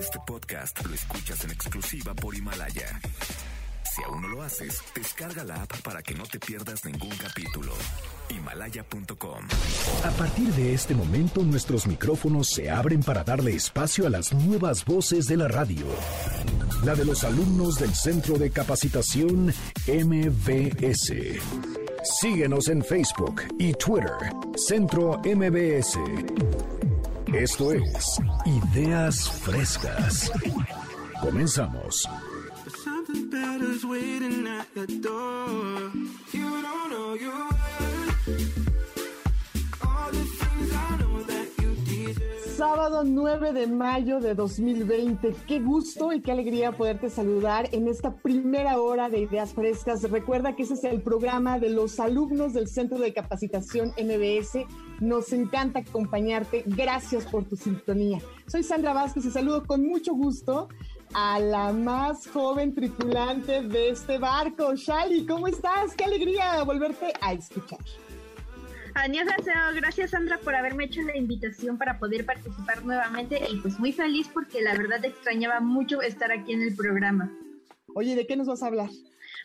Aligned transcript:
Este 0.00 0.18
podcast 0.26 0.84
lo 0.86 0.94
escuchas 0.94 1.44
en 1.44 1.50
exclusiva 1.50 2.14
por 2.14 2.34
Himalaya. 2.34 2.98
Si 3.84 4.02
aún 4.02 4.22
no 4.22 4.28
lo 4.28 4.42
haces, 4.42 4.80
descarga 4.94 5.44
la 5.44 5.62
app 5.62 5.82
para 5.82 6.02
que 6.02 6.14
no 6.14 6.24
te 6.24 6.38
pierdas 6.38 6.84
ningún 6.86 7.10
capítulo. 7.10 7.72
Himalaya.com. 8.30 9.44
A 10.04 10.10
partir 10.12 10.48
de 10.54 10.72
este 10.72 10.94
momento 10.94 11.42
nuestros 11.42 11.86
micrófonos 11.86 12.48
se 12.48 12.70
abren 12.70 13.02
para 13.02 13.24
darle 13.24 13.54
espacio 13.54 14.06
a 14.06 14.10
las 14.10 14.32
nuevas 14.32 14.86
voces 14.86 15.26
de 15.26 15.36
la 15.36 15.48
radio. 15.48 15.86
La 16.82 16.94
de 16.94 17.04
los 17.04 17.22
alumnos 17.24 17.78
del 17.78 17.94
Centro 17.94 18.38
de 18.38 18.50
Capacitación 18.50 19.52
MBS. 19.86 21.12
Síguenos 22.20 22.68
en 22.68 22.82
Facebook 22.82 23.42
y 23.58 23.74
Twitter, 23.74 24.14
Centro 24.56 25.20
MBS. 25.24 25.98
Esto 27.32 27.72
es 27.72 28.20
Ideas 28.44 29.30
Frescas. 29.30 30.32
Comenzamos. 31.20 32.08
Sábado 42.56 43.04
9 43.04 43.52
de 43.52 43.66
mayo 43.68 44.20
de 44.20 44.34
2020. 44.34 45.34
Qué 45.46 45.60
gusto 45.60 46.12
y 46.12 46.20
qué 46.20 46.32
alegría 46.32 46.72
poderte 46.72 47.10
saludar 47.10 47.68
en 47.72 47.86
esta 47.88 48.12
primera 48.12 48.80
hora 48.80 49.08
de 49.08 49.20
Ideas 49.20 49.54
Frescas. 49.54 50.02
Recuerda 50.10 50.56
que 50.56 50.64
ese 50.64 50.74
es 50.74 50.84
el 50.84 51.00
programa 51.00 51.58
de 51.58 51.70
los 51.70 52.00
alumnos 52.00 52.52
del 52.52 52.68
Centro 52.68 52.98
de 52.98 53.14
Capacitación 53.14 53.92
MBS. 53.96 54.66
Nos 55.00 55.32
encanta 55.32 55.80
acompañarte. 55.80 56.62
Gracias 56.66 57.24
por 57.24 57.44
tu 57.44 57.56
sintonía. 57.56 58.20
Soy 58.46 58.62
Sandra 58.62 58.92
Vázquez 58.92 59.24
y 59.24 59.30
saludo 59.30 59.64
con 59.66 59.86
mucho 59.86 60.12
gusto 60.12 60.68
a 61.14 61.40
la 61.40 61.72
más 61.72 62.28
joven 62.28 62.74
tripulante 62.74 63.62
de 63.62 63.90
este 63.90 64.18
barco. 64.18 64.74
Shali, 64.74 65.26
¿cómo 65.26 65.48
estás? 65.48 65.94
Qué 65.96 66.04
alegría 66.04 66.62
volverte 66.62 67.12
a 67.20 67.32
escuchar. 67.32 67.80
Annyeonghaseyo, 68.94 69.74
gracias 69.76 70.10
Sandra 70.10 70.38
por 70.38 70.54
haberme 70.54 70.84
hecho 70.84 71.00
la 71.02 71.16
invitación 71.16 71.78
para 71.78 71.98
poder 71.98 72.26
participar 72.26 72.84
nuevamente 72.84 73.40
y 73.50 73.56
pues 73.58 73.78
muy 73.78 73.92
feliz 73.92 74.28
porque 74.32 74.60
la 74.60 74.76
verdad 74.76 75.04
extrañaba 75.04 75.60
mucho 75.60 76.02
estar 76.02 76.32
aquí 76.32 76.52
en 76.52 76.62
el 76.62 76.74
programa. 76.74 77.32
Oye, 77.94 78.16
¿de 78.16 78.26
qué 78.26 78.36
nos 78.36 78.48
vas 78.48 78.62
a 78.62 78.66
hablar? 78.66 78.90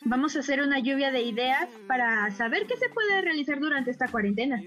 Vamos 0.08 0.36
a 0.36 0.40
hacer 0.40 0.62
una 0.62 0.78
lluvia 0.80 1.10
de 1.10 1.24
ideas 1.24 1.68
para 1.88 2.30
saber 2.30 2.68
qué 2.68 2.78
se 2.78 2.90
puede 2.90 3.22
realizar 3.22 3.60
durante 3.60 3.90
esta 3.90 4.08
cuarentena. 4.08 4.62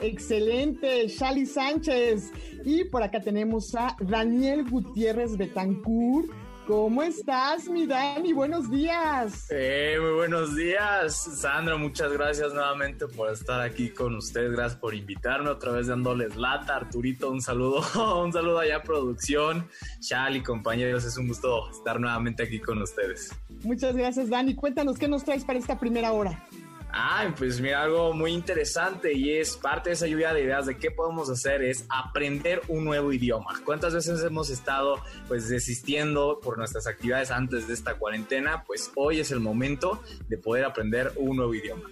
Excelente, 0.00 1.06
Shali 1.06 1.46
Sánchez. 1.46 2.32
Y 2.64 2.84
por 2.86 3.04
acá 3.04 3.20
tenemos 3.20 3.76
a 3.76 3.96
Daniel 4.00 4.68
Gutiérrez 4.68 5.36
Betancourt. 5.36 6.28
¿Cómo 6.66 7.02
estás, 7.02 7.68
mi 7.68 7.86
Dani? 7.86 8.32
Buenos 8.32 8.70
días. 8.70 9.48
Eh, 9.50 9.96
muy 10.00 10.12
buenos 10.12 10.54
días, 10.54 11.16
Sandra. 11.40 11.76
Muchas 11.76 12.12
gracias 12.12 12.54
nuevamente 12.54 13.08
por 13.08 13.32
estar 13.32 13.60
aquí 13.60 13.90
con 13.90 14.14
ustedes. 14.14 14.52
Gracias 14.52 14.78
por 14.78 14.94
invitarme 14.94 15.50
otra 15.50 15.72
vez 15.72 15.88
dándoles 15.88 16.36
lata. 16.36 16.76
Arturito, 16.76 17.30
un 17.32 17.42
saludo, 17.42 17.82
un 18.22 18.32
saludo 18.32 18.60
allá 18.60 18.76
a 18.76 18.82
producción. 18.82 19.68
Shal 20.00 20.36
y 20.36 20.42
compañeros, 20.42 21.04
es 21.04 21.16
un 21.16 21.26
gusto 21.26 21.68
estar 21.68 21.98
nuevamente 21.98 22.44
aquí 22.44 22.60
con 22.60 22.80
ustedes. 22.80 23.32
Muchas 23.64 23.96
gracias, 23.96 24.30
Dani. 24.30 24.54
Cuéntanos 24.54 24.98
qué 24.98 25.08
nos 25.08 25.24
traes 25.24 25.44
para 25.44 25.58
esta 25.58 25.80
primera 25.80 26.12
hora. 26.12 26.46
Ah, 26.94 27.32
pues 27.38 27.58
mira, 27.58 27.82
algo 27.82 28.12
muy 28.12 28.32
interesante 28.32 29.14
y 29.14 29.32
es 29.32 29.56
parte 29.56 29.88
de 29.88 29.94
esa 29.94 30.06
lluvia 30.06 30.34
de 30.34 30.42
ideas 30.42 30.66
de 30.66 30.76
qué 30.76 30.90
podemos 30.90 31.30
hacer 31.30 31.62
es 31.62 31.86
aprender 31.88 32.60
un 32.68 32.84
nuevo 32.84 33.12
idioma. 33.14 33.58
¿Cuántas 33.64 33.94
veces 33.94 34.22
hemos 34.22 34.50
estado 34.50 35.02
pues 35.26 35.48
desistiendo 35.48 36.38
por 36.42 36.58
nuestras 36.58 36.86
actividades 36.86 37.30
antes 37.30 37.66
de 37.66 37.72
esta 37.72 37.94
cuarentena? 37.94 38.64
Pues 38.64 38.92
hoy 38.94 39.20
es 39.20 39.30
el 39.30 39.40
momento 39.40 40.02
de 40.28 40.36
poder 40.36 40.66
aprender 40.66 41.12
un 41.16 41.38
nuevo 41.38 41.54
idioma. 41.54 41.88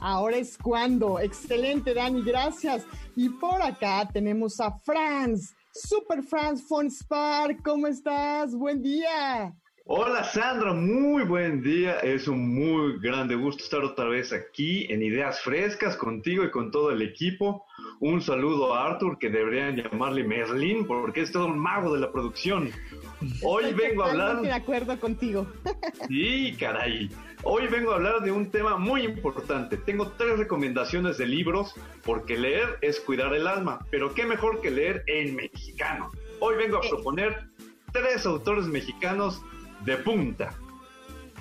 Ahora 0.00 0.38
es 0.38 0.56
cuando. 0.56 1.20
Excelente, 1.20 1.92
Dani, 1.92 2.22
gracias. 2.22 2.84
Y 3.16 3.28
por 3.28 3.60
acá 3.60 4.08
tenemos 4.10 4.58
a 4.58 4.72
Franz, 4.72 5.54
Super 5.72 6.22
Franz 6.22 6.66
von 6.66 6.90
Spar. 6.90 7.62
¿Cómo 7.62 7.86
estás? 7.86 8.54
Buen 8.54 8.82
día. 8.82 9.54
Hola 9.92 10.22
Sandra, 10.22 10.72
muy 10.72 11.24
buen 11.24 11.62
día. 11.62 11.98
Es 11.98 12.28
un 12.28 12.54
muy 12.54 13.00
grande 13.00 13.34
gusto 13.34 13.64
estar 13.64 13.82
otra 13.82 14.04
vez 14.04 14.32
aquí 14.32 14.86
en 14.88 15.02
Ideas 15.02 15.40
Frescas 15.40 15.96
contigo 15.96 16.44
y 16.44 16.50
con 16.52 16.70
todo 16.70 16.92
el 16.92 17.02
equipo. 17.02 17.66
Un 17.98 18.22
saludo 18.22 18.72
a 18.72 18.86
Arthur, 18.86 19.18
que 19.18 19.30
deberían 19.30 19.74
llamarle 19.74 20.22
Merlín, 20.22 20.86
porque 20.86 21.22
es 21.22 21.32
todo 21.32 21.46
un 21.46 21.58
mago 21.58 21.92
de 21.92 21.98
la 21.98 22.12
producción. 22.12 22.70
Hoy 23.42 23.64
Estoy 23.64 23.88
vengo 23.88 24.04
a 24.04 24.10
hablar... 24.12 24.26
totalmente 24.28 24.48
de 24.48 24.62
acuerdo 24.62 25.00
contigo. 25.00 25.46
Sí, 26.06 26.54
caray. 26.60 27.10
Hoy 27.42 27.66
vengo 27.66 27.90
a 27.90 27.96
hablar 27.96 28.20
de 28.20 28.30
un 28.30 28.48
tema 28.48 28.76
muy 28.76 29.02
importante. 29.02 29.76
Tengo 29.76 30.12
tres 30.12 30.38
recomendaciones 30.38 31.18
de 31.18 31.26
libros, 31.26 31.74
porque 32.04 32.38
leer 32.38 32.78
es 32.80 33.00
cuidar 33.00 33.34
el 33.34 33.48
alma, 33.48 33.84
pero 33.90 34.14
qué 34.14 34.24
mejor 34.24 34.60
que 34.60 34.70
leer 34.70 35.02
en 35.08 35.34
mexicano. 35.34 36.12
Hoy 36.38 36.54
vengo 36.54 36.76
a 36.76 36.86
Eh. 36.86 36.90
proponer 36.90 37.48
tres 37.92 38.24
autores 38.24 38.66
mexicanos 38.66 39.42
de 39.84 39.96
punta. 39.98 40.54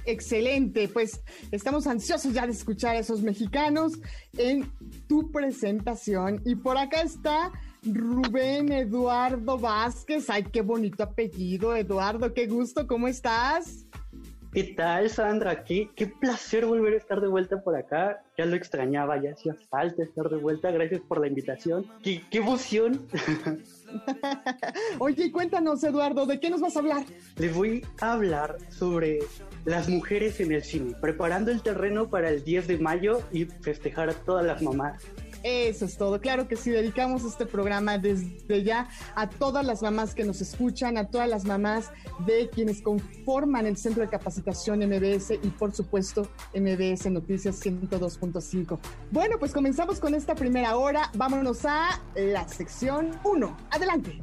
Excelente, 0.06 0.88
pues 0.88 1.22
estamos 1.52 1.86
ansiosos 1.86 2.34
ya 2.34 2.46
de 2.46 2.54
escuchar 2.54 2.96
a 2.96 3.00
esos 3.00 3.22
mexicanos 3.22 4.00
en 4.38 4.72
tu 5.08 5.32
presentación. 5.32 6.42
Y 6.46 6.56
por 6.56 6.78
acá 6.78 7.02
está 7.02 7.52
Rubén 7.84 8.72
Eduardo 8.72 9.58
Vázquez. 9.58 10.30
Ay, 10.30 10.44
qué 10.44 10.62
bonito 10.62 11.04
apellido, 11.04 11.76
Eduardo, 11.76 12.34
qué 12.34 12.48
gusto, 12.48 12.88
¿cómo 12.88 13.08
estás? 13.08 13.86
¿Qué 14.52 14.64
tal, 14.64 15.12
Sandra? 15.12 15.64
Qué, 15.64 15.92
qué 15.96 16.08
placer 16.08 16.66
volver 16.66 16.96
a 16.96 16.98
estar 16.98 17.22
de 17.22 17.28
vuelta 17.28 17.62
por 17.62 17.76
acá. 17.76 18.24
Ya 18.36 18.46
lo 18.46 18.56
extrañaba, 18.56 19.22
ya 19.22 19.34
hacía 19.34 19.56
falta 19.70 20.02
estar 20.02 20.28
de 20.28 20.38
vuelta. 20.38 20.72
Gracias 20.72 21.02
por 21.02 21.22
la 21.22 21.28
invitación. 21.28 21.86
¡Qué, 22.02 22.24
qué 22.32 22.40
emoción! 22.40 23.08
Oye, 25.00 25.32
cuéntanos, 25.32 25.84
Eduardo, 25.84 26.26
¿de 26.26 26.40
qué 26.40 26.50
nos 26.50 26.62
vas 26.62 26.76
a 26.76 26.80
hablar? 26.80 27.04
Les 27.38 27.54
voy 27.54 27.86
a 28.02 28.14
hablar 28.14 28.58
sobre 28.70 29.20
las 29.66 29.90
mujeres 29.90 30.40
en 30.40 30.52
el 30.52 30.64
cine, 30.64 30.96
preparando 31.02 31.52
el 31.52 31.62
terreno 31.62 32.10
para 32.10 32.30
el 32.30 32.44
10 32.44 32.68
de 32.68 32.78
mayo 32.78 33.22
y 33.32 33.46
festejar 33.46 34.10
a 34.10 34.14
todas 34.14 34.46
las 34.46 34.62
mamás. 34.62 35.04
Eso 35.44 35.86
es 35.86 35.98
todo. 35.98 36.20
Claro 36.20 36.48
que 36.48 36.56
sí, 36.56 36.70
dedicamos 36.70 37.24
este 37.24 37.46
programa 37.46 37.98
desde 37.98 38.64
ya 38.64 38.90
a 39.16 39.30
todas 39.30 39.66
las 39.66 39.82
mamás 39.82 40.14
que 40.14 40.24
nos 40.24 40.42
escuchan, 40.42 40.98
a 40.98 41.08
todas 41.08 41.30
las 41.30 41.46
mamás 41.46 41.92
de 42.26 42.50
quienes 42.50 42.82
conforman 42.82 43.66
el 43.66 43.78
Centro 43.78 44.04
de 44.04 44.10
Capacitación 44.10 44.80
MBS 44.80 45.32
y 45.42 45.50
por 45.50 45.74
supuesto 45.74 46.30
MBS 46.54 47.10
Noticias 47.12 47.64
102.5. 47.66 48.80
Bueno, 49.12 49.38
pues 49.40 49.54
comenzamos 49.54 50.00
con 50.00 50.14
esta 50.16 50.36
primera 50.36 50.76
hora. 50.76 51.12
Vámonos 51.16 51.66
a 51.66 52.02
la 52.16 52.48
sección 52.48 53.12
1. 53.24 53.58
Adelante. 53.72 54.22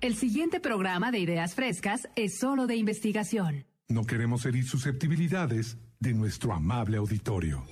El 0.00 0.16
siguiente 0.16 0.58
programa 0.58 1.12
de 1.12 1.20
Ideas 1.20 1.54
Frescas 1.54 2.08
es 2.16 2.38
solo 2.38 2.66
de 2.66 2.74
investigación. 2.74 3.66
No 3.88 4.04
queremos 4.04 4.44
herir 4.46 4.66
susceptibilidades 4.66 5.76
de 6.00 6.12
nuestro 6.12 6.52
amable 6.52 6.96
auditorio. 6.96 7.64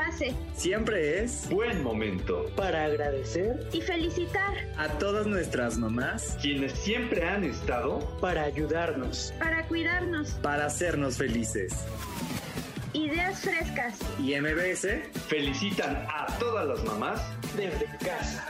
Pase 0.00 0.34
Siempre 0.54 1.22
es 1.22 1.46
Buen 1.50 1.82
momento. 1.82 2.46
Para 2.56 2.84
agradecer, 2.84 3.68
y 3.70 3.82
felicitar 3.82 4.54
a 4.78 4.88
todas 4.98 5.26
nuestras 5.26 5.76
mamás 5.76 6.38
Quienes 6.40 6.72
siempre 6.72 7.22
han 7.28 7.44
estado 7.44 7.98
para 8.18 8.44
ayudarnos. 8.44 9.34
para 9.38 9.62
cuidarnos. 9.68 10.30
para 10.42 10.64
hacernos 10.64 11.18
felices. 11.18 11.84
Ideas 12.94 13.40
frescas. 13.42 13.98
Y 14.18 14.34
MBS 14.40 14.88
felicitan 15.28 16.06
a 16.08 16.26
todas 16.38 16.66
las 16.66 16.82
mamás 16.84 17.20
Desde 17.54 17.84
casa. 17.98 18.46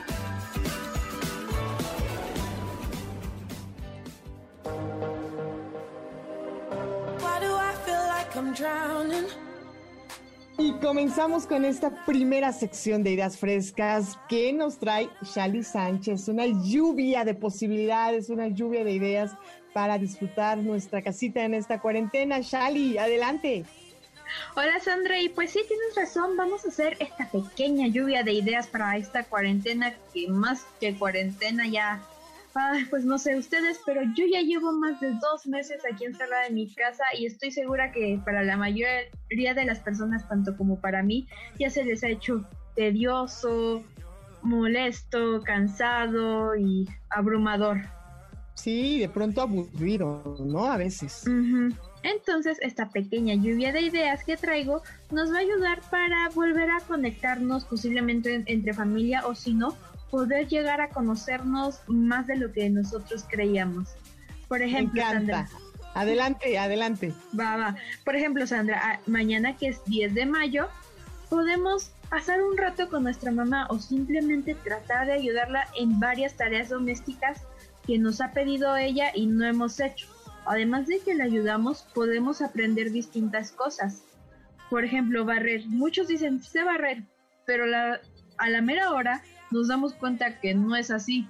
Why 7.18 7.40
do 7.40 7.56
I 7.56 7.74
feel 7.84 8.06
like 8.06 8.36
I'm 8.36 8.54
drowning? 8.54 9.49
Y 10.60 10.72
comenzamos 10.74 11.46
con 11.46 11.64
esta 11.64 12.04
primera 12.04 12.52
sección 12.52 13.02
de 13.02 13.12
ideas 13.12 13.38
frescas 13.38 14.18
que 14.28 14.52
nos 14.52 14.78
trae 14.78 15.08
Shali 15.22 15.62
Sánchez, 15.64 16.28
una 16.28 16.44
lluvia 16.44 17.24
de 17.24 17.32
posibilidades, 17.32 18.28
una 18.28 18.48
lluvia 18.48 18.84
de 18.84 18.92
ideas 18.92 19.32
para 19.72 19.96
disfrutar 19.96 20.58
nuestra 20.58 21.00
casita 21.00 21.42
en 21.44 21.54
esta 21.54 21.80
cuarentena. 21.80 22.40
Shali, 22.40 22.98
adelante. 22.98 23.64
Hola 24.54 24.78
Sandra, 24.80 25.18
y 25.18 25.30
pues 25.30 25.50
sí, 25.50 25.60
tienes 25.66 25.96
razón, 25.96 26.36
vamos 26.36 26.66
a 26.66 26.68
hacer 26.68 26.94
esta 27.00 27.30
pequeña 27.30 27.86
lluvia 27.86 28.22
de 28.22 28.34
ideas 28.34 28.66
para 28.66 28.98
esta 28.98 29.24
cuarentena 29.24 29.94
que 30.12 30.28
más 30.28 30.66
que 30.78 30.94
cuarentena 30.94 31.66
ya... 31.68 32.02
Ay, 32.54 32.84
pues 32.86 33.04
no 33.04 33.18
sé 33.18 33.36
ustedes, 33.36 33.80
pero 33.86 34.02
yo 34.16 34.24
ya 34.26 34.40
llevo 34.40 34.72
más 34.72 35.00
de 35.00 35.12
dos 35.20 35.46
meses 35.46 35.82
aquí 35.90 36.04
encerrada 36.04 36.46
en 36.46 36.54
mi 36.54 36.72
casa 36.74 37.04
y 37.18 37.26
estoy 37.26 37.52
segura 37.52 37.92
que 37.92 38.20
para 38.24 38.42
la 38.42 38.56
mayoría 38.56 39.54
de 39.54 39.64
las 39.64 39.78
personas, 39.80 40.28
tanto 40.28 40.56
como 40.56 40.80
para 40.80 41.02
mí, 41.02 41.28
ya 41.58 41.70
se 41.70 41.84
les 41.84 42.02
ha 42.02 42.08
hecho 42.08 42.44
tedioso, 42.74 43.84
molesto, 44.42 45.42
cansado 45.42 46.56
y 46.56 46.88
abrumador. 47.10 47.78
Sí, 48.54 48.98
de 48.98 49.08
pronto 49.08 49.40
aburrido, 49.40 50.36
¿no? 50.44 50.66
A 50.66 50.76
veces. 50.76 51.24
Entonces, 52.02 52.58
esta 52.60 52.90
pequeña 52.90 53.34
lluvia 53.34 53.72
de 53.72 53.82
ideas 53.82 54.24
que 54.24 54.36
traigo 54.36 54.82
nos 55.10 55.32
va 55.32 55.36
a 55.36 55.40
ayudar 55.40 55.80
para 55.90 56.28
volver 56.30 56.70
a 56.70 56.80
conectarnos 56.80 57.64
posiblemente 57.64 58.42
entre 58.46 58.74
familia 58.74 59.26
o 59.26 59.34
si 59.34 59.54
no, 59.54 59.76
poder 60.10 60.48
llegar 60.48 60.80
a 60.80 60.88
conocernos 60.88 61.80
más 61.86 62.26
de 62.26 62.36
lo 62.36 62.52
que 62.52 62.68
nosotros 62.68 63.24
creíamos. 63.28 63.88
Por 64.48 64.62
ejemplo, 64.62 65.02
Sandra. 65.02 65.48
Adelante, 65.94 66.58
adelante. 66.58 67.14
Va, 67.38 67.56
va. 67.56 67.76
Por 68.04 68.16
ejemplo, 68.16 68.46
Sandra, 68.46 69.00
mañana 69.06 69.56
que 69.56 69.68
es 69.68 69.84
10 69.84 70.14
de 70.14 70.26
mayo, 70.26 70.68
podemos 71.28 71.92
pasar 72.08 72.42
un 72.42 72.56
rato 72.56 72.88
con 72.88 73.04
nuestra 73.04 73.30
mamá 73.30 73.66
o 73.70 73.78
simplemente 73.78 74.54
tratar 74.54 75.06
de 75.06 75.12
ayudarla 75.12 75.68
en 75.76 76.00
varias 76.00 76.36
tareas 76.36 76.68
domésticas 76.68 77.42
que 77.86 77.98
nos 77.98 78.20
ha 78.20 78.32
pedido 78.32 78.76
ella 78.76 79.12
y 79.14 79.26
no 79.26 79.46
hemos 79.46 79.78
hecho. 79.80 80.08
Además 80.46 80.86
de 80.86 80.98
que 81.00 81.14
la 81.14 81.24
ayudamos, 81.24 81.86
podemos 81.94 82.42
aprender 82.42 82.90
distintas 82.90 83.52
cosas. 83.52 84.02
Por 84.68 84.84
ejemplo, 84.84 85.24
barrer. 85.24 85.66
Muchos 85.66 86.08
dicen, 86.08 86.42
sé 86.42 86.64
barrer, 86.64 87.04
pero 87.46 87.64
a 88.38 88.48
la 88.48 88.60
mera 88.62 88.92
hora 88.92 89.22
nos 89.50 89.68
damos 89.68 89.94
cuenta 89.94 90.40
que 90.40 90.54
no 90.54 90.76
es 90.76 90.90
así. 90.90 91.28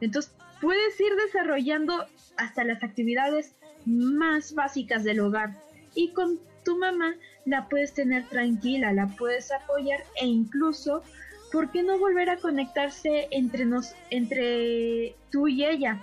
Entonces, 0.00 0.32
puedes 0.60 0.98
ir 1.00 1.14
desarrollando 1.26 2.06
hasta 2.36 2.64
las 2.64 2.82
actividades 2.82 3.54
más 3.84 4.54
básicas 4.54 5.04
del 5.04 5.20
hogar. 5.20 5.54
Y 5.94 6.12
con 6.12 6.38
tu 6.64 6.78
mamá 6.78 7.14
la 7.44 7.68
puedes 7.68 7.92
tener 7.92 8.26
tranquila, 8.28 8.92
la 8.92 9.08
puedes 9.08 9.52
apoyar 9.52 10.00
e 10.20 10.26
incluso, 10.26 11.02
¿por 11.50 11.70
qué 11.70 11.82
no 11.82 11.98
volver 11.98 12.30
a 12.30 12.36
conectarse 12.36 13.28
entre, 13.30 13.64
nos, 13.64 13.94
entre 14.10 15.14
tú 15.30 15.48
y 15.48 15.64
ella? 15.64 16.00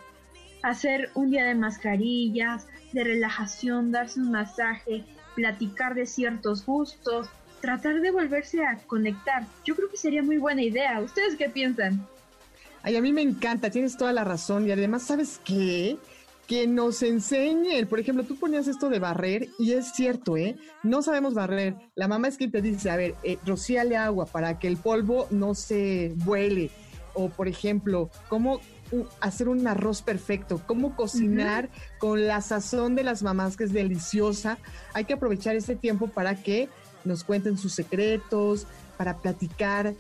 Hacer 0.62 1.10
un 1.16 1.32
día 1.32 1.46
de 1.46 1.56
mascarillas, 1.56 2.68
de 2.92 3.04
relajación, 3.04 3.92
darse 3.92 4.20
un 4.20 4.32
masaje, 4.32 5.06
platicar 5.36 5.96
de 5.96 6.06
ciertos 6.06 6.66
gustos, 6.66 7.30
tratar 7.62 8.02
de 8.02 8.12
volverse 8.12 8.64
a 8.64 8.78
conectar. 8.88 9.46
Yo 9.66 9.76
creo 9.76 9.90
que 9.90 9.98
sería 9.98 10.24
muy 10.24 10.38
buena 10.38 10.62
idea. 10.62 11.00
¿Ustedes 11.02 11.36
qué 11.36 11.50
piensan? 11.50 12.06
Ay, 12.82 12.96
a 12.96 13.02
mí 13.02 13.12
me 13.12 13.22
encanta, 13.22 13.70
tienes 13.70 13.98
toda 13.98 14.14
la 14.14 14.24
razón. 14.24 14.68
Y 14.68 14.72
además, 14.72 15.04
¿sabes 15.04 15.40
qué? 15.44 15.98
que 16.50 16.66
nos 16.66 17.04
enseñen. 17.04 17.86
Por 17.86 18.00
ejemplo, 18.00 18.24
tú 18.24 18.36
ponías 18.36 18.68
esto 18.68 18.90
de 18.90 18.98
barrer 18.98 19.50
y 19.60 19.74
es 19.74 19.92
cierto, 19.94 20.36
¿eh? 20.36 20.58
No 20.82 21.04
sabemos 21.04 21.36
barrer. 21.36 21.76
La 21.94 22.08
mamá 22.08 22.28
es 22.28 22.38
quien 22.38 22.50
te 22.50 22.64
dice, 22.64 22.90
a 22.90 22.96
ver, 22.96 23.14
eh, 23.22 23.38
rocíale 23.46 23.96
agua 23.96 24.26
para 24.26 24.58
que 24.58 24.68
el 24.68 24.78
polvo 24.78 25.28
no 25.30 25.54
se 25.54 26.12
vuele. 26.16 26.72
O, 27.14 27.30
por 27.30 27.48
ejemplo, 27.48 28.10
cómo 28.30 28.62
hacer 29.22 29.48
un 29.48 29.68
arroz 29.68 30.02
perfecto, 30.02 30.60
cómo 30.66 30.96
cocinar 30.96 31.70
con 32.00 32.26
la 32.26 32.42
sazón 32.42 32.96
de 32.96 33.04
las 33.04 33.22
mamás, 33.22 33.56
que 33.56 33.66
es 33.66 33.74
deliciosa. 33.74 34.58
Hay 34.94 35.06
que 35.06 35.14
aprovechar 35.14 35.56
este 35.56 35.76
tiempo 35.76 36.08
para 36.08 36.42
que 36.42 36.68
nos 37.06 37.24
cuenten 37.24 37.58
sus 37.58 37.74
secretos, 37.74 38.68
para 38.98 39.18
platicar, 39.18 39.94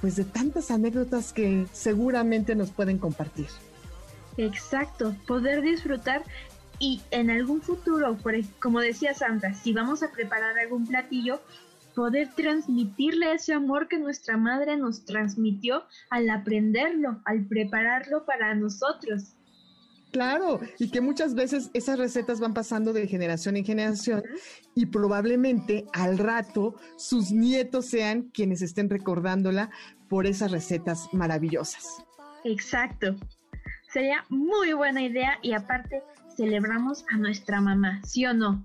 pues 0.00 0.16
de 0.16 0.24
tantas 0.24 0.70
anécdotas 0.70 1.32
que 1.32 1.66
seguramente 1.72 2.54
nos 2.54 2.70
pueden 2.70 2.98
compartir. 2.98 3.48
Exacto, 4.38 5.14
poder 5.26 5.60
disfrutar 5.60 6.22
y 6.78 7.02
en 7.10 7.30
algún 7.30 7.60
futuro, 7.60 8.16
como 8.60 8.80
decía 8.80 9.12
Sandra, 9.12 9.52
si 9.52 9.72
vamos 9.72 10.02
a 10.02 10.12
preparar 10.12 10.56
algún 10.58 10.86
platillo, 10.86 11.40
poder 11.94 12.32
transmitirle 12.36 13.32
ese 13.32 13.52
amor 13.52 13.88
que 13.88 13.98
nuestra 13.98 14.36
madre 14.36 14.76
nos 14.76 15.04
transmitió 15.04 15.82
al 16.10 16.30
aprenderlo, 16.30 17.20
al 17.24 17.44
prepararlo 17.46 18.24
para 18.24 18.54
nosotros. 18.54 19.34
Claro, 20.10 20.60
y 20.78 20.90
que 20.90 21.00
muchas 21.00 21.34
veces 21.34 21.70
esas 21.74 21.98
recetas 21.98 22.40
van 22.40 22.54
pasando 22.54 22.92
de 22.92 23.06
generación 23.06 23.56
en 23.56 23.64
generación 23.64 24.22
y 24.74 24.86
probablemente 24.86 25.84
al 25.92 26.18
rato 26.18 26.76
sus 26.96 27.30
nietos 27.30 27.86
sean 27.86 28.30
quienes 28.32 28.62
estén 28.62 28.88
recordándola 28.88 29.70
por 30.08 30.26
esas 30.26 30.50
recetas 30.50 31.08
maravillosas. 31.12 32.02
Exacto. 32.44 33.16
Sería 33.92 34.24
muy 34.28 34.72
buena 34.72 35.02
idea 35.02 35.38
y 35.42 35.52
aparte 35.52 36.02
celebramos 36.36 37.04
a 37.12 37.18
nuestra 37.18 37.60
mamá, 37.60 38.00
¿sí 38.04 38.24
o 38.24 38.32
no? 38.32 38.64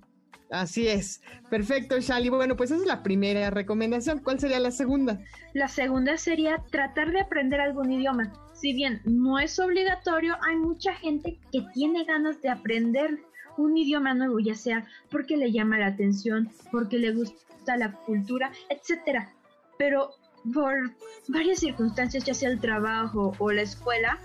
Así 0.54 0.88
es. 0.88 1.22
Perfecto, 1.50 2.00
Shali. 2.00 2.30
Bueno, 2.30 2.56
pues 2.56 2.70
esa 2.70 2.80
es 2.80 2.86
la 2.86 3.02
primera 3.02 3.50
recomendación. 3.50 4.20
¿Cuál 4.20 4.40
sería 4.40 4.60
la 4.60 4.70
segunda? 4.70 5.20
La 5.54 5.68
segunda 5.68 6.18
sería 6.18 6.64
tratar 6.70 7.12
de 7.12 7.22
aprender 7.22 7.60
algún 7.60 7.92
idioma. 7.92 8.32
Si 8.64 8.72
bien 8.72 9.02
no 9.04 9.40
es 9.40 9.60
obligatorio, 9.60 10.38
hay 10.42 10.56
mucha 10.56 10.94
gente 10.94 11.38
que 11.52 11.66
tiene 11.74 12.06
ganas 12.06 12.42
de 12.42 12.48
aprender 12.48 13.20
un 13.58 13.76
idioma 13.76 14.14
nuevo, 14.14 14.40
ya 14.40 14.56
sea 14.56 14.88
porque 15.12 15.36
le 15.36 15.52
llama 15.52 15.80
la 15.80 15.88
atención, 15.88 16.50
porque 16.72 16.98
le 16.98 17.12
gusta 17.12 17.76
la 17.76 17.92
cultura, 17.92 18.54
etcétera. 18.70 19.34
Pero 19.78 20.12
por 20.54 20.94
varias 21.28 21.60
circunstancias, 21.60 22.24
ya 22.24 22.34
sea 22.34 22.52
el 22.52 22.62
trabajo 22.62 23.34
o 23.38 23.52
la 23.52 23.64
escuela, 23.64 24.18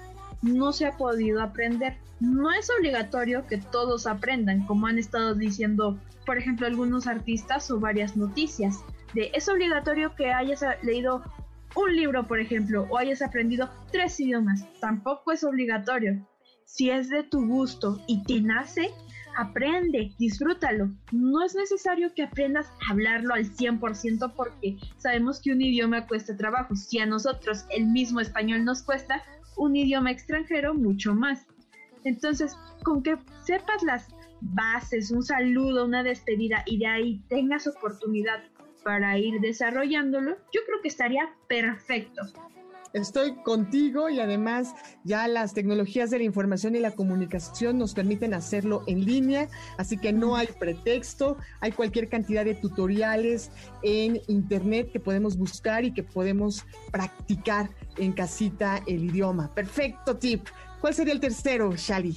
no 0.42 0.72
se 0.72 0.86
ha 0.86 0.96
podido 0.96 1.42
aprender. 1.42 1.96
No 2.20 2.52
es 2.52 2.70
obligatorio 2.70 3.44
que 3.48 3.58
todos 3.58 4.06
aprendan, 4.06 4.64
como 4.66 4.86
han 4.86 5.00
estado 5.00 5.34
diciendo, 5.34 5.98
por 6.24 6.38
ejemplo, 6.38 6.68
algunos 6.68 7.08
artistas 7.08 7.72
o 7.72 7.80
varias 7.80 8.16
noticias. 8.16 8.84
De 9.14 9.32
es 9.34 9.48
obligatorio 9.48 10.14
que 10.14 10.32
hayas 10.32 10.64
leído 10.84 11.24
un 11.78 11.94
libro, 11.94 12.26
por 12.26 12.40
ejemplo, 12.40 12.86
o 12.90 12.98
hayas 12.98 13.22
aprendido 13.22 13.70
tres 13.92 14.18
idiomas. 14.18 14.64
Tampoco 14.80 15.32
es 15.32 15.44
obligatorio. 15.44 16.26
Si 16.64 16.90
es 16.90 17.08
de 17.08 17.22
tu 17.22 17.46
gusto 17.46 18.02
y 18.06 18.22
te 18.24 18.40
nace, 18.40 18.90
aprende, 19.36 20.12
disfrútalo. 20.18 20.90
No 21.12 21.44
es 21.44 21.54
necesario 21.54 22.12
que 22.14 22.24
aprendas 22.24 22.66
a 22.66 22.92
hablarlo 22.92 23.32
al 23.34 23.44
100% 23.44 24.34
porque 24.34 24.76
sabemos 24.96 25.40
que 25.40 25.52
un 25.52 25.62
idioma 25.62 26.06
cuesta 26.06 26.36
trabajo. 26.36 26.74
Si 26.74 26.98
a 26.98 27.06
nosotros 27.06 27.64
el 27.70 27.86
mismo 27.86 28.20
español 28.20 28.64
nos 28.64 28.82
cuesta, 28.82 29.22
un 29.56 29.76
idioma 29.76 30.10
extranjero 30.10 30.74
mucho 30.74 31.14
más. 31.14 31.46
Entonces, 32.04 32.56
con 32.82 33.02
que 33.02 33.18
sepas 33.44 33.82
las 33.82 34.08
bases, 34.40 35.10
un 35.10 35.22
saludo, 35.22 35.84
una 35.84 36.02
despedida 36.02 36.62
y 36.66 36.78
de 36.78 36.86
ahí 36.86 37.22
tengas 37.28 37.66
oportunidad 37.66 38.42
para 38.88 39.18
ir 39.18 39.38
desarrollándolo, 39.42 40.38
yo 40.50 40.62
creo 40.64 40.80
que 40.80 40.88
estaría 40.88 41.28
perfecto. 41.46 42.22
Estoy 42.94 43.34
contigo 43.42 44.08
y 44.08 44.18
además 44.18 44.74
ya 45.04 45.28
las 45.28 45.52
tecnologías 45.52 46.08
de 46.08 46.16
la 46.16 46.24
información 46.24 46.74
y 46.74 46.78
la 46.80 46.92
comunicación 46.92 47.76
nos 47.76 47.92
permiten 47.92 48.32
hacerlo 48.32 48.84
en 48.86 49.04
línea, 49.04 49.50
así 49.76 49.98
que 49.98 50.10
no 50.14 50.36
hay 50.36 50.46
pretexto, 50.58 51.36
hay 51.60 51.72
cualquier 51.72 52.08
cantidad 52.08 52.46
de 52.46 52.54
tutoriales 52.54 53.50
en 53.82 54.22
internet 54.26 54.90
que 54.90 55.00
podemos 55.00 55.36
buscar 55.36 55.84
y 55.84 55.92
que 55.92 56.02
podemos 56.02 56.64
practicar 56.90 57.68
en 57.98 58.12
casita 58.12 58.82
el 58.86 59.04
idioma. 59.04 59.54
Perfecto 59.54 60.16
tip. 60.16 60.48
¿Cuál 60.80 60.94
sería 60.94 61.12
el 61.12 61.20
tercero, 61.20 61.74
Shali? 61.76 62.16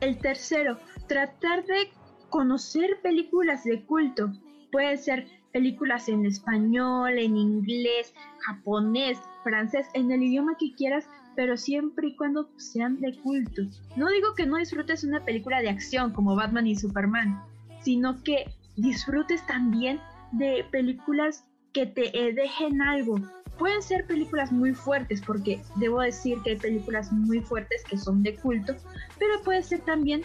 El 0.00 0.18
tercero, 0.18 0.78
tratar 1.08 1.64
de 1.64 1.90
conocer 2.30 3.00
películas 3.02 3.64
de 3.64 3.84
culto. 3.84 4.30
Puede 4.72 4.96
ser 4.96 5.26
películas 5.52 6.08
en 6.08 6.24
español, 6.24 7.18
en 7.18 7.36
inglés, 7.36 8.14
japonés, 8.38 9.18
francés, 9.44 9.86
en 9.92 10.10
el 10.10 10.22
idioma 10.22 10.56
que 10.58 10.74
quieras, 10.74 11.04
pero 11.36 11.58
siempre 11.58 12.08
y 12.08 12.16
cuando 12.16 12.48
sean 12.56 12.98
de 13.00 13.14
culto. 13.20 13.62
No 13.96 14.08
digo 14.08 14.34
que 14.34 14.46
no 14.46 14.56
disfrutes 14.56 15.04
una 15.04 15.24
película 15.24 15.60
de 15.60 15.68
acción 15.68 16.10
como 16.12 16.34
Batman 16.34 16.66
y 16.66 16.74
Superman, 16.74 17.42
sino 17.82 18.22
que 18.22 18.46
disfrutes 18.76 19.46
también 19.46 20.00
de 20.32 20.64
películas 20.70 21.44
que 21.74 21.84
te 21.84 22.18
eh, 22.18 22.32
dejen 22.32 22.80
algo. 22.80 23.16
Pueden 23.58 23.82
ser 23.82 24.06
películas 24.06 24.50
muy 24.52 24.72
fuertes, 24.72 25.20
porque 25.20 25.60
debo 25.76 26.00
decir 26.00 26.38
que 26.42 26.52
hay 26.52 26.56
películas 26.56 27.12
muy 27.12 27.40
fuertes 27.40 27.84
que 27.84 27.98
son 27.98 28.22
de 28.22 28.36
culto, 28.36 28.74
pero 29.18 29.42
puede 29.44 29.62
ser 29.62 29.80
también 29.80 30.22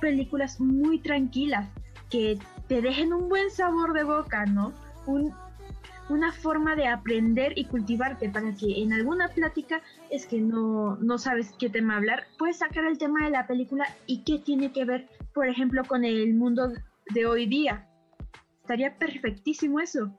películas 0.00 0.60
muy 0.60 0.98
tranquilas, 0.98 1.66
que 2.10 2.38
te 2.68 2.80
dejen 2.82 3.12
un 3.12 3.28
buen 3.28 3.50
sabor 3.50 3.92
de 3.92 4.04
boca, 4.04 4.44
¿no? 4.46 4.72
Un, 5.06 5.32
una 6.08 6.32
forma 6.32 6.76
de 6.76 6.86
aprender 6.86 7.52
y 7.56 7.64
cultivarte 7.64 8.28
para 8.28 8.54
que 8.54 8.82
en 8.82 8.92
alguna 8.92 9.28
plática 9.28 9.82
es 10.10 10.26
que 10.26 10.40
no, 10.40 10.96
no 10.96 11.18
sabes 11.18 11.52
qué 11.58 11.68
tema 11.68 11.96
hablar, 11.96 12.24
puedes 12.38 12.58
sacar 12.58 12.84
el 12.84 12.98
tema 12.98 13.24
de 13.24 13.30
la 13.30 13.46
película 13.46 13.86
y 14.06 14.22
qué 14.22 14.38
tiene 14.38 14.72
que 14.72 14.84
ver, 14.84 15.08
por 15.32 15.48
ejemplo, 15.48 15.82
con 15.84 16.04
el 16.04 16.34
mundo 16.34 16.72
de 17.12 17.26
hoy 17.26 17.46
día. 17.46 17.88
Estaría 18.60 18.96
perfectísimo 18.98 19.80
eso. 19.80 20.16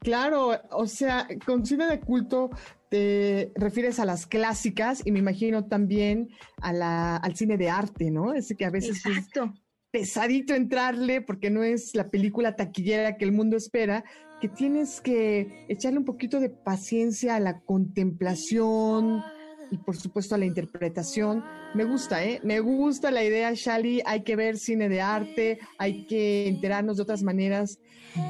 Claro, 0.00 0.52
o 0.70 0.86
sea, 0.86 1.26
con 1.44 1.66
cine 1.66 1.86
de 1.86 1.98
culto 1.98 2.50
te 2.88 3.52
refieres 3.56 3.98
a 3.98 4.04
las 4.04 4.26
clásicas 4.26 5.04
y 5.04 5.10
me 5.10 5.18
imagino 5.18 5.66
también 5.66 6.28
a 6.62 6.72
la, 6.72 7.16
al 7.16 7.34
cine 7.34 7.58
de 7.58 7.68
arte, 7.68 8.10
¿no? 8.10 8.32
Ese 8.32 8.56
que 8.56 8.64
a 8.64 8.70
veces 8.70 9.04
Exacto 9.04 9.52
pesadito 9.90 10.54
entrarle 10.54 11.20
porque 11.20 11.50
no 11.50 11.62
es 11.62 11.94
la 11.94 12.08
película 12.08 12.56
taquillera 12.56 13.16
que 13.16 13.24
el 13.24 13.32
mundo 13.32 13.56
espera, 13.56 14.04
que 14.40 14.48
tienes 14.48 15.00
que 15.00 15.66
echarle 15.68 15.98
un 15.98 16.04
poquito 16.04 16.40
de 16.40 16.50
paciencia 16.50 17.36
a 17.36 17.40
la 17.40 17.60
contemplación 17.60 19.22
y 19.70 19.78
por 19.78 19.96
supuesto 19.96 20.34
a 20.34 20.38
la 20.38 20.46
interpretación. 20.46 21.44
Me 21.74 21.84
gusta, 21.84 22.24
¿eh? 22.24 22.40
Me 22.42 22.60
gusta 22.60 23.10
la 23.10 23.24
idea, 23.24 23.52
Shali. 23.54 24.00
Hay 24.06 24.22
que 24.22 24.36
ver 24.36 24.56
cine 24.56 24.88
de 24.88 25.00
arte, 25.00 25.58
hay 25.78 26.06
que 26.06 26.48
enterarnos 26.48 26.96
de 26.96 27.02
otras 27.02 27.22
maneras 27.22 27.78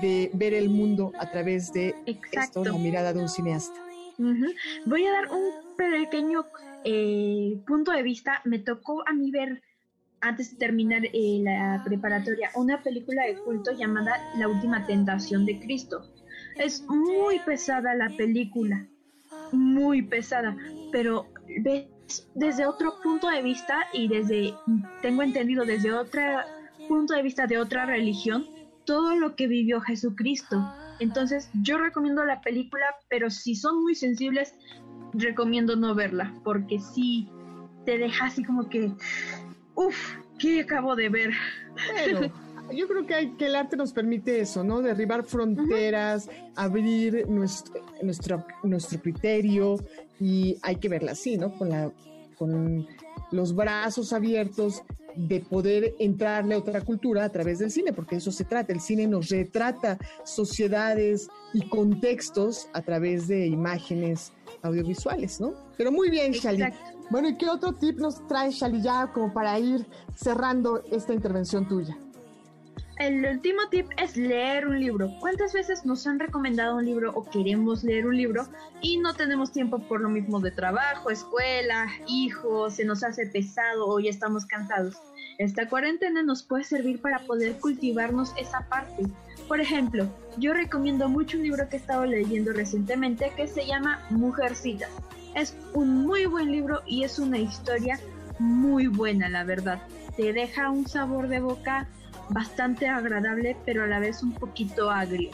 de 0.03 0.31
ver 0.35 0.55
el 0.55 0.69
mundo 0.69 1.13
a 1.19 1.31
través 1.31 1.73
de 1.73 1.95
esto, 2.33 2.65
la 2.65 2.73
mirada 2.73 3.13
de 3.13 3.21
un 3.21 3.29
cineasta. 3.29 3.79
Voy 4.87 5.07
a 5.07 5.13
dar 5.13 5.31
un 5.31 5.77
pequeño 5.77 6.47
eh, 6.85 7.61
punto 7.67 7.93
de 7.93 8.03
vista. 8.03 8.43
Me 8.45 8.59
tocó 8.59 9.07
a 9.07 9.13
mí 9.13 9.31
ver 9.31 9.63
antes 10.21 10.53
de 10.53 10.57
terminar 10.59 11.03
eh, 11.05 11.41
la 11.43 11.83
preparatoria, 11.85 12.51
una 12.55 12.83
película 12.83 13.25
de 13.25 13.39
culto 13.39 13.73
llamada 13.73 14.17
La 14.37 14.49
Última 14.49 14.87
Tentación 14.87 15.47
de 15.47 15.59
Cristo. 15.61 16.03
Es 16.57 16.83
muy 16.89 17.39
pesada 17.41 17.95
la 17.95 18.09
película, 18.17 18.87
muy 19.53 20.03
pesada, 20.03 20.57
pero 20.93 21.27
ves 21.63 21.87
desde 22.35 22.67
otro 22.67 22.95
punto 23.03 23.29
de 23.29 23.43
vista 23.43 23.87
y 23.93 24.09
desde, 24.09 24.55
tengo 25.03 25.23
entendido, 25.23 25.65
desde 25.65 25.93
otro 25.93 26.23
punto 26.89 27.15
de 27.15 27.23
vista 27.23 27.47
de 27.47 27.59
otra 27.59 27.87
religión, 27.87 28.47
todo 28.85 29.15
lo 29.17 29.37
que 29.37 29.47
vivió 29.47 29.81
Jesucristo. 29.81 30.73
Entonces 31.01 31.51
yo 31.63 31.79
recomiendo 31.79 32.25
la 32.25 32.41
película, 32.41 32.87
pero 33.09 33.31
si 33.31 33.55
son 33.55 33.83
muy 33.83 33.95
sensibles, 33.95 34.55
recomiendo 35.13 35.77
no 35.77 35.95
verla, 35.95 36.35
porque 36.45 36.79
sí 36.79 37.29
te 37.85 37.99
deja 37.99 38.27
así 38.27 38.43
como 38.45 38.69
que 38.69 38.93
Uf, 39.79 40.17
¿qué 40.41 40.63
acabo 40.63 40.97
de 40.97 41.09
ver? 41.09 41.31
Bueno, 41.93 42.33
yo 42.73 42.89
creo 42.89 43.07
que, 43.07 43.15
hay, 43.15 43.31
que 43.37 43.47
el 43.47 43.55
arte 43.55 43.77
nos 43.77 43.93
permite 43.93 44.41
eso, 44.41 44.65
¿no? 44.65 44.83
Derribar 44.83 45.23
fronteras, 45.23 46.29
abrir 46.57 47.29
nuestro, 47.29 47.87
nuestro, 48.03 48.45
nuestro 48.65 49.01
criterio 49.01 49.77
y 50.19 50.59
hay 50.63 50.77
que 50.77 50.89
verla 50.89 51.13
así, 51.13 51.37
¿no? 51.37 51.57
Con, 51.57 51.69
la, 51.69 51.93
con 52.37 52.89
los 53.31 53.55
brazos 53.55 54.13
abiertos 54.13 54.83
de 55.15 55.39
poder 55.41 55.95
entrarle 56.01 56.57
a 56.57 56.59
otra 56.59 56.81
cultura 56.81 57.23
a 57.23 57.29
través 57.29 57.61
del 57.61 57.71
cine, 57.71 57.93
porque 57.93 58.17
eso 58.17 58.33
se 58.33 58.45
trata. 58.45 58.73
El 58.73 58.81
cine 58.81 59.07
nos 59.07 59.29
retrata 59.29 59.97
sociedades 60.25 61.29
y 61.55 61.69
contextos 61.69 62.69
a 62.73 62.83
través 62.83 63.29
de 63.29 63.47
imágenes 63.47 64.33
audiovisuales, 64.63 65.41
¿no? 65.41 65.55
Pero 65.77 65.93
muy 65.93 66.11
bien, 66.11 66.33
Shali. 66.33 66.65
Bueno, 67.11 67.29
¿y 67.29 67.37
qué 67.37 67.49
otro 67.49 67.73
tip 67.73 67.99
nos 67.99 68.27
trae 68.27 68.51
Shali 68.51 68.83
ya 68.83 69.07
como 69.07 69.33
para 69.33 69.59
ir 69.59 69.87
cerrando 70.15 70.83
esta 70.91 71.15
intervención 71.15 71.67
tuya? 71.67 71.97
El 72.99 73.25
último 73.25 73.61
tip 73.71 73.87
es 73.97 74.17
leer 74.17 74.67
un 74.67 74.79
libro. 74.79 75.09
¿Cuántas 75.21 75.53
veces 75.55 75.87
nos 75.87 76.07
han 76.07 76.19
recomendado 76.19 76.77
un 76.77 76.85
libro 76.85 77.13
o 77.15 77.25
queremos 77.25 77.83
leer 77.85 78.07
un 78.07 78.17
libro 78.17 78.47
y 78.83 78.99
no 78.99 79.15
tenemos 79.15 79.53
tiempo 79.53 79.79
por 79.79 80.01
lo 80.01 80.11
mismo 80.11 80.41
de 80.41 80.51
trabajo, 80.51 81.09
escuela, 81.09 81.87
hijos, 82.09 82.75
se 82.75 82.85
nos 82.85 83.05
hace 83.05 83.27
pesado 83.27 83.89
o 83.89 84.01
ya 84.01 84.11
estamos 84.11 84.45
cansados? 84.45 84.97
Esta 85.39 85.69
cuarentena 85.69 86.23
nos 86.23 86.43
puede 86.43 86.65
servir 86.65 87.01
para 87.01 87.21
poder 87.21 87.59
cultivarnos 87.61 88.35
esa 88.37 88.69
parte. 88.69 89.05
Por 89.47 89.61
ejemplo, 89.61 90.09
yo 90.37 90.53
recomiendo 90.53 91.09
mucho 91.09 91.39
un 91.39 91.45
libro 91.45 91.69
que 91.69 91.77
he 91.77 91.81
estado 91.81 92.05
leyendo 92.05 92.53
recientemente 92.53 93.33
que 93.35 93.47
se 93.47 93.65
llama 93.65 94.05
Mujercitas 94.11 94.91
es 95.41 95.57
un 95.75 96.07
muy 96.07 96.27
buen 96.27 96.51
libro 96.51 96.83
y 96.87 97.05
es 97.05 97.19
una 97.19 97.39
historia 97.39 97.99
muy 98.39 98.87
buena, 98.87 99.29
la 99.29 99.45
verdad. 99.45 99.81
Te 100.17 100.33
deja 100.33 100.71
un 100.71 100.87
sabor 100.87 101.29
de 101.29 101.41
boca 101.41 101.89
bastante 102.31 102.89
agradable, 102.89 103.57
pero 103.65 103.85
a 103.85 103.87
la 103.87 103.99
vez 103.99 104.23
un 104.23 104.33
poquito 104.33 104.91
agrio. 104.91 105.31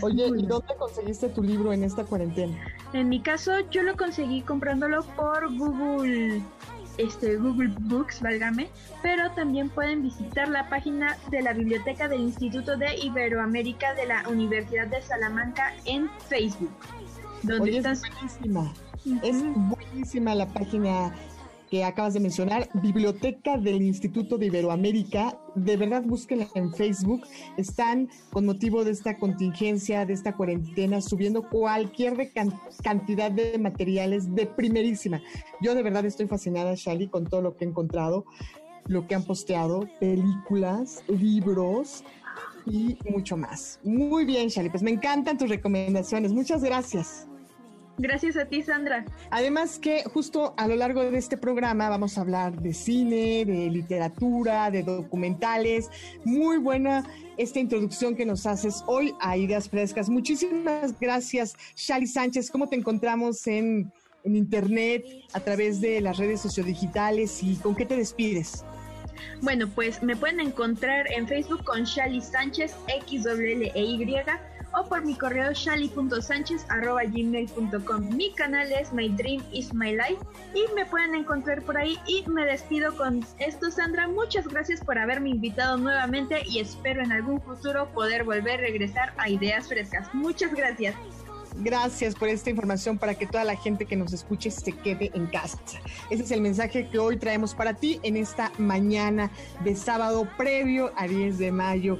Oye, 0.00 0.26
¿y 0.26 0.46
dónde 0.46 0.74
conseguiste 0.78 1.28
tu 1.28 1.42
libro 1.42 1.72
en 1.72 1.84
esta 1.84 2.04
cuarentena? 2.04 2.56
En 2.92 3.08
mi 3.08 3.20
caso, 3.20 3.52
yo 3.70 3.82
lo 3.82 3.96
conseguí 3.96 4.42
comprándolo 4.42 5.02
por 5.16 5.54
Google, 5.54 6.42
este, 6.96 7.36
Google 7.36 7.74
Books, 7.80 8.22
válgame, 8.22 8.68
pero 9.02 9.30
también 9.32 9.68
pueden 9.68 10.02
visitar 10.02 10.48
la 10.48 10.68
página 10.68 11.18
de 11.30 11.42
la 11.42 11.52
Biblioteca 11.52 12.08
del 12.08 12.20
Instituto 12.20 12.76
de 12.76 12.96
Iberoamérica 12.96 13.94
de 13.94 14.06
la 14.06 14.26
Universidad 14.28 14.86
de 14.86 15.02
Salamanca 15.02 15.74
en 15.84 16.08
Facebook. 16.28 16.72
Donde 17.42 17.78
Es 17.78 18.00
buenísima. 18.00 18.72
Es 19.22 19.42
buenísima 19.42 20.34
la 20.34 20.46
página 20.46 21.12
que 21.72 21.84
acabas 21.84 22.12
de 22.12 22.20
mencionar, 22.20 22.68
Biblioteca 22.74 23.56
del 23.56 23.80
Instituto 23.80 24.36
de 24.36 24.46
Iberoamérica. 24.46 25.38
De 25.54 25.78
verdad, 25.78 26.02
búsquenla 26.04 26.46
en 26.54 26.72
Facebook. 26.72 27.22
Están, 27.56 28.10
con 28.30 28.44
motivo 28.44 28.84
de 28.84 28.90
esta 28.90 29.16
contingencia, 29.16 30.04
de 30.04 30.12
esta 30.12 30.36
cuarentena, 30.36 31.00
subiendo 31.00 31.48
cualquier 31.48 32.30
cantidad 32.82 33.30
de 33.30 33.58
materiales 33.58 34.34
de 34.34 34.44
primerísima. 34.46 35.22
Yo 35.62 35.74
de 35.74 35.82
verdad 35.82 36.04
estoy 36.04 36.26
fascinada, 36.26 36.74
Shali, 36.76 37.08
con 37.08 37.26
todo 37.26 37.40
lo 37.40 37.56
que 37.56 37.64
he 37.64 37.68
encontrado, 37.68 38.26
lo 38.86 39.06
que 39.06 39.14
han 39.14 39.24
posteado, 39.24 39.88
películas, 39.98 41.02
libros 41.08 42.04
y 42.66 42.98
mucho 43.08 43.38
más. 43.38 43.80
Muy 43.82 44.26
bien, 44.26 44.48
Shali, 44.48 44.68
pues 44.68 44.82
me 44.82 44.90
encantan 44.90 45.38
tus 45.38 45.48
recomendaciones. 45.48 46.34
Muchas 46.34 46.62
gracias. 46.62 47.28
Gracias 47.98 48.36
a 48.36 48.46
ti, 48.46 48.62
Sandra. 48.62 49.04
Además 49.30 49.78
que 49.78 50.02
justo 50.04 50.54
a 50.56 50.66
lo 50.66 50.76
largo 50.76 51.02
de 51.02 51.16
este 51.18 51.36
programa 51.36 51.88
vamos 51.88 52.16
a 52.16 52.22
hablar 52.22 52.60
de 52.60 52.72
cine, 52.72 53.44
de 53.44 53.70
literatura, 53.70 54.70
de 54.70 54.82
documentales. 54.82 55.90
Muy 56.24 56.56
buena 56.56 57.04
esta 57.36 57.60
introducción 57.60 58.16
que 58.16 58.24
nos 58.24 58.46
haces 58.46 58.82
hoy 58.86 59.14
a 59.20 59.36
Ideas 59.36 59.68
Frescas. 59.68 60.08
Muchísimas 60.08 60.98
gracias, 60.98 61.54
Shali 61.76 62.06
Sánchez. 62.06 62.50
¿Cómo 62.50 62.68
te 62.68 62.76
encontramos 62.76 63.46
en, 63.46 63.92
en 64.24 64.36
internet, 64.36 65.04
a 65.34 65.40
través 65.40 65.80
de 65.80 66.00
las 66.00 66.16
redes 66.16 66.40
sociodigitales 66.40 67.42
y 67.42 67.56
con 67.56 67.74
qué 67.74 67.84
te 67.84 67.96
despides? 67.96 68.64
Bueno, 69.40 69.68
pues 69.68 70.02
me 70.02 70.16
pueden 70.16 70.40
encontrar 70.40 71.10
en 71.12 71.28
Facebook 71.28 71.64
con 71.64 71.84
Shali 71.84 72.20
Sánchez, 72.20 72.74
X 72.88 73.24
-L 73.24 73.72
-E 73.72 73.72
Y 73.74 74.04
o 74.74 74.84
por 74.84 75.04
mi 75.04 75.14
correo 75.14 75.52
shali.sánchez.gmail.com. 75.52 78.16
Mi 78.16 78.32
canal 78.32 78.72
es 78.72 78.92
My 78.92 79.08
Dream 79.08 79.42
is 79.52 79.72
My 79.74 79.92
Life 79.92 80.18
y 80.54 80.64
me 80.74 80.86
pueden 80.86 81.14
encontrar 81.14 81.62
por 81.62 81.76
ahí 81.76 81.98
y 82.06 82.24
me 82.28 82.44
despido 82.44 82.96
con 82.96 83.24
esto, 83.38 83.70
Sandra. 83.70 84.08
Muchas 84.08 84.48
gracias 84.48 84.84
por 84.84 84.98
haberme 84.98 85.30
invitado 85.30 85.76
nuevamente 85.76 86.42
y 86.48 86.58
espero 86.60 87.02
en 87.02 87.12
algún 87.12 87.40
futuro 87.40 87.92
poder 87.92 88.24
volver 88.24 88.60
a 88.60 88.62
regresar 88.62 89.12
a 89.16 89.28
Ideas 89.28 89.68
Frescas. 89.68 90.12
Muchas 90.14 90.54
gracias. 90.54 90.94
Gracias 91.56 92.14
por 92.14 92.28
esta 92.28 92.50
información 92.50 92.98
para 92.98 93.14
que 93.14 93.26
toda 93.26 93.44
la 93.44 93.56
gente 93.56 93.84
que 93.84 93.96
nos 93.96 94.12
escuche 94.12 94.50
se 94.50 94.72
quede 94.72 95.10
en 95.14 95.26
casa. 95.26 95.58
Ese 96.10 96.22
es 96.22 96.30
el 96.30 96.40
mensaje 96.40 96.88
que 96.88 96.98
hoy 96.98 97.18
traemos 97.18 97.54
para 97.54 97.74
ti 97.74 98.00
en 98.02 98.16
esta 98.16 98.52
mañana 98.58 99.30
de 99.62 99.76
sábado 99.76 100.26
previo 100.36 100.92
a 100.96 101.06
10 101.06 101.38
de 101.38 101.52
mayo. 101.52 101.98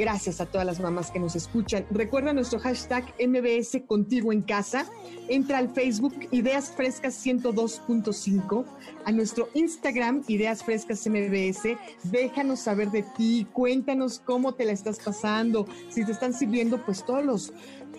Gracias 0.00 0.40
a 0.40 0.46
todas 0.46 0.66
las 0.66 0.80
mamás 0.80 1.10
que 1.10 1.20
nos 1.20 1.36
escuchan. 1.36 1.84
Recuerda 1.90 2.32
nuestro 2.32 2.58
hashtag 2.58 3.04
MBS 3.20 3.82
Contigo 3.86 4.32
en 4.32 4.40
Casa. 4.40 4.86
Entra 5.28 5.58
al 5.58 5.68
Facebook 5.68 6.14
Ideas 6.30 6.72
Frescas 6.74 7.22
102.5, 7.22 8.64
a 9.04 9.12
nuestro 9.12 9.50
Instagram 9.52 10.22
Ideas 10.26 10.64
Frescas 10.64 11.06
MBS. 11.06 11.76
Déjanos 12.04 12.60
saber 12.60 12.90
de 12.90 13.02
ti, 13.14 13.46
cuéntanos 13.52 14.20
cómo 14.20 14.54
te 14.54 14.64
la 14.64 14.72
estás 14.72 14.98
pasando, 15.00 15.66
si 15.90 16.02
te 16.02 16.12
están 16.12 16.32
sirviendo 16.32 16.82
pues 16.82 17.04
todos 17.04 17.22
los 17.22 17.52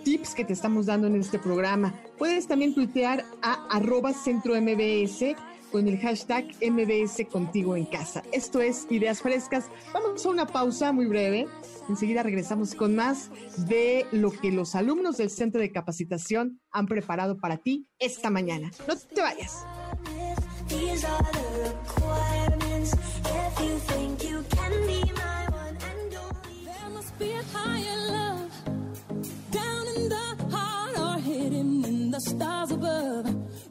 tips 0.04 0.34
que 0.34 0.44
te 0.44 0.54
estamos 0.54 0.88
dando 0.88 1.06
en 1.06 1.18
este 1.18 1.38
programa. 1.38 1.94
Puedes 2.18 2.48
también 2.48 2.74
tuitear 2.74 3.24
a 3.44 3.68
arroba 3.70 4.12
centro 4.14 4.60
MBS 4.60 5.36
con 5.72 5.88
el 5.88 5.98
hashtag 6.00 6.46
MBS 6.62 7.26
Contigo 7.32 7.76
en 7.76 7.86
Casa. 7.86 8.24
Esto 8.32 8.62
es 8.62 8.86
Ideas 8.90 9.22
Frescas. 9.22 9.66
Vamos 9.94 10.26
a 10.26 10.30
una 10.30 10.46
pausa 10.46 10.92
muy 10.92 11.06
breve. 11.06 11.48
Enseguida 11.90 12.24
regresamos 12.24 12.76
con 12.76 12.96
más 12.96 13.32
de 13.68 14.06
lo 14.12 14.32
que 14.32 14.52
los 14.52 14.76
alumnos 14.76 15.18
del 15.18 15.30
Centro 15.30 15.62
de 15.62 15.72
Capacitación 15.72 16.60
han 16.72 16.86
preparado 16.86 17.38
para 17.38 17.58
ti 17.58 17.88
esta 18.00 18.30
mañana. 18.30 18.72
No 18.88 18.96
te 18.96 19.22
vayas. 19.22 19.66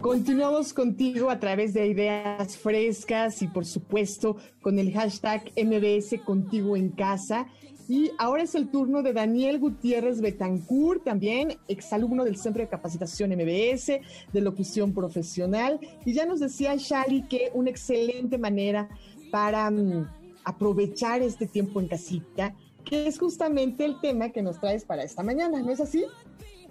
Continuamos 0.00 0.73
contigo 0.73 1.28
a 1.28 1.38
través 1.38 1.75
de 1.75 1.87
ideas 1.87 2.57
frescas 2.57 3.42
y 3.42 3.49
por 3.49 3.66
supuesto 3.66 4.38
con 4.62 4.78
el 4.78 4.95
hashtag 4.95 5.52
MBS 5.62 6.19
Contigo 6.25 6.75
en 6.75 6.88
Casa. 6.88 7.49
Y 7.87 8.11
ahora 8.16 8.45
es 8.45 8.54
el 8.54 8.71
turno 8.71 9.02
de 9.02 9.12
Daniel 9.12 9.59
Gutiérrez 9.59 10.23
Betancourt, 10.23 11.04
también 11.04 11.59
exalumno 11.69 12.25
del 12.25 12.38
Centro 12.38 12.62
de 12.62 12.71
Capacitación 12.71 13.33
MBS 13.33 14.00
de 14.33 14.40
Locución 14.40 14.95
Profesional. 14.95 15.78
Y 16.07 16.14
ya 16.14 16.25
nos 16.25 16.40
decía 16.40 16.76
Shali 16.76 17.28
que 17.28 17.50
una 17.52 17.69
excelente 17.69 18.38
manera 18.38 18.88
para 19.30 19.71
mm, 19.71 20.09
aprovechar 20.45 21.21
este 21.21 21.47
tiempo 21.47 21.78
en 21.78 21.88
casita, 21.88 22.54
que 22.87 23.07
es 23.07 23.19
justamente 23.19 23.85
el 23.85 24.00
tema 24.00 24.30
que 24.30 24.40
nos 24.40 24.61
traes 24.61 24.83
para 24.87 25.02
esta 25.02 25.23
mañana, 25.23 25.61
¿no 25.61 25.71
es 25.71 25.80
así? 25.80 26.07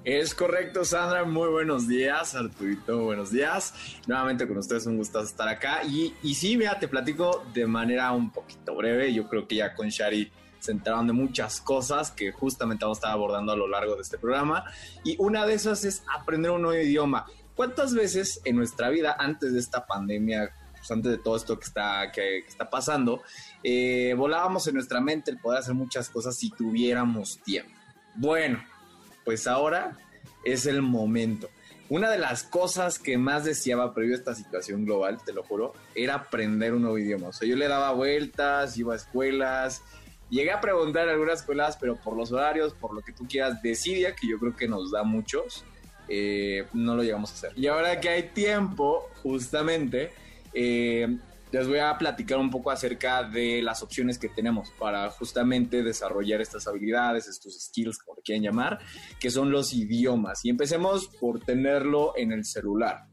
Es 0.06 0.34
correcto, 0.34 0.86
Sandra. 0.86 1.26
Muy 1.26 1.50
buenos 1.50 1.86
días, 1.86 2.34
Arturito. 2.34 3.04
Buenos 3.04 3.32
días. 3.32 3.74
Nuevamente 4.08 4.48
con 4.48 4.58
ustedes, 4.58 4.86
un 4.86 4.96
gusto 4.96 5.20
estar 5.20 5.50
acá. 5.50 5.84
Y, 5.84 6.16
y 6.24 6.36
sí, 6.36 6.56
mira, 6.56 6.80
te 6.80 6.88
platico 6.88 7.44
de 7.54 7.68
manera 7.68 8.14
un 8.14 8.32
poquito 8.32 8.76
breve. 8.76 9.14
Yo 9.14 9.28
creo 9.28 9.46
que 9.46 9.58
ya 9.58 9.76
con 9.76 9.90
Shari 9.90 10.32
se 10.60 10.72
enteraron 10.72 11.08
de 11.08 11.14
muchas 11.14 11.60
cosas 11.60 12.12
que 12.12 12.32
justamente 12.32 12.86
vamos 12.86 12.98
a 12.98 13.00
estar 13.00 13.12
abordando 13.12 13.52
a 13.52 13.58
lo 13.58 13.68
largo 13.68 13.96
de 13.96 14.02
este 14.02 14.18
programa. 14.18 14.64
Y 15.04 15.18
una 15.20 15.46
de 15.46 15.56
esas 15.56 15.84
es 15.84 16.02
aprender 16.18 16.52
un 16.52 16.62
nuevo 16.62 16.82
idioma. 16.82 17.26
¿Cuántas 17.54 17.94
veces 17.94 18.40
en 18.46 18.56
nuestra 18.56 18.90
vida, 18.90 19.18
antes 19.20 19.52
de 19.52 19.60
esta 19.60 19.86
pandemia, 19.86 20.54
pues 20.78 20.90
antes 20.92 21.12
de 21.12 21.18
todo 21.18 21.36
esto 21.36 21.60
que 21.60 21.66
está, 21.66 22.10
que, 22.14 22.38
está 22.38 22.70
pasando, 22.70 23.22
eh, 23.64 24.14
volábamos 24.18 24.66
en 24.68 24.76
nuestra 24.76 25.02
mente 25.02 25.30
el 25.30 25.40
poder 25.40 25.60
hacer 25.60 25.74
muchas 25.74 26.10
cosas 26.10 26.38
si 26.38 26.52
tuviéramos 26.52 27.42
tiempo? 27.44 27.74
Bueno, 28.16 28.64
pues 29.30 29.46
ahora 29.46 29.96
es 30.44 30.66
el 30.66 30.82
momento. 30.82 31.52
Una 31.88 32.10
de 32.10 32.18
las 32.18 32.42
cosas 32.42 32.98
que 32.98 33.16
más 33.20 33.46
deseaba 33.46 33.94
previo 33.94 34.16
a 34.16 34.18
esta 34.18 34.34
situación 34.34 34.86
global, 34.86 35.20
te 35.24 35.34
lo 35.34 35.44
juro, 35.44 35.74
era 35.94 36.16
aprender 36.16 36.74
un 36.74 36.82
nuevo 36.82 36.98
idioma. 36.98 37.28
O 37.28 37.32
sea, 37.32 37.48
yo 37.48 37.56
le 37.56 37.68
daba 37.68 37.92
vueltas, 37.92 38.76
iba 38.76 38.94
a 38.94 38.96
escuelas, 38.96 39.84
llegué 40.32 40.50
a 40.50 40.62
preguntar 40.62 41.04
en 41.04 41.10
algunas 41.10 41.42
escuelas, 41.42 41.78
pero 41.80 41.96
por 41.96 42.18
los 42.18 42.32
horarios, 42.32 42.74
por 42.74 42.92
lo 42.96 43.02
que 43.02 43.12
tú 43.12 43.28
quieras, 43.28 43.62
decidia, 43.62 44.16
que 44.16 44.28
yo 44.28 44.40
creo 44.40 44.56
que 44.56 44.68
nos 44.68 44.90
da 44.90 45.04
muchos, 45.04 45.64
eh, 46.08 46.66
no 46.74 46.96
lo 46.96 47.04
llegamos 47.04 47.30
a 47.30 47.34
hacer. 47.36 47.52
Y 47.56 47.68
ahora 47.68 48.00
que 48.00 48.10
hay 48.10 48.24
tiempo, 48.30 49.12
justamente, 49.22 50.12
eh, 50.56 51.20
les 51.52 51.68
voy 51.68 51.80
a 51.80 51.98
platicar 51.98 52.38
un 52.38 52.50
poco 52.50 52.72
acerca 52.72 53.24
de 53.24 53.62
las 53.62 53.82
opciones 53.82 54.20
que 54.20 54.30
tenemos 54.30 54.70
para 54.72 55.10
justamente 55.10 55.84
desarrollar 55.84 56.42
estas 56.42 56.68
habilidades, 56.68 57.28
estos 57.28 57.60
skills, 57.60 57.98
como 58.00 58.18
le 58.18 58.22
quieran 58.22 58.44
llamar, 58.44 58.80
que 59.20 59.30
son 59.30 59.52
los 59.52 59.74
idiomas. 59.74 60.46
Y 60.46 60.50
empecemos 60.50 61.08
por 61.20 61.40
tenerlo 61.40 62.14
en 62.16 62.32
el 62.32 62.46
celular 62.46 63.08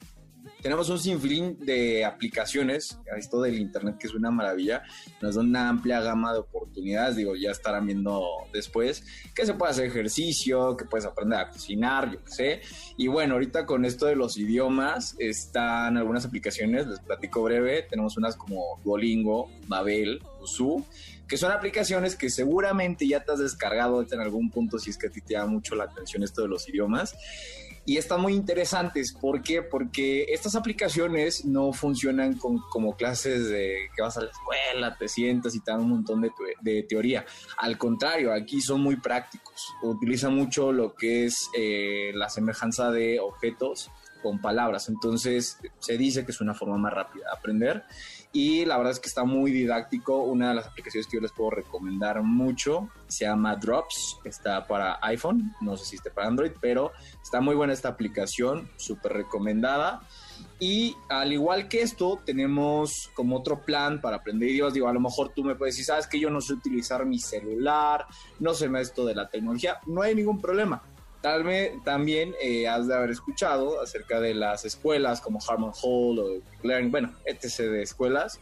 tenemos 0.67 0.89
un 0.89 0.99
sinfín 0.99 1.57
de 1.61 2.05
aplicaciones, 2.05 2.99
esto 3.17 3.41
del 3.41 3.57
Internet 3.57 3.99
que 4.01 4.09
es 4.09 4.15
una 4.15 4.33
maravilla, 4.33 4.83
nos 5.23 5.37
da 5.37 5.43
una 5.43 5.69
amplia 5.69 6.01
gama 6.01 6.33
de 6.33 6.41
oportunidades, 6.41 7.15
digo, 7.15 7.37
ya 7.37 7.53
estarán 7.53 7.87
viendo 7.87 8.25
después, 8.53 9.05
que 9.33 9.47
se 9.47 9.55
puede 9.55 9.71
hacer 9.71 9.85
ejercicio, 9.85 10.77
que 10.77 10.85
puedes 10.85 11.07
aprender 11.07 11.39
a 11.39 11.51
cocinar, 11.51 12.11
yo 12.11 12.25
qué 12.25 12.33
sé. 12.33 12.61
Y 12.97 13.07
bueno, 13.07 13.35
ahorita 13.35 13.65
con 13.65 13.85
esto 13.85 14.07
de 14.07 14.17
los 14.17 14.39
idiomas, 14.39 15.15
están 15.21 15.99
algunas 15.99 16.25
aplicaciones, 16.25 16.89
les 16.89 16.99
platico 16.99 17.45
breve, 17.45 17.83
tenemos 17.83 18.17
unas 18.17 18.35
como 18.35 18.81
Duolingo, 18.83 19.49
Babel, 19.69 20.21
Usu, 20.43 20.85
que 21.29 21.37
son 21.37 21.53
aplicaciones 21.53 22.17
que 22.17 22.29
seguramente 22.29 23.07
ya 23.07 23.23
te 23.23 23.31
has 23.31 23.39
descargado 23.39 24.05
en 24.11 24.21
algún 24.21 24.51
punto 24.51 24.81
si 24.81 24.91
es 24.91 24.99
que 24.99 25.07
a 25.07 25.11
ti 25.11 25.21
te 25.21 25.35
llama 25.35 25.53
mucho 25.53 25.77
la 25.77 25.85
atención 25.85 26.25
esto 26.25 26.43
de 26.43 26.49
los 26.49 26.69
idiomas 26.69 27.15
y 27.87 27.97
están 27.97 28.21
muy 28.21 28.35
interesantes. 28.35 29.15
¿Por 29.19 29.43
qué? 29.43 29.63
Porque 29.63 30.25
estas 30.29 30.57
aplicaciones 30.57 31.45
no 31.45 31.73
funcionan 31.73 32.35
con, 32.35 32.59
como 32.69 32.97
clases 32.97 33.49
de 33.49 33.89
que 33.95 34.03
vas 34.03 34.17
a 34.17 34.23
la 34.23 34.31
escuela, 34.31 34.97
te 34.99 35.09
sientas 35.09 35.55
y 35.55 35.61
te 35.61 35.71
dan 35.71 35.81
un 35.81 35.91
montón 35.91 36.21
de, 36.21 36.83
teoría. 36.83 37.25
Al 37.59 37.79
contrario, 37.79 38.33
aquí 38.33 38.61
son 38.61 38.81
muy 38.81 38.97
prácticos. 38.97 39.73
Utilizan 39.83 40.35
mucho 40.35 40.73
lo 40.73 40.95
que 40.95 41.27
es 41.27 41.49
eh, 41.57 42.11
la 42.15 42.29
semejanza 42.29 42.91
de 42.91 43.21
objetos 43.21 43.91
con 44.23 44.41
palabras. 44.41 44.89
Entonces 44.89 45.59
se 45.79 45.97
dice 45.97 46.25
que 46.25 46.33
es 46.33 46.41
una 46.41 46.55
forma 46.55 46.77
más 46.77 46.93
rápida 46.93 47.27
de 47.27 47.39
aprender 47.39 47.85
y 48.37 48.67
la 48.67 48.77
verdad 48.77 48.93
es 48.93 49.01
que 49.01 49.09
está 49.09 49.25
muy 49.25 49.51
didáctico. 49.51 50.19
Una 50.19 50.51
de 50.51 50.57
las 50.57 50.67
aplicaciones 50.67 51.07
que 51.07 51.17
yo 51.17 51.23
les 51.23 51.33
puedo 51.33 51.49
recomendar 51.49 52.23
mucho 52.23 52.91
se 53.07 53.25
llama 53.25 53.57
Drops, 53.57 54.19
está 54.25 54.67
para 54.67 54.99
iPhone, 55.01 55.55
no 55.63 55.75
sé 55.79 55.87
si 55.87 55.97
está 55.97 56.11
para 56.11 56.29
Android, 56.29 56.53
pero 56.61 56.93
está 57.23 57.41
muy 57.41 57.55
buena 57.55 57.73
esta 57.73 57.89
aplicación, 57.89 58.69
súper 58.77 59.15
recomendada. 59.15 60.03
Y 60.61 60.95
al 61.09 61.33
igual 61.33 61.67
que 61.69 61.81
esto, 61.81 62.21
tenemos 62.27 63.11
como 63.15 63.39
otro 63.39 63.65
plan 63.65 64.03
para 64.03 64.19
aprender 64.19 64.51
idiomas. 64.51 64.75
Digo, 64.75 64.89
a 64.89 64.93
lo 64.93 65.01
mejor 65.01 65.33
tú 65.35 65.43
me 65.43 65.55
puedes 65.55 65.75
decir, 65.75 65.87
sabes 65.87 66.07
que 66.07 66.21
yo 66.21 66.29
no 66.29 66.43
sé 66.43 66.53
utilizar 66.53 67.07
mi 67.07 67.19
celular, 67.19 68.05
no 68.39 68.53
sé 68.53 68.69
esto 68.79 69.07
de 69.07 69.15
la 69.15 69.31
tecnología, 69.31 69.81
no 69.87 70.03
hay 70.03 70.15
ningún 70.15 70.43
problema 70.43 70.83
Tal 71.27 71.43
vez 71.43 71.73
también 71.83 72.37
eh, 72.41 72.69
has 72.69 72.87
de 72.87 72.95
haber 72.95 73.11
escuchado 73.11 73.83
acerca 73.83 74.21
de 74.21 74.33
las 74.33 74.65
escuelas 74.65 75.21
como 75.21 75.41
Harmon 75.45 75.73
Hall 75.83 76.21
o 76.21 76.41
Learning, 76.63 76.93
bueno, 76.93 77.13
etc. 77.25 77.63
de 77.63 77.83
escuelas. 77.83 78.39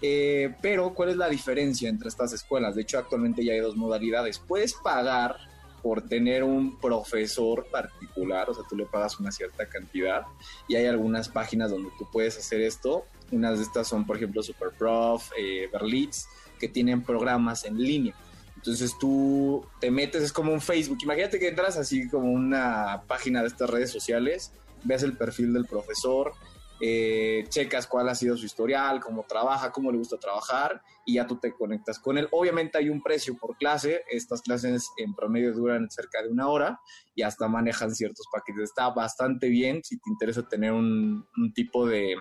Eh, 0.00 0.54
pero, 0.62 0.94
¿cuál 0.94 1.08
es 1.08 1.16
la 1.16 1.28
diferencia 1.28 1.88
entre 1.88 2.08
estas 2.08 2.32
escuelas? 2.32 2.76
De 2.76 2.82
hecho, 2.82 2.96
actualmente 2.96 3.44
ya 3.44 3.54
hay 3.54 3.58
dos 3.58 3.74
modalidades. 3.74 4.38
Puedes 4.38 4.72
pagar 4.72 5.36
por 5.82 6.02
tener 6.02 6.44
un 6.44 6.78
profesor 6.78 7.66
particular, 7.66 8.48
o 8.48 8.54
sea, 8.54 8.62
tú 8.70 8.76
le 8.76 8.86
pagas 8.86 9.18
una 9.18 9.32
cierta 9.32 9.68
cantidad 9.68 10.22
y 10.68 10.76
hay 10.76 10.86
algunas 10.86 11.28
páginas 11.28 11.72
donde 11.72 11.90
tú 11.98 12.08
puedes 12.12 12.38
hacer 12.38 12.60
esto. 12.60 13.04
Unas 13.32 13.58
de 13.58 13.64
estas 13.64 13.88
son, 13.88 14.06
por 14.06 14.14
ejemplo, 14.14 14.44
Superprof, 14.44 15.32
eh, 15.36 15.68
Berlitz, 15.72 16.28
que 16.60 16.68
tienen 16.68 17.02
programas 17.02 17.64
en 17.64 17.82
línea. 17.82 18.14
Entonces 18.62 18.96
tú 18.96 19.66
te 19.80 19.90
metes, 19.90 20.22
es 20.22 20.32
como 20.32 20.52
un 20.52 20.60
Facebook. 20.60 20.98
Imagínate 21.02 21.40
que 21.40 21.48
entras 21.48 21.76
así 21.76 22.08
como 22.08 22.30
una 22.30 23.02
página 23.08 23.40
de 23.40 23.48
estas 23.48 23.68
redes 23.68 23.90
sociales, 23.90 24.52
ves 24.84 25.02
el 25.02 25.16
perfil 25.16 25.52
del 25.52 25.66
profesor, 25.66 26.32
eh, 26.80 27.44
checas 27.48 27.88
cuál 27.88 28.08
ha 28.08 28.14
sido 28.14 28.36
su 28.36 28.46
historial, 28.46 29.00
cómo 29.00 29.24
trabaja, 29.28 29.72
cómo 29.72 29.90
le 29.90 29.98
gusta 29.98 30.16
trabajar 30.16 30.80
y 31.04 31.14
ya 31.14 31.26
tú 31.26 31.38
te 31.38 31.52
conectas 31.52 31.98
con 31.98 32.18
él. 32.18 32.28
Obviamente 32.30 32.78
hay 32.78 32.88
un 32.88 33.02
precio 33.02 33.36
por 33.36 33.56
clase, 33.56 34.04
estas 34.08 34.42
clases 34.42 34.88
en 34.96 35.12
promedio 35.12 35.52
duran 35.52 35.90
cerca 35.90 36.22
de 36.22 36.28
una 36.28 36.46
hora 36.46 36.80
y 37.16 37.22
hasta 37.22 37.48
manejan 37.48 37.92
ciertos 37.92 38.26
paquetes. 38.32 38.62
Está 38.62 38.90
bastante 38.90 39.48
bien 39.48 39.82
si 39.82 39.96
te 39.98 40.08
interesa 40.08 40.48
tener 40.48 40.72
un, 40.72 41.26
un 41.36 41.52
tipo 41.52 41.84
de 41.84 42.14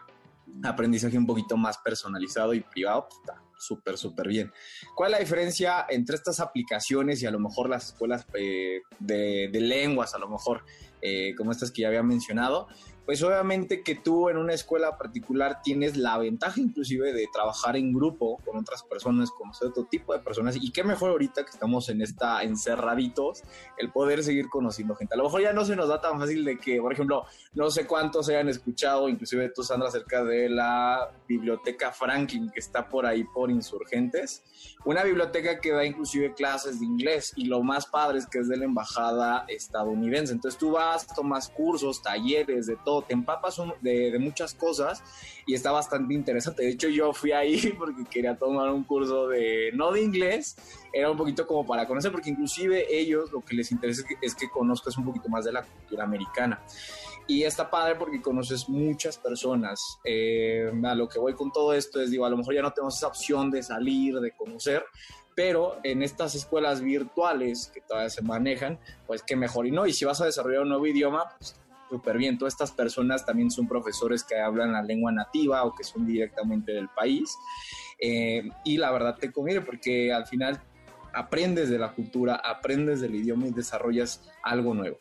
aprendizaje 0.64 1.20
un 1.20 1.28
poquito 1.28 1.56
más 1.56 1.78
personalizado 1.78 2.56
y 2.56 2.62
privado, 2.62 3.08
pues 3.08 3.20
está 3.20 3.44
súper, 3.62 3.98
súper 3.98 4.28
bien. 4.28 4.52
¿Cuál 4.96 5.12
es 5.12 5.12
la 5.12 5.20
diferencia 5.20 5.86
entre 5.90 6.16
estas 6.16 6.40
aplicaciones 6.40 7.22
y 7.22 7.26
a 7.26 7.32
lo 7.32 7.40
mejor 7.40 7.70
las 7.70 7.88
escuelas 7.88 8.26
eh, 8.34 8.82
de, 9.00 9.50
de, 9.52 9.62
lenguas, 9.62 10.14
a 10.16 10.20
lo 10.20 10.28
mejor, 10.28 10.64
eh, 11.02 11.34
como 11.36 11.52
estas 11.52 11.72
que 11.72 11.84
ya 11.84 11.88
había 11.88 12.04
mencionado? 12.04 12.68
Pues 13.12 13.24
obviamente 13.24 13.84
que 13.84 13.96
tú 13.96 14.30
en 14.30 14.38
una 14.38 14.54
escuela 14.54 14.98
particular 14.98 15.60
tienes 15.62 15.98
la 15.98 16.18
ventaja 16.18 16.62
inclusive 16.62 17.12
de 17.12 17.28
trabajar 17.28 17.76
en 17.76 17.92
grupo 17.92 18.38
con 18.46 18.58
otras 18.58 18.84
personas, 18.84 19.32
conocer 19.32 19.68
otro 19.68 19.84
tipo 19.84 20.14
de 20.14 20.20
personas 20.20 20.56
y 20.56 20.72
qué 20.72 20.86
mejor 20.86 21.12
ahorita 21.12 21.44
que 21.44 21.50
estamos 21.50 21.90
en 21.90 22.02
esta 22.02 22.42
encerraditos 22.42 23.44
el 23.78 23.92
poder 23.92 24.24
seguir 24.24 24.48
conociendo 24.48 24.96
gente. 24.96 25.16
A 25.16 25.18
lo 25.18 25.26
mejor 25.26 25.42
ya 25.42 25.52
no 25.52 25.66
se 25.66 25.76
nos 25.76 25.90
da 25.90 26.00
tan 26.00 26.22
fácil 26.22 26.46
de 26.46 26.58
que, 26.58 26.80
por 26.80 26.94
ejemplo, 26.94 27.26
no 27.54 27.70
sé 27.70 27.86
cuántos 27.86 28.30
hayan 28.30 28.48
escuchado, 28.48 29.10
inclusive 29.10 29.50
tú 29.50 29.62
Sandra, 29.62 29.90
acerca 29.90 30.24
de 30.24 30.48
la 30.48 31.12
biblioteca 31.28 31.92
Franklin 31.92 32.50
que 32.50 32.62
está 32.62 32.88
por 32.88 33.06
ahí 33.06 33.26
por 33.26 33.52
Insurgentes, 33.52 34.42
una 34.86 35.04
biblioteca 35.04 35.60
que 35.60 35.74
da 35.74 35.84
inclusive 35.86 36.34
clases 36.34 36.80
de 36.80 36.86
inglés 36.86 37.34
y 37.36 37.46
lo 37.46 37.62
más 37.62 37.88
padre 37.88 38.20
es 38.20 38.26
que 38.26 38.40
es 38.40 38.48
de 38.48 38.56
la 38.56 38.64
embajada 38.64 39.44
estadounidense. 39.50 40.32
Entonces 40.32 40.58
tú 40.58 40.72
vas, 40.72 41.08
tomas 41.08 41.50
cursos, 41.50 42.02
talleres 42.02 42.68
de 42.68 42.78
todo 42.86 43.01
te 43.02 43.14
empapas 43.14 43.62
de, 43.82 44.18
muchas 44.20 44.54
cosas 44.54 45.04
y 45.46 45.54
está 45.54 45.72
bastante 45.72 46.14
interesante. 46.14 46.64
De 46.64 46.70
hecho, 46.70 46.90
yo 46.90 47.14
fui 47.14 47.32
ahí 47.32 47.74
porque 47.78 48.04
quería 48.10 48.36
tomar 48.36 48.70
un 48.70 48.84
curso 48.84 49.28
de, 49.28 49.72
no 49.74 49.92
de 49.92 50.02
inglés, 50.02 50.56
era 50.94 51.10
un 51.10 51.18
poquito 51.18 51.48
como 51.48 51.66
para 51.66 51.88
conocer, 51.88 52.12
porque 52.12 52.30
inclusive 52.30 52.86
ellos 52.90 53.32
lo 53.32 53.42
que 53.42 53.56
les 53.56 53.72
interesa 53.72 54.04
es 54.22 54.36
que, 54.36 54.50
conozcas 54.50 54.98
un 54.98 55.06
poquito 55.06 55.30
más 55.30 55.46
de 55.46 55.54
la 55.54 55.64
cultura 55.64 56.04
americana. 56.04 56.62
Y 57.28 57.44
está 57.44 57.70
padre 57.70 57.96
porque 57.96 58.22
conoces 58.22 58.68
muchas 58.68 59.18
personas. 59.18 59.80
Eh, 60.04 60.70
a 60.84 60.96
lo 60.96 61.08
que 61.08 61.20
voy 61.20 61.34
con 61.34 61.52
todo 61.52 61.74
esto 61.74 62.02
es, 62.02 62.12
digo, 62.12 62.26
a 62.26 62.30
lo 62.30 62.38
mejor 62.38 62.56
ya 62.56 62.62
no 62.62 62.72
tenemos 62.72 62.98
esa 62.98 63.08
opción 63.08 63.50
de 63.52 63.64
salir, 63.64 64.20
de 64.20 64.32
conocer, 64.32 64.84
pero 65.36 65.80
en 65.84 66.04
estas 66.04 66.36
escuelas 66.36 66.82
virtuales 66.82 67.72
que 67.74 67.82
todavía 67.82 68.10
se 68.10 68.22
manejan, 68.22 68.80
pues 69.08 69.24
qué 69.24 69.36
mejor. 69.36 69.66
Y 69.66 69.72
no, 69.72 69.86
y 69.86 69.94
si 69.94 70.06
vas 70.06 70.22
a 70.22 70.26
desarrollar 70.26 70.64
un 70.64 70.70
nuevo 70.70 70.86
idioma, 70.86 71.36
pues 71.38 71.56
súper 71.92 72.18
bien. 72.18 72.38
Todas 72.38 72.54
estas 72.54 72.72
personas 72.72 73.26
también 73.26 73.52
son 73.52 73.68
profesores 73.68 74.24
que 74.24 74.40
hablan 74.40 74.72
la 74.72 74.82
lengua 74.82 75.12
nativa 75.12 75.64
o 75.66 75.76
que 75.76 75.84
son 75.84 76.06
directamente 76.06 76.72
del 76.72 76.88
país. 76.90 77.36
Eh, 78.00 78.50
y 78.64 78.78
la 78.78 78.92
verdad 78.92 79.18
te 79.20 79.32
conviene 79.32 79.62
porque 79.62 80.14
al 80.14 80.26
final 80.26 80.62
aprendes 81.14 81.70
de 81.70 81.78
la 81.78 81.94
cultura, 81.94 82.36
aprendes 82.36 83.02
del 83.02 83.16
idioma 83.16 83.48
y 83.48 83.52
desarrollas 83.52 84.24
algo 84.42 84.74
nuevo. 84.74 84.98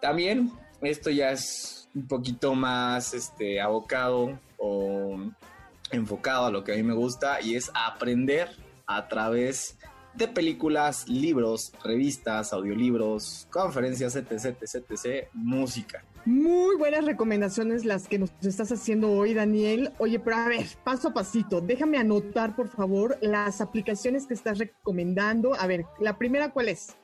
También 0.00 0.52
esto 0.82 1.10
ya 1.10 1.30
es 1.30 1.88
un 1.94 2.06
poquito 2.06 2.54
más 2.54 3.14
este, 3.14 3.60
abocado 3.60 4.38
o 4.58 5.16
enfocado 5.90 6.46
a 6.46 6.50
lo 6.50 6.62
que 6.62 6.72
a 6.72 6.76
mí 6.76 6.82
me 6.82 6.92
gusta 6.92 7.40
y 7.40 7.54
es 7.54 7.70
aprender 7.74 8.50
a 8.86 9.08
través 9.08 9.78
de 10.14 10.28
películas, 10.28 11.08
libros, 11.08 11.72
revistas, 11.82 12.52
audiolibros, 12.52 13.46
conferencias, 13.50 14.16
etc, 14.16 14.32
etc, 14.32 14.84
etc, 14.90 15.28
música. 15.34 16.04
Muy 16.26 16.74
buenas 16.76 17.04
recomendaciones 17.04 17.84
las 17.84 18.08
que 18.08 18.18
nos 18.18 18.32
estás 18.42 18.72
haciendo 18.72 19.12
hoy, 19.12 19.32
Daniel. 19.32 19.92
Oye, 19.98 20.18
pero 20.18 20.36
a 20.36 20.48
ver, 20.48 20.66
paso 20.82 21.08
a 21.08 21.14
pasito, 21.14 21.60
déjame 21.60 21.98
anotar, 21.98 22.56
por 22.56 22.68
favor, 22.68 23.16
las 23.20 23.60
aplicaciones 23.60 24.26
que 24.26 24.34
estás 24.34 24.58
recomendando. 24.58 25.54
A 25.54 25.68
ver, 25.68 25.84
la 26.00 26.18
primera, 26.18 26.50
¿cuál 26.50 26.68
es? 26.70 26.96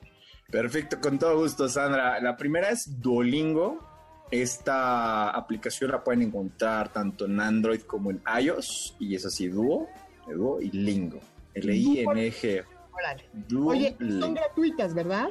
Perfecto, 0.51 0.99
con 0.99 1.17
todo 1.17 1.37
gusto, 1.39 1.69
Sandra. 1.69 2.19
La 2.19 2.35
primera 2.35 2.69
es 2.69 2.99
Duolingo. 2.99 3.79
Esta 4.29 5.29
aplicación 5.29 5.91
la 5.91 6.03
pueden 6.03 6.23
encontrar 6.23 6.91
tanto 6.91 7.23
en 7.23 7.39
Android 7.39 7.79
como 7.83 8.11
en 8.11 8.21
iOS. 8.41 8.97
Y 8.99 9.15
es 9.15 9.25
así, 9.25 9.47
Duo, 9.47 9.87
Duo 10.27 10.59
y 10.59 10.69
Lingo. 10.71 11.21
L-I-N-G. 11.53 12.65
Oye, 13.65 13.95
son 14.19 14.33
gratuitas, 14.33 14.93
¿verdad? 14.93 15.29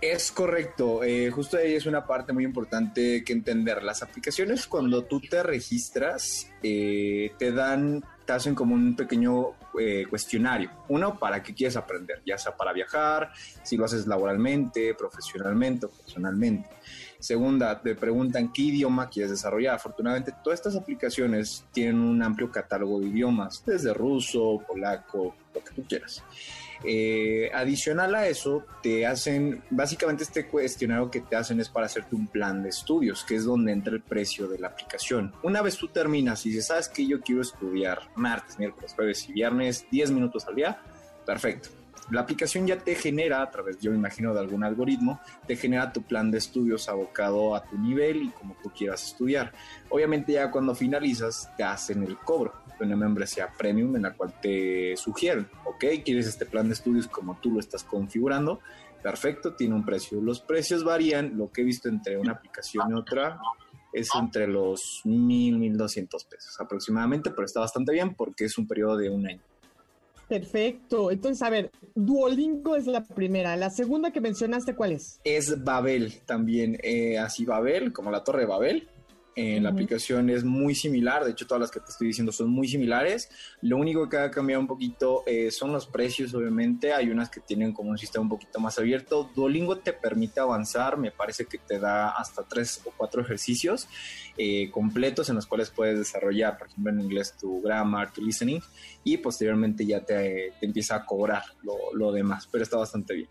Es 0.00 0.30
correcto, 0.30 1.02
eh, 1.02 1.30
justo 1.30 1.56
ahí 1.56 1.74
es 1.74 1.86
una 1.86 2.06
parte 2.06 2.34
muy 2.34 2.44
importante 2.44 3.24
que 3.24 3.32
entender. 3.32 3.82
Las 3.82 4.02
aplicaciones 4.02 4.66
cuando 4.66 5.04
tú 5.04 5.20
te 5.20 5.42
registras 5.42 6.50
eh, 6.62 7.32
te 7.38 7.50
dan, 7.50 8.04
te 8.26 8.34
hacen 8.34 8.54
como 8.54 8.74
un 8.74 8.94
pequeño 8.94 9.52
eh, 9.80 10.04
cuestionario. 10.10 10.70
Uno, 10.88 11.18
para 11.18 11.42
qué 11.42 11.54
quieres 11.54 11.76
aprender, 11.76 12.20
ya 12.26 12.36
sea 12.36 12.54
para 12.54 12.74
viajar, 12.74 13.32
si 13.62 13.78
lo 13.78 13.86
haces 13.86 14.06
laboralmente, 14.06 14.94
profesionalmente 14.94 15.86
o 15.86 15.90
personalmente. 15.90 16.68
Segunda, 17.18 17.80
te 17.80 17.94
preguntan 17.94 18.52
qué 18.52 18.62
idioma 18.62 19.08
quieres 19.08 19.30
desarrollar. 19.30 19.76
Afortunadamente, 19.76 20.34
todas 20.44 20.58
estas 20.58 20.76
aplicaciones 20.76 21.64
tienen 21.72 21.98
un 22.00 22.22
amplio 22.22 22.50
catálogo 22.50 23.00
de 23.00 23.06
idiomas, 23.06 23.64
desde 23.64 23.94
ruso, 23.94 24.62
polaco, 24.68 25.34
lo 25.54 25.64
que 25.64 25.74
tú 25.74 25.82
quieras. 25.88 26.22
Eh, 26.84 27.50
adicional 27.54 28.14
a 28.14 28.26
eso, 28.26 28.64
te 28.82 29.06
hacen, 29.06 29.62
básicamente 29.70 30.24
este 30.24 30.46
cuestionario 30.46 31.10
que 31.10 31.20
te 31.20 31.36
hacen 31.36 31.60
es 31.60 31.68
para 31.68 31.86
hacerte 31.86 32.14
un 32.14 32.26
plan 32.26 32.62
de 32.62 32.68
estudios, 32.68 33.24
que 33.24 33.36
es 33.36 33.44
donde 33.44 33.72
entra 33.72 33.92
el 33.92 34.02
precio 34.02 34.48
de 34.48 34.58
la 34.58 34.68
aplicación. 34.68 35.32
Una 35.42 35.62
vez 35.62 35.76
tú 35.76 35.88
terminas 35.88 36.44
y 36.46 36.50
dices, 36.50 36.66
sabes 36.66 36.88
que 36.88 37.06
yo 37.06 37.20
quiero 37.20 37.42
estudiar 37.42 38.00
martes, 38.14 38.58
miércoles, 38.58 38.92
jueves 38.94 39.28
y 39.28 39.32
viernes, 39.32 39.86
10 39.90 40.10
minutos 40.10 40.46
al 40.46 40.54
día, 40.54 40.80
perfecto. 41.24 41.70
La 42.10 42.20
aplicación 42.20 42.68
ya 42.68 42.78
te 42.78 42.94
genera, 42.94 43.42
a 43.42 43.50
través, 43.50 43.80
yo 43.80 43.90
me 43.90 43.96
imagino, 43.96 44.32
de 44.32 44.38
algún 44.38 44.62
algoritmo, 44.62 45.20
te 45.48 45.56
genera 45.56 45.92
tu 45.92 46.02
plan 46.02 46.30
de 46.30 46.38
estudios 46.38 46.88
abocado 46.88 47.56
a 47.56 47.64
tu 47.64 47.76
nivel 47.76 48.22
y 48.22 48.28
como 48.28 48.56
tú 48.62 48.70
quieras 48.70 49.04
estudiar. 49.04 49.52
Obviamente 49.88 50.34
ya 50.34 50.50
cuando 50.52 50.72
finalizas 50.72 51.50
te 51.56 51.64
hacen 51.64 52.04
el 52.04 52.16
cobro 52.18 52.65
una 52.84 52.96
membresía 52.96 53.48
premium 53.56 53.96
en 53.96 54.02
la 54.02 54.14
cual 54.14 54.34
te 54.40 54.96
sugieren, 54.96 55.48
ok, 55.64 55.84
quieres 56.04 56.26
este 56.26 56.46
plan 56.46 56.68
de 56.68 56.74
estudios 56.74 57.08
como 57.08 57.38
tú 57.40 57.52
lo 57.52 57.60
estás 57.60 57.84
configurando, 57.84 58.60
perfecto, 59.02 59.54
tiene 59.54 59.74
un 59.74 59.84
precio. 59.84 60.20
Los 60.20 60.40
precios 60.40 60.84
varían, 60.84 61.36
lo 61.36 61.50
que 61.50 61.62
he 61.62 61.64
visto 61.64 61.88
entre 61.88 62.18
una 62.18 62.32
aplicación 62.32 62.90
y 62.90 62.94
otra 62.94 63.38
es 63.92 64.08
entre 64.14 64.46
los 64.46 65.00
mil, 65.04 65.58
mil 65.58 65.76
doscientos 65.76 66.24
pesos 66.24 66.60
aproximadamente, 66.60 67.30
pero 67.30 67.46
está 67.46 67.60
bastante 67.60 67.92
bien 67.92 68.14
porque 68.14 68.44
es 68.44 68.58
un 68.58 68.66
periodo 68.66 68.96
de 68.96 69.10
un 69.10 69.26
año. 69.26 69.40
Perfecto. 70.28 71.10
Entonces, 71.10 71.40
a 71.42 71.50
ver, 71.50 71.70
Duolingo 71.94 72.74
es 72.74 72.86
la 72.86 73.04
primera. 73.04 73.56
La 73.56 73.70
segunda 73.70 74.10
que 74.10 74.20
mencionaste, 74.20 74.74
¿cuál 74.74 74.92
es? 74.92 75.20
Es 75.22 75.62
Babel 75.62 76.20
también, 76.26 76.78
eh, 76.82 77.18
así 77.18 77.44
Babel, 77.44 77.92
como 77.92 78.10
la 78.10 78.24
torre 78.24 78.40
de 78.40 78.46
Babel 78.46 78.88
en 79.36 79.64
la 79.64 79.68
aplicación 79.68 80.30
es 80.30 80.44
muy 80.44 80.74
similar, 80.74 81.22
de 81.22 81.32
hecho 81.32 81.46
todas 81.46 81.60
las 81.60 81.70
que 81.70 81.78
te 81.78 81.90
estoy 81.90 82.08
diciendo 82.08 82.32
son 82.32 82.48
muy 82.48 82.68
similares, 82.68 83.28
lo 83.60 83.76
único 83.76 84.08
que 84.08 84.16
ha 84.16 84.30
cambiado 84.30 84.62
un 84.62 84.66
poquito 84.66 85.24
eh, 85.26 85.50
son 85.50 85.72
los 85.72 85.86
precios 85.86 86.34
obviamente, 86.34 86.94
hay 86.94 87.10
unas 87.10 87.28
que 87.28 87.40
tienen 87.40 87.74
como 87.74 87.90
un 87.90 87.98
sistema 87.98 88.22
un 88.22 88.30
poquito 88.30 88.58
más 88.60 88.78
abierto, 88.78 89.30
Duolingo 89.34 89.76
te 89.76 89.92
permite 89.92 90.40
avanzar, 90.40 90.96
me 90.96 91.10
parece 91.10 91.44
que 91.44 91.58
te 91.58 91.78
da 91.78 92.08
hasta 92.08 92.44
tres 92.44 92.80
o 92.86 92.92
cuatro 92.96 93.20
ejercicios 93.20 93.88
eh, 94.38 94.70
completos 94.70 95.28
en 95.28 95.34
los 95.34 95.46
cuales 95.46 95.68
puedes 95.68 95.98
desarrollar, 95.98 96.56
por 96.56 96.68
ejemplo 96.68 96.92
en 96.92 97.00
inglés 97.02 97.36
tu 97.38 97.60
grammar, 97.60 98.14
tu 98.14 98.22
listening 98.22 98.60
y 99.04 99.18
posteriormente 99.18 99.84
ya 99.84 100.00
te, 100.00 100.54
empieza 100.62 100.96
a 100.96 101.04
cobrar 101.04 101.42
lo, 101.62 101.76
lo, 101.94 102.10
demás, 102.10 102.48
pero 102.50 102.64
está 102.64 102.78
bastante 102.78 103.12
bien. 103.12 103.28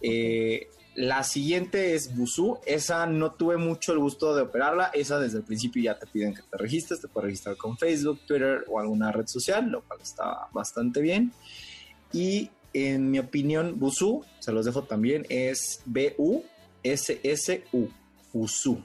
Eh, 0.00 0.68
la 0.94 1.22
siguiente 1.22 1.94
es 1.94 2.14
Busu. 2.16 2.58
Esa 2.66 3.06
no 3.06 3.32
tuve 3.32 3.56
mucho 3.56 3.92
el 3.92 3.98
gusto 3.98 4.34
de 4.34 4.42
operarla. 4.42 4.90
Esa 4.92 5.18
desde 5.18 5.38
el 5.38 5.44
principio 5.44 5.82
ya 5.82 5.98
te 5.98 6.06
piden 6.06 6.34
que 6.34 6.42
te 6.42 6.56
registres. 6.58 7.00
Te 7.00 7.08
puedes 7.08 7.26
registrar 7.26 7.56
con 7.56 7.78
Facebook, 7.78 8.20
Twitter 8.26 8.64
o 8.68 8.80
alguna 8.80 9.12
red 9.12 9.26
social, 9.26 9.70
lo 9.70 9.82
cual 9.82 10.00
está 10.02 10.48
bastante 10.52 11.00
bien. 11.00 11.32
Y 12.12 12.50
en 12.72 13.10
mi 13.10 13.18
opinión, 13.18 13.78
Busu, 13.78 14.24
se 14.38 14.52
los 14.52 14.64
dejo 14.66 14.84
también, 14.84 15.26
es 15.28 15.82
B-U-S-S-U. 15.86 16.48
Busu. 18.32 18.82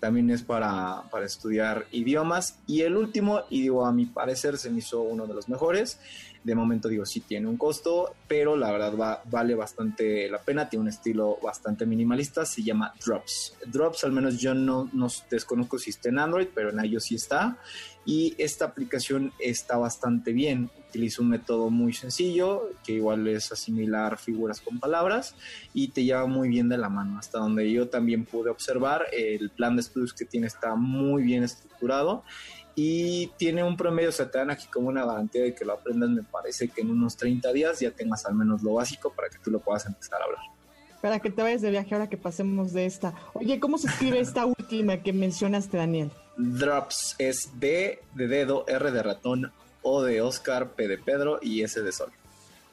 También 0.00 0.30
es 0.30 0.42
para, 0.42 1.04
para 1.10 1.24
estudiar 1.24 1.86
idiomas. 1.90 2.58
Y 2.66 2.82
el 2.82 2.96
último, 2.96 3.42
y 3.48 3.62
digo, 3.62 3.86
a 3.86 3.92
mi 3.92 4.04
parecer 4.06 4.58
se 4.58 4.70
me 4.70 4.78
hizo 4.78 5.00
uno 5.00 5.26
de 5.26 5.34
los 5.34 5.48
mejores, 5.48 5.98
de 6.44 6.54
momento 6.54 6.88
digo, 6.88 7.06
sí 7.06 7.20
tiene 7.20 7.48
un 7.48 7.56
costo, 7.56 8.14
pero 8.28 8.54
la 8.54 8.70
verdad 8.70 8.94
va, 8.96 9.22
vale 9.24 9.54
bastante 9.54 10.28
la 10.28 10.38
pena, 10.38 10.68
tiene 10.68 10.82
un 10.82 10.88
estilo 10.88 11.38
bastante 11.42 11.86
minimalista, 11.86 12.44
se 12.44 12.62
llama 12.62 12.92
Drops. 13.04 13.56
Drops 13.66 14.04
al 14.04 14.12
menos 14.12 14.38
yo 14.38 14.54
no, 14.54 14.88
no 14.92 15.08
desconozco 15.30 15.78
si 15.78 15.90
está 15.90 16.10
en 16.10 16.18
Android, 16.18 16.48
pero 16.54 16.70
en 16.70 16.84
iOS 16.84 17.04
sí 17.04 17.14
está. 17.14 17.58
Y 18.06 18.34
esta 18.36 18.66
aplicación 18.66 19.32
está 19.38 19.78
bastante 19.78 20.32
bien, 20.32 20.70
utiliza 20.90 21.22
un 21.22 21.30
método 21.30 21.70
muy 21.70 21.94
sencillo, 21.94 22.68
que 22.84 22.92
igual 22.92 23.26
es 23.26 23.50
asimilar 23.50 24.18
figuras 24.18 24.60
con 24.60 24.78
palabras 24.78 25.34
y 25.72 25.88
te 25.88 26.04
lleva 26.04 26.26
muy 26.26 26.50
bien 26.50 26.68
de 26.68 26.76
la 26.76 26.90
mano. 26.90 27.18
Hasta 27.18 27.38
donde 27.38 27.72
yo 27.72 27.88
también 27.88 28.26
pude 28.26 28.50
observar, 28.50 29.06
el 29.12 29.48
plan 29.48 29.76
de 29.76 29.80
estudios 29.80 30.12
que 30.12 30.26
tiene 30.26 30.46
está 30.46 30.74
muy 30.74 31.22
bien 31.22 31.42
estructurado 31.42 32.22
y 32.74 33.28
tiene 33.36 33.62
un 33.62 33.76
promedio, 33.76 34.08
o 34.08 34.12
sea, 34.12 34.30
te 34.30 34.38
dan 34.38 34.50
aquí 34.50 34.66
como 34.66 34.88
una 34.88 35.04
garantía 35.04 35.42
de 35.42 35.54
que 35.54 35.64
lo 35.64 35.74
aprendas, 35.74 36.10
me 36.10 36.22
parece 36.22 36.68
que 36.68 36.80
en 36.80 36.90
unos 36.90 37.16
30 37.16 37.52
días 37.52 37.78
ya 37.80 37.90
tengas 37.90 38.26
al 38.26 38.34
menos 38.34 38.62
lo 38.62 38.74
básico 38.74 39.12
para 39.12 39.28
que 39.28 39.38
tú 39.38 39.50
lo 39.50 39.60
puedas 39.60 39.86
empezar 39.86 40.20
a 40.20 40.24
hablar. 40.24 40.40
Para 41.00 41.20
que 41.20 41.30
te 41.30 41.42
vayas 41.42 41.60
de 41.60 41.70
viaje 41.70 41.94
ahora 41.94 42.08
que 42.08 42.16
pasemos 42.16 42.72
de 42.72 42.86
esta. 42.86 43.14
Oye, 43.34 43.60
¿cómo 43.60 43.78
se 43.78 43.88
escribe 43.88 44.18
esta 44.18 44.46
última 44.58 45.02
que 45.02 45.12
mencionaste, 45.12 45.76
Daniel? 45.76 46.10
Drops 46.36 47.14
es 47.18 47.50
D 47.60 48.00
de 48.14 48.26
dedo, 48.26 48.66
R 48.66 48.90
de 48.90 49.02
ratón, 49.02 49.52
O 49.82 50.02
de 50.02 50.20
Oscar, 50.20 50.70
P 50.70 50.88
de 50.88 50.98
Pedro 50.98 51.38
y 51.42 51.62
S 51.62 51.80
de 51.80 51.92
Sol. 51.92 52.10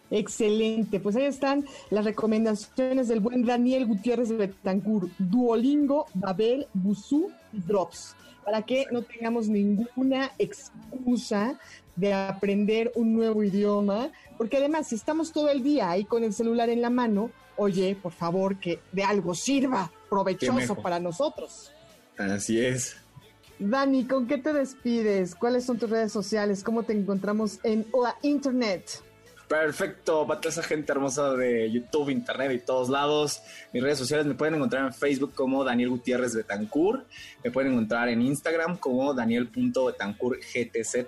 Excelente, 0.09 0.99
pues 0.99 1.15
ahí 1.15 1.25
están 1.25 1.65
las 1.89 2.03
recomendaciones 2.03 3.07
del 3.07 3.21
buen 3.21 3.45
Daniel 3.45 3.85
Gutiérrez 3.85 4.27
de 4.27 4.35
Betancourt, 4.35 5.09
Duolingo, 5.17 6.07
Babel, 6.13 6.67
Busú 6.73 7.31
y 7.53 7.61
Drops 7.61 8.15
para 8.43 8.63
que 8.63 8.85
no 8.91 9.01
tengamos 9.01 9.47
ninguna 9.47 10.31
excusa 10.37 11.59
de 11.95 12.13
aprender 12.13 12.91
un 12.95 13.13
nuevo 13.13 13.43
idioma, 13.43 14.11
porque 14.37 14.57
además 14.57 14.87
si 14.87 14.95
estamos 14.95 15.31
todo 15.31 15.49
el 15.49 15.63
día 15.63 15.91
ahí 15.91 16.05
con 16.05 16.23
el 16.23 16.33
celular 16.33 16.69
en 16.69 16.81
la 16.81 16.89
mano, 16.89 17.31
oye, 17.57 17.95
por 18.01 18.11
favor, 18.11 18.59
que 18.59 18.79
de 18.91 19.03
algo 19.03 19.35
sirva, 19.35 19.91
provechoso 20.09 20.75
para 20.75 20.99
nosotros. 20.99 21.71
Así 22.17 22.63
es. 22.63 22.95
Dani, 23.59 24.05
¿con 24.05 24.27
qué 24.27 24.39
te 24.39 24.53
despides? 24.53 25.35
¿Cuáles 25.35 25.65
son 25.65 25.77
tus 25.77 25.89
redes 25.89 26.11
sociales? 26.11 26.63
¿Cómo 26.63 26.83
te 26.83 26.93
encontramos 26.93 27.59
en 27.63 27.85
la 27.93 28.15
internet? 28.23 29.03
Perfecto, 29.51 30.25
para 30.25 30.39
toda 30.39 30.49
esa 30.49 30.63
gente 30.63 30.93
hermosa 30.93 31.33
de 31.33 31.69
YouTube, 31.69 32.09
Internet 32.09 32.53
y 32.53 32.59
todos 32.59 32.87
lados. 32.87 33.41
Mis 33.73 33.83
redes 33.83 33.97
sociales 33.97 34.25
me 34.25 34.33
pueden 34.33 34.55
encontrar 34.55 34.85
en 34.85 34.93
Facebook 34.93 35.33
como 35.35 35.65
Daniel 35.65 35.89
Gutiérrez 35.89 36.33
Betancourt. 36.33 37.05
Me 37.43 37.51
pueden 37.51 37.73
encontrar 37.73 38.07
en 38.07 38.21
Instagram 38.21 38.77
como 38.77 39.13
Daniel.betancourt 39.13 40.39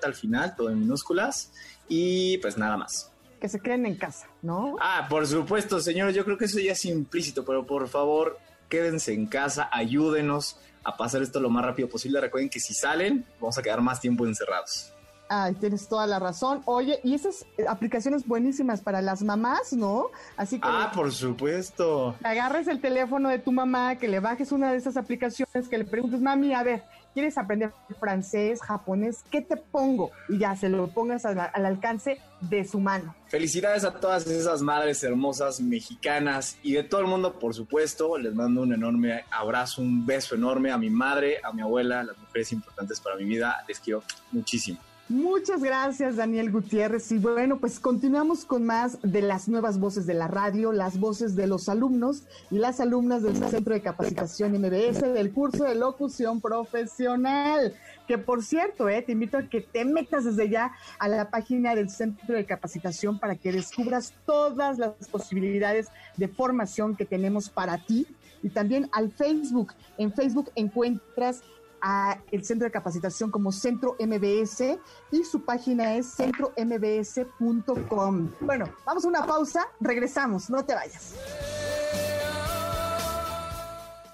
al 0.03 0.13
final, 0.13 0.57
todo 0.57 0.69
en 0.69 0.77
minúsculas. 0.77 1.53
Y 1.87 2.37
pues 2.39 2.57
nada 2.57 2.75
más. 2.75 3.13
Que 3.39 3.47
se 3.47 3.61
queden 3.61 3.85
en 3.85 3.95
casa, 3.95 4.27
¿no? 4.41 4.75
Ah, 4.81 5.07
por 5.09 5.25
supuesto, 5.25 5.79
señores. 5.79 6.13
Yo 6.13 6.25
creo 6.25 6.37
que 6.37 6.43
eso 6.43 6.59
ya 6.59 6.73
es 6.73 6.83
implícito, 6.83 7.45
pero 7.45 7.65
por 7.65 7.87
favor, 7.87 8.37
quédense 8.67 9.13
en 9.13 9.25
casa, 9.25 9.69
ayúdenos 9.71 10.57
a 10.83 10.97
pasar 10.97 11.21
esto 11.21 11.39
lo 11.39 11.49
más 11.49 11.63
rápido 11.63 11.87
posible. 11.87 12.19
Recuerden 12.19 12.49
que 12.49 12.59
si 12.59 12.73
salen, 12.73 13.25
vamos 13.39 13.57
a 13.57 13.61
quedar 13.61 13.79
más 13.79 14.01
tiempo 14.01 14.27
encerrados. 14.27 14.92
Ay, 15.35 15.55
tienes 15.55 15.87
toda 15.87 16.05
la 16.05 16.19
razón. 16.19 16.61
Oye, 16.65 16.99
y 17.03 17.15
esas 17.15 17.47
aplicaciones 17.67 18.27
buenísimas 18.27 18.81
para 18.81 19.01
las 19.01 19.23
mamás, 19.23 19.73
¿no? 19.73 20.11
Así 20.37 20.59
que. 20.59 20.67
Ah, 20.69 20.91
por 20.93 21.11
supuesto. 21.11 22.15
agarres 22.21 22.67
el 22.67 22.79
teléfono 22.79 23.29
de 23.29 23.39
tu 23.39 23.51
mamá, 23.51 23.95
que 23.95 24.07
le 24.07 24.19
bajes 24.19 24.51
una 24.51 24.71
de 24.71 24.77
esas 24.77 24.95
aplicaciones, 24.95 25.67
que 25.67 25.79
le 25.79 25.85
preguntes, 25.85 26.21
mami, 26.21 26.53
a 26.53 26.61
ver, 26.61 26.83
¿quieres 27.15 27.35
aprender 27.39 27.71
francés, 27.99 28.61
japonés? 28.61 29.23
¿Qué 29.31 29.41
te 29.41 29.57
pongo? 29.57 30.11
Y 30.29 30.37
ya 30.37 30.55
se 30.55 30.69
lo 30.69 30.87
pongas 30.89 31.25
al, 31.25 31.39
al 31.39 31.65
alcance 31.65 32.19
de 32.39 32.63
su 32.63 32.79
mano. 32.79 33.15
Felicidades 33.27 33.85
a 33.85 33.93
todas 33.93 34.27
esas 34.27 34.61
madres 34.61 35.03
hermosas 35.03 35.61
mexicanas 35.61 36.57
y 36.61 36.73
de 36.73 36.83
todo 36.83 37.01
el 37.01 37.07
mundo, 37.07 37.39
por 37.39 37.55
supuesto. 37.55 38.19
Les 38.19 38.35
mando 38.35 38.61
un 38.61 38.71
enorme 38.71 39.25
abrazo, 39.31 39.81
un 39.81 40.05
beso 40.05 40.35
enorme 40.35 40.71
a 40.71 40.77
mi 40.77 40.91
madre, 40.91 41.39
a 41.43 41.51
mi 41.51 41.63
abuela, 41.63 42.03
las 42.03 42.19
mujeres 42.19 42.51
importantes 42.51 42.99
para 42.99 43.15
mi 43.15 43.23
vida. 43.23 43.65
Les 43.67 43.79
quiero 43.79 44.03
muchísimo. 44.31 44.77
Muchas 45.09 45.61
gracias, 45.61 46.15
Daniel 46.15 46.49
Gutiérrez. 46.49 47.11
Y 47.11 47.17
bueno, 47.17 47.59
pues 47.59 47.77
continuamos 47.77 48.45
con 48.45 48.65
más 48.65 48.97
de 49.01 49.21
las 49.21 49.49
nuevas 49.49 49.77
voces 49.77 50.05
de 50.05 50.13
la 50.13 50.29
radio, 50.29 50.71
las 50.71 50.97
voces 50.97 51.35
de 51.35 51.45
los 51.45 51.67
alumnos 51.67 52.23
y 52.49 52.57
las 52.57 52.79
alumnas 52.79 53.21
del 53.21 53.35
Centro 53.35 53.73
de 53.73 53.81
Capacitación 53.81 54.53
MBS 54.53 55.01
del 55.01 55.33
curso 55.33 55.65
de 55.65 55.75
locución 55.75 56.39
profesional. 56.39 57.73
Que 58.07 58.17
por 58.17 58.43
cierto, 58.43 58.87
eh, 58.87 59.01
te 59.01 59.11
invito 59.11 59.37
a 59.37 59.49
que 59.49 59.59
te 59.59 59.83
metas 59.83 60.23
desde 60.23 60.49
ya 60.49 60.71
a 60.97 61.09
la 61.09 61.29
página 61.29 61.75
del 61.75 61.89
Centro 61.89 62.35
de 62.35 62.45
Capacitación 62.45 63.19
para 63.19 63.35
que 63.35 63.51
descubras 63.51 64.13
todas 64.25 64.77
las 64.77 64.93
posibilidades 65.11 65.89
de 66.15 66.29
formación 66.29 66.95
que 66.95 67.05
tenemos 67.05 67.49
para 67.49 67.77
ti 67.77 68.07
y 68.41 68.49
también 68.49 68.89
al 68.93 69.11
Facebook. 69.11 69.73
En 69.97 70.13
Facebook 70.13 70.49
encuentras 70.55 71.41
a 71.83 72.17
el 72.31 72.43
centro 72.43 72.65
de 72.65 72.71
capacitación 72.71 73.29
como 73.29 73.51
Centro 73.51 73.95
MBS 73.99 74.79
y 75.11 75.23
su 75.23 75.43
página 75.43 75.93
es 75.95 76.15
centrombs.com. 76.15 78.31
Bueno, 78.39 78.65
vamos 78.85 79.05
a 79.05 79.07
una 79.07 79.23
pausa, 79.25 79.67
regresamos, 79.79 80.49
no 80.49 80.65
te 80.65 80.73
vayas. 80.73 81.13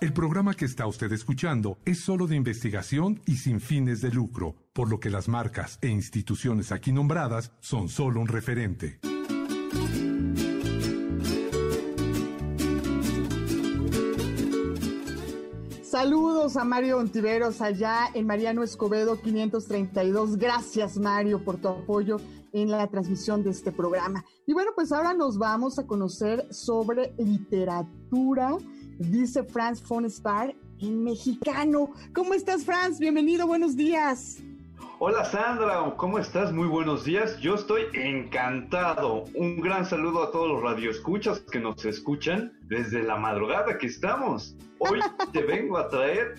El 0.02 0.14
programa 0.14 0.54
que 0.54 0.66
está 0.66 0.88
usted 0.88 1.12
escuchando 1.12 1.78
es 1.86 2.00
solo 2.00 2.26
de 2.26 2.38
investigación 2.38 3.22
y 3.26 3.36
sin 3.36 3.60
fines 3.60 4.00
de 4.02 4.12
lucro, 4.12 4.56
por 4.72 4.90
lo 4.90 4.98
que 5.00 5.10
las 5.10 5.28
marcas 5.28 5.78
e 5.82 5.90
instituciones 5.90 6.72
aquí 6.72 6.94
nombradas 6.94 7.52
son 7.60 7.90
solo 7.90 8.22
un 8.22 8.28
referente. 8.28 9.00
Saludos 16.00 16.56
a 16.56 16.64
Mario 16.64 16.98
Ontiveros 16.98 17.60
allá 17.60 18.10
en 18.14 18.26
Mariano 18.26 18.64
Escobedo 18.64 19.20
532. 19.20 20.38
Gracias 20.38 20.98
Mario 20.98 21.44
por 21.44 21.58
tu 21.58 21.68
apoyo 21.68 22.22
en 22.54 22.72
la 22.72 22.88
transmisión 22.88 23.44
de 23.44 23.50
este 23.50 23.74
programa. 23.74 24.24
Y 24.48 24.54
bueno, 24.54 24.72
pues 24.74 24.94
ahora 24.94 25.14
nos 25.14 25.38
vamos 25.38 25.78
a 25.78 25.86
conocer 25.86 26.48
sobre 26.54 27.14
literatura, 27.18 28.56
dice 28.98 29.44
Franz 29.44 29.86
von 29.86 30.10
Spar 30.10 30.56
en 30.80 31.04
mexicano. 31.04 31.90
¿Cómo 32.16 32.34
estás 32.34 32.64
Franz? 32.64 32.98
Bienvenido, 32.98 33.46
buenos 33.46 33.76
días. 33.76 34.38
Hola 35.02 35.24
Sandra, 35.24 35.94
¿cómo 35.96 36.20
estás? 36.20 36.52
Muy 36.52 36.68
buenos 36.68 37.06
días. 37.06 37.40
Yo 37.40 37.56
estoy 37.56 37.84
encantado. 37.94 39.24
Un 39.34 39.62
gran 39.62 39.86
saludo 39.86 40.24
a 40.24 40.32
todos 40.32 40.50
los 40.50 40.62
radioescuchas 40.62 41.40
que 41.40 41.58
nos 41.58 41.86
escuchan 41.86 42.52
desde 42.64 43.04
la 43.04 43.16
madrugada 43.16 43.78
que 43.78 43.88
estamos. 43.88 44.58
Hoy 44.80 45.00
te 45.32 45.44
vengo 45.44 45.78
a 45.78 45.88
traer 45.88 46.36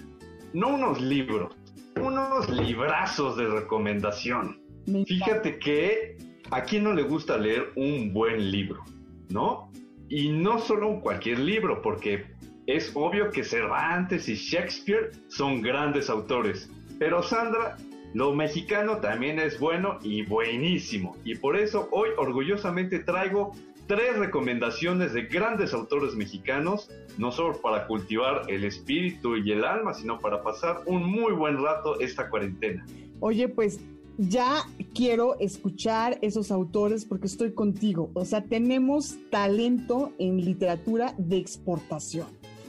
no 0.53 0.75
unos 0.75 1.01
libros, 1.01 1.57
unos 1.97 2.51
librazos 2.51 3.39
de 3.39 3.47
recomendación. 3.47 4.61
Fíjate 5.07 5.59
que 5.59 6.19
a 6.51 6.63
quién 6.63 6.85
no 6.85 6.93
le 6.93 7.05
gusta 7.05 7.39
leer 7.39 7.73
un 7.77 8.13
buen 8.13 8.51
libro, 8.51 8.85
¿no? 9.31 9.73
Y 10.11 10.29
no 10.29 10.59
solo 10.59 11.01
cualquier 11.01 11.39
libro, 11.39 11.81
porque 11.81 12.27
es 12.67 12.93
obvio 12.95 13.31
que 13.31 13.43
Cervantes 13.43 14.29
y 14.29 14.35
Shakespeare 14.35 15.13
son 15.29 15.63
grandes 15.63 16.11
autores. 16.11 16.71
Pero 16.99 17.23
Sandra, 17.23 17.79
lo 18.13 18.35
mexicano 18.35 18.99
también 18.99 19.39
es 19.39 19.59
bueno 19.59 19.99
y 20.03 20.23
buenísimo. 20.23 21.17
Y 21.25 21.37
por 21.37 21.57
eso 21.57 21.89
hoy 21.93 22.11
orgullosamente 22.17 22.99
traigo 23.01 23.53
tres 23.87 24.17
recomendaciones 24.19 25.13
de 25.13 25.23
grandes 25.23 25.75
autores 25.75 26.15
mexicanos, 26.15 26.91
no 27.19 27.33
solo 27.33 27.61
para 27.61 27.87
cultivar 27.87 28.43
el 28.49 28.65
espíritu 28.65 29.37
y 29.37 29.51
el 29.53 29.65
alma, 29.65 29.95
sino 29.95 30.19
para 30.19 30.43
pasar 30.43 30.83
un 30.87 31.05
muy 31.05 31.33
buen 31.33 31.63
rato 31.63 31.99
esta 32.01 32.31
cuarentena. 32.31 32.87
Oye, 33.21 33.49
pues 33.49 33.81
ya 34.17 34.65
quiero 34.95 35.39
escuchar 35.41 36.19
esos 36.23 36.51
autores 36.51 37.05
porque 37.05 37.27
estoy 37.27 37.53
contigo. 37.53 38.11
O 38.15 38.25
sea, 38.25 38.45
tenemos 38.45 39.17
talento 39.31 40.13
en 40.19 40.45
literatura 40.45 41.15
de 41.19 41.39
exportación. 41.39 42.27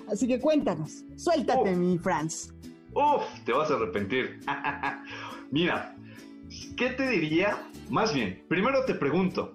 Así 0.07 0.27
que 0.27 0.39
cuéntanos, 0.39 1.03
suéltate, 1.17 1.75
mi 1.75 1.97
Franz. 1.97 2.53
Uf, 2.93 3.23
te 3.45 3.53
vas 3.53 3.71
a 3.71 3.75
arrepentir. 3.75 4.39
Mira, 5.51 5.93
¿qué 6.77 6.89
te 6.91 7.09
diría? 7.09 7.69
Más 7.89 8.13
bien, 8.13 8.41
primero 8.47 8.85
te 8.85 8.95
pregunto, 8.95 9.53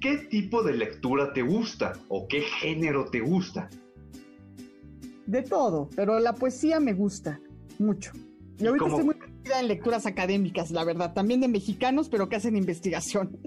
¿qué 0.00 0.18
tipo 0.18 0.64
de 0.64 0.74
lectura 0.74 1.32
te 1.32 1.42
gusta 1.42 1.92
o 2.08 2.26
qué 2.26 2.40
género 2.40 3.04
te 3.08 3.20
gusta? 3.20 3.68
De 5.26 5.42
todo, 5.42 5.88
pero 5.94 6.18
la 6.18 6.34
poesía 6.34 6.80
me 6.80 6.92
gusta 6.92 7.38
mucho. 7.78 8.10
Y 8.58 8.66
ahorita 8.66 8.86
estoy 8.86 9.04
muy 9.04 9.14
metida 9.14 9.60
en 9.60 9.68
lecturas 9.68 10.06
académicas, 10.06 10.72
la 10.72 10.82
verdad, 10.82 11.14
también 11.14 11.40
de 11.40 11.48
mexicanos, 11.48 12.08
pero 12.08 12.28
que 12.28 12.36
hacen 12.36 12.56
investigación. 12.56 13.38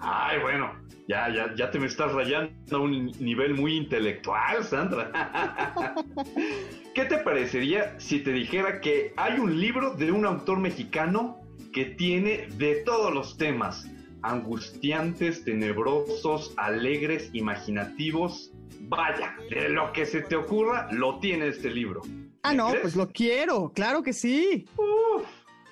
Ay, 0.00 0.40
bueno, 0.40 0.72
ya, 1.06 1.32
ya, 1.32 1.54
ya 1.56 1.70
te 1.70 1.78
me 1.78 1.86
estás 1.86 2.12
rayando 2.12 2.76
a 2.76 2.80
un 2.80 3.06
nivel 3.20 3.54
muy 3.54 3.76
intelectual, 3.76 4.64
Sandra. 4.64 5.12
¿Qué 6.94 7.06
te 7.06 7.18
parecería 7.18 7.98
si 7.98 8.20
te 8.20 8.30
dijera 8.30 8.80
que 8.80 9.12
hay 9.16 9.40
un 9.40 9.58
libro 9.60 9.94
de 9.94 10.12
un 10.12 10.24
autor 10.24 10.60
mexicano 10.60 11.40
que 11.72 11.86
tiene 11.86 12.46
de 12.56 12.84
todos 12.84 13.12
los 13.12 13.36
temas, 13.36 13.90
angustiantes, 14.22 15.42
tenebrosos, 15.44 16.54
alegres, 16.56 17.30
imaginativos? 17.32 18.52
Vaya, 18.82 19.34
de 19.50 19.70
lo 19.70 19.92
que 19.92 20.06
se 20.06 20.20
te 20.20 20.36
ocurra, 20.36 20.86
lo 20.92 21.18
tiene 21.18 21.48
este 21.48 21.68
libro. 21.68 22.02
Ah, 22.44 22.54
no, 22.54 22.72
pues 22.80 22.94
lo 22.94 23.10
quiero, 23.10 23.72
claro 23.74 24.04
que 24.04 24.12
sí. 24.12 24.64
Uf, 24.76 25.26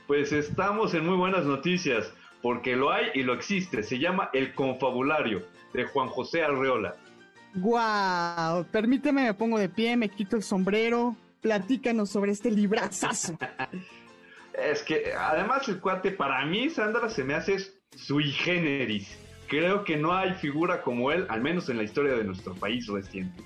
pues 0.09 0.33
estamos 0.33 0.93
en 0.93 1.07
muy 1.07 1.17
buenas 1.17 1.45
noticias 1.45 2.13
porque 2.43 2.75
lo 2.75 2.91
hay 2.91 3.07
y 3.15 3.23
lo 3.23 3.35
existe. 3.35 3.85
Se 3.85 4.01
llama 4.01 4.29
El 4.33 4.55
Confabulario 4.55 5.43
de 5.73 5.85
Juan 5.85 6.09
José 6.09 6.43
Arreola. 6.43 6.97
Guau, 7.55 8.65
permíteme, 8.71 9.25
me 9.25 9.35
pongo 9.35 9.59
de 9.59 9.69
pie, 9.69 9.97
me 9.97 10.09
quito 10.09 10.37
el 10.37 10.43
sombrero, 10.43 11.17
platícanos 11.41 12.09
sobre 12.11 12.33
este 12.33 12.51
librazazo. 12.51 13.39
es 14.55 14.83
que 14.83 15.13
además 15.19 15.69
el 15.69 15.81
cuate 15.81 16.13
para 16.13 16.45
mí, 16.47 16.71
Sandra, 16.71 17.09
se 17.09 17.25
me 17.25 17.35
hace 17.35 17.59
sui 17.95 18.31
generis. 18.31 19.19
Creo 19.49 19.85
que 19.85 19.99
no 19.99 20.15
hay 20.15 20.33
figura 20.35 20.81
como 20.81 21.13
él, 21.13 21.27
al 21.29 21.43
menos 21.43 21.69
en 21.69 21.77
la 21.77 21.83
historia 21.83 22.15
de 22.15 22.25
nuestro 22.25 22.55
país 22.55 22.87
reciente. 22.87 23.43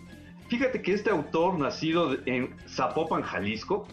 Fíjate 0.49 0.81
que 0.81 0.93
este 0.93 1.11
autor, 1.11 1.59
nacido 1.59 2.17
en 2.27 2.55
Zapopan, 2.69 3.23
Jalisco, 3.23 3.89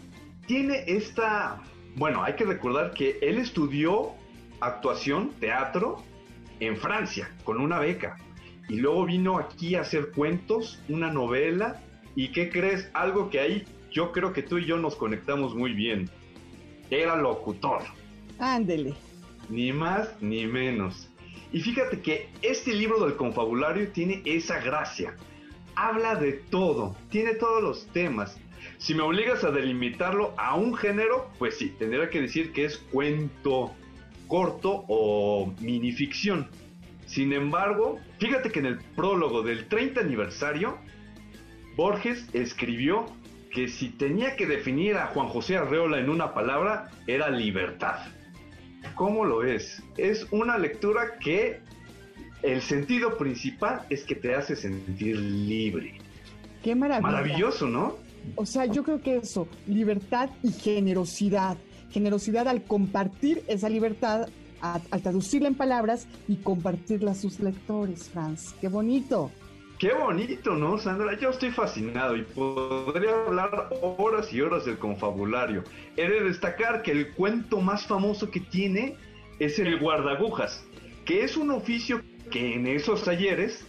tiene 0.46 0.84
esta... 0.86 1.60
Bueno, 1.96 2.22
hay 2.22 2.34
que 2.34 2.44
recordar 2.44 2.92
que 2.92 3.18
él 3.20 3.38
estudió 3.38 4.12
actuación, 4.60 5.30
teatro, 5.40 6.02
en 6.60 6.76
Francia, 6.76 7.28
con 7.42 7.60
una 7.60 7.80
beca. 7.80 8.16
Y 8.68 8.76
luego 8.76 9.04
vino 9.04 9.38
aquí 9.38 9.74
a 9.74 9.82
hacer 9.82 10.10
cuentos, 10.12 10.80
una 10.88 11.12
novela. 11.12 11.82
¿Y 12.16 12.28
qué 12.28 12.48
crees? 12.48 12.90
Algo 12.94 13.30
que 13.30 13.40
ahí 13.40 13.64
yo 13.90 14.12
creo 14.12 14.32
que 14.32 14.42
tú 14.42 14.58
y 14.58 14.64
yo 14.64 14.78
nos 14.78 14.96
conectamos 14.96 15.54
muy 15.54 15.72
bien. 15.72 16.08
Era 16.90 17.16
locutor. 17.16 17.82
Ándele. 18.38 18.94
Ni 19.48 19.72
más 19.72 20.10
ni 20.20 20.46
menos. 20.46 21.10
Y 21.52 21.60
fíjate 21.60 22.00
que 22.00 22.28
este 22.42 22.74
libro 22.74 23.04
del 23.06 23.16
confabulario 23.16 23.88
tiene 23.88 24.22
esa 24.24 24.60
gracia. 24.60 25.14
Habla 25.76 26.16
de 26.16 26.32
todo, 26.32 26.96
tiene 27.10 27.34
todos 27.34 27.62
los 27.62 27.86
temas. 27.88 28.38
Si 28.78 28.94
me 28.94 29.02
obligas 29.02 29.44
a 29.44 29.50
delimitarlo 29.50 30.34
a 30.36 30.56
un 30.56 30.74
género, 30.74 31.30
pues 31.38 31.56
sí, 31.58 31.72
tendría 31.78 32.10
que 32.10 32.20
decir 32.20 32.52
que 32.52 32.64
es 32.64 32.78
cuento 32.78 33.72
corto 34.26 34.84
o 34.88 35.54
minificción. 35.60 36.48
Sin 37.14 37.32
embargo, 37.32 38.00
fíjate 38.18 38.50
que 38.50 38.58
en 38.58 38.66
el 38.66 38.78
prólogo 38.96 39.44
del 39.44 39.68
30 39.68 40.00
aniversario, 40.00 40.78
Borges 41.76 42.26
escribió 42.32 43.06
que 43.52 43.68
si 43.68 43.90
tenía 43.90 44.34
que 44.34 44.48
definir 44.48 44.96
a 44.96 45.06
Juan 45.06 45.28
José 45.28 45.56
Arreola 45.56 46.00
en 46.00 46.10
una 46.10 46.34
palabra, 46.34 46.90
era 47.06 47.30
libertad. 47.30 48.00
¿Cómo 48.96 49.24
lo 49.24 49.44
es? 49.44 49.80
Es 49.96 50.26
una 50.32 50.58
lectura 50.58 51.20
que 51.20 51.60
el 52.42 52.60
sentido 52.60 53.16
principal 53.16 53.82
es 53.90 54.02
que 54.02 54.16
te 54.16 54.34
hace 54.34 54.56
sentir 54.56 55.16
libre. 55.16 56.00
Qué 56.64 56.74
maravilla. 56.74 57.12
Maravilloso, 57.12 57.68
¿no? 57.68 57.96
O 58.34 58.44
sea, 58.44 58.66
yo 58.66 58.82
creo 58.82 59.00
que 59.00 59.18
eso, 59.18 59.46
libertad 59.68 60.30
y 60.42 60.50
generosidad. 60.50 61.58
Generosidad 61.92 62.48
al 62.48 62.64
compartir 62.64 63.44
esa 63.46 63.68
libertad, 63.68 64.26
al 64.64 65.02
traducirla 65.02 65.48
en 65.48 65.54
palabras 65.54 66.08
y 66.26 66.36
compartirla 66.36 67.12
a 67.12 67.14
sus 67.14 67.40
lectores, 67.40 68.08
Franz. 68.08 68.54
Qué 68.60 68.68
bonito. 68.68 69.30
Qué 69.78 69.92
bonito, 69.92 70.54
¿no, 70.54 70.78
Sandra? 70.78 71.18
Yo 71.18 71.30
estoy 71.30 71.50
fascinado 71.50 72.16
y 72.16 72.22
podría 72.22 73.10
hablar 73.26 73.68
horas 73.82 74.32
y 74.32 74.40
horas 74.40 74.64
del 74.64 74.78
confabulario. 74.78 75.64
He 75.96 76.08
de 76.08 76.22
destacar 76.22 76.82
que 76.82 76.92
el 76.92 77.12
cuento 77.12 77.60
más 77.60 77.86
famoso 77.86 78.30
que 78.30 78.40
tiene 78.40 78.96
es 79.40 79.58
el 79.58 79.78
guardagujas, 79.78 80.64
que 81.04 81.24
es 81.24 81.36
un 81.36 81.50
oficio 81.50 82.00
que 82.30 82.54
en 82.54 82.66
esos 82.66 83.04
talleres 83.04 83.66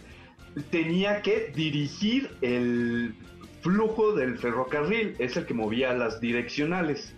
tenía 0.70 1.22
que 1.22 1.52
dirigir 1.54 2.30
el 2.40 3.14
flujo 3.60 4.12
del 4.12 4.38
ferrocarril, 4.38 5.16
es 5.18 5.36
el 5.36 5.44
que 5.44 5.54
movía 5.54 5.92
las 5.92 6.20
direccionales. 6.20 7.14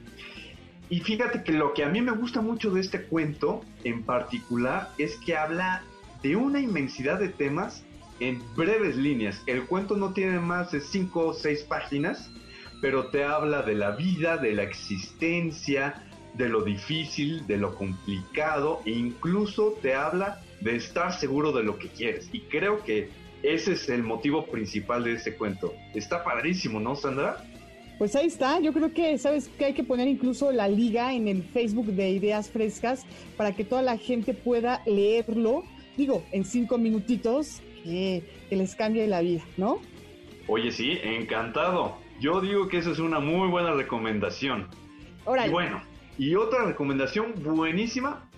Y 0.90 1.00
fíjate 1.00 1.42
que 1.42 1.52
lo 1.52 1.74
que 1.74 1.84
a 1.84 1.88
mí 1.88 2.00
me 2.00 2.12
gusta 2.12 2.40
mucho 2.40 2.70
de 2.70 2.80
este 2.80 3.02
cuento 3.02 3.62
en 3.84 4.02
particular 4.02 4.90
es 4.96 5.16
que 5.16 5.36
habla 5.36 5.82
de 6.22 6.36
una 6.36 6.60
inmensidad 6.60 7.18
de 7.18 7.28
temas 7.28 7.84
en 8.20 8.42
breves 8.56 8.96
líneas. 8.96 9.42
El 9.46 9.64
cuento 9.66 9.96
no 9.96 10.12
tiene 10.12 10.40
más 10.40 10.72
de 10.72 10.80
cinco 10.80 11.28
o 11.28 11.34
seis 11.34 11.62
páginas, 11.62 12.30
pero 12.80 13.08
te 13.08 13.24
habla 13.24 13.62
de 13.62 13.74
la 13.74 13.92
vida, 13.92 14.36
de 14.38 14.52
la 14.52 14.62
existencia, 14.62 16.02
de 16.34 16.48
lo 16.48 16.62
difícil, 16.62 17.46
de 17.46 17.58
lo 17.58 17.74
complicado 17.74 18.80
e 18.86 18.90
incluso 18.90 19.76
te 19.82 19.94
habla 19.94 20.40
de 20.60 20.76
estar 20.76 21.12
seguro 21.12 21.52
de 21.52 21.64
lo 21.64 21.78
que 21.78 21.88
quieres. 21.88 22.28
Y 22.32 22.40
creo 22.42 22.82
que 22.82 23.10
ese 23.42 23.72
es 23.72 23.88
el 23.88 24.02
motivo 24.02 24.46
principal 24.46 25.04
de 25.04 25.14
ese 25.14 25.36
cuento. 25.36 25.72
Está 25.94 26.24
padrísimo, 26.24 26.80
¿no, 26.80 26.96
Sandra? 26.96 27.44
Pues 27.98 28.14
ahí 28.14 28.28
está, 28.28 28.60
yo 28.60 28.72
creo 28.72 28.94
que 28.94 29.18
sabes 29.18 29.48
que 29.58 29.64
hay 29.64 29.74
que 29.74 29.82
poner 29.82 30.06
incluso 30.06 30.52
la 30.52 30.68
liga 30.68 31.12
en 31.14 31.26
el 31.26 31.42
Facebook 31.42 31.86
de 31.86 32.10
Ideas 32.10 32.48
Frescas 32.48 33.04
para 33.36 33.56
que 33.56 33.64
toda 33.64 33.82
la 33.82 33.98
gente 33.98 34.34
pueda 34.34 34.82
leerlo, 34.86 35.64
digo, 35.96 36.24
en 36.30 36.44
cinco 36.44 36.78
minutitos, 36.78 37.60
que, 37.82 38.22
les 38.50 38.76
cambie 38.76 39.06
la 39.08 39.20
vida, 39.20 39.42
¿no? 39.56 39.80
Oye, 40.46 40.70
sí, 40.70 40.98
encantado. 41.02 41.96
Yo 42.20 42.40
digo 42.40 42.68
que 42.68 42.78
esa 42.78 42.92
es 42.92 43.00
una 43.00 43.18
muy 43.18 43.48
buena 43.48 43.72
recomendación. 43.72 44.68
Y 45.44 45.50
bueno, 45.50 45.82
y 46.16 46.36
otra 46.36 46.64
recomendación 46.64 47.34
buenísima, 47.42 48.28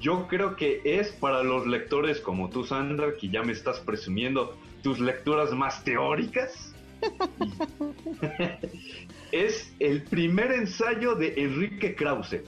yo 0.00 0.28
creo 0.28 0.56
que 0.56 0.82
es 0.84 1.10
para 1.12 1.42
los 1.42 1.66
lectores 1.66 2.20
como 2.20 2.50
tú, 2.50 2.64
Sandra, 2.64 3.14
que 3.18 3.28
ya 3.28 3.42
me 3.42 3.52
estás 3.52 3.80
presumiendo 3.80 4.56
tus 4.82 5.00
lecturas 5.00 5.52
más 5.52 5.82
teóricas. 5.84 6.75
es 9.32 9.74
el 9.78 10.02
primer 10.02 10.52
ensayo 10.52 11.14
de 11.14 11.34
Enrique 11.36 11.94
Krause, 11.94 12.42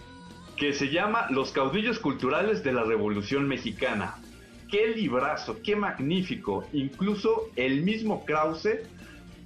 que 0.56 0.72
se 0.72 0.88
llama 0.88 1.26
Los 1.30 1.52
caudillos 1.52 1.98
culturales 1.98 2.64
de 2.64 2.72
la 2.72 2.84
Revolución 2.84 3.46
Mexicana. 3.46 4.16
Qué 4.70 4.88
librazo, 4.88 5.58
qué 5.62 5.76
magnífico. 5.76 6.64
Incluso 6.72 7.50
el 7.56 7.82
mismo 7.82 8.24
Krause 8.24 8.80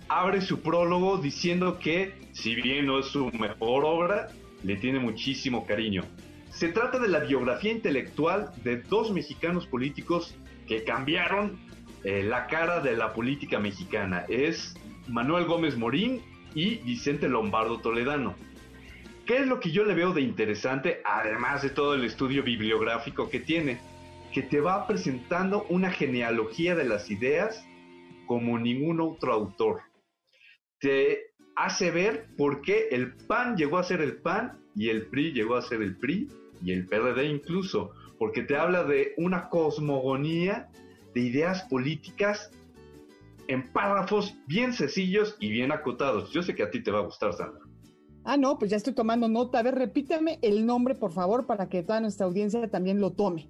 abre 0.08 0.40
su 0.40 0.60
prólogo 0.60 1.18
diciendo 1.18 1.78
que, 1.78 2.14
si 2.32 2.54
bien 2.54 2.86
no 2.86 2.98
es 2.98 3.06
su 3.06 3.30
mejor 3.32 3.84
obra, 3.84 4.28
le 4.62 4.76
tiene 4.76 4.98
muchísimo 4.98 5.66
cariño. 5.66 6.02
Se 6.50 6.68
trata 6.68 6.98
de 6.98 7.08
la 7.08 7.20
biografía 7.20 7.72
intelectual 7.72 8.50
de 8.62 8.82
dos 8.82 9.10
mexicanos 9.10 9.66
políticos 9.66 10.34
que 10.66 10.84
cambiaron 10.84 11.58
eh, 12.04 12.22
la 12.22 12.46
cara 12.46 12.80
de 12.80 12.96
la 12.96 13.12
política 13.12 13.58
mexicana. 13.58 14.24
Es 14.28 14.74
Manuel 15.08 15.44
Gómez 15.44 15.76
Morín 15.76 16.22
y 16.54 16.76
Vicente 16.76 17.28
Lombardo 17.28 17.80
Toledano. 17.80 18.34
¿Qué 19.26 19.38
es 19.38 19.46
lo 19.46 19.60
que 19.60 19.70
yo 19.70 19.84
le 19.84 19.94
veo 19.94 20.12
de 20.12 20.20
interesante, 20.20 21.00
además 21.04 21.62
de 21.62 21.70
todo 21.70 21.94
el 21.94 22.04
estudio 22.04 22.42
bibliográfico 22.42 23.30
que 23.30 23.40
tiene? 23.40 23.78
Que 24.32 24.42
te 24.42 24.60
va 24.60 24.86
presentando 24.86 25.64
una 25.68 25.90
genealogía 25.90 26.74
de 26.74 26.84
las 26.84 27.10
ideas 27.10 27.64
como 28.26 28.58
ningún 28.58 29.00
otro 29.00 29.32
autor. 29.32 29.82
Te 30.80 31.32
hace 31.54 31.90
ver 31.90 32.26
por 32.36 32.62
qué 32.62 32.88
el 32.90 33.14
PAN 33.14 33.56
llegó 33.56 33.78
a 33.78 33.84
ser 33.84 34.00
el 34.00 34.16
PAN 34.16 34.58
y 34.74 34.88
el 34.88 35.06
PRI 35.06 35.32
llegó 35.32 35.56
a 35.56 35.62
ser 35.62 35.82
el 35.82 35.96
PRI 35.96 36.28
y 36.64 36.72
el 36.72 36.86
PRD 36.86 37.26
incluso, 37.26 37.92
porque 38.18 38.42
te 38.42 38.56
habla 38.56 38.84
de 38.84 39.14
una 39.16 39.48
cosmogonía 39.48 40.68
de 41.14 41.20
ideas 41.20 41.62
políticas 41.64 42.50
en 43.48 43.72
párrafos 43.72 44.34
bien 44.46 44.72
sencillos 44.72 45.36
y 45.40 45.50
bien 45.50 45.72
acotados. 45.72 46.32
Yo 46.32 46.42
sé 46.42 46.54
que 46.54 46.62
a 46.62 46.70
ti 46.70 46.82
te 46.82 46.90
va 46.90 47.00
a 47.00 47.02
gustar, 47.02 47.32
Sandra. 47.32 47.60
Ah, 48.24 48.36
no, 48.36 48.58
pues 48.58 48.70
ya 48.70 48.76
estoy 48.76 48.94
tomando 48.94 49.28
nota. 49.28 49.58
A 49.58 49.62
ver, 49.62 49.74
repítame 49.74 50.38
el 50.42 50.64
nombre, 50.64 50.94
por 50.94 51.12
favor, 51.12 51.46
para 51.46 51.68
que 51.68 51.82
toda 51.82 52.00
nuestra 52.00 52.26
audiencia 52.26 52.68
también 52.70 53.00
lo 53.00 53.12
tome. 53.12 53.48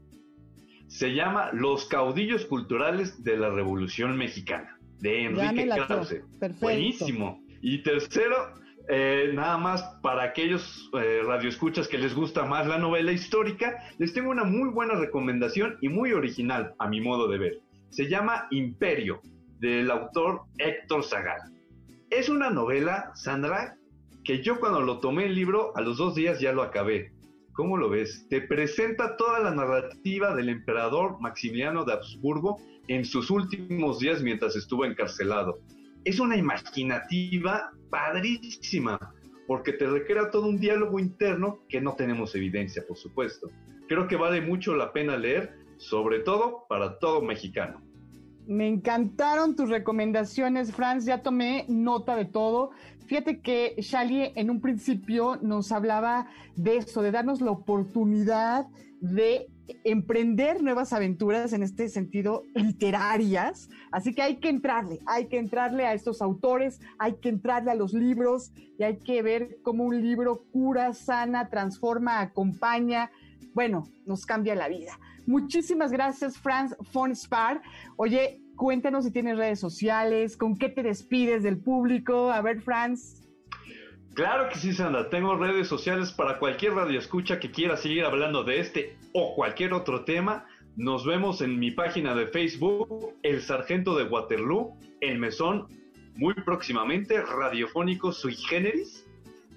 Se 0.86 1.14
llama 1.14 1.50
Los 1.52 1.86
caudillos 1.86 2.44
culturales 2.46 3.22
de 3.22 3.36
la 3.36 3.50
Revolución 3.50 4.16
Mexicana, 4.16 4.78
de 4.98 5.24
Enrique 5.24 5.68
Krause. 5.68 6.22
Perfecto. 6.38 6.66
Buenísimo. 6.66 7.42
Y 7.60 7.82
tercero, 7.82 8.54
eh, 8.88 9.30
nada 9.34 9.56
más 9.58 9.82
para 10.02 10.24
aquellos 10.24 10.90
eh, 10.94 11.20
radioescuchas 11.24 11.86
que 11.86 11.98
les 11.98 12.14
gusta 12.14 12.44
más 12.44 12.66
la 12.66 12.78
novela 12.78 13.12
histórica, 13.12 13.78
les 13.98 14.12
tengo 14.12 14.30
una 14.30 14.44
muy 14.44 14.70
buena 14.70 14.94
recomendación 14.94 15.76
y 15.80 15.88
muy 15.88 16.12
original 16.12 16.74
a 16.78 16.88
mi 16.88 17.00
modo 17.00 17.28
de 17.28 17.38
ver. 17.38 17.60
Se 17.90 18.08
llama 18.08 18.48
Imperio, 18.50 19.20
del 19.62 19.92
autor 19.92 20.42
Héctor 20.58 21.04
Zagal. 21.04 21.40
Es 22.10 22.28
una 22.28 22.50
novela, 22.50 23.12
Sandra, 23.14 23.76
que 24.24 24.42
yo 24.42 24.58
cuando 24.58 24.80
lo 24.80 24.98
tomé 24.98 25.26
el 25.26 25.36
libro, 25.36 25.72
a 25.76 25.80
los 25.80 25.98
dos 25.98 26.16
días 26.16 26.40
ya 26.40 26.52
lo 26.52 26.62
acabé. 26.62 27.12
¿Cómo 27.52 27.76
lo 27.76 27.88
ves? 27.88 28.26
Te 28.28 28.40
presenta 28.40 29.16
toda 29.16 29.38
la 29.38 29.54
narrativa 29.54 30.34
del 30.34 30.48
emperador 30.48 31.20
Maximiliano 31.20 31.84
de 31.84 31.92
Habsburgo 31.92 32.60
en 32.88 33.04
sus 33.04 33.30
últimos 33.30 34.00
días 34.00 34.20
mientras 34.20 34.56
estuvo 34.56 34.84
encarcelado. 34.84 35.60
Es 36.04 36.18
una 36.18 36.36
imaginativa 36.36 37.70
padrísima, 37.88 38.98
porque 39.46 39.74
te 39.74 39.86
recrea 39.86 40.30
todo 40.30 40.48
un 40.48 40.58
diálogo 40.58 40.98
interno 40.98 41.60
que 41.68 41.80
no 41.80 41.94
tenemos 41.94 42.34
evidencia, 42.34 42.82
por 42.88 42.96
supuesto. 42.96 43.48
Creo 43.86 44.08
que 44.08 44.16
vale 44.16 44.40
mucho 44.40 44.74
la 44.74 44.92
pena 44.92 45.16
leer, 45.16 45.54
sobre 45.76 46.18
todo 46.18 46.66
para 46.68 46.98
todo 46.98 47.22
mexicano. 47.22 47.80
Me 48.46 48.68
encantaron 48.68 49.54
tus 49.54 49.68
recomendaciones, 49.68 50.72
Franz. 50.72 51.04
Ya 51.04 51.22
tomé 51.22 51.64
nota 51.68 52.16
de 52.16 52.24
todo. 52.24 52.70
Fíjate 53.06 53.40
que 53.40 53.74
Shali 53.78 54.32
en 54.34 54.50
un 54.50 54.60
principio 54.60 55.36
nos 55.42 55.70
hablaba 55.70 56.26
de 56.56 56.78
eso, 56.78 57.02
de 57.02 57.10
darnos 57.10 57.40
la 57.40 57.50
oportunidad 57.50 58.66
de 59.00 59.48
emprender 59.84 60.62
nuevas 60.62 60.92
aventuras 60.92 61.52
en 61.52 61.62
este 61.62 61.88
sentido 61.88 62.44
literarias. 62.54 63.68
Así 63.90 64.14
que 64.14 64.22
hay 64.22 64.36
que 64.36 64.48
entrarle, 64.48 64.98
hay 65.06 65.26
que 65.26 65.38
entrarle 65.38 65.86
a 65.86 65.94
estos 65.94 66.22
autores, 66.22 66.80
hay 66.98 67.14
que 67.14 67.28
entrarle 67.28 67.70
a 67.70 67.74
los 67.74 67.92
libros 67.92 68.52
y 68.78 68.82
hay 68.82 68.98
que 68.98 69.22
ver 69.22 69.58
cómo 69.62 69.84
un 69.84 70.00
libro 70.00 70.44
cura, 70.52 70.94
sana, 70.94 71.48
transforma, 71.48 72.20
acompaña. 72.20 73.10
Bueno, 73.54 73.84
nos 74.06 74.24
cambia 74.24 74.54
la 74.54 74.68
vida. 74.68 74.98
Muchísimas 75.26 75.92
gracias, 75.92 76.38
Franz 76.38 76.74
von 76.92 77.14
Spar. 77.14 77.62
Oye, 77.96 78.40
cuéntanos 78.56 79.04
si 79.04 79.10
tienes 79.10 79.36
redes 79.36 79.60
sociales, 79.60 80.36
con 80.36 80.56
qué 80.56 80.68
te 80.68 80.82
despides 80.82 81.42
del 81.42 81.58
público. 81.58 82.30
A 82.30 82.40
ver, 82.42 82.60
Franz. 82.60 83.22
Claro 84.14 84.48
que 84.50 84.58
sí, 84.58 84.72
Sandra. 84.72 85.08
Tengo 85.08 85.36
redes 85.36 85.68
sociales 85.68 86.12
para 86.12 86.38
cualquier 86.38 86.74
radio 86.74 86.98
escucha 86.98 87.40
que 87.40 87.50
quiera 87.50 87.76
seguir 87.76 88.04
hablando 88.04 88.44
de 88.44 88.60
este 88.60 88.96
o 89.14 89.34
cualquier 89.34 89.72
otro 89.72 90.04
tema. 90.04 90.46
Nos 90.76 91.06
vemos 91.06 91.40
en 91.40 91.58
mi 91.58 91.70
página 91.70 92.14
de 92.14 92.26
Facebook, 92.26 93.14
El 93.22 93.40
Sargento 93.42 93.96
de 93.96 94.04
Waterloo, 94.04 94.76
El 95.00 95.18
Mesón, 95.18 95.66
muy 96.16 96.34
próximamente, 96.34 97.22
radiofónico 97.22 98.12
sui 98.12 98.34
generis. 98.34 99.06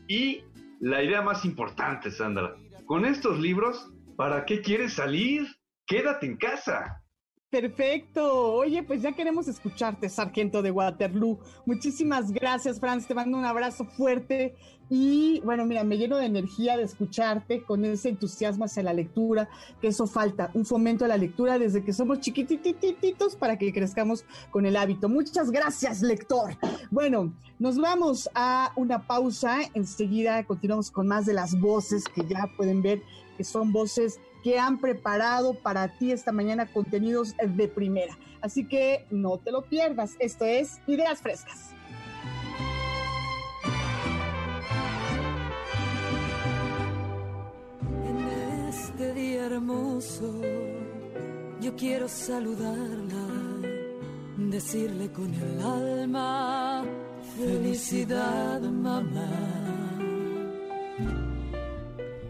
Y 0.07 0.43
la 0.79 1.03
idea 1.03 1.21
más 1.21 1.43
importante, 1.45 2.11
Sandra, 2.11 2.55
con 2.85 3.05
estos 3.05 3.39
libros, 3.39 3.91
¿para 4.15 4.45
qué 4.45 4.61
quieres 4.61 4.93
salir? 4.93 5.45
Quédate 5.85 6.25
en 6.25 6.37
casa. 6.37 7.01
Perfecto. 7.49 8.53
Oye, 8.53 8.83
pues 8.83 9.01
ya 9.01 9.13
queremos 9.13 9.47
escucharte, 9.47 10.09
Sargento 10.09 10.61
de 10.61 10.71
Waterloo. 10.71 11.39
Muchísimas 11.65 12.31
gracias, 12.31 12.79
Franz. 12.79 13.07
Te 13.07 13.13
mando 13.13 13.37
un 13.37 13.45
abrazo 13.45 13.85
fuerte. 13.85 14.55
Y 14.89 15.39
bueno, 15.45 15.65
mira, 15.65 15.83
me 15.83 15.97
lleno 15.97 16.17
de 16.17 16.25
energía 16.25 16.75
de 16.75 16.83
escucharte 16.83 17.63
con 17.63 17.85
ese 17.85 18.09
entusiasmo 18.09 18.65
hacia 18.65 18.83
la 18.83 18.93
lectura, 18.93 19.47
que 19.79 19.87
eso 19.87 20.05
falta, 20.05 20.51
un 20.53 20.65
fomento 20.65 21.05
a 21.05 21.07
la 21.07 21.17
lectura 21.17 21.57
desde 21.57 21.83
que 21.83 21.93
somos 21.93 22.19
chiquitititos 22.19 23.35
para 23.35 23.57
que 23.57 23.71
crezcamos 23.71 24.25
con 24.51 24.65
el 24.65 24.75
hábito. 24.75 25.07
Muchas 25.07 25.49
gracias, 25.49 26.01
lector. 26.01 26.57
Bueno, 26.91 27.33
nos 27.57 27.77
vamos 27.77 28.29
a 28.35 28.73
una 28.75 29.07
pausa. 29.07 29.59
Enseguida 29.73 30.43
continuamos 30.43 30.91
con 30.91 31.07
más 31.07 31.25
de 31.25 31.33
las 31.33 31.59
voces 31.59 32.03
que 32.03 32.25
ya 32.27 32.47
pueden 32.57 32.81
ver 32.81 33.01
que 33.35 33.43
son 33.43 33.71
voces 33.71 34.19
que 34.43 34.59
han 34.59 34.79
preparado 34.79 35.55
para 35.55 35.97
ti 35.97 36.11
esta 36.11 36.31
mañana 36.31 36.71
contenidos 36.71 37.35
de 37.43 37.67
primera. 37.67 38.17
Así 38.41 38.67
que 38.67 39.05
no 39.09 39.39
te 39.39 39.51
lo 39.51 39.63
pierdas. 39.63 40.15
Esto 40.19 40.45
es 40.45 40.79
Ideas 40.85 41.19
Frescas. 41.19 41.71
En 48.07 48.17
este 48.69 49.13
día 49.13 49.45
hermoso, 49.47 50.41
yo 51.59 51.75
quiero 51.75 52.07
saludarla, 52.07 53.27
decirle 54.37 55.11
con 55.11 55.33
el 55.33 55.59
alma, 55.59 56.85
felicidad 57.35 58.61
mamá 58.61 59.64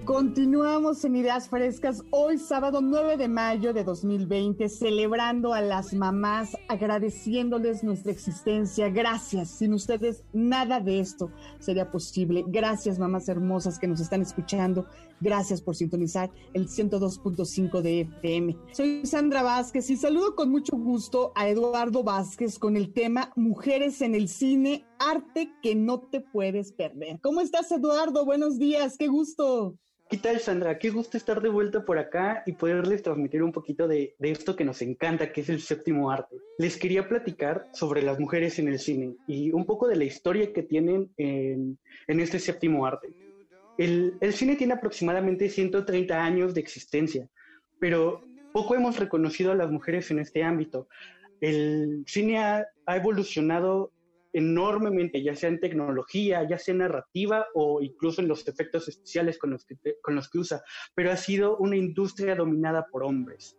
Continuamos 0.05 1.03
en 1.03 1.15
Ideas 1.15 1.49
Frescas 1.49 2.03
hoy 2.11 2.37
sábado 2.37 2.79
9 2.79 3.17
de 3.17 3.27
mayo 3.27 3.73
de 3.73 3.83
2020, 3.83 4.69
celebrando 4.69 5.51
a 5.51 5.61
las 5.61 5.95
mamás, 5.95 6.55
agradeciéndoles 6.67 7.83
nuestra 7.83 8.11
existencia. 8.11 8.89
Gracias. 8.89 9.49
Sin 9.49 9.73
ustedes 9.73 10.23
nada 10.31 10.79
de 10.79 10.99
esto 10.99 11.31
sería 11.57 11.89
posible. 11.89 12.43
Gracias 12.45 12.99
mamás 12.99 13.27
hermosas 13.29 13.79
que 13.79 13.87
nos 13.87 13.99
están 13.99 14.21
escuchando. 14.21 14.85
Gracias 15.21 15.59
por 15.59 15.75
sintonizar 15.75 16.29
el 16.53 16.67
102.5 16.67 17.81
de 17.81 18.01
FM. 18.01 18.57
Soy 18.73 19.07
Sandra 19.07 19.41
Vázquez 19.41 19.89
y 19.89 19.97
saludo 19.97 20.35
con 20.35 20.51
mucho 20.51 20.77
gusto 20.77 21.31
a 21.33 21.49
Eduardo 21.49 22.03
Vázquez 22.03 22.59
con 22.59 22.77
el 22.77 22.93
tema 22.93 23.31
Mujeres 23.35 24.03
en 24.03 24.13
el 24.13 24.29
cine, 24.29 24.85
arte 24.99 25.51
que 25.63 25.73
no 25.73 26.01
te 26.01 26.21
puedes 26.21 26.73
perder. 26.73 27.19
¿Cómo 27.21 27.41
estás 27.41 27.71
Eduardo? 27.71 28.23
Buenos 28.23 28.59
días, 28.59 28.97
qué 28.99 29.07
gusto. 29.07 29.79
¿Qué 30.07 30.17
tal, 30.17 30.39
Sandra? 30.39 30.77
Qué 30.77 30.91
gusto 30.91 31.17
estar 31.17 31.41
de 31.41 31.49
vuelta 31.49 31.83
por 31.83 31.97
acá 31.97 32.43
y 32.45 32.51
poderles 32.51 33.01
transmitir 33.01 33.41
un 33.41 33.51
poquito 33.51 33.87
de, 33.87 34.15
esto 34.19 34.55
que 34.55 34.63
nos 34.63 34.83
encanta, 34.83 35.31
que 35.31 35.41
es 35.41 35.49
el 35.49 35.61
séptimo 35.61 36.11
arte. 36.11 36.37
Les 36.59 36.77
quería 36.77 37.09
platicar 37.09 37.67
sobre 37.73 38.03
las 38.03 38.19
mujeres 38.19 38.59
en 38.59 38.67
el 38.67 38.77
cine 38.77 39.15
y 39.25 39.51
un 39.51 39.65
poco 39.65 39.87
de 39.87 39.95
la 39.95 40.03
historia 40.03 40.53
que 40.53 40.61
tienen 40.61 41.11
en, 41.17 41.79
este 42.07 42.37
séptimo 42.37 42.85
arte. 42.85 43.15
El, 43.79 44.19
cine 44.31 44.55
tiene 44.55 44.75
aproximadamente 44.75 45.49
130 45.49 46.23
años 46.23 46.53
de 46.53 46.61
existencia, 46.61 47.27
pero 47.79 48.23
poco 48.53 48.75
hemos 48.75 48.99
reconocido 48.99 49.53
a 49.53 49.55
las 49.55 49.71
mujeres 49.71 50.11
en 50.11 50.19
este 50.19 50.43
ámbito. 50.43 50.87
El 51.41 52.03
cine 52.05 52.37
ha, 52.37 52.67
ha 52.85 52.95
evolucionado 52.95 53.91
enormemente, 54.36 55.23
ya 55.23 55.33
sea 55.33 55.49
en 55.49 55.61
tecnología, 55.61 56.45
ya 56.47 56.57
sea 56.57 56.73
en 56.73 56.79
narrativa 56.79 57.47
o 57.53 57.81
incluso 57.81 58.21
en 58.21 58.27
los 58.27 58.45
efectos 58.47 58.88
especiales 58.89 59.38
con 59.38 59.51
los 59.51 59.65
que, 59.65 59.77
con 60.01 60.13
los 60.13 60.29
que 60.29 60.39
usa, 60.39 60.61
pero 60.93 61.09
ha 61.09 61.15
sido 61.15 61.57
una 61.57 61.77
industria 61.77 62.36
dominada 62.36 62.86
por 62.91 63.03
hombres. 63.03 63.57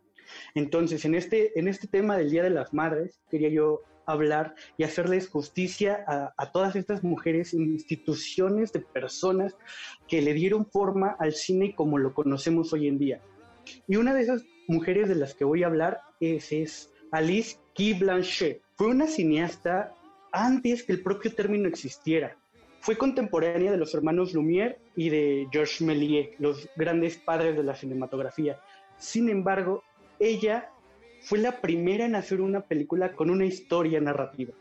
Entonces, 0.54 1.06
en 1.06 1.14
este, 1.14 1.58
en 1.58 1.66
este 1.66 1.88
tema 1.88 2.18
del 2.18 2.30
Día 2.30 2.42
de 2.42 2.50
las 2.50 2.74
Madres, 2.74 3.22
quería 3.30 3.48
yo 3.48 3.80
hablar 4.04 4.54
y 4.76 4.84
hacerles 4.84 5.28
justicia 5.28 6.04
a, 6.06 6.34
a, 6.36 6.52
todas 6.52 6.76
estas 6.76 7.02
mujeres, 7.02 7.54
instituciones 7.54 8.70
de 8.72 8.80
personas 8.80 9.56
que 10.06 10.20
le 10.20 10.34
dieron 10.34 10.66
forma 10.66 11.16
al 11.18 11.32
cine 11.32 11.74
como 11.74 11.96
lo 11.96 12.12
conocemos 12.12 12.74
hoy 12.74 12.86
en 12.86 12.98
día. 12.98 13.22
Y 13.88 13.96
una 13.96 14.12
de 14.12 14.22
esas 14.22 14.44
mujeres 14.68 15.08
de 15.08 15.14
las 15.14 15.34
que 15.34 15.44
voy 15.44 15.62
a 15.62 15.68
hablar 15.68 16.00
es, 16.20 16.52
es 16.52 16.92
Alice 17.12 17.56
Guy 17.76 17.94
Blanchet. 17.94 18.60
Fue 18.76 18.88
una 18.88 19.06
cineasta 19.06 19.94
antes 20.32 20.82
que 20.82 20.92
el 20.92 21.02
propio 21.02 21.34
término 21.34 21.68
existiera. 21.68 22.36
Fue 22.80 22.96
contemporánea 22.96 23.72
de 23.72 23.78
los 23.78 23.94
hermanos 23.94 24.32
Lumière 24.34 24.78
y 24.94 25.08
de 25.08 25.48
Georges 25.50 25.80
Méliès, 25.82 26.30
los 26.38 26.68
grandes 26.76 27.16
padres 27.16 27.56
de 27.56 27.64
la 27.64 27.74
cinematografía. 27.74 28.60
Sin 28.98 29.28
embargo, 29.28 29.82
ella 30.20 30.70
fue 31.20 31.38
la 31.38 31.60
primera 31.60 32.04
en 32.04 32.14
hacer 32.14 32.40
una 32.40 32.60
película 32.60 33.12
con 33.12 33.30
una 33.30 33.44
historia 33.44 34.00
narrativa. 34.00 34.52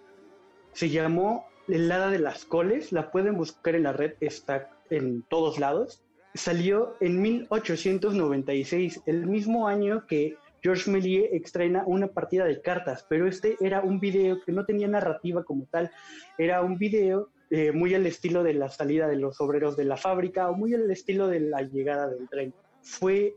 Se 0.74 0.90
llamó 0.90 1.46
El 1.68 1.92
Hada 1.92 2.10
de 2.10 2.20
las 2.20 2.46
Coles, 2.46 2.92
la 2.92 3.12
pueden 3.12 3.38
buscar 3.38 3.76
en 3.76 3.84
la 3.84 3.94
red, 3.94 4.14
está 4.20 4.70
en 4.90 5.22
todos 5.22 5.60
lados. 5.60 6.02
Salió 6.34 6.96
en 7.00 7.22
1896, 7.22 9.02
el 9.06 9.28
mismo 9.28 9.68
año 9.68 10.06
que 10.08 10.38
George 10.66 10.90
Méliès 10.90 11.30
extraña 11.32 11.84
una 11.86 12.08
partida 12.08 12.44
de 12.44 12.60
cartas, 12.60 13.06
pero 13.08 13.28
este 13.28 13.56
era 13.62 13.82
un 13.82 14.00
video 14.00 14.42
que 14.44 14.52
no 14.52 14.66
tenía 14.66 14.88
narrativa 14.88 15.44
como 15.44 15.68
tal, 15.68 15.92
era 16.40 16.64
un 16.64 16.80
video 16.80 17.30
eh, 17.52 17.72
muy 17.72 17.94
al 17.94 18.08
estilo 18.08 18.42
de 18.42 18.56
la 18.56 18.70
salida 18.70 19.08
de 19.08 19.16
los 19.16 19.40
obreros 19.42 19.78
de 19.78 19.86
la 19.86 19.96
fábrica 19.96 20.50
o 20.50 20.56
muy 20.56 20.74
al 20.74 20.90
estilo 20.90 21.28
de 21.28 21.42
la 21.42 21.62
llegada 21.62 22.08
del 22.08 22.28
tren. 22.30 22.52
Fue 22.82 23.36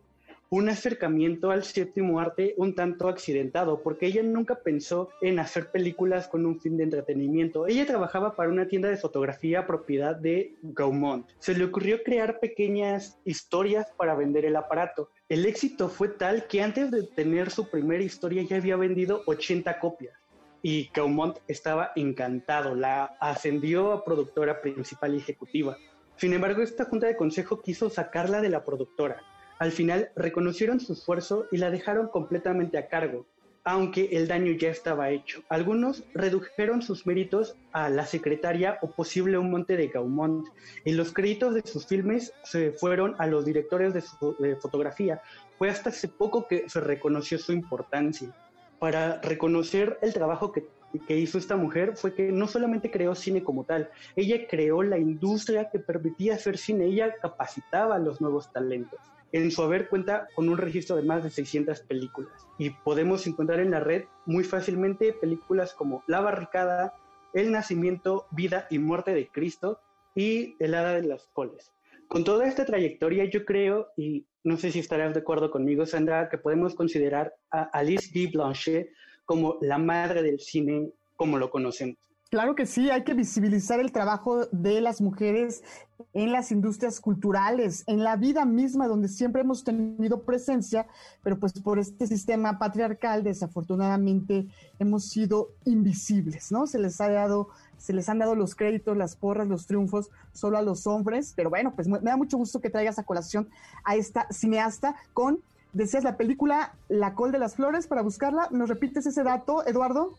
un 0.51 0.68
acercamiento 0.68 1.51
al 1.51 1.64
séptimo 1.64 2.20
arte 2.20 2.55
un 2.57 2.74
tanto 2.74 3.09
accidentado, 3.09 3.82
porque 3.82 4.07
ella 4.07 4.22
nunca 4.22 4.57
pensó 4.62 5.11
en 5.20 5.38
hacer 5.38 5.70
películas 5.70 6.26
con 6.26 6.46
un 6.46 6.59
fin 6.59 6.76
de 6.76 6.84
entretenimiento. 6.84 7.66
Ella 7.66 7.86
trabajaba 7.86 8.34
para 8.34 8.49
una 8.49 8.66
tienda 8.66 8.88
de 8.88 8.96
fotografía 8.96 9.66
propiedad 9.66 10.16
de 10.16 10.55
Gaumont. 10.62 11.26
Se 11.38 11.55
le 11.55 11.64
ocurrió 11.64 12.03
crear 12.03 12.40
pequeñas 12.40 13.18
historias 13.24 13.88
para 13.96 14.14
vender 14.14 14.46
el 14.46 14.57
aparato. 14.57 15.11
El 15.28 15.44
éxito 15.44 15.88
fue 15.88 16.09
tal 16.09 16.46
que 16.46 16.62
antes 16.62 16.90
de 16.90 17.03
tener 17.03 17.51
su 17.51 17.68
primera 17.68 18.03
historia 18.03 18.42
ya 18.42 18.57
había 18.57 18.76
vendido 18.76 19.22
80 19.26 19.78
copias. 19.80 20.14
Y 20.62 20.90
Gaumont 20.94 21.38
estaba 21.46 21.92
encantado, 21.94 22.74
la 22.74 23.05
ascendió 23.20 23.92
a 23.92 24.05
productora 24.05 24.61
principal 24.61 25.14
ejecutiva. 25.14 25.76
Sin 26.16 26.32
embargo, 26.32 26.62
esta 26.62 26.86
junta 26.86 27.07
de 27.07 27.16
consejo 27.16 27.61
quiso 27.61 27.90
sacarla 27.90 28.40
de 28.40 28.49
la 28.49 28.64
productora. 28.64 29.22
Al 29.59 29.73
final 29.73 30.11
reconocieron 30.15 30.79
su 30.79 30.93
esfuerzo 30.93 31.47
y 31.51 31.57
la 31.57 31.71
dejaron 31.71 32.09
completamente 32.09 32.79
a 32.79 32.87
cargo, 32.87 33.27
aunque 33.65 34.11
el 34.13 34.29
daño 34.29 34.53
ya 34.53 34.71
estaba 34.71 35.11
hecho. 35.11 35.43
Algunos 35.49 36.05
redujeron 36.15 36.81
sus 36.81 37.07
méritos 37.07 37.57
a 37.73 37.91
la 37.91 38.07
secretaria 38.07 38.79
o 38.83 38.91
posible 38.93 39.37
un 39.37 39.51
monte 39.51 39.77
de 39.77 39.89
Gaumont, 39.89 40.47
y 40.85 40.93
los 40.93 41.13
créditos 41.13 41.55
de 41.55 41.63
sus 41.63 41.87
filmes 41.87 42.33
se 42.45 42.71
fueron 42.71 43.17
a 43.19 43.27
los 43.27 43.45
directores 43.45 43.95
de, 43.95 44.57
fotografía. 44.57 45.23
Fue 45.59 45.69
hasta 45.69 45.91
hace 45.91 46.07
poco 46.07 46.47
que 46.47 46.69
se 46.69 46.81
reconoció 46.81 47.37
su 47.37 47.53
importancia. 47.53 48.33
Para 48.79 49.21
reconocer 49.23 49.99
el 50.03 50.15
trabajo 50.15 50.53
que, 50.53 50.69
que 51.09 51.17
hizo 51.19 51.37
esta 51.37 51.57
mujer 51.57 51.97
fue 51.97 52.15
que 52.15 52.31
no 52.31 52.47
solamente 52.47 52.93
creó 52.93 53.17
cine 53.17 53.43
como 53.43 53.65
tal, 53.65 53.91
ella 54.15 54.47
creó 54.49 54.85
la 54.85 54.99
industria 54.99 55.69
que 55.69 55.81
permitía 55.81 56.37
hacer 56.37 56.59
cine, 56.59 56.85
ella 56.85 57.13
capacitaba 57.21 57.97
a 57.97 57.99
los 57.99 58.21
nuevos 58.21 58.53
talentos. 58.53 59.01
En 59.33 59.51
su 59.51 59.62
haber 59.62 59.89
cuenta 59.89 60.29
con 60.35 60.49
un 60.49 60.57
registro 60.57 60.97
de 60.97 61.03
más 61.03 61.22
de 61.22 61.31
600 61.31 61.81
películas 61.81 62.47
y 62.59 62.70
podemos 62.70 63.26
encontrar 63.26 63.61
en 63.61 63.70
la 63.70 63.81
red 63.81 64.05
muy 64.24 64.43
fácilmente 64.43 65.12
películas 65.12 65.74
como 65.74 66.03
La 66.07 66.20
Barricada, 66.20 66.95
El 67.35 67.53
Nacimiento, 67.53 68.26
Vida 68.31 68.66
y 68.70 68.79
Muerte 68.79 69.12
de 69.12 69.29
Cristo 69.29 69.81
y 70.14 70.57
El 70.59 70.74
Hada 70.74 70.95
de 70.95 71.03
las 71.03 71.26
Coles. 71.35 71.72
Con 72.09 72.24
toda 72.24 72.47
esta 72.47 72.64
trayectoria 72.64 73.26
yo 73.26 73.45
creo, 73.45 73.89
y 73.97 74.24
no 74.45 74.57
sé 74.57 74.72
si 74.72 74.79
estarás 74.79 75.12
de 75.12 75.20
acuerdo 75.20 75.51
conmigo, 75.51 75.85
Sandra, 75.85 76.31
que 76.31 76.39
podemos 76.39 76.74
considerar 76.74 77.35
a 77.51 77.64
Alice 77.64 78.11
Guy 78.14 78.29
Blanchet 78.29 78.91
como 79.26 79.59
la 79.61 79.76
madre 79.76 80.22
del 80.22 80.41
cine 80.41 80.91
como 81.16 81.37
lo 81.37 81.51
conocemos. 81.51 81.99
Claro 82.31 82.55
que 82.55 82.66
sí, 82.66 82.91
hay 82.91 83.05
que 83.05 83.14
visibilizar 83.14 83.81
el 83.81 83.91
trabajo 83.91 84.45
de 84.53 84.83
las 84.83 85.01
mujeres 85.01 85.64
en 86.12 86.31
las 86.31 86.53
industrias 86.53 87.01
culturales, 87.01 87.85
en 87.87 88.05
la 88.05 88.16
vida 88.16 88.45
misma 88.45 88.87
donde 88.87 89.09
siempre 89.09 89.41
hemos 89.41 89.64
tenido 89.64 90.24
presencia, 90.24 90.87
pero 91.22 91.39
pues 91.39 91.55
por 91.55 91.79
este 91.79 92.07
sistema 92.07 92.59
patriarcal 92.59 93.24
desafortunadamente 93.24 94.47
hemos 94.79 95.05
sido 95.09 95.53
invisibles, 95.64 96.53
¿no? 96.53 96.66
Se 96.66 96.79
les 96.79 97.01
ha 97.01 97.09
dado 97.09 97.49
se 97.79 97.95
les 97.95 98.11
han 98.11 98.18
dado 98.18 98.35
los 98.35 98.55
créditos, 98.55 98.97
las 98.97 99.16
porras, 99.16 99.49
los 99.49 99.66
triunfos 99.66 100.11
solo 100.33 100.59
a 100.59 100.62
los 100.62 100.87
hombres, 100.87 101.33
pero 101.35 101.49
bueno, 101.49 101.72
pues 101.74 101.89
me 101.89 101.99
da 101.99 102.16
mucho 102.18 102.37
gusto 102.37 102.61
que 102.61 102.68
traigas 102.68 102.99
a 102.99 103.05
colación 103.05 103.49
a 103.85 103.97
esta 103.97 104.26
cineasta 104.31 104.97
con 105.14 105.41
decías 105.72 106.05
la 106.05 106.18
película 106.18 106.74
La 106.89 107.14
col 107.14 107.33
de 107.33 107.39
las 107.39 107.55
flores 107.55 107.87
para 107.87 108.03
buscarla, 108.03 108.49
¿nos 108.51 108.68
repites 108.68 109.07
ese 109.07 109.22
dato, 109.22 109.66
Eduardo? 109.66 110.18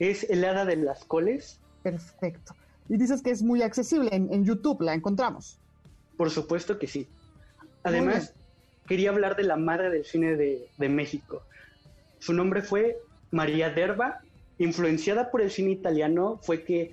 Es 0.00 0.28
El 0.28 0.44
Hada 0.44 0.64
de 0.64 0.76
las 0.76 1.04
Coles. 1.04 1.60
Perfecto. 1.82 2.56
Y 2.88 2.96
dices 2.96 3.22
que 3.22 3.30
es 3.30 3.42
muy 3.42 3.62
accesible 3.62 4.10
en, 4.12 4.44
YouTube, 4.44 4.80
¿la 4.82 4.94
encontramos? 4.94 5.60
Por 6.16 6.30
supuesto 6.30 6.78
que 6.78 6.88
sí. 6.88 7.06
Además, 7.84 8.34
quería 8.88 9.10
hablar 9.10 9.36
de 9.36 9.44
la 9.44 9.56
madre 9.56 9.90
del 9.90 10.04
cine 10.04 10.34
de, 10.34 10.68
de 10.76 10.88
México. 10.88 11.42
Su 12.18 12.32
nombre 12.32 12.62
fue 12.62 12.98
María 13.30 13.70
Derba. 13.70 14.22
Influenciada 14.58 15.30
por 15.30 15.40
el 15.40 15.50
cine 15.50 15.70
italiano, 15.70 16.38
fue 16.42 16.64
que 16.64 16.92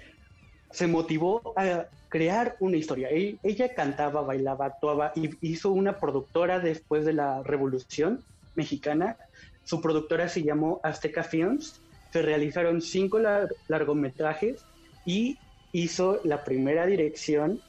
se 0.71 0.87
motivó 0.87 1.53
a 1.57 1.87
crear 2.09 2.55
una 2.59 2.77
historia. 2.77 3.09
E, 3.09 3.37
ella 3.43 3.73
cantaba, 3.73 4.21
bailaba, 4.21 4.65
actuaba 4.65 5.11
y 5.15 5.31
hizo 5.41 5.71
una 5.71 5.99
productora 5.99 6.59
después 6.59 7.05
de 7.05 7.13
la 7.13 7.43
Revolución 7.43 8.23
Mexicana. 8.55 9.17
Su 9.63 9.81
productora 9.81 10.29
se 10.29 10.43
llamó 10.43 10.79
Azteca 10.83 11.23
Films 11.23 11.81
se 12.11 12.21
realizaron 12.21 12.81
cinco 12.81 13.19
largometrajes 13.67 14.63
y 15.05 15.37
hizo 15.71 16.19
la 16.23 16.43
primera 16.43 16.85
dirección 16.85 17.61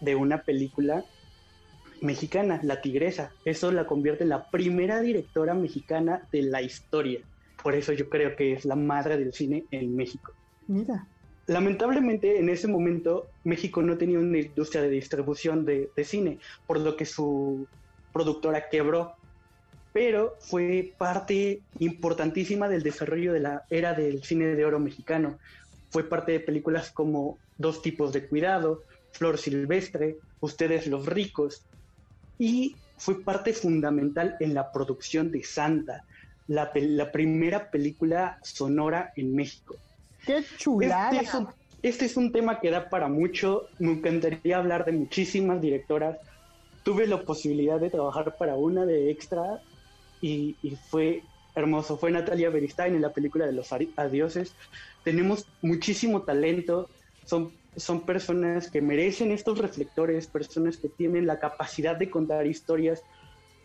de 0.00 0.14
una 0.14 0.42
película 0.42 1.04
mexicana, 2.00 2.60
La 2.62 2.80
Tigresa. 2.80 3.32
Eso 3.44 3.72
la 3.72 3.86
convierte 3.86 4.22
en 4.22 4.30
la 4.30 4.50
primera 4.50 5.00
directora 5.00 5.54
mexicana 5.54 6.22
de 6.30 6.42
la 6.42 6.62
historia. 6.62 7.20
Por 7.62 7.74
eso 7.74 7.92
yo 7.92 8.08
creo 8.08 8.36
que 8.36 8.52
es 8.52 8.64
la 8.64 8.76
madre 8.76 9.16
del 9.16 9.32
cine 9.32 9.64
en 9.70 9.96
México. 9.96 10.32
Mira. 10.68 11.06
Lamentablemente 11.46 12.38
en 12.38 12.50
ese 12.50 12.68
momento 12.68 13.26
México 13.42 13.82
no 13.82 13.96
tenía 13.96 14.18
una 14.18 14.38
industria 14.38 14.82
de 14.82 14.90
distribución 14.90 15.64
de 15.64 15.90
cine, 16.04 16.38
por 16.66 16.78
lo 16.78 16.94
que 16.94 17.06
su 17.06 17.66
productora 18.12 18.68
quebró 18.68 19.14
pero 19.98 20.36
fue 20.38 20.94
parte 20.96 21.60
importantísima 21.80 22.68
del 22.68 22.84
desarrollo 22.84 23.32
de 23.32 23.40
la 23.40 23.64
era 23.68 23.94
del 23.94 24.22
cine 24.22 24.46
de 24.46 24.64
oro 24.64 24.78
mexicano. 24.78 25.40
Fue 25.90 26.08
parte 26.08 26.30
de 26.30 26.38
películas 26.40 26.92
como 26.92 27.36
Dos 27.56 27.82
tipos 27.82 28.12
de 28.12 28.24
cuidado, 28.28 28.84
Flor 29.10 29.38
Silvestre, 29.38 30.18
Ustedes 30.38 30.86
los 30.86 31.04
ricos. 31.06 31.62
y 32.38 32.76
fue 32.96 33.24
parte 33.24 33.52
fundamental 33.52 34.36
en 34.38 34.54
la 34.54 34.70
producción 34.70 35.32
de 35.32 35.42
Santa, 35.42 36.04
la, 36.46 36.70
la 36.74 37.10
primera 37.10 37.68
película 37.68 38.38
sonora 38.42 39.12
en 39.16 39.34
México. 39.34 39.74
¡Qué 40.24 40.44
chulada! 40.58 41.10
Este 41.10 41.24
es, 41.24 41.34
un, 41.34 41.48
este 41.82 42.04
es 42.04 42.16
un 42.16 42.30
tema 42.30 42.60
que 42.60 42.70
da 42.70 42.88
para 42.88 43.08
mucho. 43.08 43.66
Me 43.80 43.94
encantaría 43.94 44.58
hablar 44.58 44.84
de 44.84 44.92
muchísimas 44.92 45.60
directoras. 45.60 46.18
Tuve 46.84 47.08
la 47.08 47.20
posibilidad 47.20 47.80
de 47.80 47.90
trabajar 47.90 48.36
para 48.36 48.54
una 48.54 48.86
de 48.86 49.10
extra 49.10 49.60
y, 50.20 50.56
y 50.62 50.76
fue 50.76 51.22
hermoso. 51.58 51.98
Fue 51.98 52.10
Natalia 52.10 52.50
Beristain 52.50 52.94
en 52.94 53.02
la 53.02 53.12
película 53.12 53.46
de 53.46 53.52
los 53.52 53.70
adioses. 53.96 54.54
Tenemos 55.04 55.46
muchísimo 55.60 56.22
talento. 56.22 56.88
Son, 57.24 57.52
son 57.76 58.06
personas 58.06 58.70
que 58.70 58.80
merecen 58.80 59.30
estos 59.30 59.58
reflectores, 59.58 60.26
personas 60.26 60.78
que 60.78 60.88
tienen 60.88 61.26
la 61.26 61.38
capacidad 61.38 61.96
de 61.96 62.10
contar 62.10 62.46
historias, 62.46 63.02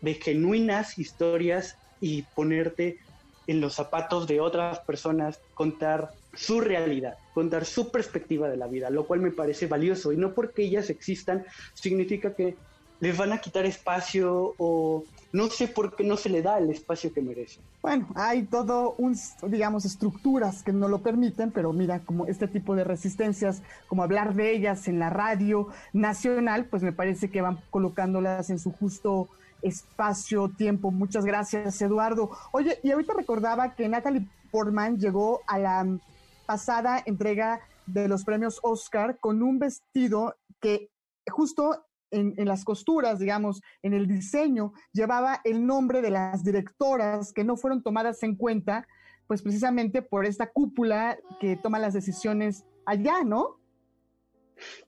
de 0.00 0.14
genuinas 0.14 0.98
historias 0.98 1.76
y 2.00 2.22
ponerte 2.34 2.98
en 3.46 3.60
los 3.60 3.74
zapatos 3.74 4.26
de 4.26 4.40
otras 4.40 4.80
personas, 4.80 5.40
contar 5.54 6.10
su 6.32 6.60
realidad, 6.60 7.14
contar 7.32 7.64
su 7.64 7.90
perspectiva 7.90 8.48
de 8.48 8.56
la 8.56 8.66
vida, 8.66 8.90
lo 8.90 9.06
cual 9.06 9.20
me 9.20 9.30
parece 9.30 9.66
valioso. 9.66 10.12
Y 10.12 10.16
no 10.16 10.34
porque 10.34 10.64
ellas 10.64 10.90
existan 10.90 11.44
significa 11.74 12.34
que 12.34 12.56
les 13.04 13.18
van 13.18 13.32
a 13.32 13.38
quitar 13.38 13.66
espacio 13.66 14.54
o 14.56 15.04
no 15.34 15.48
sé 15.48 15.68
por 15.68 15.94
qué 15.94 16.04
no 16.04 16.16
se 16.16 16.30
le 16.30 16.40
da 16.40 16.56
el 16.56 16.70
espacio 16.70 17.12
que 17.12 17.20
merece. 17.20 17.60
Bueno, 17.82 18.08
hay 18.14 18.44
todo 18.44 18.94
un, 18.96 19.14
digamos, 19.46 19.84
estructuras 19.84 20.62
que 20.62 20.72
no 20.72 20.88
lo 20.88 21.02
permiten, 21.02 21.50
pero 21.50 21.74
mira, 21.74 22.00
como 22.00 22.24
este 22.24 22.48
tipo 22.48 22.74
de 22.74 22.82
resistencias, 22.82 23.62
como 23.88 24.02
hablar 24.02 24.34
de 24.34 24.52
ellas 24.52 24.88
en 24.88 24.98
la 24.98 25.10
radio 25.10 25.68
nacional, 25.92 26.64
pues 26.64 26.82
me 26.82 26.92
parece 26.92 27.28
que 27.28 27.42
van 27.42 27.60
colocándolas 27.68 28.48
en 28.48 28.58
su 28.58 28.72
justo 28.72 29.28
espacio, 29.60 30.48
tiempo. 30.56 30.90
Muchas 30.90 31.26
gracias, 31.26 31.82
Eduardo. 31.82 32.30
Oye, 32.52 32.78
y 32.82 32.90
ahorita 32.90 33.12
recordaba 33.12 33.74
que 33.74 33.86
Natalie 33.86 34.26
Portman 34.50 34.98
llegó 34.98 35.42
a 35.46 35.58
la 35.58 35.98
pasada 36.46 37.02
entrega 37.04 37.60
de 37.84 38.08
los 38.08 38.24
premios 38.24 38.60
Oscar 38.62 39.18
con 39.18 39.42
un 39.42 39.58
vestido 39.58 40.36
que 40.58 40.88
justo 41.30 41.84
en, 42.10 42.34
las 42.46 42.64
costuras, 42.64 43.18
digamos, 43.18 43.62
en 43.82 43.94
el 43.94 44.06
diseño, 44.06 44.72
llevaba 44.92 45.40
el 45.44 45.66
nombre 45.66 46.02
de 46.02 46.10
las 46.10 46.44
directoras 46.44 47.32
que 47.32 47.44
no 47.44 47.56
fueron 47.56 47.82
tomadas 47.82 48.22
en 48.22 48.36
cuenta, 48.36 48.86
pues 49.26 49.42
precisamente 49.42 50.02
por 50.02 50.24
esta 50.24 50.50
cúpula 50.50 51.18
que 51.40 51.56
toma 51.56 51.78
las 51.78 51.94
decisiones 51.94 52.64
allá, 52.86 53.24
¿no? 53.24 53.60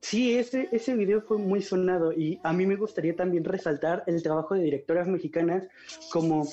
Sí, 0.00 0.36
ese, 0.36 0.68
ese 0.70 0.94
video 0.94 1.22
fue 1.22 1.38
muy 1.38 1.60
sonado 1.60 2.12
y 2.12 2.38
a 2.44 2.52
mí 2.52 2.66
me 2.66 2.76
gustaría 2.76 3.16
también 3.16 3.44
resaltar 3.44 4.04
el 4.06 4.22
trabajo 4.22 4.54
de 4.54 4.62
directoras 4.62 5.08
mexicanas 5.08 5.66
como 6.12 6.46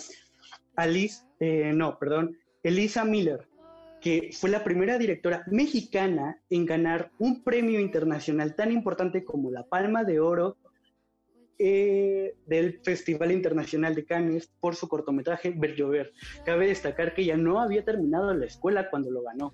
Alice, 0.75 1.23
eh, 1.39 1.71
no, 1.73 1.99
perdón, 1.99 2.37
Elisa 2.63 3.05
Miller, 3.05 3.47
que 4.03 4.31
fue 4.33 4.49
la 4.49 4.65
primera 4.65 4.97
directora 4.97 5.43
mexicana 5.47 6.37
en 6.49 6.65
ganar 6.65 7.11
un 7.19 7.41
premio 7.41 7.79
internacional 7.79 8.53
tan 8.53 8.69
importante 8.73 9.23
como 9.23 9.49
la 9.49 9.63
Palma 9.65 10.03
de 10.03 10.19
Oro 10.19 10.57
eh, 11.57 12.35
del 12.45 12.81
Festival 12.83 13.31
Internacional 13.31 13.95
de 13.95 14.03
Cannes 14.03 14.51
por 14.59 14.75
su 14.75 14.89
cortometraje 14.89 15.51
Ver 15.55 15.75
Llover. 15.75 16.11
Cabe 16.45 16.67
destacar 16.67 17.13
que 17.13 17.21
ella 17.21 17.37
no 17.37 17.61
había 17.61 17.85
terminado 17.85 18.33
la 18.33 18.45
escuela 18.45 18.89
cuando 18.89 19.09
lo 19.09 19.21
ganó. 19.21 19.53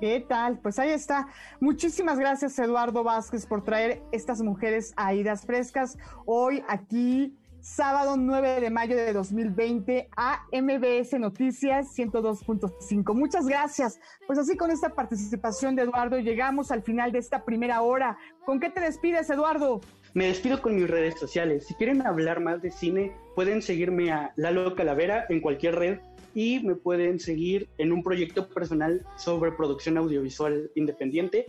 ¿Qué 0.00 0.24
tal? 0.26 0.58
Pues 0.60 0.78
ahí 0.78 0.90
está. 0.90 1.26
Muchísimas 1.60 2.18
gracias, 2.18 2.58
Eduardo 2.58 3.04
Vázquez, 3.04 3.44
por 3.44 3.62
traer 3.62 4.00
estas 4.10 4.40
mujeres 4.40 4.94
a 4.96 5.12
Idas 5.12 5.44
Frescas. 5.44 5.98
Hoy 6.24 6.62
aquí, 6.66 7.36
sábado 7.60 8.16
9 8.16 8.60
de 8.60 8.70
mayo 8.70 8.96
de 8.96 9.12
2020, 9.12 10.08
a 10.16 10.46
MBS 10.52 11.18
Noticias 11.18 11.96
102.5. 11.96 13.14
Muchas 13.14 13.46
gracias. 13.46 14.00
Pues 14.26 14.38
así 14.38 14.56
con 14.56 14.70
esta 14.70 14.90
participación 14.90 15.76
de 15.76 15.82
Eduardo, 15.82 16.18
llegamos 16.18 16.70
al 16.70 16.82
final 16.82 17.12
de 17.12 17.18
esta 17.18 17.44
primera 17.44 17.82
hora. 17.82 18.18
¿Con 18.44 18.60
qué 18.60 18.70
te 18.70 18.80
despides, 18.80 19.28
Eduardo? 19.30 19.80
Me 20.14 20.26
despido 20.26 20.62
con 20.62 20.76
mis 20.76 20.88
redes 20.88 21.18
sociales. 21.18 21.66
Si 21.66 21.74
quieren 21.74 22.06
hablar 22.06 22.40
más 22.40 22.62
de 22.62 22.70
cine, 22.70 23.12
pueden 23.34 23.62
seguirme 23.62 24.10
a 24.10 24.32
Lalo 24.36 24.74
Calavera 24.74 25.26
en 25.28 25.40
cualquier 25.40 25.76
red 25.76 25.98
y 26.34 26.60
me 26.60 26.74
pueden 26.74 27.18
seguir 27.18 27.68
en 27.78 27.92
un 27.92 28.02
proyecto 28.02 28.48
personal 28.48 29.04
sobre 29.16 29.52
producción 29.52 29.98
audiovisual 29.98 30.70
independiente, 30.74 31.46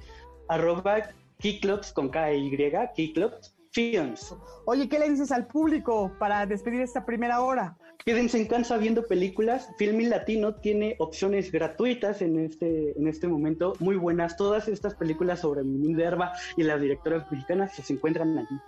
arroba 0.47 1.09
Keyclubs 1.37 1.93
con 1.93 2.09
K 2.09 2.31
e 2.31 2.37
Y, 2.37 2.71
Keyclubs 2.95 3.58
Films. 3.71 4.35
Oye, 4.65 4.89
¿qué 4.89 4.99
le 4.99 5.09
dices 5.09 5.31
al 5.31 5.47
público 5.47 6.11
para 6.19 6.45
despedir 6.45 6.81
esta 6.81 7.05
primera 7.05 7.41
hora? 7.41 7.77
Quédense 8.05 8.37
en 8.37 8.47
casa 8.47 8.77
viendo 8.77 9.05
películas. 9.05 9.69
Filmin 9.77 10.09
Latino 10.09 10.55
tiene 10.55 10.95
opciones 10.99 11.51
gratuitas 11.51 12.21
en 12.21 12.39
este, 12.39 12.97
en 12.97 13.07
este 13.07 13.27
momento, 13.27 13.73
muy 13.79 13.97
buenas. 13.97 14.37
Todas 14.37 14.67
estas 14.67 14.95
películas 14.95 15.41
sobre 15.41 15.63
Minerva 15.63 16.33
y 16.57 16.63
las 16.63 16.81
directoras 16.81 17.29
mexicanas 17.31 17.75
se 17.75 17.93
encuentran 17.93 18.37
allí. 18.37 18.59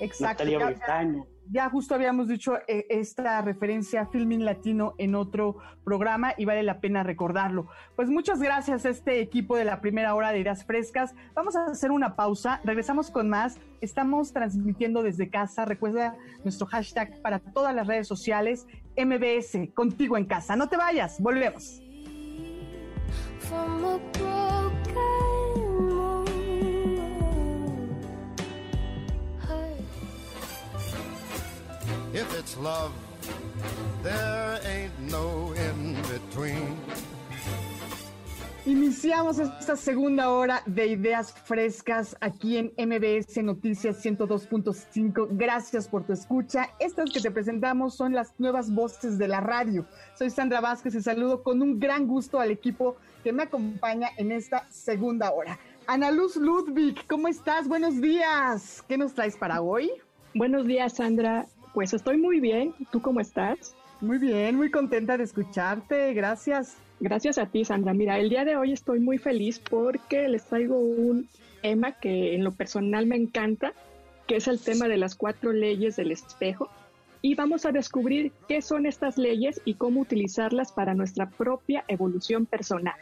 Exacto. 0.00 0.44
Ya, 1.50 1.68
justo 1.68 1.94
habíamos 1.94 2.28
dicho 2.28 2.56
eh, 2.66 2.86
esta 2.88 3.40
referencia 3.42 4.02
a 4.02 4.06
Filming 4.06 4.44
Latino 4.44 4.94
en 4.98 5.14
otro 5.14 5.58
programa 5.84 6.34
y 6.36 6.44
vale 6.44 6.62
la 6.62 6.80
pena 6.80 7.02
recordarlo. 7.02 7.68
Pues 7.96 8.08
muchas 8.08 8.40
gracias 8.40 8.86
a 8.86 8.90
este 8.90 9.20
equipo 9.20 9.56
de 9.56 9.64
la 9.64 9.80
primera 9.80 10.14
hora 10.14 10.32
de 10.32 10.40
Ideas 10.40 10.64
Frescas. 10.64 11.14
Vamos 11.34 11.56
a 11.56 11.66
hacer 11.66 11.90
una 11.90 12.16
pausa, 12.16 12.60
regresamos 12.64 13.10
con 13.10 13.28
más. 13.28 13.58
Estamos 13.80 14.32
transmitiendo 14.32 15.02
desde 15.02 15.28
casa. 15.28 15.64
Recuerda 15.64 16.16
nuestro 16.42 16.66
hashtag 16.66 17.20
para 17.20 17.38
todas 17.38 17.74
las 17.74 17.86
redes 17.86 18.08
sociales, 18.08 18.66
MBS, 18.96 19.72
contigo 19.74 20.16
en 20.16 20.24
casa. 20.24 20.56
No 20.56 20.68
te 20.68 20.76
vayas, 20.76 21.20
volvemos. 21.20 21.82
If 32.14 32.32
it's 32.38 32.56
love, 32.58 32.92
there 34.04 34.60
ain't 34.64 34.96
no 35.10 35.52
in 35.54 35.96
between. 36.02 36.76
Iniciamos 38.64 39.40
esta 39.40 39.74
segunda 39.74 40.30
hora 40.30 40.62
de 40.64 40.86
ideas 40.86 41.32
frescas 41.32 42.16
aquí 42.20 42.56
en 42.56 42.72
MBS 42.78 43.42
Noticias 43.42 44.00
102.5. 44.04 45.26
Gracias 45.32 45.88
por 45.88 46.04
tu 46.04 46.12
escucha. 46.12 46.70
Estas 46.78 47.10
que 47.10 47.20
te 47.20 47.32
presentamos 47.32 47.96
son 47.96 48.12
las 48.12 48.32
nuevas 48.38 48.72
voces 48.72 49.18
de 49.18 49.26
la 49.26 49.40
radio. 49.40 49.84
Soy 50.16 50.30
Sandra 50.30 50.60
Vázquez 50.60 50.94
y 50.94 51.02
saludo 51.02 51.42
con 51.42 51.62
un 51.62 51.80
gran 51.80 52.06
gusto 52.06 52.38
al 52.38 52.52
equipo 52.52 52.96
que 53.24 53.32
me 53.32 53.42
acompaña 53.42 54.10
en 54.18 54.30
esta 54.30 54.70
segunda 54.70 55.32
hora. 55.32 55.58
Ana 55.88 56.12
Luz 56.12 56.36
Ludwig, 56.36 57.08
¿cómo 57.08 57.26
estás? 57.26 57.66
Buenos 57.66 58.00
días. 58.00 58.84
¿Qué 58.86 58.96
nos 58.96 59.14
traes 59.14 59.36
para 59.36 59.60
hoy? 59.60 59.90
Buenos 60.32 60.64
días, 60.66 60.94
Sandra. 60.94 61.46
Pues 61.74 61.92
estoy 61.92 62.18
muy 62.18 62.38
bien. 62.38 62.72
¿Tú 62.92 63.02
cómo 63.02 63.18
estás? 63.18 63.74
Muy 64.00 64.18
bien, 64.18 64.56
muy 64.56 64.70
contenta 64.70 65.18
de 65.18 65.24
escucharte. 65.24 66.14
Gracias. 66.14 66.76
Gracias 67.00 67.36
a 67.36 67.46
ti, 67.46 67.64
Sandra. 67.64 67.92
Mira, 67.92 68.18
el 68.18 68.30
día 68.30 68.44
de 68.44 68.56
hoy 68.56 68.72
estoy 68.72 69.00
muy 69.00 69.18
feliz 69.18 69.58
porque 69.58 70.28
les 70.28 70.44
traigo 70.44 70.78
un 70.78 71.28
tema 71.62 71.92
que 71.92 72.36
en 72.36 72.44
lo 72.44 72.52
personal 72.52 73.06
me 73.06 73.16
encanta, 73.16 73.72
que 74.28 74.36
es 74.36 74.46
el 74.46 74.60
tema 74.60 74.86
de 74.86 74.98
las 74.98 75.16
cuatro 75.16 75.52
leyes 75.52 75.96
del 75.96 76.12
espejo. 76.12 76.68
Y 77.22 77.34
vamos 77.34 77.66
a 77.66 77.72
descubrir 77.72 78.30
qué 78.46 78.62
son 78.62 78.86
estas 78.86 79.18
leyes 79.18 79.60
y 79.64 79.74
cómo 79.74 80.00
utilizarlas 80.00 80.70
para 80.70 80.94
nuestra 80.94 81.28
propia 81.28 81.84
evolución 81.88 82.46
personal. 82.46 82.94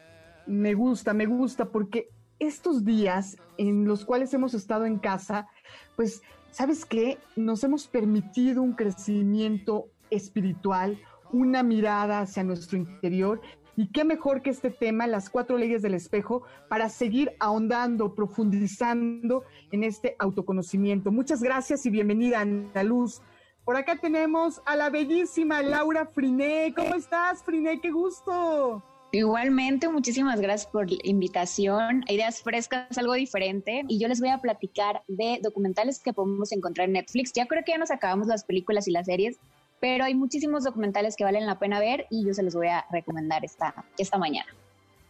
Me 0.47 0.73
gusta, 0.73 1.13
me 1.13 1.27
gusta, 1.27 1.67
porque 1.67 2.09
estos 2.39 2.87
días 2.87 3.37
en 3.59 3.85
los 3.85 4.07
cuales 4.07 4.33
hemos 4.33 4.55
estado 4.55 4.87
en 4.87 4.99
casa, 4.99 5.47
pues 5.95 6.23
¿sabes 6.53 6.85
qué? 6.85 7.19
Nos 7.35 7.65
hemos 7.65 7.89
permitido 7.89 8.63
un 8.63 8.75
crecimiento 8.75 9.89
espiritual, 10.11 11.01
una 11.33 11.63
mirada 11.63 12.21
hacia 12.21 12.45
nuestro 12.45 12.79
interior. 12.79 13.41
Y 13.75 13.91
qué 13.91 14.05
mejor 14.05 14.43
que 14.43 14.51
este 14.51 14.71
tema, 14.71 15.07
las 15.07 15.31
cuatro 15.31 15.57
leyes 15.57 15.81
del 15.81 15.95
espejo, 15.95 16.43
para 16.69 16.91
seguir 16.91 17.33
ahondando, 17.41 18.15
profundizando 18.15 19.45
en 19.73 19.83
este 19.83 20.15
autoconocimiento. 20.19 21.11
Muchas 21.11 21.43
gracias 21.43 21.85
y 21.87 21.91
bienvenida, 21.91 22.41
Ana 22.41 22.83
Luz. 22.85 23.23
Por 23.65 23.77
acá 23.77 23.97
tenemos 23.97 24.61
a 24.67 24.77
la 24.77 24.91
bellísima 24.91 25.63
Laura 25.63 26.05
Friné. 26.07 26.75
¿Cómo 26.77 26.95
estás, 26.95 27.43
Friné? 27.43 27.81
¡Qué 27.81 27.91
gusto! 27.91 28.83
Igualmente, 29.15 29.91
muchísimas 29.91 30.41
gracias 30.41 30.71
por 30.73 30.91
la 30.91 30.97
invitación. 31.03 32.03
Ideas 32.09 32.41
frescas, 32.41 32.97
algo 32.97 33.13
diferente. 33.13 33.85
Y 33.87 33.99
yo 33.99 34.09
les 34.09 34.21
voy 34.21 34.31
a 34.31 34.39
platicar 34.39 35.03
de 35.07 35.39
documentales 35.43 36.01
que 36.01 36.15
podemos 36.15 36.51
encontrar 36.51 36.87
en 36.87 36.95
Netflix. 36.95 37.31
Ya 37.35 37.45
creo 37.47 37.63
que 37.63 37.73
ya 37.73 37.79
nos 37.79 37.91
acabamos 37.91 38.27
las 38.27 38.43
películas 38.43 38.89
y 38.89 38.91
las 38.91 39.05
series, 39.05 39.37
pero 39.81 40.05
hay 40.05 40.15
muchísimos 40.15 40.65
documentales 40.65 41.15
que 41.15 41.25
valen 41.25 41.45
la 41.45 41.59
pena 41.59 41.79
ver 41.79 42.07
y 42.09 42.25
yo 42.25 42.33
se 42.33 42.43
los 42.43 42.55
voy 42.55 42.69
a 42.69 42.87
recomendar 42.91 43.45
esta, 43.45 43.85
esta 43.99 44.17
mañana. 44.17 44.51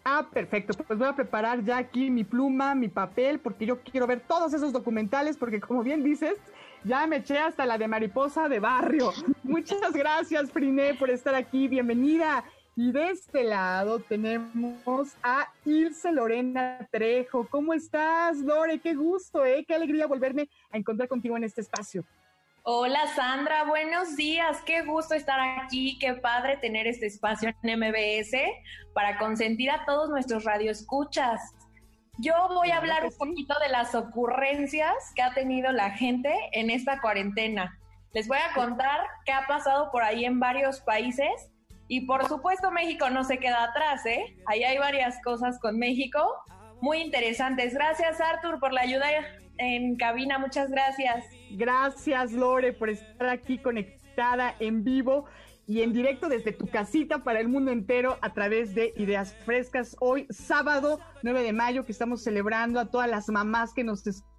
Ah, 0.04 0.26
perfecto. 0.32 0.74
Pues 0.82 0.98
voy 0.98 1.06
a 1.06 1.14
preparar 1.14 1.62
ya 1.62 1.76
aquí 1.76 2.10
mi 2.10 2.24
pluma, 2.24 2.74
mi 2.74 2.88
papel, 2.88 3.38
porque 3.38 3.66
yo 3.66 3.82
quiero 3.82 4.08
ver 4.08 4.18
todos 4.26 4.52
esos 4.52 4.72
documentales, 4.72 5.36
porque 5.36 5.60
como 5.60 5.84
bien 5.84 6.02
dices, 6.02 6.34
ya 6.82 7.06
me 7.06 7.18
eché 7.18 7.38
hasta 7.38 7.66
la 7.66 7.78
de 7.78 7.86
mariposa 7.86 8.48
de 8.48 8.58
barrio. 8.58 9.12
Muchas 9.44 9.92
gracias, 9.92 10.50
Priné, 10.50 10.94
por 10.94 11.08
estar 11.08 11.36
aquí. 11.36 11.68
Bienvenida. 11.68 12.42
Y 12.74 12.90
de 12.90 13.10
este 13.10 13.44
lado 13.44 13.98
tenemos 13.98 15.14
a 15.22 15.48
Ilse 15.66 16.10
Lorena 16.10 16.88
Trejo. 16.90 17.46
¿Cómo 17.50 17.74
estás, 17.74 18.38
Lore? 18.38 18.80
Qué 18.80 18.94
gusto, 18.94 19.44
¿eh? 19.44 19.62
Qué 19.68 19.74
alegría 19.74 20.06
volverme 20.06 20.48
a 20.70 20.78
encontrar 20.78 21.06
contigo 21.06 21.36
en 21.36 21.44
este 21.44 21.60
espacio. 21.60 22.02
Hola 22.62 23.08
Sandra, 23.14 23.64
buenos 23.64 24.16
días. 24.16 24.62
Qué 24.64 24.82
gusto 24.82 25.14
estar 25.14 25.38
aquí. 25.58 25.98
Qué 25.98 26.14
padre 26.14 26.56
tener 26.56 26.86
este 26.86 27.06
espacio 27.06 27.52
en 27.62 27.78
MBS 27.78 28.38
para 28.94 29.18
consentir 29.18 29.70
a 29.70 29.84
todos 29.84 30.08
nuestros 30.08 30.44
radioescuchas. 30.44 31.40
Yo 32.18 32.34
voy 32.54 32.70
a 32.70 32.78
hablar 32.78 33.04
un 33.04 33.16
poquito 33.18 33.54
de 33.58 33.68
las 33.68 33.94
ocurrencias 33.94 34.94
que 35.14 35.20
ha 35.20 35.34
tenido 35.34 35.72
la 35.72 35.90
gente 35.90 36.34
en 36.52 36.70
esta 36.70 37.02
cuarentena. 37.02 37.78
Les 38.14 38.28
voy 38.28 38.38
a 38.38 38.54
contar 38.54 39.00
qué 39.26 39.32
ha 39.32 39.46
pasado 39.46 39.90
por 39.90 40.02
ahí 40.02 40.24
en 40.24 40.40
varios 40.40 40.80
países 40.80 41.51
y 41.88 42.06
por 42.06 42.26
supuesto 42.26 42.70
México 42.70 43.10
no 43.10 43.24
se 43.24 43.38
queda 43.38 43.64
atrás, 43.64 44.04
¿eh? 44.06 44.36
Ahí 44.46 44.64
hay 44.64 44.78
varias 44.78 45.20
cosas 45.22 45.58
con 45.60 45.78
México 45.78 46.20
muy 46.80 46.98
interesantes. 46.98 47.74
Gracias 47.74 48.20
Arthur 48.20 48.58
por 48.58 48.72
la 48.72 48.82
ayuda 48.82 49.06
en 49.58 49.96
cabina, 49.96 50.38
muchas 50.38 50.70
gracias. 50.70 51.24
Gracias 51.52 52.32
Lore 52.32 52.72
por 52.72 52.90
estar 52.90 53.28
aquí 53.28 53.58
conectada 53.58 54.54
en 54.58 54.84
vivo 54.84 55.26
y 55.66 55.82
en 55.82 55.92
directo 55.92 56.28
desde 56.28 56.52
tu 56.52 56.66
casita 56.66 57.22
para 57.22 57.40
el 57.40 57.48
mundo 57.48 57.70
entero 57.70 58.18
a 58.20 58.32
través 58.32 58.74
de 58.74 58.92
Ideas 58.96 59.34
Frescas. 59.44 59.96
Hoy, 60.00 60.26
sábado 60.28 60.98
9 61.22 61.42
de 61.42 61.52
mayo, 61.52 61.84
que 61.84 61.92
estamos 61.92 62.22
celebrando 62.22 62.80
a 62.80 62.90
todas 62.90 63.08
las 63.08 63.28
mamás 63.28 63.72
que 63.72 63.84
nos 63.84 64.06
escuchan 64.06 64.31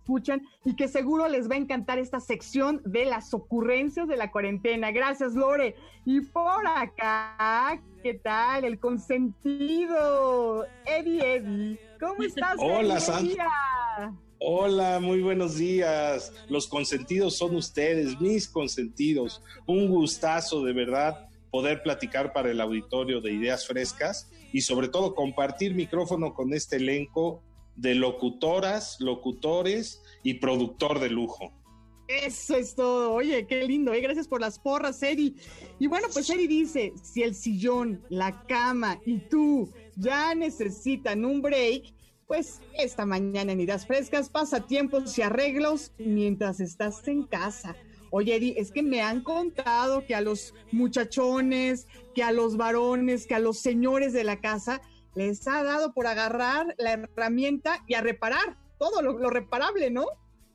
y 0.66 0.76
que 0.76 0.88
seguro 0.88 1.28
les 1.28 1.50
va 1.50 1.56
a 1.56 1.58
encantar 1.58 1.98
esta 1.98 2.20
sección 2.20 2.82
de 2.86 3.06
las 3.06 3.34
ocurrencias 3.34 4.08
de 4.08 4.18
la 4.18 4.32
cuarentena. 4.32 4.92
Gracias, 4.92 5.34
Lore. 5.34 5.76
Y 6.06 6.22
por 6.22 6.68
acá, 6.68 7.82
¿qué 8.02 8.14
tal? 8.16 8.66
El 8.66 8.80
consentido, 8.80 10.66
Eddie 10.86 11.36
Eddie. 11.36 11.80
¿Cómo 12.00 12.24
estás? 12.24 12.56
Hola, 12.60 13.00
Sandra. 13.00 14.14
Hola, 14.40 15.00
muy 15.00 15.22
buenos 15.22 15.56
días. 15.56 16.34
Los 16.50 16.68
consentidos 16.68 17.38
son 17.38 17.56
ustedes, 17.56 18.20
mis 18.20 18.50
consentidos. 18.50 19.42
Un 19.66 19.88
gustazo 19.88 20.64
de 20.64 20.74
verdad 20.74 21.30
poder 21.50 21.82
platicar 21.82 22.34
para 22.34 22.52
el 22.52 22.60
auditorio 22.60 23.22
de 23.22 23.32
ideas 23.32 23.66
frescas 23.66 24.30
y 24.52 24.62
sobre 24.62 24.90
todo 24.90 25.16
compartir 25.16 25.74
micrófono 25.76 26.34
con 26.34 26.54
este 26.54 26.76
elenco 26.76 27.42
de 27.76 27.96
locutoras, 27.96 28.98
locutores 29.00 30.02
y 30.24 30.36
productor 30.36 31.00
de 31.00 31.10
lujo. 31.10 31.52
Eso 32.08 32.56
es 32.58 32.76
todo. 32.76 33.14
Oye, 33.14 33.48
qué 33.48 33.64
lindo. 33.64 33.94
¿eh? 33.94 34.02
Gracias 34.02 34.28
por 34.28 34.42
las 34.42 34.60
porras, 34.60 35.02
Eri. 35.02 35.36
Y 35.80 35.88
bueno, 35.88 36.08
pues 36.14 36.30
Eri 36.30 36.48
dice, 36.48 36.94
si 37.02 37.24
el 37.24 37.34
sillón, 37.34 38.04
la 38.10 38.46
cama 38.46 39.00
y 39.06 39.20
tú 39.30 39.72
ya 39.96 40.36
necesitan 40.36 41.24
un 41.24 41.42
break, 41.42 41.94
pues 42.28 42.62
esta 42.78 43.06
mañana 43.06 43.52
en 43.52 43.62
Ideas 43.62 43.86
Frescas, 43.86 44.30
pasatiempos 44.30 45.18
y 45.18 45.22
arreglos 45.22 45.92
mientras 45.98 46.60
estás 46.60 47.08
en 47.08 47.24
casa. 47.24 47.76
Oye, 48.12 48.36
Eddie, 48.36 48.56
es 48.58 48.72
que 48.72 48.84
me 48.84 49.02
han 49.02 49.22
contado 49.24 50.06
que 50.06 50.14
a 50.14 50.22
los 50.22 50.54
muchachones, 50.72 51.88
que 52.14 52.22
a 52.22 52.32
los 52.32 52.58
varones, 52.58 53.26
que 53.26 53.34
a 53.34 53.40
los 53.40 53.58
señores 53.58 54.14
de 54.14 54.24
la 54.24 54.40
casa 54.40 54.82
les 55.16 55.48
ha 55.48 55.64
dado 55.64 55.94
por 55.94 56.08
agarrar 56.08 56.76
la 56.78 56.94
herramienta 56.94 57.84
y 57.88 57.94
a 57.96 58.02
reparar 58.02 58.58
todo 58.80 59.02
lo, 59.02 59.30
reparable, 59.30 59.90
¿no? 59.92 60.06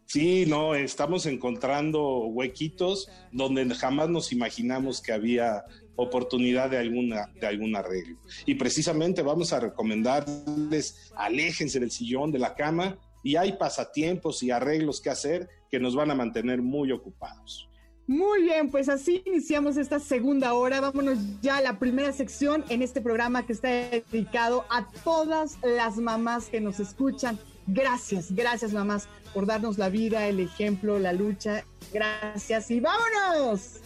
Sí, 0.06 0.46
no, 0.46 0.74
estamos 0.74 1.26
encontrando 1.26 2.20
huequitos 2.26 3.10
donde 3.30 3.74
jamás 3.74 4.08
nos 4.08 4.32
imaginamos 4.32 5.02
que 5.02 5.12
había 5.12 5.64
oportunidad 5.96 6.70
de, 6.70 6.78
alguna, 6.78 7.26
de 7.40 7.46
algún 7.46 7.76
arreglo. 7.76 8.18
Y 8.46 8.54
precisamente 8.54 9.22
vamos 9.22 9.52
a 9.52 9.60
recomendarles, 9.60 11.10
aléjense 11.16 11.80
del 11.80 11.90
sillón, 11.90 12.32
de 12.32 12.38
la 12.38 12.54
cama, 12.54 12.96
y 13.22 13.36
hay 13.36 13.52
pasatiempos 13.52 14.42
y 14.42 14.50
arreglos 14.50 15.00
que 15.00 15.10
hacer 15.10 15.48
que 15.70 15.80
nos 15.80 15.94
van 15.94 16.10
a 16.10 16.14
mantener 16.14 16.62
muy 16.62 16.92
ocupados. 16.92 17.67
Muy 18.08 18.42
bien, 18.42 18.70
pues 18.70 18.88
así 18.88 19.22
iniciamos 19.26 19.76
esta 19.76 20.00
segunda 20.00 20.54
hora. 20.54 20.80
Vámonos 20.80 21.18
ya 21.42 21.58
a 21.58 21.60
la 21.60 21.78
primera 21.78 22.10
sección 22.10 22.64
en 22.70 22.80
este 22.80 23.02
programa 23.02 23.44
que 23.44 23.52
está 23.52 23.68
dedicado 23.68 24.64
a 24.70 24.88
todas 25.04 25.58
las 25.62 25.98
mamás 25.98 26.46
que 26.46 26.58
nos 26.58 26.80
escuchan. 26.80 27.38
Gracias, 27.66 28.32
gracias 28.32 28.72
mamás 28.72 29.10
por 29.34 29.44
darnos 29.44 29.76
la 29.76 29.90
vida, 29.90 30.26
el 30.26 30.40
ejemplo, 30.40 30.98
la 30.98 31.12
lucha. 31.12 31.64
Gracias 31.92 32.70
y 32.70 32.80
vámonos. 32.80 33.82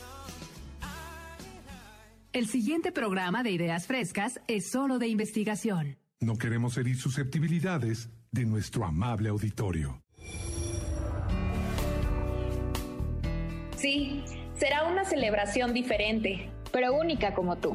El 2.32 2.46
siguiente 2.46 2.92
programa 2.92 3.42
de 3.42 3.50
Ideas 3.50 3.88
Frescas 3.88 4.40
es 4.46 4.70
solo 4.70 5.00
de 5.00 5.08
investigación. 5.08 5.98
No 6.20 6.38
queremos 6.38 6.76
herir 6.76 6.96
susceptibilidades 6.96 8.08
de 8.30 8.44
nuestro 8.44 8.84
amable 8.84 9.30
auditorio. 9.30 10.00
Sí, 13.82 14.22
será 14.54 14.84
una 14.84 15.04
celebración 15.04 15.74
diferente. 15.74 16.48
Pero 16.70 16.94
única 16.94 17.34
como 17.34 17.56
tú. 17.56 17.74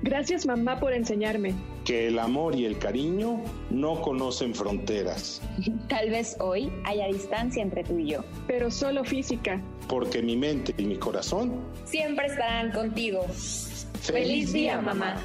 Gracias 0.00 0.46
mamá 0.46 0.78
por 0.78 0.92
enseñarme. 0.92 1.54
Que 1.84 2.06
el 2.06 2.20
amor 2.20 2.54
y 2.54 2.66
el 2.66 2.78
cariño 2.78 3.42
no 3.68 4.00
conocen 4.00 4.54
fronteras. 4.54 5.42
Tal 5.88 6.08
vez 6.10 6.36
hoy 6.38 6.72
haya 6.84 7.08
distancia 7.08 7.64
entre 7.64 7.82
tú 7.82 7.98
y 7.98 8.12
yo. 8.12 8.24
Pero 8.46 8.70
solo 8.70 9.02
física. 9.02 9.60
Porque 9.88 10.22
mi 10.22 10.36
mente 10.36 10.72
y 10.78 10.84
mi 10.84 10.96
corazón 10.96 11.60
siempre 11.84 12.26
estarán 12.26 12.70
contigo. 12.70 13.26
Feliz 14.02 14.52
día, 14.52 14.80
mamá. 14.80 15.16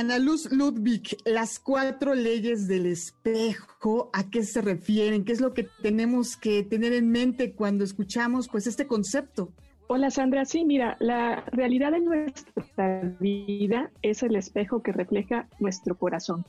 Ana 0.00 0.18
Luz 0.18 0.50
Ludwig, 0.50 1.18
las 1.26 1.58
cuatro 1.58 2.14
leyes 2.14 2.66
del 2.66 2.86
espejo, 2.86 4.08
¿a 4.14 4.30
qué 4.30 4.44
se 4.44 4.62
refieren? 4.62 5.26
¿Qué 5.26 5.32
es 5.32 5.42
lo 5.42 5.52
que 5.52 5.64
tenemos 5.82 6.38
que 6.38 6.62
tener 6.62 6.94
en 6.94 7.10
mente 7.10 7.52
cuando 7.52 7.84
escuchamos 7.84 8.48
pues 8.48 8.66
este 8.66 8.86
concepto? 8.86 9.52
Hola 9.88 10.10
Sandra, 10.10 10.46
sí, 10.46 10.64
mira, 10.64 10.96
la 11.00 11.44
realidad 11.52 11.92
de 11.92 12.00
nuestra 12.00 13.14
vida 13.20 13.90
es 14.00 14.22
el 14.22 14.36
espejo 14.36 14.82
que 14.82 14.92
refleja 14.92 15.50
nuestro 15.58 15.98
corazón. 15.98 16.46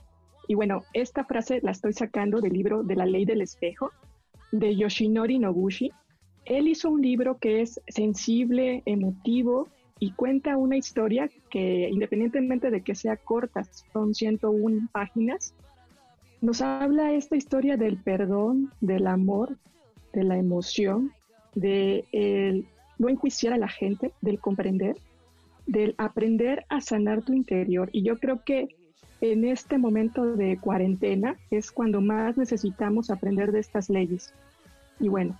Y 0.47 0.55
bueno, 0.55 0.83
esta 0.93 1.25
frase 1.25 1.59
la 1.61 1.71
estoy 1.71 1.91
sacando 1.91 2.39
del 2.39 2.53
libro 2.53 2.83
de 2.83 2.95
la 2.95 3.05
ley 3.05 3.25
del 3.25 3.41
espejo 3.41 3.91
de 4.53 4.77
Yoshinori 4.77 5.39
Noguchi. 5.39 5.91
Él 6.45 6.69
hizo 6.69 6.89
un 6.89 7.01
libro 7.01 7.37
que 7.37 7.59
es 7.59 7.81
sensible, 7.89 8.81
emotivo 8.85 9.67
y 10.01 10.13
cuenta 10.13 10.57
una 10.57 10.77
historia 10.77 11.29
que 11.51 11.87
independientemente 11.91 12.71
de 12.71 12.81
que 12.81 12.95
sea 12.95 13.17
corta, 13.17 13.63
son 13.93 14.15
101 14.15 14.89
páginas, 14.91 15.53
nos 16.41 16.63
habla 16.63 17.13
esta 17.13 17.35
historia 17.35 17.77
del 17.77 17.97
perdón, 17.97 18.73
del 18.81 19.05
amor, 19.05 19.57
de 20.11 20.23
la 20.23 20.39
emoción, 20.39 21.11
de 21.53 22.05
el 22.13 22.65
no 22.97 23.09
enjuiciar 23.09 23.53
a 23.53 23.59
la 23.59 23.67
gente, 23.67 24.11
del 24.21 24.39
comprender, 24.39 24.97
del 25.67 25.93
aprender 25.99 26.65
a 26.67 26.81
sanar 26.81 27.21
tu 27.21 27.33
interior. 27.33 27.91
Y 27.93 28.01
yo 28.01 28.17
creo 28.17 28.43
que 28.43 28.75
en 29.21 29.45
este 29.45 29.77
momento 29.77 30.35
de 30.35 30.57
cuarentena 30.57 31.35
es 31.51 31.71
cuando 31.71 32.01
más 32.01 32.37
necesitamos 32.37 33.11
aprender 33.11 33.51
de 33.51 33.59
estas 33.59 33.87
leyes. 33.87 34.33
Y 34.99 35.09
bueno, 35.09 35.39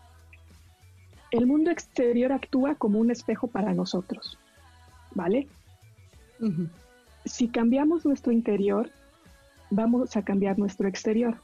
el 1.32 1.48
mundo 1.48 1.72
exterior 1.72 2.32
actúa 2.32 2.76
como 2.76 3.00
un 3.00 3.10
espejo 3.10 3.48
para 3.48 3.74
nosotros. 3.74 4.38
¿Vale? 5.16 5.48
Si 7.26 7.48
cambiamos 7.50 8.06
nuestro 8.06 8.32
interior, 8.32 8.90
vamos 9.70 10.16
a 10.18 10.24
cambiar 10.24 10.58
nuestro 10.58 10.88
exterior. 10.88 11.36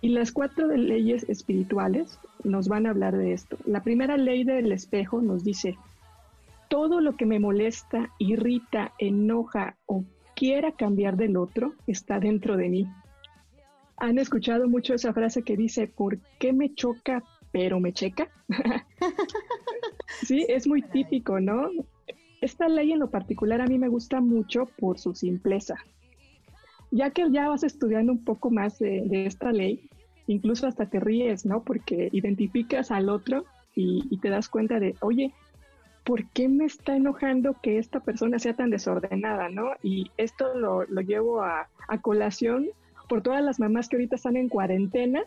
Y 0.00 0.10
las 0.10 0.30
cuatro 0.30 0.68
leyes 0.68 1.28
espirituales 1.28 2.18
nos 2.44 2.68
van 2.68 2.86
a 2.86 2.90
hablar 2.90 3.16
de 3.16 3.32
esto. 3.32 3.56
La 3.64 3.82
primera 3.82 4.16
ley 4.16 4.44
del 4.44 4.70
espejo 4.72 5.22
nos 5.22 5.42
dice, 5.42 5.76
todo 6.68 7.00
lo 7.00 7.16
que 7.16 7.26
me 7.26 7.40
molesta, 7.40 8.10
irrita, 8.18 8.92
enoja 8.98 9.76
o 9.86 10.04
quiera 10.34 10.72
cambiar 10.72 11.16
del 11.16 11.36
otro 11.36 11.74
está 11.86 12.20
dentro 12.20 12.56
de 12.56 12.68
mí. 12.68 12.86
¿Han 13.96 14.18
escuchado 14.18 14.68
mucho 14.68 14.94
esa 14.94 15.14
frase 15.14 15.42
que 15.42 15.56
dice, 15.56 15.86
¿por 15.88 16.18
qué 16.38 16.52
me 16.52 16.74
choca 16.74 17.22
pero 17.50 17.80
me 17.80 17.92
checa? 17.92 18.28
sí, 20.22 20.44
es 20.48 20.66
muy 20.66 20.82
típico, 20.82 21.40
¿no? 21.40 21.70
Esta 22.46 22.68
ley 22.68 22.92
en 22.92 23.00
lo 23.00 23.10
particular 23.10 23.60
a 23.60 23.66
mí 23.66 23.76
me 23.76 23.88
gusta 23.88 24.20
mucho 24.20 24.66
por 24.78 25.00
su 25.00 25.16
simpleza. 25.16 25.74
Ya 26.92 27.10
que 27.10 27.28
ya 27.32 27.48
vas 27.48 27.64
estudiando 27.64 28.12
un 28.12 28.24
poco 28.24 28.52
más 28.52 28.78
de, 28.78 29.26
esta 29.26 29.50
ley, 29.50 29.90
incluso 30.28 30.68
hasta 30.68 30.88
te 30.88 31.00
ríes, 31.00 31.44
¿no? 31.44 31.64
Porque 31.64 32.08
identificas 32.12 32.92
al 32.92 33.08
otro 33.08 33.46
y, 33.74 34.16
te 34.18 34.30
das 34.30 34.48
cuenta 34.48 34.78
de, 34.78 34.94
oye, 35.00 35.34
¿por 36.04 36.24
qué 36.28 36.48
me 36.48 36.66
está 36.66 36.94
enojando 36.94 37.56
que 37.60 37.78
esta 37.78 37.98
persona 37.98 38.38
sea 38.38 38.54
tan 38.54 38.70
desordenada, 38.70 39.48
¿no? 39.48 39.72
Y 39.82 40.12
esto 40.16 40.54
lo, 40.54 40.84
llevo 41.00 41.42
a, 41.42 41.68
a, 41.88 42.00
colación 42.00 42.68
por 43.08 43.22
todas 43.22 43.42
las 43.42 43.58
mamás 43.58 43.88
que 43.88 43.96
ahorita 43.96 44.14
están 44.14 44.36
en 44.36 44.48
cuarentena 44.48 45.24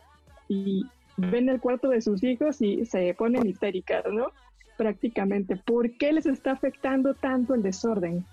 y 0.48 0.86
ven 1.18 1.50
el 1.50 1.60
cuarto 1.60 1.90
de 1.90 2.00
sus 2.00 2.24
hijos 2.24 2.62
y 2.62 2.86
se 2.86 3.14
ponen 3.14 3.46
histéricas, 3.46 4.06
¿no? 4.10 4.32
Prácticamente. 4.80 5.58
¿Por 5.58 5.92
qué 5.98 6.14
les 6.14 6.26
está 6.26 6.54
afectando 6.54 7.14
tanto 7.14 7.54
el 7.54 7.62
desorden? 7.62 8.26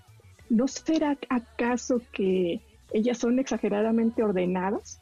¿No 0.49 0.65
será 0.69 1.17
acaso 1.27 2.01
que 2.13 2.61
ellas 2.93 3.17
son 3.17 3.37
exageradamente 3.37 4.23
ordenadas? 4.23 5.01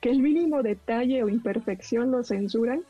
¿Que 0.00 0.10
el 0.10 0.20
mínimo 0.20 0.62
detalle 0.62 1.24
o 1.24 1.28
imperfección 1.28 2.12
lo 2.12 2.22
censuran? 2.22 2.82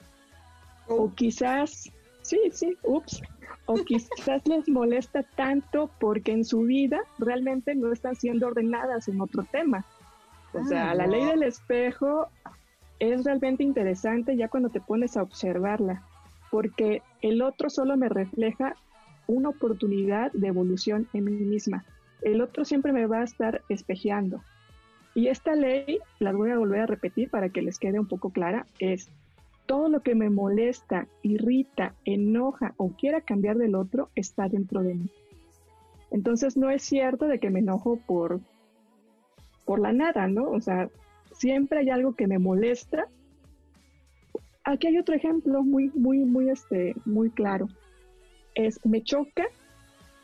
O 0.89 1.15
quizás, 1.15 1.91
sí, 2.21 2.39
sí, 2.53 2.77
ups, 2.83 3.23
o 3.65 3.77
quizás 3.87 4.47
les 4.47 4.69
molesta 4.69 5.23
tanto 5.23 5.91
porque 5.99 6.33
en 6.33 6.45
su 6.45 6.65
vida 6.65 7.01
realmente 7.19 7.75
no 7.75 7.95
están 7.95 8.15
siendo 8.15 8.49
ordenadas 8.49 9.09
en 9.09 9.23
otro 9.23 9.47
tema. 9.51 9.87
O 10.53 10.63
sea, 10.67 10.91
ah, 10.91 10.95
la 10.95 11.07
ley 11.07 11.25
del 11.25 11.45
espejo 11.45 12.29
es 12.99 13.25
realmente 13.25 13.63
interesante 13.63 14.37
ya 14.37 14.49
cuando 14.49 14.69
te 14.69 14.83
pones 14.83 15.17
a 15.17 15.23
observarla, 15.23 16.03
porque 16.51 17.03
el 17.23 17.43
otro 17.43 17.71
solo 17.71 17.97
me 17.97 18.09
refleja 18.09 18.75
una 19.27 19.49
oportunidad 19.49 20.33
de 20.33 20.49
evolución 20.49 21.09
en 21.13 21.25
mí 21.25 21.33
misma. 21.33 21.85
El 22.23 22.41
otro 22.41 22.65
siempre 22.65 22.93
me 22.93 23.07
va 23.07 23.21
a 23.21 23.25
estar 23.25 23.63
espejeando. 23.69 24.43
Y 25.15 25.29
esta 25.29 25.55
ley, 25.55 25.99
la 26.19 26.33
voy 26.33 26.51
a 26.51 26.59
volver 26.59 26.81
a 26.81 26.87
repetir 26.87 27.31
para 27.31 27.49
que 27.49 27.63
les 27.63 27.79
quede 27.79 27.99
un 27.99 28.07
poco 28.07 28.31
clara, 28.31 28.67
es 28.79 29.11
todo 29.67 29.89
lo 29.89 30.01
que 30.01 30.15
me 30.15 30.31
molesta, 30.31 31.07
irrita, 31.23 31.95
enoja 32.05 32.75
o 32.77 32.91
quiera 32.91 33.21
cambiar 33.21 33.57
del 33.57 33.75
otro 33.75 34.11
está 34.15 34.49
dentro 34.49 34.83
de 34.83 34.95
mí. 34.95 35.11
Entonces 36.11 36.57
no 36.57 36.71
es 36.71 36.83
cierto 36.83 37.27
de 37.27 37.41
que 37.41 37.51
me 37.51 37.59
enojo 37.59 37.99
por, 38.07 38.41
por 39.65 39.81
la 39.81 39.93
nada, 39.93 40.29
¿no? 40.29 40.51
O 40.51 40.61
sea, 40.61 40.89
siempre 41.33 41.81
hay 41.81 41.91
algo 41.91 42.15
que 42.15 42.27
me 42.27 42.39
molesta. 42.39 43.09
Aquí 44.67 44.89
hay 44.89 44.99
otro 44.99 45.15
ejemplo 45.15 45.63
muy, 45.63 45.91
muy, 45.95 46.19
muy, 46.19 46.51
este, 46.51 46.95
muy 47.05 47.31
claro. 47.31 47.69
Es, 48.55 48.85
me 48.85 49.03
choca 49.03 49.45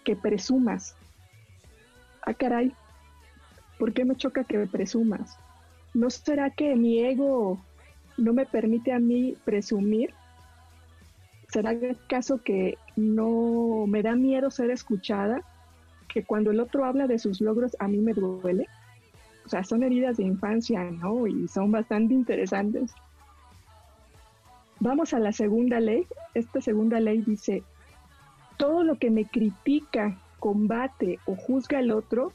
que 0.04 0.16
presumas. 0.16 0.96
Ah, 2.26 2.34
caray, 2.34 2.72
¿por 3.78 3.92
qué 3.92 4.04
me 4.04 4.16
choca 4.16 4.44
que 4.44 4.66
presumas? 4.66 5.38
¿No 5.94 6.10
será 6.10 6.50
que 6.50 6.74
mi 6.74 6.98
ego 6.98 7.64
no 8.18 8.32
me 8.32 8.44
permite 8.44 8.92
a 8.92 8.98
mí 8.98 9.36
presumir? 9.44 10.12
¿Será 11.48 11.78
caso 12.08 12.42
que 12.42 12.78
no 12.96 13.86
me 13.86 14.02
da 14.02 14.16
miedo 14.16 14.50
ser 14.50 14.70
escuchada? 14.70 15.40
Que 16.08 16.24
cuando 16.24 16.50
el 16.50 16.58
otro 16.58 16.84
habla 16.84 17.06
de 17.06 17.20
sus 17.20 17.40
logros 17.40 17.76
a 17.78 17.86
mí 17.86 17.98
me 17.98 18.12
duele 18.12 18.66
o 19.44 19.48
sea, 19.48 19.64
son 19.64 19.82
heridas 19.82 20.16
de 20.16 20.24
infancia, 20.24 20.82
¿no? 20.84 21.26
Y 21.26 21.48
son 21.48 21.72
bastante 21.72 22.14
interesantes. 22.14 22.92
Vamos 24.82 25.14
a 25.14 25.20
la 25.20 25.30
segunda 25.30 25.78
ley. 25.78 26.08
Esta 26.34 26.60
segunda 26.60 26.98
ley 26.98 27.22
dice, 27.22 27.62
todo 28.56 28.82
lo 28.82 28.98
que 28.98 29.12
me 29.12 29.26
critica, 29.26 30.20
combate 30.40 31.20
o 31.24 31.36
juzga 31.36 31.78
el 31.78 31.92
otro, 31.92 32.32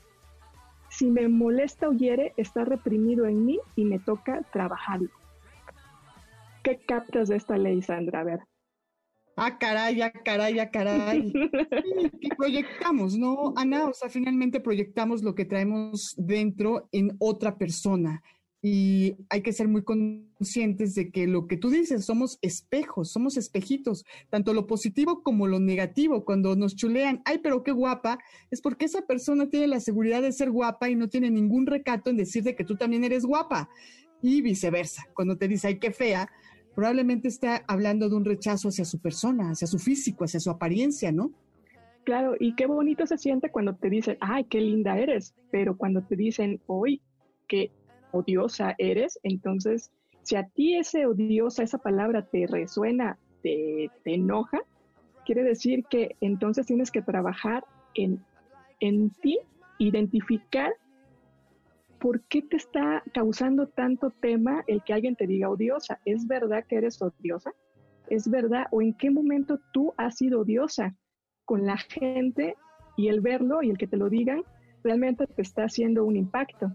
si 0.87 1.07
me 1.07 1.27
molesta 1.27 1.89
o 1.89 1.91
hiere, 1.91 2.33
está 2.37 2.63
reprimido 2.63 3.25
en 3.25 3.45
mí 3.45 3.59
y 3.75 3.83
me 3.83 3.99
toca 3.99 4.43
trabajarlo. 4.53 5.09
¿Qué 6.63 6.77
captas 6.87 7.27
de 7.27 7.35
esta 7.35 7.57
ley, 7.57 7.81
Sandra? 7.81 8.21
A 8.21 8.23
ver 8.23 8.39
ah, 9.37 9.57
caray, 9.57 10.01
ah, 10.01 10.11
caray, 10.11 10.59
ah, 10.59 10.69
caray. 10.69 11.31
que 12.21 12.29
proyectamos, 12.35 13.17
¿no, 13.17 13.53
Ana? 13.57 13.87
O 13.87 13.93
sea, 13.93 14.09
finalmente 14.09 14.61
proyectamos 14.61 15.21
lo 15.21 15.35
que 15.35 15.43
traemos 15.43 16.15
dentro 16.17 16.87
en 16.93 17.15
otra 17.19 17.57
persona. 17.57 18.23
Y 18.61 19.15
hay 19.29 19.41
que 19.41 19.53
ser 19.53 19.67
muy 19.67 19.83
conscientes 19.83 20.95
de 20.95 21.11
que 21.11 21.27
lo 21.27 21.47
que 21.47 21.57
tú 21.57 21.69
dices, 21.69 22.05
somos 22.05 22.39
espejos, 22.41 23.11
somos 23.11 23.37
espejitos, 23.37 24.03
tanto 24.29 24.53
lo 24.53 24.65
positivo 24.65 25.21
como 25.21 25.47
lo 25.47 25.59
negativo. 25.59 26.25
Cuando 26.25 26.55
nos 26.55 26.75
chulean, 26.75 27.21
ay, 27.25 27.39
pero 27.43 27.63
qué 27.63 27.71
guapa, 27.71 28.17
es 28.49 28.61
porque 28.61 28.85
esa 28.85 29.03
persona 29.03 29.49
tiene 29.49 29.67
la 29.67 29.79
seguridad 29.79 30.21
de 30.21 30.31
ser 30.31 30.49
guapa 30.49 30.89
y 30.89 30.95
no 30.95 31.07
tiene 31.07 31.29
ningún 31.29 31.67
recato 31.67 32.09
en 32.09 32.17
decirte 32.17 32.55
que 32.55 32.63
tú 32.63 32.75
también 32.75 33.03
eres 33.03 33.25
guapa. 33.25 33.69
Y 34.21 34.41
viceversa, 34.41 35.03
cuando 35.13 35.37
te 35.37 35.47
dice, 35.47 35.67
ay, 35.67 35.79
qué 35.79 35.91
fea, 35.91 36.27
probablemente 36.73 37.27
está 37.27 37.63
hablando 37.67 38.09
de 38.09 38.15
un 38.15 38.25
rechazo 38.25 38.69
hacia 38.69 38.85
su 38.85 38.99
persona, 38.99 39.51
hacia 39.51 39.67
su 39.67 39.77
físico, 39.77 40.25
hacia 40.25 40.39
su 40.39 40.49
apariencia, 40.49 41.11
¿no? 41.11 41.31
Claro, 42.03 42.35
y 42.39 42.55
qué 42.55 42.67
bonito 42.67 43.05
se 43.05 43.17
siente 43.17 43.51
cuando 43.51 43.75
te 43.75 43.89
dicen, 43.89 44.17
ay, 44.21 44.45
qué 44.45 44.61
linda 44.61 44.97
eres, 44.97 45.35
pero 45.51 45.75
cuando 45.75 46.03
te 46.03 46.15
dicen, 46.15 46.61
hoy, 46.65 47.01
qué 47.47 47.71
odiosa 48.11 48.75
eres, 48.77 49.19
entonces, 49.23 49.91
si 50.23 50.35
a 50.35 50.47
ti 50.47 50.75
ese 50.75 51.05
odiosa, 51.05 51.63
esa 51.63 51.77
palabra 51.77 52.23
te 52.23 52.47
resuena, 52.47 53.17
te, 53.43 53.89
te 54.03 54.15
enoja, 54.15 54.59
quiere 55.25 55.43
decir 55.43 55.85
que 55.89 56.15
entonces 56.21 56.65
tienes 56.65 56.91
que 56.91 57.01
trabajar 57.01 57.63
en, 57.93 58.23
en 58.79 59.09
ti, 59.09 59.39
identificar 59.77 60.73
¿por 61.99 62.21
qué 62.23 62.41
te 62.41 62.57
está 62.57 63.03
causando 63.13 63.67
tanto 63.67 64.11
tema 64.11 64.63
el 64.67 64.83
que 64.83 64.93
alguien 64.93 65.15
te 65.15 65.27
diga 65.27 65.49
odiosa? 65.49 65.99
¿Es 66.05 66.27
verdad 66.27 66.65
que 66.67 66.77
eres 66.77 67.01
odiosa? 67.01 67.51
¿Es 68.09 68.29
verdad? 68.29 68.67
¿O 68.71 68.81
en 68.81 68.93
qué 68.93 69.09
momento 69.09 69.59
tú 69.73 69.93
has 69.97 70.17
sido 70.17 70.41
odiosa 70.41 70.95
con 71.45 71.65
la 71.65 71.77
gente 71.77 72.55
y 72.95 73.07
el 73.07 73.21
verlo 73.21 73.61
y 73.61 73.69
el 73.69 73.77
que 73.77 73.87
te 73.87 73.97
lo 73.97 74.09
digan 74.09 74.43
realmente 74.83 75.27
te 75.27 75.41
está 75.41 75.63
haciendo 75.63 76.05
un 76.05 76.15
impacto? 76.15 76.71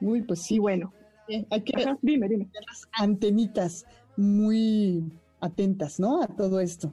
Uy, 0.00 0.22
pues 0.22 0.42
sí. 0.42 0.58
bueno. 0.58 0.92
hay 1.28 1.62
que 1.62 1.72
dime, 2.02 2.28
dime. 2.28 2.48
Las 2.66 2.88
antenitas 2.92 3.86
muy 4.16 5.04
atentas, 5.40 6.00
¿no? 6.00 6.22
A 6.22 6.26
todo 6.26 6.60
esto. 6.60 6.92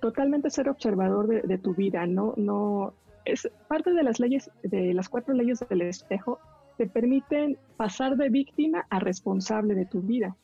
Totalmente 0.00 0.50
ser 0.50 0.68
observador 0.68 1.28
de, 1.28 1.42
de 1.42 1.58
tu 1.58 1.74
vida, 1.74 2.06
no, 2.06 2.34
no, 2.36 2.92
es 3.24 3.48
parte 3.68 3.92
de 3.92 4.02
las 4.02 4.18
leyes, 4.18 4.50
de 4.62 4.94
las 4.94 5.08
cuatro 5.08 5.34
leyes 5.34 5.64
del 5.68 5.82
espejo, 5.82 6.38
te 6.76 6.86
permiten 6.86 7.56
pasar 7.76 8.16
de 8.16 8.28
víctima 8.28 8.86
a 8.90 8.98
responsable 8.98 9.74
de 9.74 9.86
tu 9.86 10.02
vida. 10.02 10.36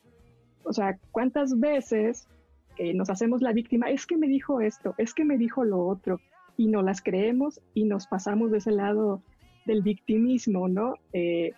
O 0.63 0.73
sea, 0.73 0.99
¿cuántas 1.11 1.59
veces 1.59 2.29
eh, 2.77 2.95
nos 2.95 3.11
hacemos 3.11 3.43
la 3.43 3.53
víctima? 3.53 3.91
Es 3.91 4.07
que 4.07 4.17
me 4.17 4.29
dijo 4.29 4.61
esto, 4.61 4.95
es 4.99 5.15
que 5.15 5.25
me 5.25 5.39
dijo 5.39 5.65
lo 5.65 5.85
otro, 5.87 6.21
y 6.57 6.67
no 6.67 6.83
las 6.83 7.01
creemos 7.01 7.61
y 7.73 7.85
nos 7.85 8.07
pasamos 8.07 8.51
de 8.51 8.59
ese 8.59 8.73
lado 8.73 9.23
del 9.65 9.83
victimismo, 9.83 10.69
¿no? 10.69 10.95
Eh, 11.13 11.53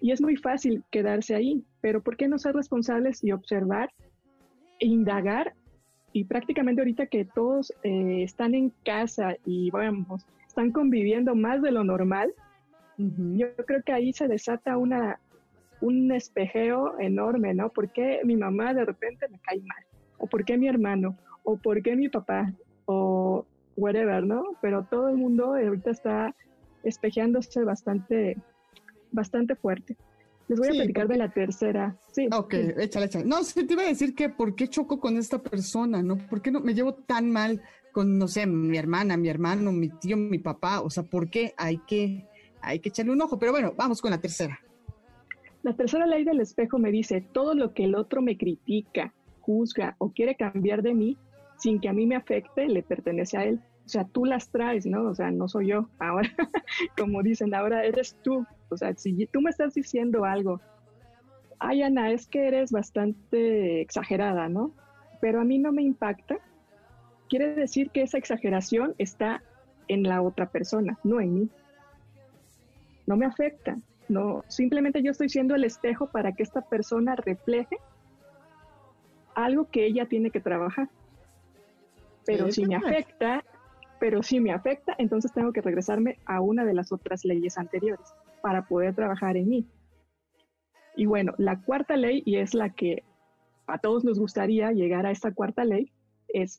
y 0.00 0.12
es 0.12 0.20
muy 0.20 0.36
fácil 0.36 0.84
quedarse 0.90 1.34
ahí, 1.34 1.64
pero 1.80 2.02
¿por 2.02 2.16
qué 2.16 2.28
no 2.28 2.38
ser 2.38 2.54
responsables 2.54 3.22
y 3.24 3.32
observar 3.32 3.90
e 4.78 4.86
indagar? 4.86 5.54
Y 6.12 6.24
prácticamente 6.24 6.80
ahorita 6.80 7.06
que 7.06 7.24
todos 7.24 7.72
eh, 7.82 8.22
están 8.22 8.54
en 8.54 8.72
casa 8.84 9.36
y 9.44 9.70
vamos, 9.70 10.26
están 10.46 10.70
conviviendo 10.70 11.34
más 11.34 11.62
de 11.62 11.72
lo 11.72 11.84
normal, 11.84 12.32
yo 12.96 13.48
creo 13.66 13.82
que 13.82 13.92
ahí 13.92 14.12
se 14.12 14.28
desata 14.28 14.76
una, 14.76 15.18
un 15.80 16.12
espejeo 16.12 16.98
enorme, 17.00 17.52
¿no? 17.54 17.68
¿Por 17.68 17.90
qué 17.90 18.20
mi 18.24 18.36
mamá 18.36 18.72
de 18.72 18.84
repente 18.84 19.26
me 19.28 19.38
cae 19.40 19.60
mal? 19.62 19.84
¿O 20.18 20.26
por 20.26 20.44
qué 20.44 20.56
mi 20.56 20.68
hermano? 20.68 21.16
¿O 21.42 21.56
por 21.56 21.82
qué 21.82 21.96
mi 21.96 22.08
papá? 22.08 22.52
O 22.86 23.44
whatever, 23.76 24.24
¿no? 24.24 24.44
Pero 24.60 24.84
todo 24.84 25.08
el 25.08 25.16
mundo 25.16 25.56
ahorita 25.56 25.90
está 25.90 26.34
espejeándose 26.84 27.64
bastante, 27.64 28.36
bastante 29.14 29.54
fuerte. 29.54 29.96
Les 30.48 30.58
voy 30.58 30.68
a 30.68 30.72
platicar 30.72 31.08
de 31.08 31.16
la 31.16 31.32
tercera. 31.32 31.96
Sí. 32.12 32.28
Ok, 32.30 32.54
échale, 32.54 33.06
échale. 33.06 33.24
No, 33.24 33.42
sí, 33.42 33.64
te 33.64 33.72
iba 33.72 33.82
a 33.82 33.86
decir 33.86 34.14
que 34.14 34.28
por 34.28 34.54
qué 34.54 34.68
choco 34.68 35.00
con 35.00 35.16
esta 35.16 35.42
persona, 35.42 36.02
¿no? 36.02 36.18
¿Por 36.18 36.42
qué 36.42 36.50
no 36.50 36.60
me 36.60 36.74
llevo 36.74 36.94
tan 36.94 37.30
mal 37.30 37.62
con, 37.92 38.18
no 38.18 38.28
sé, 38.28 38.46
mi 38.46 38.76
hermana, 38.76 39.16
mi 39.16 39.28
hermano, 39.28 39.72
mi 39.72 39.88
tío, 39.88 40.16
mi 40.16 40.38
papá, 40.38 40.80
o 40.80 40.90
sea, 40.90 41.04
¿por 41.04 41.30
qué 41.30 41.54
hay 41.56 41.78
que, 41.86 42.26
hay 42.60 42.80
que 42.80 42.90
echarle 42.90 43.12
un 43.12 43.22
ojo? 43.22 43.38
Pero 43.38 43.52
bueno, 43.52 43.72
vamos 43.76 44.02
con 44.02 44.10
la 44.10 44.20
tercera. 44.20 44.58
La 45.62 45.74
tercera 45.74 46.06
ley 46.06 46.24
del 46.24 46.40
espejo 46.40 46.78
me 46.78 46.90
dice, 46.90 47.24
todo 47.32 47.54
lo 47.54 47.72
que 47.72 47.84
el 47.84 47.94
otro 47.94 48.20
me 48.20 48.36
critica, 48.36 49.14
juzga 49.40 49.96
o 49.98 50.12
quiere 50.12 50.34
cambiar 50.34 50.82
de 50.82 50.92
mí, 50.92 51.16
sin 51.56 51.80
que 51.80 51.88
a 51.88 51.94
mí 51.94 52.06
me 52.06 52.16
afecte, 52.16 52.66
le 52.66 52.82
pertenece 52.82 53.38
a 53.38 53.44
él. 53.44 53.60
O 53.86 53.88
sea, 53.88 54.04
tú 54.04 54.24
las 54.24 54.50
traes, 54.50 54.86
¿no? 54.86 55.04
O 55.04 55.14
sea, 55.14 55.30
no 55.30 55.48
soy 55.48 55.68
yo. 55.68 55.88
Ahora, 55.98 56.30
como 56.98 57.22
dicen, 57.22 57.54
ahora 57.54 57.84
eres 57.84 58.16
tú. 58.22 58.46
O 58.70 58.76
sea, 58.76 58.94
si 58.94 59.26
tú 59.26 59.40
me 59.40 59.50
estás 59.50 59.74
diciendo 59.74 60.24
algo, 60.24 60.60
ay, 61.58 61.82
Ana, 61.82 62.10
es 62.10 62.26
que 62.26 62.48
eres 62.48 62.72
bastante 62.72 63.80
exagerada, 63.80 64.48
¿no? 64.48 64.72
Pero 65.20 65.40
a 65.40 65.44
mí 65.44 65.58
no 65.58 65.72
me 65.72 65.82
impacta 65.82 66.38
quiere 67.28 67.54
decir 67.54 67.90
que 67.90 68.02
esa 68.02 68.18
exageración 68.18 68.94
está 68.98 69.42
en 69.88 70.04
la 70.04 70.22
otra 70.22 70.50
persona, 70.50 70.98
no 71.04 71.20
en 71.20 71.34
mí. 71.34 71.50
No 73.06 73.16
me 73.16 73.26
afecta. 73.26 73.76
No, 74.08 74.44
simplemente 74.48 75.02
yo 75.02 75.10
estoy 75.10 75.28
siendo 75.28 75.54
el 75.54 75.64
espejo 75.64 76.08
para 76.08 76.32
que 76.32 76.42
esta 76.42 76.60
persona 76.60 77.16
refleje 77.16 77.78
algo 79.34 79.68
que 79.68 79.86
ella 79.86 80.06
tiene 80.06 80.30
que 80.30 80.40
trabajar. 80.40 80.88
Pero 82.26 82.50
si 82.52 82.66
me 82.66 82.76
afecta, 82.76 83.44
pero 83.98 84.22
si 84.22 84.40
me 84.40 84.52
afecta, 84.52 84.94
entonces 84.98 85.32
tengo 85.32 85.52
que 85.52 85.60
regresarme 85.60 86.18
a 86.26 86.40
una 86.40 86.64
de 86.64 86.74
las 86.74 86.92
otras 86.92 87.24
leyes 87.24 87.58
anteriores 87.58 88.14
para 88.44 88.68
poder 88.68 88.94
trabajar 88.94 89.38
en 89.38 89.48
mí. 89.48 89.66
Y 90.96 91.06
bueno, 91.06 91.32
la 91.38 91.62
cuarta 91.62 91.96
ley, 91.96 92.22
y 92.26 92.36
es 92.36 92.52
la 92.52 92.74
que 92.74 93.02
a 93.66 93.78
todos 93.78 94.04
nos 94.04 94.18
gustaría 94.18 94.70
llegar 94.72 95.06
a 95.06 95.12
esta 95.12 95.32
cuarta 95.32 95.64
ley, 95.64 95.92
es 96.28 96.58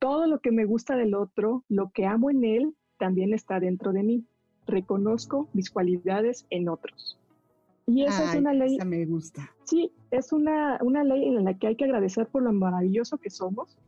todo 0.00 0.26
lo 0.26 0.40
que 0.40 0.50
me 0.50 0.64
gusta 0.64 0.96
del 0.96 1.14
otro, 1.14 1.62
lo 1.68 1.90
que 1.90 2.06
amo 2.06 2.28
en 2.28 2.44
él, 2.44 2.74
también 2.98 3.34
está 3.34 3.60
dentro 3.60 3.92
de 3.92 4.02
mí. 4.02 4.26
Reconozco 4.66 5.48
mis 5.52 5.70
cualidades 5.70 6.44
en 6.50 6.68
otros. 6.68 7.16
Y 7.86 8.02
esa 8.02 8.32
es 8.32 8.40
una 8.40 8.52
ley. 8.52 8.76
me 8.84 9.06
gusta. 9.06 9.54
Sí, 9.62 9.92
es 10.10 10.32
una, 10.32 10.80
una 10.82 11.04
ley 11.04 11.28
en 11.28 11.44
la 11.44 11.54
que 11.54 11.68
hay 11.68 11.76
que 11.76 11.84
agradecer 11.84 12.26
por 12.26 12.42
lo 12.42 12.52
maravilloso 12.52 13.18
que 13.18 13.30
somos, 13.30 13.78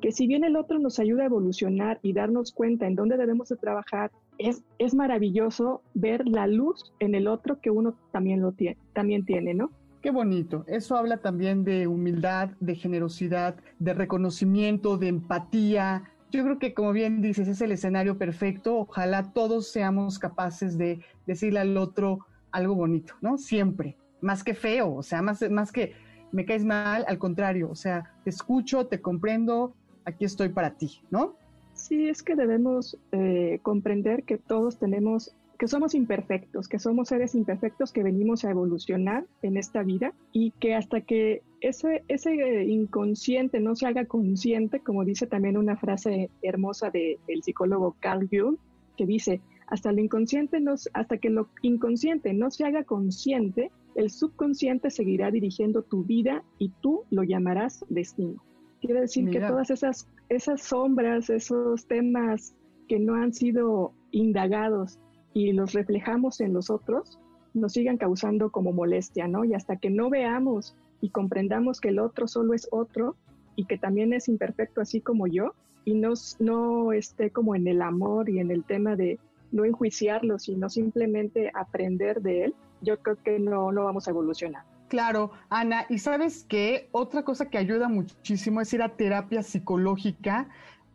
que 0.00 0.10
si 0.10 0.26
bien 0.26 0.42
el 0.42 0.56
otro 0.56 0.80
nos 0.80 0.98
ayuda 0.98 1.22
a 1.22 1.26
evolucionar 1.26 2.00
y 2.02 2.12
darnos 2.12 2.50
cuenta 2.50 2.88
en 2.88 2.96
dónde 2.96 3.16
debemos 3.16 3.50
de 3.50 3.56
trabajar, 3.56 4.10
es, 4.38 4.94
maravilloso 4.94 5.82
ver 5.94 6.26
la 6.26 6.46
luz 6.46 6.92
en 7.00 7.14
el 7.14 7.26
otro 7.28 7.60
que 7.60 7.70
uno 7.70 7.94
también, 8.12 8.40
lo 8.40 8.52
tiene, 8.52 8.76
también 8.92 9.24
tiene, 9.24 9.54
¿no? 9.54 9.70
Qué 10.02 10.10
bonito. 10.10 10.64
Eso 10.68 10.96
habla 10.96 11.18
también 11.18 11.64
de 11.64 11.86
humildad, 11.86 12.50
de 12.60 12.74
generosidad, 12.74 13.56
de 13.78 13.94
reconocimiento, 13.94 14.98
de 14.98 15.08
empatía. 15.08 16.04
Yo 16.30 16.44
creo 16.44 16.58
que, 16.58 16.74
como 16.74 16.92
bien 16.92 17.20
dices, 17.20 17.48
es 17.48 17.60
el 17.60 17.72
escenario 17.72 18.16
perfecto. 18.16 18.76
Ojalá 18.76 19.32
todos 19.32 19.68
seamos 19.68 20.18
capaces 20.18 20.78
de 20.78 21.00
decirle 21.26 21.60
al 21.60 21.76
otro 21.76 22.20
algo 22.52 22.74
bonito, 22.74 23.14
¿no? 23.20 23.36
Siempre. 23.36 23.96
Más 24.20 24.44
que 24.44 24.54
feo, 24.54 24.94
o 24.94 25.02
sea, 25.02 25.22
más, 25.22 25.48
más 25.50 25.72
que 25.72 25.94
me 26.32 26.44
caes 26.44 26.64
mal, 26.64 27.04
al 27.08 27.18
contrario, 27.18 27.68
o 27.70 27.74
sea, 27.74 28.14
te 28.24 28.30
escucho, 28.30 28.86
te 28.86 29.00
comprendo, 29.00 29.74
aquí 30.04 30.24
estoy 30.24 30.48
para 30.50 30.70
ti, 30.70 31.00
¿no? 31.10 31.36
Sí, 31.76 32.08
es 32.08 32.22
que 32.22 32.34
debemos 32.34 32.98
eh, 33.12 33.60
comprender 33.62 34.24
que 34.24 34.38
todos 34.38 34.78
tenemos 34.78 35.34
que 35.58 35.68
somos 35.68 35.94
imperfectos, 35.94 36.68
que 36.68 36.78
somos 36.78 37.08
seres 37.08 37.34
imperfectos 37.34 37.92
que 37.92 38.02
venimos 38.02 38.44
a 38.44 38.50
evolucionar 38.50 39.24
en 39.42 39.56
esta 39.56 39.82
vida 39.82 40.12
y 40.32 40.50
que 40.52 40.74
hasta 40.74 41.00
que 41.00 41.42
ese, 41.60 42.04
ese 42.08 42.64
inconsciente 42.64 43.60
no 43.60 43.74
se 43.74 43.86
haga 43.86 44.04
consciente, 44.04 44.80
como 44.80 45.04
dice 45.04 45.26
también 45.26 45.56
una 45.56 45.76
frase 45.76 46.30
hermosa 46.42 46.90
del 46.90 47.42
psicólogo 47.42 47.96
Carl 48.00 48.28
Jung, 48.30 48.58
que 48.96 49.06
dice, 49.06 49.40
hasta, 49.66 49.90
el 49.90 49.98
inconsciente 49.98 50.60
no, 50.60 50.74
hasta 50.92 51.18
que 51.18 51.30
lo 51.30 51.48
inconsciente 51.62 52.34
no 52.34 52.50
se 52.50 52.64
haga 52.64 52.84
consciente, 52.84 53.70
el 53.94 54.10
subconsciente 54.10 54.90
seguirá 54.90 55.30
dirigiendo 55.30 55.82
tu 55.82 56.04
vida 56.04 56.44
y 56.58 56.70
tú 56.82 57.04
lo 57.10 57.22
llamarás 57.22 57.84
destino. 57.88 58.42
Quiere 58.80 59.00
decir 59.00 59.30
que 59.30 59.40
todas 59.40 59.70
esas, 59.70 60.06
esas 60.28 60.62
sombras, 60.62 61.30
esos 61.30 61.86
temas 61.86 62.54
que 62.88 62.98
no 62.98 63.14
han 63.14 63.32
sido 63.32 63.92
indagados 64.10 64.98
y 65.32 65.52
los 65.52 65.72
reflejamos 65.72 66.40
en 66.40 66.52
los 66.52 66.70
otros, 66.70 67.18
nos 67.54 67.72
sigan 67.72 67.96
causando 67.96 68.50
como 68.50 68.72
molestia, 68.72 69.28
¿no? 69.28 69.44
Y 69.44 69.54
hasta 69.54 69.76
que 69.76 69.90
no 69.90 70.10
veamos 70.10 70.76
y 71.00 71.10
comprendamos 71.10 71.80
que 71.80 71.88
el 71.88 71.98
otro 71.98 72.28
solo 72.28 72.54
es 72.54 72.68
otro 72.70 73.16
y 73.54 73.64
que 73.66 73.78
también 73.78 74.12
es 74.12 74.28
imperfecto 74.28 74.80
así 74.80 75.00
como 75.00 75.26
yo, 75.26 75.54
y 75.84 75.94
no, 75.94 76.12
no 76.40 76.92
esté 76.92 77.30
como 77.30 77.54
en 77.54 77.66
el 77.68 77.80
amor 77.80 78.28
y 78.28 78.40
en 78.40 78.50
el 78.50 78.64
tema 78.64 78.96
de 78.96 79.18
no 79.52 79.64
enjuiciarlo, 79.64 80.38
sino 80.38 80.68
simplemente 80.68 81.50
aprender 81.54 82.20
de 82.20 82.44
él, 82.44 82.54
yo 82.82 82.98
creo 82.98 83.16
que 83.22 83.38
no, 83.38 83.72
no 83.72 83.84
vamos 83.84 84.06
a 84.06 84.10
evolucionar. 84.10 84.64
Claro, 84.88 85.32
Ana, 85.50 85.86
y 85.88 85.98
sabes 85.98 86.44
que 86.48 86.88
otra 86.92 87.24
cosa 87.24 87.46
que 87.46 87.58
ayuda 87.58 87.88
muchísimo 87.88 88.60
es 88.60 88.72
ir 88.72 88.82
a 88.82 88.96
terapia 88.96 89.42
psicológica 89.42 90.48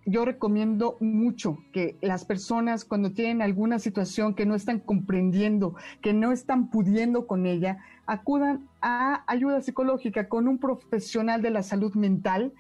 yo 0.06 0.26
recomiendo 0.26 0.98
mucho 1.00 1.58
que 1.72 1.96
las 2.02 2.26
personas 2.26 2.86
cuando 2.86 3.12
tienen 3.12 3.42
alguna 3.42 3.80
situación 3.80 4.34
que 4.34 4.46
no 4.46 4.56
están 4.56 4.80
comprendiendo, 4.80 5.76
que 6.02 6.14
no 6.14 6.32
están 6.32 6.70
pudiendo 6.70 7.28
con 7.28 7.46
ella, 7.46 7.80
acudan 8.08 8.68
a 8.82 9.24
ayuda 9.28 9.62
psicológica 9.62 10.28
con 10.28 10.48
un 10.48 10.58
profesional 10.58 11.42
de 11.42 11.52
la 11.52 11.62
salud 11.62 11.94
mental 11.94 12.52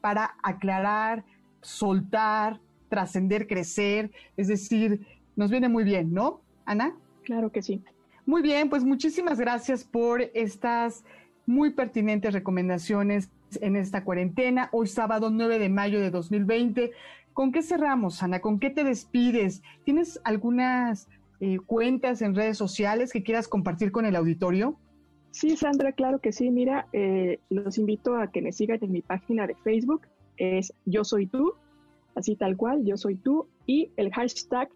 para 0.00 0.36
aclarar, 0.42 1.24
soltar, 1.60 2.60
trascender, 2.88 3.46
crecer. 3.46 4.10
Es 4.36 4.48
decir, 4.48 5.06
nos 5.36 5.50
viene 5.50 5.68
muy 5.68 5.84
bien, 5.84 6.14
¿no, 6.14 6.40
Ana? 6.64 6.94
Claro 7.24 7.52
que 7.52 7.60
sí. 7.60 7.82
Muy 8.26 8.42
bien, 8.42 8.68
pues 8.68 8.84
muchísimas 8.84 9.38
gracias 9.38 9.84
por 9.84 10.20
estas 10.34 11.04
muy 11.46 11.70
pertinentes 11.70 12.32
recomendaciones 12.32 13.30
en 13.60 13.76
esta 13.76 14.02
cuarentena, 14.02 14.68
hoy 14.72 14.88
sábado 14.88 15.30
9 15.30 15.60
de 15.60 15.68
mayo 15.68 16.00
de 16.00 16.10
2020. 16.10 16.90
¿Con 17.32 17.52
qué 17.52 17.62
cerramos, 17.62 18.24
Ana? 18.24 18.40
¿Con 18.40 18.58
qué 18.58 18.70
te 18.70 18.82
despides? 18.82 19.62
¿Tienes 19.84 20.20
algunas 20.24 21.06
eh, 21.38 21.58
cuentas 21.66 22.20
en 22.20 22.34
redes 22.34 22.58
sociales 22.58 23.12
que 23.12 23.22
quieras 23.22 23.46
compartir 23.46 23.92
con 23.92 24.06
el 24.06 24.16
auditorio? 24.16 24.76
Sí, 25.30 25.56
Sandra, 25.56 25.92
claro 25.92 26.18
que 26.18 26.32
sí. 26.32 26.50
Mira, 26.50 26.88
eh, 26.92 27.38
los 27.48 27.78
invito 27.78 28.16
a 28.16 28.32
que 28.32 28.42
me 28.42 28.50
sigan 28.50 28.80
en 28.82 28.90
mi 28.90 29.02
página 29.02 29.46
de 29.46 29.54
Facebook. 29.54 30.02
Es 30.36 30.72
Yo 30.84 31.04
Soy 31.04 31.28
Tú, 31.28 31.54
así 32.16 32.34
tal 32.34 32.56
cual, 32.56 32.84
Yo 32.84 32.96
Soy 32.96 33.14
Tú, 33.14 33.46
y 33.66 33.92
el 33.96 34.10
hashtag 34.10 34.68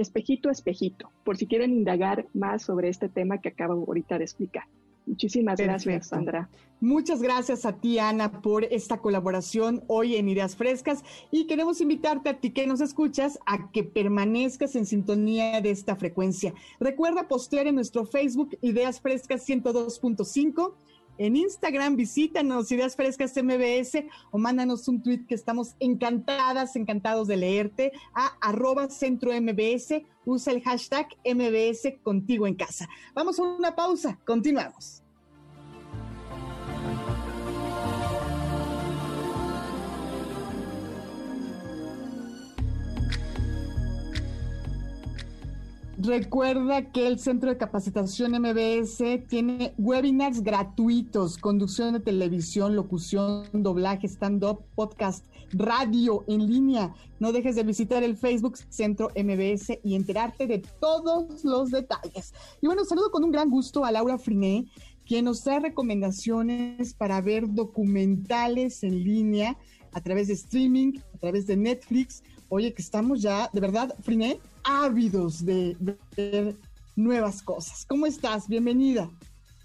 Espejito 0.00 0.50
Espejito, 0.50 1.10
por 1.24 1.36
si 1.36 1.46
quieren 1.46 1.72
indagar 1.72 2.26
más 2.34 2.62
sobre 2.62 2.88
este 2.88 3.08
tema 3.08 3.38
que 3.38 3.50
acabo 3.50 3.84
ahorita 3.86 4.18
de 4.18 4.24
explicar. 4.24 4.64
Muchísimas 5.06 5.58
gracias, 5.58 6.08
Sandra. 6.08 6.48
Muchas 6.80 7.20
gracias 7.20 7.66
a 7.66 7.72
ti, 7.72 7.98
Ana, 7.98 8.40
por 8.40 8.64
esta 8.64 8.98
colaboración 8.98 9.82
hoy 9.86 10.16
en 10.16 10.28
Ideas 10.28 10.56
Frescas 10.56 11.02
y 11.30 11.46
queremos 11.46 11.80
invitarte 11.80 12.30
a 12.30 12.38
ti 12.38 12.50
que 12.50 12.66
nos 12.66 12.80
escuchas 12.80 13.38
a 13.44 13.70
que 13.70 13.84
permanezcas 13.84 14.76
en 14.76 14.86
sintonía 14.86 15.60
de 15.60 15.70
esta 15.70 15.96
frecuencia. 15.96 16.54
Recuerda 16.78 17.28
postear 17.28 17.66
en 17.66 17.74
nuestro 17.74 18.06
Facebook 18.06 18.56
Ideas 18.62 19.00
Frescas 19.00 19.46
102.5 19.46 20.74
en 21.20 21.36
Instagram, 21.36 21.96
visítanos 21.96 22.72
Ideas 22.72 22.96
Frescas 22.96 23.34
MBS 23.36 24.04
o 24.30 24.38
mándanos 24.38 24.88
un 24.88 25.02
tweet 25.02 25.26
que 25.28 25.34
estamos 25.34 25.74
encantadas, 25.78 26.76
encantados 26.76 27.28
de 27.28 27.36
leerte 27.36 27.92
a 28.14 28.28
arroba 28.40 28.88
centro 28.88 29.30
MBS. 29.38 30.02
Usa 30.24 30.54
el 30.54 30.62
hashtag 30.62 31.08
MBS 31.26 31.98
contigo 32.02 32.46
en 32.46 32.54
casa. 32.54 32.88
Vamos 33.14 33.38
a 33.38 33.42
una 33.42 33.76
pausa, 33.76 34.18
continuamos. 34.24 35.02
Recuerda 46.02 46.92
que 46.92 47.06
el 47.06 47.18
Centro 47.18 47.50
de 47.50 47.58
Capacitación 47.58 48.32
MBS 48.32 49.26
tiene 49.28 49.74
webinars 49.76 50.42
gratuitos, 50.42 51.36
conducción 51.36 51.92
de 51.92 52.00
televisión, 52.00 52.74
locución, 52.74 53.44
doblaje, 53.52 54.08
stand-up, 54.08 54.64
podcast, 54.74 55.26
radio 55.52 56.24
en 56.26 56.46
línea. 56.46 56.94
No 57.18 57.32
dejes 57.32 57.54
de 57.54 57.64
visitar 57.64 58.02
el 58.02 58.16
Facebook 58.16 58.56
Centro 58.70 59.10
MBS 59.14 59.78
y 59.84 59.94
enterarte 59.94 60.46
de 60.46 60.62
todos 60.80 61.44
los 61.44 61.70
detalles. 61.70 62.32
Y 62.62 62.66
bueno, 62.66 62.86
saludo 62.86 63.10
con 63.10 63.22
un 63.22 63.30
gran 63.30 63.50
gusto 63.50 63.84
a 63.84 63.92
Laura 63.92 64.16
Friné, 64.16 64.64
quien 65.04 65.26
nos 65.26 65.42
trae 65.42 65.60
recomendaciones 65.60 66.94
para 66.94 67.20
ver 67.20 67.46
documentales 67.46 68.82
en 68.84 69.04
línea 69.04 69.58
a 69.92 70.00
través 70.00 70.28
de 70.28 70.34
streaming, 70.34 70.94
a 71.14 71.18
través 71.18 71.46
de 71.46 71.58
Netflix. 71.58 72.22
Oye, 72.48 72.72
que 72.72 72.80
estamos 72.80 73.20
ya, 73.20 73.50
de 73.52 73.60
verdad, 73.60 73.94
Friné, 74.00 74.40
ávidos 74.64 75.44
de, 75.44 75.76
ver 76.16 76.56
nuevas 76.96 77.42
cosas. 77.42 77.84
¿Cómo 77.86 78.06
estás? 78.06 78.48
Bienvenida. 78.48 79.08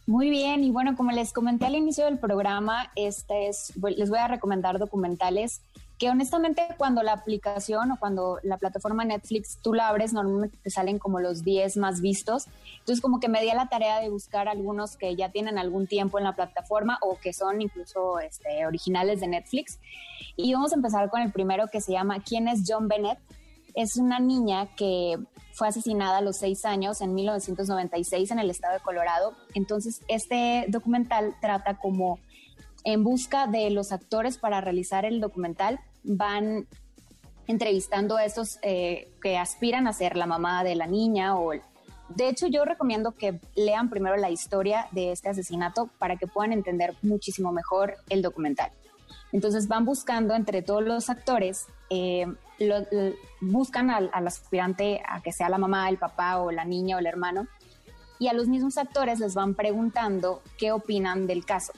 Muy 0.07 0.29
bien, 0.29 0.63
y 0.63 0.71
bueno, 0.71 0.95
como 0.95 1.11
les 1.11 1.33
comenté 1.33 1.65
al 1.65 1.75
inicio 1.75 2.05
del 2.05 2.19
programa, 2.19 2.91
este 2.95 3.47
es, 3.47 3.73
les 3.97 4.09
voy 4.09 4.19
a 4.19 4.27
recomendar 4.27 4.77
documentales 4.77 5.61
que 5.97 6.09
honestamente 6.09 6.67
cuando 6.77 7.03
la 7.03 7.13
aplicación 7.13 7.91
o 7.91 7.97
cuando 7.97 8.39
la 8.43 8.57
plataforma 8.57 9.05
Netflix 9.05 9.59
tú 9.61 9.73
la 9.73 9.87
abres, 9.87 10.13
normalmente 10.13 10.57
te 10.61 10.69
salen 10.69 10.99
como 10.99 11.19
los 11.19 11.43
10 11.43 11.77
más 11.77 12.01
vistos. 12.01 12.47
Entonces 12.79 13.01
como 13.01 13.19
que 13.19 13.29
me 13.29 13.41
di 13.41 13.49
a 13.49 13.55
la 13.55 13.69
tarea 13.69 13.99
de 13.99 14.09
buscar 14.09 14.47
algunos 14.47 14.97
que 14.97 15.15
ya 15.15 15.29
tienen 15.29 15.57
algún 15.57 15.87
tiempo 15.87 16.17
en 16.17 16.25
la 16.25 16.33
plataforma 16.33 16.99
o 17.01 17.17
que 17.17 17.31
son 17.33 17.61
incluso 17.61 18.19
este, 18.19 18.65
originales 18.65 19.21
de 19.21 19.27
Netflix. 19.27 19.79
Y 20.35 20.53
vamos 20.53 20.73
a 20.73 20.75
empezar 20.75 21.09
con 21.09 21.21
el 21.21 21.31
primero 21.31 21.67
que 21.67 21.79
se 21.79 21.93
llama 21.93 22.21
¿Quién 22.21 22.47
es 22.47 22.63
John 22.67 22.87
Bennett? 22.87 23.19
Es 23.75 23.97
una 23.97 24.19
niña 24.19 24.67
que 24.75 25.17
fue 25.53 25.67
asesinada 25.67 26.17
a 26.17 26.21
los 26.21 26.37
seis 26.37 26.65
años 26.65 27.01
en 27.01 27.13
1996 27.13 28.31
en 28.31 28.39
el 28.39 28.49
estado 28.49 28.73
de 28.73 28.79
Colorado. 28.81 29.33
Entonces, 29.53 30.01
este 30.07 30.65
documental 30.67 31.35
trata 31.41 31.77
como 31.77 32.19
en 32.83 33.03
busca 33.03 33.47
de 33.47 33.69
los 33.69 33.91
actores 33.91 34.37
para 34.37 34.61
realizar 34.61 35.05
el 35.05 35.19
documental, 35.19 35.79
van 36.03 36.67
entrevistando 37.47 38.17
a 38.17 38.25
estos 38.25 38.59
eh, 38.61 39.11
que 39.21 39.37
aspiran 39.37 39.87
a 39.87 39.93
ser 39.93 40.17
la 40.17 40.25
mamá 40.25 40.63
de 40.63 40.75
la 40.75 40.87
niña 40.87 41.37
o, 41.37 41.51
de 42.09 42.29
hecho, 42.29 42.47
yo 42.47 42.65
recomiendo 42.65 43.11
que 43.11 43.39
lean 43.55 43.89
primero 43.89 44.15
la 44.17 44.29
historia 44.29 44.87
de 44.91 45.11
este 45.11 45.29
asesinato 45.29 45.89
para 45.97 46.17
que 46.17 46.27
puedan 46.27 46.53
entender 46.53 46.95
muchísimo 47.01 47.51
mejor 47.51 47.95
el 48.09 48.21
documental. 48.21 48.71
Entonces 49.31 49.67
van 49.67 49.85
buscando 49.85 50.35
entre 50.35 50.61
todos 50.61 50.83
los 50.83 51.09
actores, 51.09 51.65
eh, 51.89 52.27
buscan 53.41 53.89
al, 53.89 54.09
al, 54.13 54.27
aspirante 54.27 55.01
a 55.07 55.21
que 55.21 55.31
sea 55.31 55.49
la 55.49 55.57
mamá, 55.57 55.89
el 55.89 55.97
papá 55.97 56.39
o 56.39 56.51
la 56.51 56.65
niña 56.65 56.95
o 56.95 56.99
el 56.99 57.05
hermano, 57.05 57.47
y 58.19 58.27
a 58.27 58.33
los 58.33 58.47
mismos 58.47 58.77
actores 58.77 59.19
les 59.19 59.33
van 59.33 59.55
preguntando 59.55 60.41
qué 60.57 60.71
opinan 60.71 61.27
del 61.27 61.45
caso. 61.45 61.73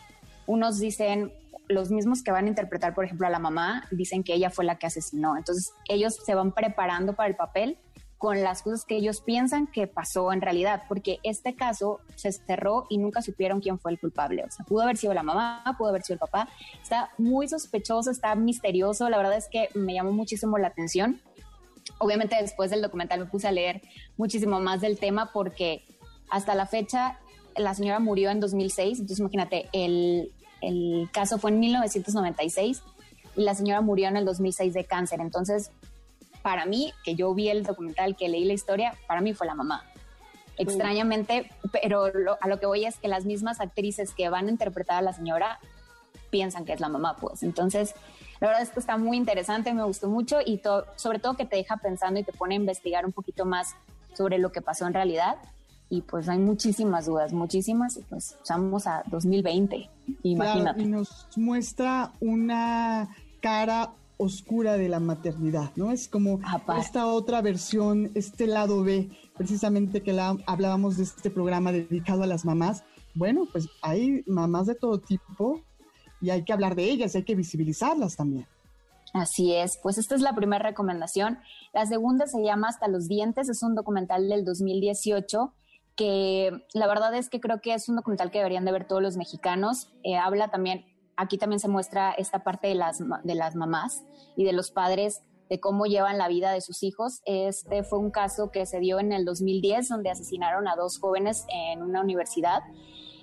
Unos 0.46 0.80
dicen, 0.80 1.34
los 1.68 1.92
mismos 1.92 2.24
que 2.24 2.32
van 2.32 2.46
a 2.46 2.50
interpretar, 2.50 2.94
por 2.94 3.06
ejemplo, 3.06 3.28
a 3.28 3.30
la 3.30 3.40
mamá, 3.40 3.86
dicen 3.92 4.24
que 4.24 4.34
ella 4.34 4.50
fue 4.50 4.66
la 4.66 4.78
que 4.78 4.88
asesinó. 4.88 5.36
Entonces 5.38 5.74
ellos 5.90 6.16
se 6.26 6.36
van 6.36 6.52
preparando 6.54 7.14
para 7.14 7.30
el 7.30 7.36
papel 7.36 7.78
con 8.18 8.42
las 8.42 8.64
cosas 8.64 8.84
que 8.84 8.96
ellos 8.96 9.22
piensan 9.22 9.68
que 9.68 9.86
pasó 9.86 10.34
en 10.34 10.42
realidad, 10.42 10.84
porque 10.88 11.20
este 11.24 11.56
caso 11.56 12.00
se 12.16 12.32
cerró 12.32 12.88
y 12.90 12.98
nunca 12.98 13.22
supieron 13.22 13.62
quién 13.62 13.78
fue 13.78 13.92
el 13.92 14.00
culpable. 14.00 14.44
O 14.44 14.52
sea, 14.52 14.66
pudo 14.66 14.82
haber 14.82 14.98
sido 14.98 15.14
la 15.14 15.24
mamá, 15.24 15.64
pudo 15.78 15.90
haber 15.90 16.02
sido 16.02 16.16
el 16.16 16.20
papá. 16.20 16.50
Está 16.82 17.12
muy 17.18 17.48
sospechoso, 17.48 18.10
está 18.10 18.34
misterioso. 18.36 19.10
La 19.10 19.18
verdad 19.18 19.38
es 19.38 19.48
que 19.50 19.70
me 19.76 19.94
llamó 19.94 20.12
muchísimo 20.12 20.58
la 20.58 20.68
atención. 20.68 21.22
Obviamente 22.00 22.36
después 22.42 22.72
del 22.72 22.82
documental 22.82 23.20
me 23.20 23.26
puse 23.28 23.48
a 23.48 23.52
leer 23.52 23.82
muchísimo 24.18 24.60
más 24.60 24.82
del 24.82 24.98
tema 24.98 25.32
porque 25.32 25.84
hasta 26.30 26.56
la 26.56 26.66
fecha 26.66 27.20
la 27.56 27.74
señora 27.74 28.00
murió 28.00 28.30
en 28.30 28.40
2006, 28.40 29.00
entonces 29.00 29.20
imagínate, 29.20 29.68
el, 29.74 30.32
el 30.62 31.10
caso 31.12 31.38
fue 31.38 31.52
en 31.52 31.60
1996 31.60 32.84
y 33.36 33.44
la 33.44 33.56
señora 33.56 33.82
murió 33.82 34.08
en 34.08 34.18
el 34.18 34.26
2006 34.26 34.74
de 34.74 34.86
cáncer. 34.86 35.22
Entonces, 35.22 35.72
para 36.48 36.66
mí, 36.66 36.94
que 37.04 37.14
yo 37.14 37.34
vi 37.34 37.50
el 37.50 37.64
documental, 37.64 38.16
que 38.16 38.30
leí 38.30 38.46
la 38.46 38.54
historia, 38.54 38.94
para 39.06 39.20
mí 39.20 39.34
fue 39.34 39.46
la 39.46 39.54
mamá. 39.54 39.84
Extrañamente, 40.58 41.52
pero 41.74 42.06
a 42.40 42.48
lo 42.48 42.58
que 42.58 42.66
voy 42.66 42.86
es 42.86 42.96
que 43.00 43.10
las 43.10 43.26
mismas 43.26 43.60
actrices 43.60 44.14
que 44.14 44.30
van 44.30 44.48
a 44.48 44.50
interpretar 44.50 45.00
a 45.00 45.02
la 45.02 45.12
señora 45.12 45.60
piensan 46.30 46.64
que 46.64 46.72
es 46.72 46.80
la 46.80 46.88
mamá, 46.88 47.18
pues. 47.18 47.44
Entonces, 47.44 47.96
la 48.40 48.48
verdad 48.48 48.64
es 48.64 48.70
que 48.70 48.80
está 48.80 48.96
muy 48.96 49.18
interesante, 49.18 49.74
me 49.74 49.84
gustó 49.84 50.08
mucho 50.08 50.38
y 50.40 50.62
sobre 50.96 51.20
todo 51.20 51.36
que 51.36 51.46
te 51.46 51.58
deja 51.58 51.76
pensando 51.76 52.18
y 52.18 52.24
te 52.24 52.32
pone 52.32 52.56
a 52.56 52.60
investigar 52.60 53.06
un 53.06 53.12
poquito 53.12 53.44
más 53.44 53.76
sobre 54.14 54.38
lo 54.38 54.54
que 54.54 54.62
pasó 54.62 54.88
en 54.88 54.94
realidad. 54.94 55.36
Y 55.90 56.00
pues 56.00 56.30
hay 56.30 56.40
muchísimas 56.40 57.08
dudas, 57.08 57.34
muchísimas, 57.34 57.98
y 57.98 58.04
pues 58.04 58.38
estamos 58.42 58.88
a 58.88 59.04
2020, 59.08 59.90
imagínate. 60.24 60.82
y 60.82 60.86
nos 60.86 61.28
muestra 61.36 62.14
una 62.22 63.10
cara 63.42 63.92
oscura 64.18 64.78
de 64.78 64.90
la 64.90 65.00
maternidad, 65.00 65.72
¿no? 65.76 65.92
Es 65.92 66.08
como 66.08 66.40
esta 66.80 67.08
otra 67.08 67.42
versión, 67.42 68.12
este 68.16 68.48
lado 68.48 68.84
B, 68.84 69.10
precisamente 69.38 70.02
que 70.02 70.14
la, 70.14 70.36
hablábamos 70.48 70.98
de 70.98 71.04
este 71.04 71.30
programa 71.30 71.72
dedicado 71.72 72.24
a 72.24 72.28
las 72.28 72.44
mamás. 72.44 72.84
Bueno, 73.14 73.48
pues 73.52 73.70
hay 73.82 74.24
mamás 74.26 74.68
de 74.68 74.76
todo 74.76 75.00
tipo 75.00 75.62
y 76.20 76.32
hay 76.32 76.44
que 76.44 76.54
hablar 76.54 76.76
de 76.76 76.86
ellas, 76.86 77.16
hay 77.16 77.24
que 77.24 77.36
visibilizarlas 77.36 78.16
también. 78.16 78.48
Así 79.14 79.54
es, 79.54 79.80
pues 79.82 79.98
esta 79.98 80.16
es 80.16 80.22
la 80.22 80.36
primera 80.36 80.64
recomendación. 80.64 81.40
La 81.74 81.86
segunda 81.86 82.28
se 82.28 82.44
llama 82.44 82.70
Hasta 82.70 82.88
los 82.88 83.08
dientes, 83.08 83.50
es 83.50 83.64
un 83.64 83.76
documental 83.76 84.28
del 84.28 84.44
2018 84.44 85.54
que 85.96 86.52
la 86.74 86.88
verdad 86.88 87.14
es 87.16 87.28
que 87.28 87.42
creo 87.42 87.60
que 87.60 87.74
es 87.74 87.90
un 87.90 87.96
documental 87.96 88.30
que 88.30 88.38
deberían 88.38 88.66
de 88.66 88.72
ver 88.72 88.86
todos 88.86 89.02
los 89.02 89.18
mexicanos. 89.18 89.90
Eh, 90.04 90.16
habla 90.16 90.50
también 90.50 90.86
aquí 91.18 91.38
también 91.38 91.60
se 91.60 91.68
muestra 91.68 92.12
esta 92.12 92.44
parte 92.44 92.68
de 92.68 92.76
las, 92.76 93.04
de 93.24 93.36
las 93.36 93.56
mamás 93.56 94.06
y 94.36 94.46
de 94.46 94.54
los 94.54 94.72
padres 94.72 95.24
de 95.50 95.60
cómo 95.60 95.86
llevan 95.86 96.18
la 96.18 96.28
vida 96.28 96.52
de 96.52 96.62
sus 96.62 96.84
hijos. 96.84 97.22
Este 97.26 97.84
fue 97.84 98.00
un 98.00 98.12
caso 98.12 98.52
que 98.52 98.66
se 98.66 98.80
dio 98.80 99.00
en 99.00 99.12
el 99.12 99.26
2010 99.26 99.90
donde 99.90 100.10
asesinaron 100.10 100.68
a 100.68 100.76
dos 100.76 101.00
jóvenes 101.00 101.46
en 101.50 101.82
una 101.82 102.02
universidad 102.02 102.62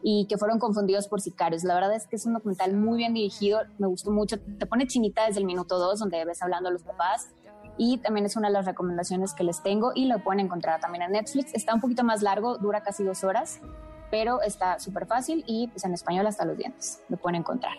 y 0.02 0.26
que 0.26 0.36
fueron 0.36 0.58
confundidos 0.58 1.08
por 1.08 1.20
sicarios. 1.20 1.64
La 1.64 1.74
verdad 1.74 1.94
es 1.94 2.06
que 2.06 2.16
es 2.16 2.26
un 2.26 2.34
documental 2.34 2.74
muy 2.74 2.98
bien 2.98 3.14
dirigido, 3.14 3.60
me 3.78 3.86
gustó 3.86 4.10
mucho, 4.10 4.38
te 4.38 4.66
pone 4.66 4.86
chinita 4.86 5.26
desde 5.26 5.40
el 5.40 5.46
minuto 5.46 5.78
dos 5.78 5.98
donde 5.98 6.22
ves 6.24 6.42
hablando 6.42 6.68
a 6.68 6.72
los 6.72 6.82
papás 6.82 7.30
y 7.76 7.98
también 7.98 8.26
es 8.26 8.36
una 8.36 8.48
de 8.48 8.54
las 8.54 8.66
recomendaciones 8.66 9.32
que 9.34 9.44
les 9.44 9.62
tengo 9.62 9.92
y 9.94 10.06
lo 10.06 10.22
pueden 10.22 10.40
encontrar 10.40 10.80
también 10.80 11.02
en 11.02 11.12
Netflix. 11.12 11.54
Está 11.54 11.74
un 11.74 11.80
poquito 11.80 12.04
más 12.04 12.22
largo, 12.22 12.58
dura 12.58 12.82
casi 12.82 13.02
dos 13.02 13.24
horas, 13.24 13.60
pero 14.14 14.40
está 14.42 14.78
súper 14.78 15.06
fácil 15.06 15.42
y 15.44 15.66
pues 15.66 15.84
en 15.84 15.92
español 15.92 16.24
hasta 16.28 16.44
los 16.44 16.56
dientes 16.56 17.00
lo 17.08 17.16
pueden 17.16 17.40
encontrar. 17.40 17.72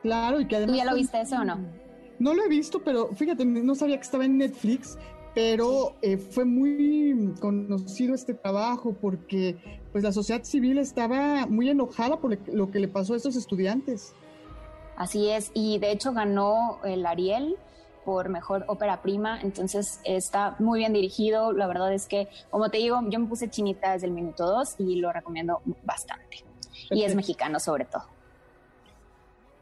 Claro, 0.00 0.40
y 0.40 0.48
que 0.48 0.56
además... 0.56 0.72
¿Tú 0.72 0.78
ya 0.78 0.90
lo 0.90 0.96
viste 0.96 1.20
eso 1.20 1.36
o 1.36 1.44
no? 1.44 1.58
No 2.18 2.32
lo 2.32 2.42
he 2.44 2.48
visto, 2.48 2.82
pero 2.82 3.14
fíjate, 3.14 3.44
no 3.44 3.74
sabía 3.74 3.96
que 3.96 4.02
estaba 4.02 4.24
en 4.24 4.38
Netflix, 4.38 4.96
pero 5.34 5.94
eh, 6.00 6.16
fue 6.16 6.46
muy 6.46 7.34
conocido 7.40 8.14
este 8.14 8.32
trabajo 8.32 8.94
porque 8.98 9.58
pues 9.92 10.02
la 10.02 10.12
sociedad 10.12 10.44
civil 10.44 10.78
estaba 10.78 11.44
muy 11.44 11.68
enojada 11.68 12.20
por 12.20 12.38
lo 12.48 12.70
que 12.70 12.80
le 12.80 12.88
pasó 12.88 13.12
a 13.12 13.18
estos 13.18 13.36
estudiantes. 13.36 14.14
Así 14.96 15.28
es, 15.28 15.50
y 15.52 15.78
de 15.78 15.92
hecho 15.92 16.14
ganó 16.14 16.78
el 16.84 17.04
Ariel 17.04 17.58
por 18.06 18.28
mejor 18.28 18.64
ópera 18.68 19.02
prima, 19.02 19.40
entonces 19.42 20.00
está 20.04 20.54
muy 20.60 20.78
bien 20.78 20.92
dirigido. 20.92 21.52
La 21.52 21.66
verdad 21.66 21.92
es 21.92 22.06
que, 22.06 22.28
como 22.50 22.70
te 22.70 22.78
digo, 22.78 23.00
yo 23.08 23.18
me 23.18 23.26
puse 23.26 23.50
chinita 23.50 23.92
desde 23.92 24.06
el 24.06 24.12
minuto 24.12 24.46
2 24.46 24.76
y 24.78 25.00
lo 25.00 25.12
recomiendo 25.12 25.60
bastante. 25.82 26.44
Y 26.88 27.02
es 27.02 27.16
mexicano 27.16 27.58
sobre 27.58 27.84
todo. 27.84 28.04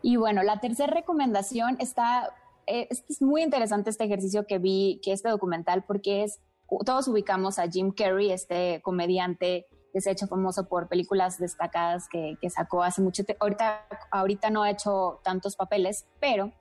Y 0.02 0.16
bueno, 0.16 0.42
la 0.42 0.60
tercera 0.60 0.92
recomendación 0.92 1.78
está, 1.80 2.34
eh, 2.66 2.86
es, 2.90 3.22
muy 3.22 3.42
interesante 3.42 3.88
este 3.88 4.04
ejercicio 4.04 4.46
que 4.46 4.58
vi, 4.58 5.00
que 5.02 5.12
este 5.12 5.30
documental, 5.30 5.82
porque 5.82 6.24
es, 6.24 6.38
todos 6.84 7.08
ubicamos 7.08 7.58
a 7.58 7.66
Jim 7.66 7.92
Carrey, 7.92 8.30
este 8.30 8.82
comediante 8.82 9.66
que 9.90 10.02
se 10.02 10.10
ha 10.10 10.12
hecho 10.12 10.26
famoso 10.26 10.68
por 10.68 10.88
películas 10.88 11.38
destacadas 11.38 12.08
que, 12.10 12.36
que 12.42 12.50
sacó 12.50 12.82
hace 12.82 13.00
mucho 13.00 13.24
tiempo. 13.24 13.42
Ahorita, 13.42 13.86
ahorita 14.10 14.50
no 14.50 14.64
ha 14.64 14.70
hecho 14.70 15.20
tantos 15.24 15.56
papeles, 15.56 16.04
pero 16.20 16.52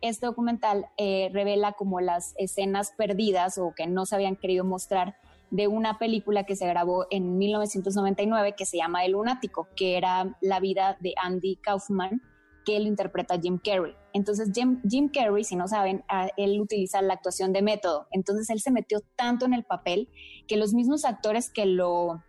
este 0.00 0.26
documental 0.26 0.86
eh, 0.96 1.30
revela 1.32 1.72
como 1.72 2.00
las 2.00 2.34
escenas 2.38 2.92
perdidas 2.96 3.58
o 3.58 3.72
que 3.74 3.86
no 3.86 4.06
se 4.06 4.14
habían 4.14 4.36
querido 4.36 4.64
mostrar 4.64 5.16
de 5.50 5.68
una 5.68 5.98
película 5.98 6.44
que 6.44 6.56
se 6.56 6.66
grabó 6.66 7.06
en 7.10 7.38
1999 7.38 8.54
que 8.56 8.66
se 8.66 8.78
llama 8.78 9.04
El 9.04 9.12
Lunático, 9.12 9.68
que 9.76 9.96
era 9.96 10.36
la 10.40 10.60
vida 10.60 10.96
de 11.00 11.14
Andy 11.22 11.56
Kaufman, 11.56 12.20
que 12.64 12.76
él 12.76 12.86
interpreta 12.86 13.38
Jim 13.40 13.58
Carrey. 13.62 13.94
Entonces 14.12 14.50
Jim, 14.52 14.80
Jim 14.88 15.08
Carrey, 15.08 15.44
si 15.44 15.54
no 15.54 15.68
saben, 15.68 16.04
él 16.36 16.60
utiliza 16.60 17.00
la 17.00 17.14
actuación 17.14 17.52
de 17.52 17.62
método. 17.62 18.08
Entonces 18.10 18.50
él 18.50 18.60
se 18.60 18.72
metió 18.72 19.00
tanto 19.14 19.46
en 19.46 19.54
el 19.54 19.64
papel 19.64 20.08
que 20.48 20.56
los 20.56 20.74
mismos 20.74 21.04
actores 21.04 21.48
que 21.48 21.64
lo 21.64 22.22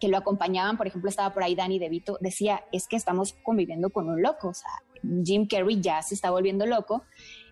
que 0.00 0.08
lo 0.08 0.16
acompañaban, 0.16 0.78
por 0.78 0.86
ejemplo, 0.86 1.10
estaba 1.10 1.32
por 1.34 1.42
ahí 1.42 1.54
Danny 1.54 1.78
DeVito, 1.78 2.16
decía, 2.20 2.64
es 2.72 2.88
que 2.88 2.96
estamos 2.96 3.34
conviviendo 3.44 3.90
con 3.90 4.08
un 4.08 4.22
loco, 4.22 4.48
o 4.48 4.54
sea, 4.54 4.70
Jim 5.24 5.46
Carrey 5.46 5.80
ya 5.80 6.02
se 6.02 6.14
está 6.14 6.30
volviendo 6.30 6.66
loco 6.66 7.04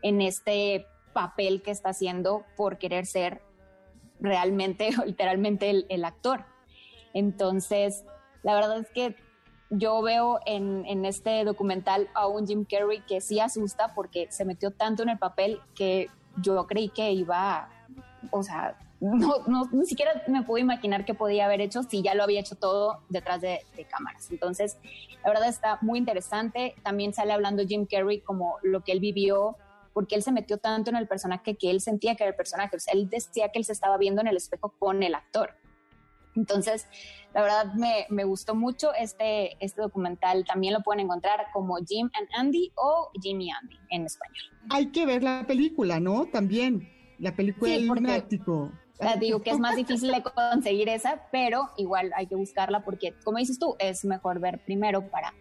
en 0.02 0.20
este 0.20 0.86
papel 1.12 1.62
que 1.62 1.70
está 1.70 1.90
haciendo 1.90 2.44
por 2.56 2.78
querer 2.78 3.06
ser 3.06 3.42
realmente 4.20 4.90
literalmente 5.06 5.86
el, 5.88 6.04
actor. 6.04 6.44
Entonces, 7.14 8.04
la 8.42 8.54
verdad 8.54 8.78
es 8.78 8.90
que 8.90 9.16
yo 9.70 10.00
veo 10.02 10.40
en, 10.46 10.86
en, 10.86 11.04
este 11.04 11.44
documental 11.44 12.08
a 12.14 12.26
un 12.26 12.46
Jim 12.46 12.64
Carrey 12.64 13.02
que 13.06 13.20
sí 13.20 13.38
asusta 13.40 13.94
porque 13.94 14.28
se 14.30 14.44
metió 14.44 14.70
tanto 14.70 15.02
en 15.02 15.10
el 15.10 15.18
papel 15.18 15.60
que 15.74 16.08
yo 16.40 16.66
creí 16.66 16.88
que 16.88 17.12
iba, 17.12 17.68
o 18.30 18.42
sea, 18.42 18.78
no, 19.00 19.44
no, 19.46 19.68
ni 19.72 19.86
siquiera 19.86 20.22
me 20.26 20.42
puedo 20.42 20.62
imaginar 20.62 21.04
qué 21.04 21.14
podía 21.14 21.44
haber 21.44 21.60
hecho 21.60 21.84
si 21.84 22.02
ya 22.02 22.14
lo 22.14 22.24
había 22.24 22.40
hecho 22.40 22.56
todo 22.56 23.00
detrás 23.08 23.40
de, 23.40 23.60
cámaras. 23.88 24.30
Entonces, 24.30 24.76
la 25.22 25.30
verdad 25.30 25.48
está 25.48 25.78
muy 25.82 25.98
interesante. 25.98 26.74
También 26.82 27.14
sale 27.14 27.32
hablando 27.32 27.64
Jim 27.64 27.86
Carrey 27.86 28.20
como 28.20 28.56
lo 28.62 28.82
que 28.82 28.92
él 28.92 29.00
vivió, 29.00 29.56
porque 29.92 30.16
él 30.16 30.22
se 30.22 30.32
metió 30.32 30.58
tanto 30.58 30.90
en 30.90 30.96
el 30.96 31.06
personaje 31.06 31.56
que 31.56 31.70
él 31.70 31.80
sentía 31.80 32.16
que 32.16 32.24
era 32.24 32.30
el 32.30 32.36
personaje. 32.36 32.76
O 32.76 32.80
sea, 32.80 32.92
él 32.94 33.08
decía 33.08 33.50
que 33.50 33.60
él 33.60 33.64
se 33.64 33.72
estaba 33.72 33.96
viendo 33.98 34.20
en 34.20 34.26
el 34.26 34.36
espejo 34.36 34.74
con 34.78 35.02
el 35.02 35.14
actor. 35.14 35.54
Entonces, 36.34 36.86
la 37.34 37.42
verdad 37.42 37.74
me, 37.74 38.06
me, 38.10 38.24
gustó 38.24 38.54
mucho 38.54 38.92
este, 38.94 39.56
este 39.64 39.80
documental. 39.80 40.44
También 40.44 40.74
lo 40.74 40.82
pueden 40.82 41.04
encontrar 41.04 41.46
como 41.52 41.76
Jim 41.78 42.10
and 42.14 42.28
Andy 42.36 42.72
o 42.76 43.10
Jimmy 43.20 43.50
Andy 43.50 43.76
en 43.90 44.06
español. 44.06 44.42
Hay 44.70 44.86
que 44.86 45.06
ver 45.06 45.22
la 45.22 45.44
película, 45.46 45.98
¿no? 45.98 46.26
También, 46.26 46.88
la 47.18 47.34
película 47.34 47.72
del 47.72 47.86
lunático 47.86 48.72
digo 49.20 49.40
que 49.40 49.50
es 49.50 49.58
más 49.58 49.76
difícil 49.76 50.10
de 50.10 50.22
conseguir 50.22 50.88
esa, 50.88 51.22
pero 51.30 51.70
igual 51.76 52.12
hay 52.16 52.26
que 52.26 52.34
buscarla 52.34 52.84
porque, 52.84 53.14
como 53.24 53.38
dices 53.38 53.58
tú, 53.58 53.76
es 53.78 54.04
mejor 54.04 54.40
ver 54.40 54.60
primero 54.64 55.08
para, 55.08 55.34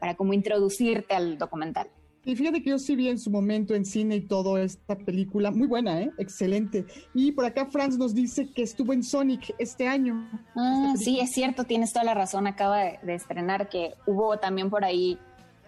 para 0.00 0.14
como 0.14 0.32
introducirte 0.32 1.14
al 1.14 1.38
documental. 1.38 1.88
Y 2.24 2.36
fíjate 2.36 2.62
que 2.62 2.70
yo 2.70 2.78
sí 2.78 2.94
vi 2.94 3.08
en 3.08 3.18
su 3.18 3.30
momento 3.30 3.74
en 3.74 3.84
cine 3.84 4.16
y 4.16 4.20
todo 4.20 4.56
esta 4.56 4.96
película, 4.96 5.50
muy 5.50 5.66
buena, 5.66 6.00
¿eh? 6.00 6.12
excelente. 6.18 6.86
Y 7.14 7.32
por 7.32 7.44
acá 7.44 7.66
Franz 7.66 7.98
nos 7.98 8.14
dice 8.14 8.48
que 8.52 8.62
estuvo 8.62 8.92
en 8.92 9.02
Sonic 9.02 9.52
este 9.58 9.88
año. 9.88 10.30
Ah, 10.54 10.94
sí, 10.96 11.18
es 11.18 11.32
cierto, 11.32 11.64
tienes 11.64 11.92
toda 11.92 12.04
la 12.04 12.14
razón, 12.14 12.46
acaba 12.46 12.78
de, 12.78 12.98
de 13.02 13.14
estrenar 13.14 13.68
que 13.68 13.94
hubo 14.06 14.38
también 14.38 14.70
por 14.70 14.84
ahí 14.84 15.18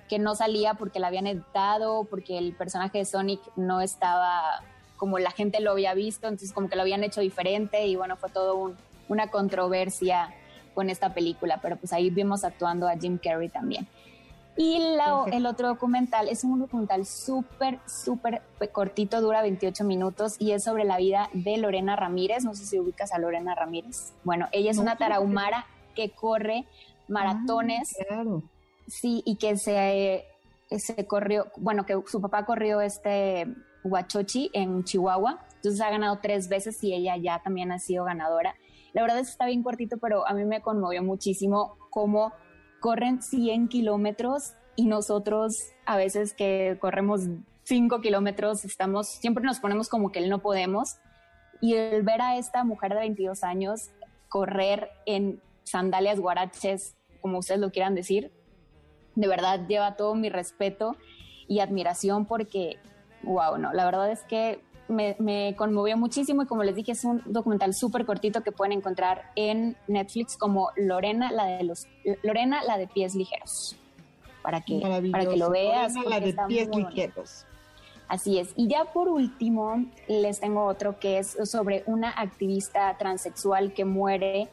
que 0.09 0.21
no 0.21 0.37
salía 0.37 0.75
porque 0.75 1.01
la 1.01 1.09
habían 1.09 1.27
editado, 1.27 2.05
porque 2.05 2.39
el 2.39 2.55
personaje 2.55 2.99
de 2.99 3.05
Sonic 3.05 3.41
no 3.57 3.81
estaba 3.81 4.63
como 4.97 5.19
la 5.19 5.31
gente 5.31 5.61
lo 5.61 5.73
había 5.73 5.95
visto, 5.95 6.29
entonces 6.29 6.53
como 6.53 6.69
que 6.69 6.77
lo 6.77 6.83
habían 6.83 7.05
hecho 7.05 7.21
diferente 7.21 7.87
y 7.87 7.97
bueno, 7.97 8.17
fue 8.17 8.31
todo 8.31 8.57
un, 8.57 8.77
una 9.09 9.31
controversia 9.31 10.35
con 10.75 10.91
esta 10.91 11.15
película, 11.15 11.61
pero 11.63 11.77
pues 11.77 11.93
ahí 11.93 12.11
vimos 12.11 12.45
actuando 12.45 12.89
a 12.89 12.97
Jim 12.97 13.19
Carrey 13.23 13.49
también. 13.49 13.87
Y 14.57 14.79
la, 14.79 15.25
el 15.33 15.47
otro 15.47 15.67
documental 15.67 16.29
es 16.29 16.45
un 16.45 16.61
documental 16.61 17.07
súper, 17.07 17.81
súper 17.87 18.43
cortito, 18.71 19.21
dura 19.21 19.43
28 19.43 19.83
minutos 19.83 20.37
y 20.39 20.53
es 20.53 20.63
sobre 20.63 20.85
la 20.85 20.97
vida 20.97 21.29
de 21.33 21.57
Lorena 21.57 21.97
Ramírez. 21.97 22.45
No 22.45 22.55
sé 22.55 22.65
si 22.65 22.79
ubicas 22.79 23.13
a 23.13 23.19
Lorena 23.19 23.57
Ramírez. 23.57 24.13
Bueno, 24.23 24.49
ella 24.53 24.71
es 24.71 24.79
una 24.79 24.97
tarahumara 24.97 25.67
que 25.97 26.11
corre 26.11 26.67
maratones. 27.09 27.97
Ah, 28.01 28.05
claro. 28.07 28.43
Sí, 28.87 29.23
y 29.27 29.37
que 29.37 29.57
se, 29.57 30.25
se 30.71 31.07
corrió, 31.07 31.47
bueno, 31.57 31.85
que 31.85 32.01
su 32.07 32.21
papá 32.21 32.45
corrió 32.47 32.81
este 32.81 33.53
Huachochi 33.85 34.51
en 34.53 34.85
Chihuahua. 34.85 35.45
Entonces 35.57 35.81
ha 35.81 35.91
ganado 35.91 36.19
tres 36.21 36.49
veces 36.49 36.83
y 36.83 36.93
ella 36.95 37.17
ya 37.17 37.41
también 37.43 37.73
ha 37.73 37.79
sido 37.79 38.05
ganadora. 38.05 38.55
La 38.93 39.03
verdad 39.03 39.19
es 39.19 39.29
que 39.29 39.33
está 39.33 39.47
bien 39.47 39.63
cortito, 39.63 39.99
pero 39.99 40.27
a 40.27 40.33
mí 40.35 40.45
me 40.45 40.61
conmovió 40.61 41.03
muchísimo 41.03 41.77
cómo 41.91 42.33
corren 42.81 43.23
100 43.23 43.69
kilómetros 43.69 44.55
y 44.77 44.87
nosotros 44.87 45.71
a 45.87 45.97
veces 45.97 46.35
que 46.35 46.77
corremos 46.81 47.23
5 47.65 48.01
kilómetros 48.01 48.65
estamos, 48.65 49.09
siempre 49.09 49.45
nos 49.45 49.61
ponemos 49.61 49.89
como 49.89 50.13
que 50.13 50.19
él 50.19 50.29
no 50.29 50.41
podemos. 50.41 50.97
Y 51.61 51.75
el 51.75 52.03
ver 52.03 52.21
a 52.21 52.37
esta 52.37 52.65
mujer 52.65 52.93
de 52.93 53.01
22 53.01 53.43
años 53.43 53.91
correr 54.29 54.91
en 55.07 55.41
sandalias 55.63 56.21
guaraches, 56.21 56.97
como 57.21 57.39
ustedes 57.39 57.61
lo 57.61 57.71
quieran 57.71 57.95
decir, 57.95 58.33
de 59.15 59.29
verdad 59.29 59.67
lleva 59.67 59.97
todo 59.97 60.15
mi 60.15 60.29
respeto 60.29 60.97
y 61.49 61.61
admiración 61.61 62.27
porque, 62.27 62.79
wow, 63.25 63.59
no, 63.59 63.73
la 63.73 63.85
verdad 63.85 64.11
es 64.11 64.23
que 64.23 64.61
me, 64.89 65.55
conmovió 65.57 65.97
muchísimo 65.97 66.43
y 66.43 66.47
como 66.47 66.63
les 66.63 66.75
dije 66.75 66.93
es 66.93 67.05
un 67.05 67.23
documental 67.27 67.75
súper 67.75 68.05
cortito 68.05 68.43
que 68.43 68.53
pueden 68.53 68.73
encontrar 68.73 69.31
en 69.35 69.77
Netflix 69.89 70.37
como 70.37 70.71
Lorena 70.77 71.33
la 71.33 71.47
de 71.47 71.65
los 71.65 71.87
Lorena 72.23 72.63
la 72.65 72.77
de 72.77 72.87
pies 72.87 73.15
ligeros. 73.15 73.77
Para 74.43 74.61
que 74.61 74.81
para 75.11 75.25
que 75.25 75.37
lo 75.37 75.51
veas 75.51 75.95
Lorena, 75.95 76.11
la 76.11 76.21
de 76.21 76.37
pies 76.49 76.69
ligeros. 76.69 77.47
Así 78.09 78.39
es. 78.39 78.53
Y 78.57 78.69
ya 78.69 78.85
por 78.85 79.09
último 79.09 79.87
les 80.07 80.41
tengo 80.41 80.67
otro 80.67 80.99
que 80.99 81.19
es 81.19 81.37
sobre 81.45 81.83
una 81.87 82.11
activista 82.11 82.97
transexual 82.99 83.73
que 83.73 83.87
muere 83.87 84.49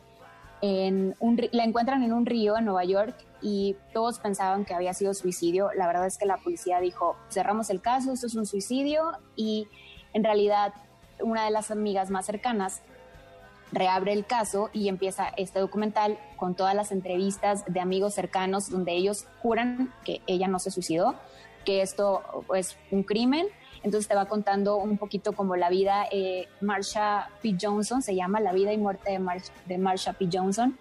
en 0.62 1.16
un 1.20 1.42
la 1.52 1.64
encuentran 1.66 2.04
en 2.04 2.14
un 2.14 2.26
río 2.26 2.58
en 2.58 2.66
Nueva 2.66 2.86
York 2.86 3.16
y 3.42 3.76
todos 3.94 4.20
pensaban 4.20 4.66
que 4.66 4.74
había 4.74 4.94
sido 4.94 5.14
suicidio 5.14 5.70
la 5.76 5.88
verdad 5.88 6.06
es 6.06 6.18
que 6.18 6.26
la 6.26 6.38
policía 6.38 6.80
dijo 6.80 7.16
cerramos 7.30 7.70
el 7.70 7.82
caso 7.82 8.14
esto 8.14 8.28
es 8.28 8.36
un 8.36 8.46
suicidio 8.46 9.12
y 9.36 9.68
en 10.14 10.24
realidad 10.24 10.74
una 11.22 11.46
de 11.46 11.52
las 11.52 11.72
amigas 11.72 12.10
más 12.10 12.26
cercanas 12.26 12.82
reabre 13.72 14.14
el 14.14 14.26
caso 14.26 14.70
y 14.74 14.90
empieza 14.90 15.30
este 15.38 15.60
documental 15.60 16.18
con 16.36 16.56
todas 16.56 16.76
las 16.76 16.92
entrevistas 16.92 17.64
de 17.68 17.80
amigos 17.80 18.14
cercanos 18.14 18.70
donde 18.70 18.94
ellos 18.94 19.28
juran 19.42 19.94
que 20.04 20.22
ella 20.28 20.48
no 20.48 20.60
se 20.60 20.72
suicidó, 20.72 21.16
que 21.66 21.82
esto 21.82 22.22
es 22.56 22.78
un 22.92 23.04
crimen. 23.04 23.48
Entonces 23.84 24.08
te 24.08 24.16
va 24.16 24.26
contando 24.26 24.76
un 24.76 24.98
poquito 24.98 25.34
como 25.34 25.56
la 25.56 25.70
vida, 25.70 26.06
eh, 26.12 26.48
Marsha 26.60 27.30
P. 27.42 27.56
Johnson, 27.60 28.02
se 28.04 28.16
llama 28.16 28.40
La 28.40 28.54
vida 28.54 28.72
y 28.74 28.78
muerte 28.78 29.12
de, 29.12 29.42
de 29.66 29.78
Marsha 29.78 30.14
P. 30.14 30.30
Johnson. 30.32 30.78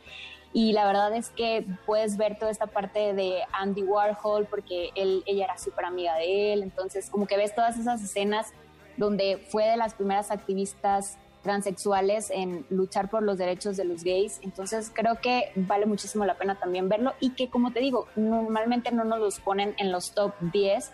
Y 0.53 0.73
la 0.73 0.85
verdad 0.85 1.15
es 1.15 1.31
que 1.31 1.65
puedes 1.87 2.17
ver 2.17 2.39
toda 2.39 2.51
esta 2.51 2.67
parte 2.67 3.15
de 3.15 3.43
Andy 3.53 3.83
Warhol 3.83 4.47
porque 4.47 4.91
él, 4.97 5.23
ella 5.27 5.45
era 5.45 5.59
súper 5.59 5.85
amiga 5.85 6.17
de 6.17 6.53
él. 6.53 6.63
Entonces 6.63 7.09
como 7.09 7.27
que 7.27 7.37
ves 7.37 7.55
todas 7.55 7.79
esas 7.79 8.03
escenas 8.03 8.53
donde 8.97 9.39
fue 9.49 9.67
de 9.67 9.77
las 9.77 9.95
primeras 9.95 10.31
activistas 10.31 11.19
transexuales 11.43 12.31
en 12.31 12.67
luchar 12.69 13.09
por 13.09 13.23
los 13.23 13.39
derechos 13.39 13.77
de 13.77 13.85
los 13.85 14.05
gays. 14.05 14.41
Entonces 14.43 14.91
creo 14.93 15.21
que 15.21 15.53
vale 15.55 15.87
muchísimo 15.87 16.25
la 16.25 16.35
pena 16.35 16.59
también 16.59 16.89
verlo 16.89 17.15
y 17.21 17.31
que 17.31 17.49
como 17.49 17.73
te 17.73 17.81
digo, 17.81 18.09
normalmente 18.17 18.91
no 18.91 19.05
nos 19.05 19.21
los 19.21 19.41
ponen 19.41 19.75
en 19.79 19.93
los 19.93 20.13
top 20.13 20.33
10 20.53 20.91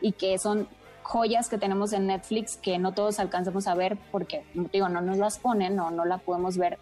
y 0.00 0.12
que 0.12 0.38
son 0.38 0.68
joyas 1.02 1.48
que 1.48 1.58
tenemos 1.58 1.92
en 1.92 2.06
Netflix 2.06 2.56
que 2.56 2.78
no 2.78 2.92
todos 2.92 3.20
alcanzamos 3.20 3.66
a 3.66 3.74
ver 3.74 3.98
porque, 4.10 4.44
como 4.54 4.68
te 4.68 4.78
digo, 4.78 4.88
no 4.88 5.00
nos 5.00 5.18
las 5.18 5.38
ponen 5.38 5.78
o 5.78 5.90
no 5.90 6.04
la 6.04 6.18
podemos 6.18 6.56
ver 6.56 6.78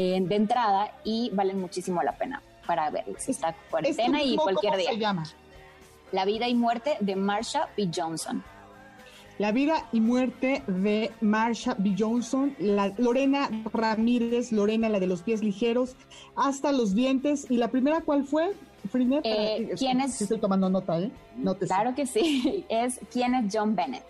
eh, 0.00 0.20
de 0.22 0.36
entrada 0.36 0.92
y 1.02 1.28
valen 1.32 1.60
muchísimo 1.60 2.00
la 2.04 2.12
pena 2.12 2.40
para 2.64 2.88
verlas 2.88 3.28
esta 3.28 3.52
cuarentena 3.68 4.22
y 4.22 4.36
cualquier 4.36 4.76
día. 4.76 4.90
se 4.90 4.98
llama? 4.98 5.24
La 6.12 6.24
vida 6.24 6.46
y 6.46 6.54
muerte 6.54 6.96
de 7.00 7.16
Marsha 7.16 7.68
P. 7.74 7.90
Johnson. 7.92 8.44
La 9.38 9.50
vida 9.50 9.88
y 9.90 10.00
muerte 10.00 10.62
de 10.68 11.10
Marsha 11.20 11.74
B. 11.76 11.96
Johnson, 11.98 12.54
la, 12.60 12.92
Lorena 12.96 13.50
Ramírez, 13.72 14.52
Lorena, 14.52 14.88
la 14.88 15.00
de 15.00 15.08
los 15.08 15.22
pies 15.22 15.42
ligeros, 15.42 15.96
hasta 16.36 16.70
los 16.70 16.94
dientes. 16.94 17.50
¿Y 17.50 17.56
la 17.56 17.66
primera 17.66 18.00
cuál 18.00 18.24
fue? 18.24 18.52
Eh, 19.24 19.70
¿Quién 19.76 20.00
es? 20.00 20.22
estoy 20.22 20.38
tomando 20.38 20.70
nota, 20.70 21.00
¿eh? 21.00 21.10
claro 21.66 21.96
que 21.96 22.06
sí. 22.06 22.64
Es 22.68 23.00
¿Quién 23.12 23.34
es 23.34 23.52
John 23.52 23.74
Bennett? 23.74 24.04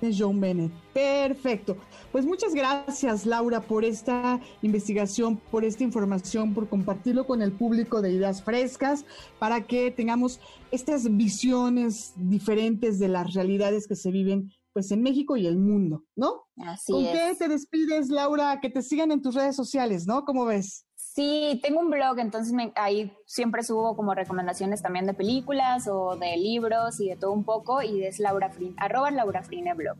Es 0.00 0.16
John 0.18 0.40
Bennett. 0.40 0.72
Perfecto. 0.92 1.76
Pues 2.10 2.24
muchas 2.24 2.54
gracias, 2.54 3.26
Laura, 3.26 3.60
por 3.60 3.84
esta 3.84 4.40
investigación, 4.62 5.36
por 5.36 5.64
esta 5.64 5.84
información, 5.84 6.54
por 6.54 6.68
compartirlo 6.68 7.26
con 7.26 7.42
el 7.42 7.52
público 7.52 8.02
de 8.02 8.12
Ideas 8.12 8.42
Frescas, 8.42 9.04
para 9.38 9.66
que 9.66 9.90
tengamos 9.90 10.40
estas 10.70 11.16
visiones 11.16 12.12
diferentes 12.16 12.98
de 12.98 13.08
las 13.08 13.34
realidades 13.34 13.86
que 13.86 13.96
se 13.96 14.10
viven 14.10 14.50
pues 14.72 14.90
en 14.92 15.02
México 15.02 15.36
y 15.36 15.46
el 15.46 15.56
mundo, 15.58 16.04
¿no? 16.14 16.44
Así 16.56 16.92
¿Con 16.92 17.04
es. 17.04 17.10
qué 17.10 17.34
te 17.36 17.48
despides, 17.48 18.08
Laura? 18.08 18.60
Que 18.60 18.70
te 18.70 18.82
sigan 18.82 19.10
en 19.10 19.20
tus 19.20 19.34
redes 19.34 19.56
sociales, 19.56 20.06
¿no? 20.06 20.24
¿Cómo 20.24 20.44
ves? 20.44 20.86
Sí, 21.12 21.58
tengo 21.60 21.80
un 21.80 21.90
blog, 21.90 22.20
entonces 22.20 22.54
ahí 22.76 23.12
siempre 23.26 23.64
subo 23.64 23.96
como 23.96 24.14
recomendaciones 24.14 24.80
también 24.80 25.06
de 25.06 25.14
películas 25.14 25.88
o 25.88 26.14
de 26.14 26.36
libros 26.36 27.00
y 27.00 27.08
de 27.08 27.16
todo 27.16 27.32
un 27.32 27.42
poco, 27.42 27.82
y 27.82 28.04
es 28.04 28.20
Laura 28.20 28.48
Frine, 28.48 28.74
arroba 28.76 29.10
Laura 29.10 29.42
Frine 29.42 29.74
blog. 29.74 29.96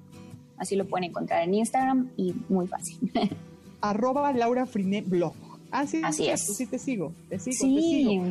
Así 0.56 0.76
lo 0.76 0.86
pueden 0.86 1.10
encontrar 1.10 1.42
en 1.42 1.54
Instagram 1.54 2.10
y 2.16 2.34
muy 2.48 2.68
fácil. 2.68 3.10
arroba 3.80 4.32
Laura 4.32 4.66
Frine 4.66 5.02
blog. 5.02 5.34
Así, 5.72 6.00
Así 6.04 6.28
es. 6.28 6.46
Sí, 6.56 6.66
te 6.66 6.78
sigo, 6.78 7.12
te 7.28 7.40
sigo, 7.40 7.56
sí. 7.56 7.74
te 7.74 7.80
sigo. 7.80 8.24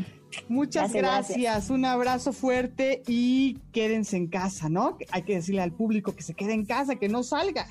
Muchas 0.48 0.94
Gracias, 0.94 1.38
gracias, 1.38 1.70
un 1.72 1.84
abrazo 1.84 2.32
fuerte 2.32 3.02
y 3.08 3.58
quédense 3.74 4.16
en 4.16 4.28
casa, 4.28 4.70
¿no? 4.70 4.98
Hay 5.12 5.24
que 5.24 5.36
decirle 5.36 5.62
al 5.62 5.74
público 5.74 6.16
que 6.16 6.22
se 6.22 6.34
quede 6.34 6.54
en 6.54 6.66
casa, 6.66 6.96
que 6.96 7.10
no 7.10 7.24
salga. 7.24 7.68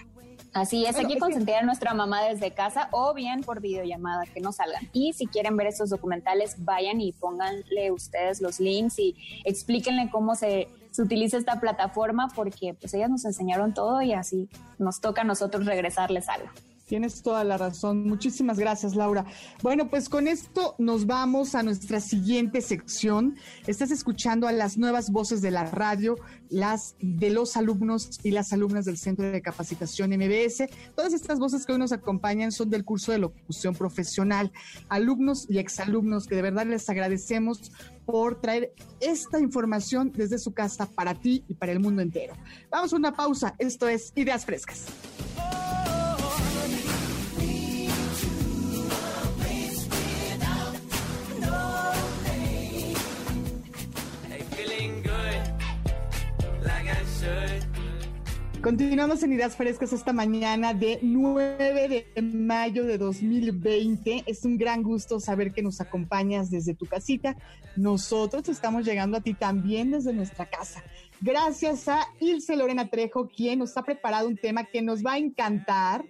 Así 0.55 0.84
es, 0.86 0.92
Bueno, 0.94 1.09
hay 1.09 1.14
que- 1.14 1.20
consentir 1.20 1.55
a 1.57 1.62
nuestra 1.62 1.94
mamá 1.94 2.22
desde 2.22 2.51
casa 2.53 2.88
o 2.90 3.12
bien 3.14 3.42
por 3.42 3.61
videollamada, 3.61 4.24
que 4.26 4.40
no 4.40 4.53
salgan. 4.53 4.88
Y 4.92 5.12
si 5.12 5.26
quieren 5.26 5.57
ver 5.57 5.66
estos 5.68 5.90
documentales, 5.90 6.64
vayan 6.64 7.01
y 7.01 7.12
pónganle 7.12 7.92
ustedes 7.92 8.40
los 8.40 8.59
links 8.59 8.99
y 8.99 9.14
explíquenle 9.44 10.09
cómo 10.11 10.34
se, 10.34 10.68
se 10.90 11.03
utiliza 11.03 11.36
esta 11.36 11.61
plataforma, 11.61 12.28
porque 12.34 12.74
pues 12.74 12.94
ellas 12.94 13.11
nos 13.11 13.24
enseñaron 13.24 13.74
todo 13.74 14.01
y 14.03 14.12
así 14.14 14.49
nos 14.78 15.01
toca 15.01 15.20
a 15.20 15.24
nosotros 15.24 15.66
regresarles 15.66 16.28
algo. 16.28 16.49
Tienes 16.89 17.20
toda 17.20 17.45
la 17.45 17.59
razón. 17.59 18.09
Muchísimas 18.09 18.59
gracias, 18.59 18.97
Laura. 18.97 19.26
Bueno, 19.62 19.91
pues 19.91 20.09
con 20.09 20.26
esto 20.26 20.74
nos 20.78 21.05
vamos 21.05 21.55
a 21.55 21.62
nuestra 21.62 22.01
siguiente 22.01 22.62
sección. 22.62 23.36
Estás 23.66 23.91
escuchando 23.91 24.49
a 24.49 24.53
las 24.53 24.78
nuevas 24.78 25.11
voces 25.11 25.43
de 25.43 25.51
la 25.51 25.66
radio, 25.66 26.16
las 26.49 26.97
de 26.99 27.28
los 27.28 27.59
alumnos 27.59 28.20
y 28.22 28.30
las 28.30 28.55
alumnas 28.55 28.86
del 28.86 28.97
Centro 28.97 29.30
de 29.30 29.43
Capacitación 29.43 30.12
MBS. 30.12 30.66
Todas 30.97 31.12
estas 31.12 31.39
voces 31.39 31.66
que 31.66 31.72
hoy 31.72 31.78
nos 31.78 31.93
acompañan 31.93 32.53
son 32.53 32.70
del 32.70 32.86
curso 32.86 33.12
de 33.12 33.18
locución 33.18 33.74
profesional. 33.74 34.51
Alumnos 34.89 35.45
y 35.51 35.59
exalumnos 35.59 36.26
que 36.26 36.36
de 36.36 36.43
verdad 36.43 36.66
les 36.66 36.89
agradecemos 36.89 37.70
por 38.07 38.41
traer 38.41 38.72
esta 39.01 39.39
información 39.41 40.11
desde 40.16 40.39
su 40.39 40.55
casa 40.55 40.86
para 40.86 41.14
ti 41.14 41.45
y 41.49 41.53
para 41.53 41.72
el 41.72 41.80
mundo 41.80 42.01
entero. 42.01 42.32
Vamos 42.70 42.95
a 42.95 42.97
una 42.97 43.12
pausa. 43.12 43.55
Esto 43.59 43.86
es 43.89 44.11
Ideas 44.16 44.47
Frescas. 44.47 44.86
Continuamos 58.68 59.22
en 59.22 59.32
Ideas 59.32 59.57
Frescas 59.57 59.95
esta 59.95 60.12
mañana 60.12 60.74
de 60.74 60.99
9 61.00 62.07
de 62.14 62.20
mayo 62.20 62.84
de 62.84 62.99
2020. 62.99 64.24
Es 64.26 64.45
un 64.45 64.58
gran 64.58 64.82
gusto 64.82 65.20
saber 65.20 65.54
que 65.54 65.62
nos 65.62 65.80
acompañas 65.80 66.50
desde 66.50 66.74
tu 66.74 66.84
casita. 66.84 67.34
Nosotros 67.76 68.46
estamos 68.50 68.84
llegando 68.84 69.16
a 69.16 69.22
ti 69.22 69.32
también 69.32 69.92
desde 69.92 70.12
nuestra 70.12 70.45
casa. 70.45 70.84
Gracias 71.22 71.88
a 71.88 72.08
Ilse 72.20 72.57
Lorena 72.57 72.90
Trejo, 72.90 73.30
quien 73.30 73.61
nos 73.61 73.74
ha 73.78 73.84
preparado 73.84 74.28
un 74.28 74.36
tema 74.36 74.64
que 74.64 74.82
nos 74.82 75.03
va 75.03 75.14
a 75.14 75.18
encantar. 75.18 76.04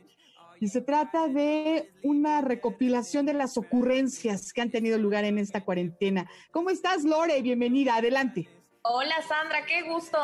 Y 0.58 0.66
se 0.66 0.80
trata 0.80 1.28
de 1.28 1.92
una 2.02 2.40
recopilación 2.40 3.24
de 3.24 3.34
las 3.34 3.56
ocurrencias 3.56 4.52
que 4.52 4.62
han 4.62 4.72
tenido 4.72 4.98
lugar 4.98 5.22
en 5.22 5.38
esta 5.38 5.64
cuarentena. 5.64 6.28
¿Cómo 6.50 6.70
estás, 6.70 7.04
Lore? 7.04 7.40
Bienvenida, 7.40 7.94
adelante. 7.94 8.48
Hola 8.82 9.14
Sandra, 9.28 9.64
qué 9.64 9.82
gusto. 9.82 10.18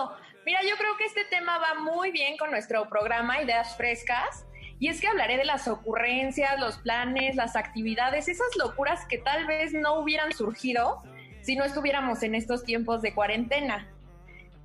Mira, 0.45 0.61
yo 0.63 0.77
creo 0.77 0.97
que 0.97 1.05
este 1.05 1.25
tema 1.25 1.59
va 1.59 1.81
muy 1.81 2.11
bien 2.11 2.37
con 2.37 2.51
nuestro 2.51 2.89
programa 2.89 3.41
Ideas 3.43 3.77
Frescas 3.77 4.45
Y 4.79 4.89
es 4.89 5.01
que 5.01 5.07
hablaré 5.07 5.37
de 5.37 5.45
las 5.45 5.69
ocurrencias, 5.69 6.59
los 6.61 6.79
planes, 6.79 7.37
las 7.37 7.57
actividades, 7.57 8.29
esas 8.29 8.55
locuras 8.59 9.07
que 9.07 9.19
tal 9.19 9.47
vez 9.47 9.73
no 9.73 9.99
hubieran 10.01 10.33
surgido 10.33 11.03
si 11.41 11.57
no 11.57 11.65
estuviéramos 11.65 12.23
en 12.23 12.35
estos 12.35 12.65
tiempos 12.65 13.01
de 13.03 13.15
cuarentena. 13.15 13.87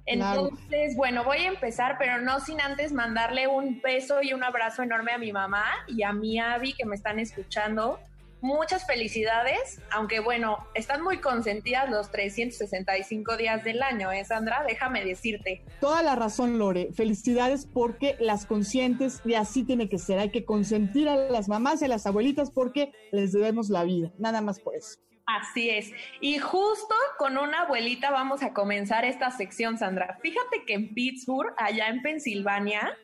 Entonces, 0.05 0.95
bueno, 0.95 1.23
voy 1.23 1.39
a 1.39 1.49
empezar, 1.49 1.97
pero 1.99 2.19
no 2.19 2.39
sin 2.39 2.59
antes 2.61 2.91
mandarle 2.91 3.47
un 3.47 3.79
beso 3.79 4.23
y 4.23 4.33
un 4.33 4.43
abrazo 4.43 4.81
enorme 4.81 5.11
a 5.11 5.17
mi 5.19 5.31
mamá 5.31 5.65
y 5.87 6.03
a 6.03 6.11
mi 6.11 6.39
Abby 6.39 6.73
que 6.73 6.85
me 6.85 6.95
están 6.95 7.19
escuchando. 7.19 7.99
Muchas 8.41 8.87
felicidades, 8.87 9.81
aunque 9.91 10.21
bueno, 10.21 10.65
están 10.73 11.03
muy 11.03 11.17
consentidas 11.17 11.89
los 11.89 12.09
365 12.09 13.35
días 13.35 13.63
del 13.65 13.83
año, 13.83 14.11
¿eh, 14.11 14.23
Sandra? 14.23 14.63
Déjame 14.65 15.03
decirte. 15.03 15.63
Toda 15.81 16.01
la 16.03 16.15
razón, 16.15 16.57
Lore. 16.57 16.93
Felicidades 16.93 17.65
porque 17.65 18.15
las 18.19 18.45
conscientes 18.45 19.21
y 19.25 19.33
así 19.33 19.65
tiene 19.65 19.89
que 19.89 19.97
ser. 19.97 20.19
Hay 20.19 20.31
que 20.31 20.45
consentir 20.45 21.09
a 21.09 21.15
las 21.15 21.49
mamás 21.49 21.81
y 21.81 21.85
a 21.85 21.87
las 21.89 22.05
abuelitas 22.05 22.49
porque 22.49 22.93
les 23.11 23.33
debemos 23.33 23.69
la 23.69 23.83
vida. 23.83 24.11
Nada 24.17 24.39
más 24.39 24.59
por 24.61 24.75
eso. 24.75 24.97
Así 25.25 25.69
es. 25.69 25.91
Y 26.21 26.39
justo 26.39 26.95
con 27.17 27.37
una 27.37 27.63
abuelita 27.63 28.09
vamos 28.09 28.41
a 28.41 28.53
comenzar 28.53 29.05
esta 29.05 29.29
sección, 29.31 29.77
Sandra. 29.77 30.17
Fíjate 30.21 30.63
que 30.65 30.73
en 30.73 30.93
Pittsburgh, 30.93 31.53
allá 31.57 31.89
en 31.89 32.01
Pensilvania, 32.01 32.97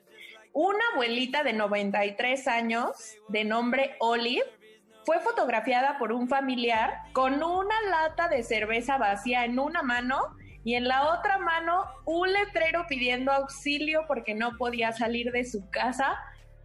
una 0.53 0.83
abuelita 0.93 1.43
de 1.43 1.53
93 1.53 2.47
años, 2.47 3.17
de 3.27 3.43
nombre 3.43 3.95
Olive, 3.99 4.45
fue 5.05 5.19
fotografiada 5.19 5.97
por 5.99 6.11
un 6.11 6.27
familiar 6.27 7.01
con 7.13 7.43
una 7.43 7.75
lata 7.89 8.27
de 8.27 8.43
cerveza 8.43 8.97
vacía 8.97 9.45
en 9.45 9.59
una 9.59 9.83
mano 9.83 10.35
y 10.63 10.73
en 10.73 10.87
la 10.87 11.13
otra 11.13 11.37
mano 11.37 11.85
un 12.05 12.33
letrero 12.33 12.85
pidiendo 12.87 13.31
auxilio 13.31 14.05
porque 14.07 14.33
no 14.33 14.57
podía 14.57 14.91
salir 14.93 15.31
de 15.31 15.45
su 15.45 15.69
casa 15.69 16.17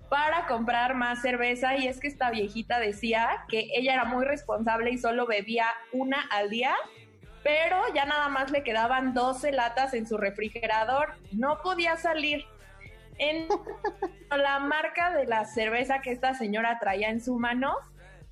para 0.09 0.47
comprar 0.47 0.95
más 0.95 1.21
cerveza 1.21 1.77
y 1.77 1.87
es 1.87 2.01
que 2.01 2.09
esta 2.09 2.31
viejita 2.31 2.81
decía 2.81 3.45
que 3.49 3.69
ella 3.75 3.95
era 3.95 4.05
muy 4.07 4.25
responsable 4.25 4.91
y 4.91 4.99
solo 4.99 5.27
bebía 5.27 5.67
una 5.93 6.21
al 6.33 6.51
día, 6.51 6.75
pero 7.45 7.77
ya 7.95 8.07
nada 8.07 8.29
más 8.29 8.51
le 8.51 8.65
quedaban 8.65 9.15
12 9.15 9.53
latas 9.53 9.95
en 9.95 10.09
su 10.09 10.17
refrigerador, 10.17 11.15
no 11.33 11.61
podía 11.63 11.97
salir. 11.97 12.45
En 13.19 13.49
la 14.31 14.59
marca 14.61 15.15
de 15.15 15.27
la 15.27 15.45
cerveza 15.45 16.01
que 16.01 16.11
esta 16.11 16.33
señora 16.35 16.79
traía 16.81 17.11
en 17.11 17.21
su 17.21 17.39
mano, 17.39 17.77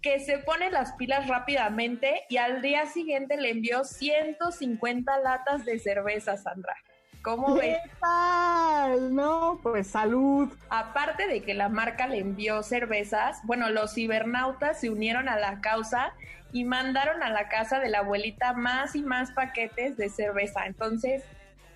que 0.02 0.20
se 0.20 0.38
pone 0.38 0.70
las 0.70 0.92
pilas 0.92 1.26
rápidamente 1.26 2.24
y 2.28 2.36
al 2.36 2.62
día 2.62 2.86
siguiente 2.86 3.36
le 3.36 3.50
envió 3.50 3.84
150 3.84 5.18
latas 5.18 5.64
de 5.64 5.78
cerveza, 5.78 6.36
Sandra. 6.36 6.76
¿Cómo 7.22 7.58
¿Qué 7.58 7.78
Tal? 8.00 9.14
No, 9.14 9.58
pues 9.62 9.88
salud. 9.88 10.48
Aparte 10.70 11.26
de 11.26 11.42
que 11.42 11.52
la 11.52 11.68
marca 11.68 12.06
le 12.06 12.18
envió 12.18 12.62
cervezas, 12.62 13.40
bueno, 13.44 13.70
los 13.70 13.94
cibernautas 13.94 14.80
se 14.80 14.88
unieron 14.88 15.28
a 15.28 15.36
la 15.36 15.60
causa 15.60 16.14
y 16.52 16.64
mandaron 16.64 17.22
a 17.22 17.30
la 17.30 17.48
casa 17.48 17.80
de 17.80 17.88
la 17.88 17.98
abuelita 17.98 18.52
más 18.52 18.94
y 18.94 19.02
más 19.02 19.32
paquetes 19.32 19.96
de 19.96 20.08
cerveza. 20.08 20.66
Entonces, 20.66 21.24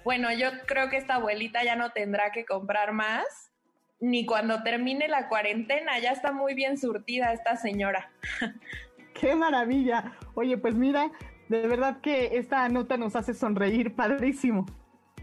bueno, 0.04 0.32
yo 0.32 0.48
creo 0.66 0.88
que 0.88 0.96
esta 0.96 1.16
abuelita 1.16 1.64
ya 1.64 1.76
no 1.76 1.90
tendrá 1.90 2.30
que 2.32 2.44
comprar 2.44 2.92
más, 2.92 3.51
ni 4.02 4.26
cuando 4.26 4.64
termine 4.64 5.06
la 5.06 5.28
cuarentena, 5.28 6.00
ya 6.00 6.10
está 6.10 6.32
muy 6.32 6.54
bien 6.54 6.76
surtida 6.76 7.32
esta 7.32 7.56
señora. 7.56 8.10
Qué 9.14 9.36
maravilla. 9.36 10.12
Oye, 10.34 10.58
pues 10.58 10.74
mira, 10.74 11.12
de 11.48 11.68
verdad 11.68 12.00
que 12.00 12.36
esta 12.36 12.68
nota 12.68 12.96
nos 12.96 13.14
hace 13.14 13.32
sonreír, 13.32 13.94
padrísimo. 13.94 14.66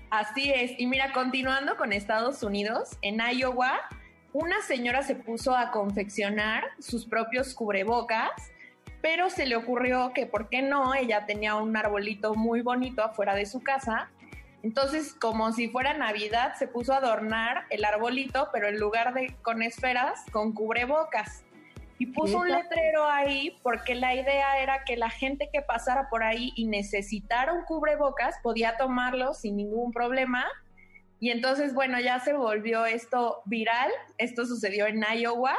Así 0.10 0.50
es. 0.50 0.80
Y 0.80 0.88
mira, 0.88 1.12
continuando 1.12 1.76
con 1.76 1.92
Estados 1.92 2.42
Unidos, 2.42 2.98
en 3.02 3.20
Iowa, 3.20 3.82
una 4.32 4.62
señora 4.62 5.02
se 5.02 5.16
puso 5.16 5.54
a 5.58 5.72
confeccionar 5.72 6.64
sus 6.80 7.06
propios 7.06 7.54
cubrebocas, 7.54 8.32
pero 9.02 9.30
se 9.30 9.46
le 9.46 9.58
ocurrió 9.58 10.14
que, 10.14 10.26
¿por 10.26 10.48
qué 10.48 10.62
no? 10.62 10.96
Ella 10.96 11.26
tenía 11.26 11.56
un 11.56 11.76
arbolito 11.76 12.34
muy 12.34 12.62
bonito 12.62 13.04
afuera 13.04 13.36
de 13.36 13.46
su 13.46 13.62
casa. 13.62 14.10
Entonces, 14.62 15.14
como 15.14 15.52
si 15.54 15.70
fuera 15.70 15.94
Navidad, 15.94 16.56
se 16.56 16.68
puso 16.68 16.94
a 16.94 16.98
adornar 16.98 17.66
el 17.70 17.86
arbolito, 17.86 18.50
pero 18.52 18.68
en 18.68 18.80
lugar 18.80 19.14
de 19.14 19.36
con 19.42 19.62
esferas, 19.62 20.26
con 20.32 20.54
cubrebocas 20.54 21.44
y 22.00 22.06
puso 22.06 22.40
un 22.40 22.50
letrero 22.50 23.06
ahí 23.06 23.60
porque 23.62 23.94
la 23.94 24.16
idea 24.16 24.58
era 24.64 24.86
que 24.86 24.96
la 24.96 25.10
gente 25.10 25.50
que 25.52 25.62
pasara 25.62 26.10
por 26.10 26.24
ahí 26.24 26.54
y 26.56 26.66
necesitara 26.66 27.52
un 27.54 27.66
cubrebocas 27.66 28.36
podía 28.42 28.78
tomarlo 28.78 29.34
sin 29.34 29.58
ningún 29.58 29.92
problema. 29.92 30.46
Y 31.20 31.30
entonces, 31.32 31.74
bueno, 31.74 32.00
ya 32.00 32.22
se 32.22 32.34
volvió 32.34 32.86
esto 32.86 33.42
viral. 33.44 33.92
Esto 34.18 34.46
sucedió 34.46 34.88
en 34.88 35.04
Iowa. 35.14 35.58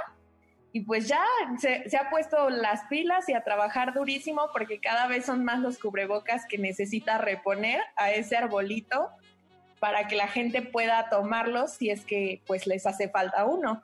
Y 0.73 0.83
pues 0.83 1.09
ya 1.09 1.25
se, 1.59 1.89
se, 1.89 1.97
ha 1.97 2.11
puesto 2.11 2.49
las 2.49 2.85
pilas 2.85 3.29
y 3.29 3.35
a 3.35 3.43
trabajar 3.43 3.93
durísimo 3.93 4.51
porque 4.53 4.81
cada 4.81 5.09
vez 5.09 5.27
son 5.27 5.45
más 5.45 5.59
los 5.61 5.79
cubrebocas 5.79 6.47
que 6.47 6.59
necesita 6.59 7.19
reponer 7.19 7.81
a 7.97 8.13
ese 8.13 8.37
arbolito 8.37 9.11
para 9.81 10.07
que 10.07 10.15
la 10.15 10.29
gente 10.29 10.63
pueda 10.63 11.09
tomarlos 11.09 11.73
si 11.73 11.91
es 11.91 12.05
que 12.05 12.43
pues 12.47 12.67
les 12.67 12.87
hace 12.87 13.09
falta 13.09 13.47
uno. 13.47 13.83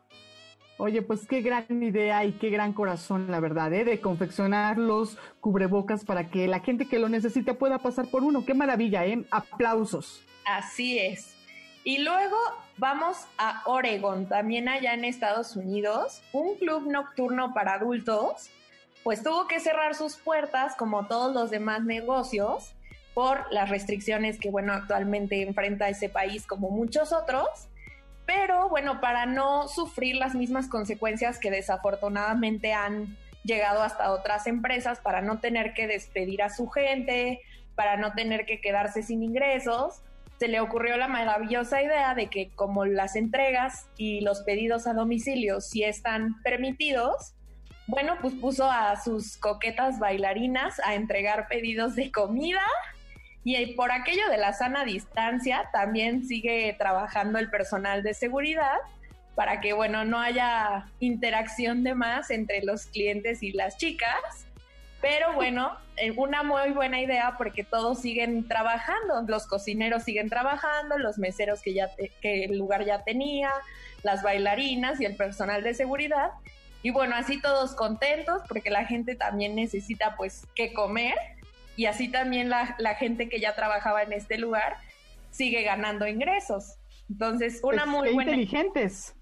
Oye, 0.78 1.00
pues 1.00 1.26
qué 1.26 1.40
gran 1.40 1.64
idea 1.82 2.24
y 2.24 2.32
qué 2.32 2.50
gran 2.50 2.74
corazón, 2.74 3.30
la 3.30 3.40
verdad, 3.40 3.72
¿eh? 3.72 3.84
de 3.84 3.98
confeccionar 4.00 4.76
los 4.76 5.16
cubrebocas 5.40 6.04
para 6.04 6.28
que 6.28 6.46
la 6.46 6.60
gente 6.60 6.86
que 6.86 6.98
lo 6.98 7.08
necesite 7.08 7.54
pueda 7.54 7.78
pasar 7.78 8.08
por 8.08 8.22
uno. 8.22 8.44
Qué 8.44 8.52
maravilla, 8.52 9.06
¿eh? 9.06 9.24
Aplausos. 9.30 10.22
Así 10.44 10.98
es. 10.98 11.35
Y 11.86 11.98
luego 11.98 12.36
vamos 12.78 13.28
a 13.38 13.62
Oregon, 13.64 14.26
también 14.26 14.68
allá 14.68 14.92
en 14.92 15.04
Estados 15.04 15.54
Unidos, 15.54 16.20
un 16.32 16.56
club 16.56 16.90
nocturno 16.90 17.54
para 17.54 17.74
adultos, 17.74 18.50
pues 19.04 19.22
tuvo 19.22 19.46
que 19.46 19.60
cerrar 19.60 19.94
sus 19.94 20.16
puertas 20.16 20.74
como 20.74 21.06
todos 21.06 21.32
los 21.32 21.48
demás 21.48 21.84
negocios 21.84 22.74
por 23.14 23.46
las 23.52 23.68
restricciones 23.68 24.40
que, 24.40 24.50
bueno, 24.50 24.72
actualmente 24.72 25.42
enfrenta 25.42 25.88
ese 25.88 26.08
país 26.08 26.44
como 26.44 26.70
muchos 26.70 27.12
otros. 27.12 27.46
Pero 28.26 28.68
bueno, 28.68 29.00
para 29.00 29.24
no 29.24 29.68
sufrir 29.68 30.16
las 30.16 30.34
mismas 30.34 30.66
consecuencias 30.66 31.38
que 31.38 31.52
desafortunadamente 31.52 32.72
han 32.72 33.16
llegado 33.44 33.84
hasta 33.84 34.10
otras 34.10 34.48
empresas, 34.48 34.98
para 34.98 35.22
no 35.22 35.38
tener 35.38 35.72
que 35.72 35.86
despedir 35.86 36.42
a 36.42 36.50
su 36.50 36.66
gente, 36.66 37.42
para 37.76 37.96
no 37.96 38.12
tener 38.14 38.44
que 38.44 38.60
quedarse 38.60 39.04
sin 39.04 39.22
ingresos, 39.22 40.02
se 40.38 40.48
le 40.48 40.60
ocurrió 40.60 40.96
la 40.96 41.08
maravillosa 41.08 41.82
idea 41.82 42.14
de 42.14 42.28
que 42.28 42.50
como 42.54 42.84
las 42.84 43.16
entregas 43.16 43.88
y 43.96 44.20
los 44.20 44.42
pedidos 44.42 44.86
a 44.86 44.92
domicilio 44.92 45.60
sí 45.60 45.82
están 45.82 46.40
permitidos, 46.42 47.34
bueno, 47.86 48.16
pues 48.20 48.34
puso 48.34 48.70
a 48.70 49.00
sus 49.00 49.36
coquetas 49.36 49.98
bailarinas 49.98 50.80
a 50.84 50.94
entregar 50.94 51.48
pedidos 51.48 51.94
de 51.94 52.10
comida 52.10 52.62
y 53.44 53.74
por 53.74 53.92
aquello 53.92 54.28
de 54.28 54.38
la 54.38 54.52
sana 54.52 54.84
distancia, 54.84 55.70
también 55.72 56.26
sigue 56.26 56.74
trabajando 56.76 57.38
el 57.38 57.48
personal 57.48 58.02
de 58.02 58.12
seguridad 58.12 58.78
para 59.36 59.60
que, 59.60 59.72
bueno, 59.72 60.04
no 60.04 60.18
haya 60.18 60.86
interacción 60.98 61.84
de 61.84 61.94
más 61.94 62.30
entre 62.30 62.64
los 62.64 62.86
clientes 62.86 63.44
y 63.44 63.52
las 63.52 63.76
chicas. 63.76 64.45
Pero 65.01 65.35
bueno, 65.35 65.77
eh, 65.97 66.12
una 66.16 66.43
muy 66.43 66.73
buena 66.73 67.01
idea 67.01 67.35
porque 67.39 67.64
todos 67.64 68.01
siguen 68.01 68.48
trabajando, 68.48 69.23
los 69.27 69.47
cocineros 69.47 70.05
siguen 70.05 70.28
trabajando, 70.28 70.98
los 70.98 71.18
meseros 71.18 71.60
que 71.62 71.74
ya 71.74 71.90
que 72.20 72.44
el 72.44 72.59
lugar 72.59 72.85
ya 72.85 73.02
tenía, 73.02 73.51
las 74.02 74.23
bailarinas 74.23 75.01
y 75.01 75.05
el 75.05 75.16
personal 75.16 75.62
de 75.62 75.74
seguridad. 75.74 76.31
Y 76.82 76.90
bueno, 76.90 77.16
así 77.16 77.40
todos 77.40 77.74
contentos 77.74 78.43
porque 78.47 78.70
la 78.70 78.85
gente 78.85 79.16
también 79.16 79.56
necesita 79.56 80.16
pues 80.16 80.47
que 80.55 80.73
comer 80.73 81.14
y 81.74 81.86
así 81.86 82.09
también 82.09 82.48
la, 82.48 82.77
gente 82.98 83.28
que 83.28 83.40
ya 83.40 83.55
trabajaba 83.55 84.02
en 84.02 84.12
este 84.12 84.39
lugar 84.39 84.77
sigue 85.31 85.62
ganando 85.62 86.06
ingresos. 86.06 86.77
Entonces, 87.10 87.60
una 87.62 87.85
pues, 87.85 87.89
muy 87.89 88.14
buena... 88.14 88.32
inteligentes. 88.32 89.15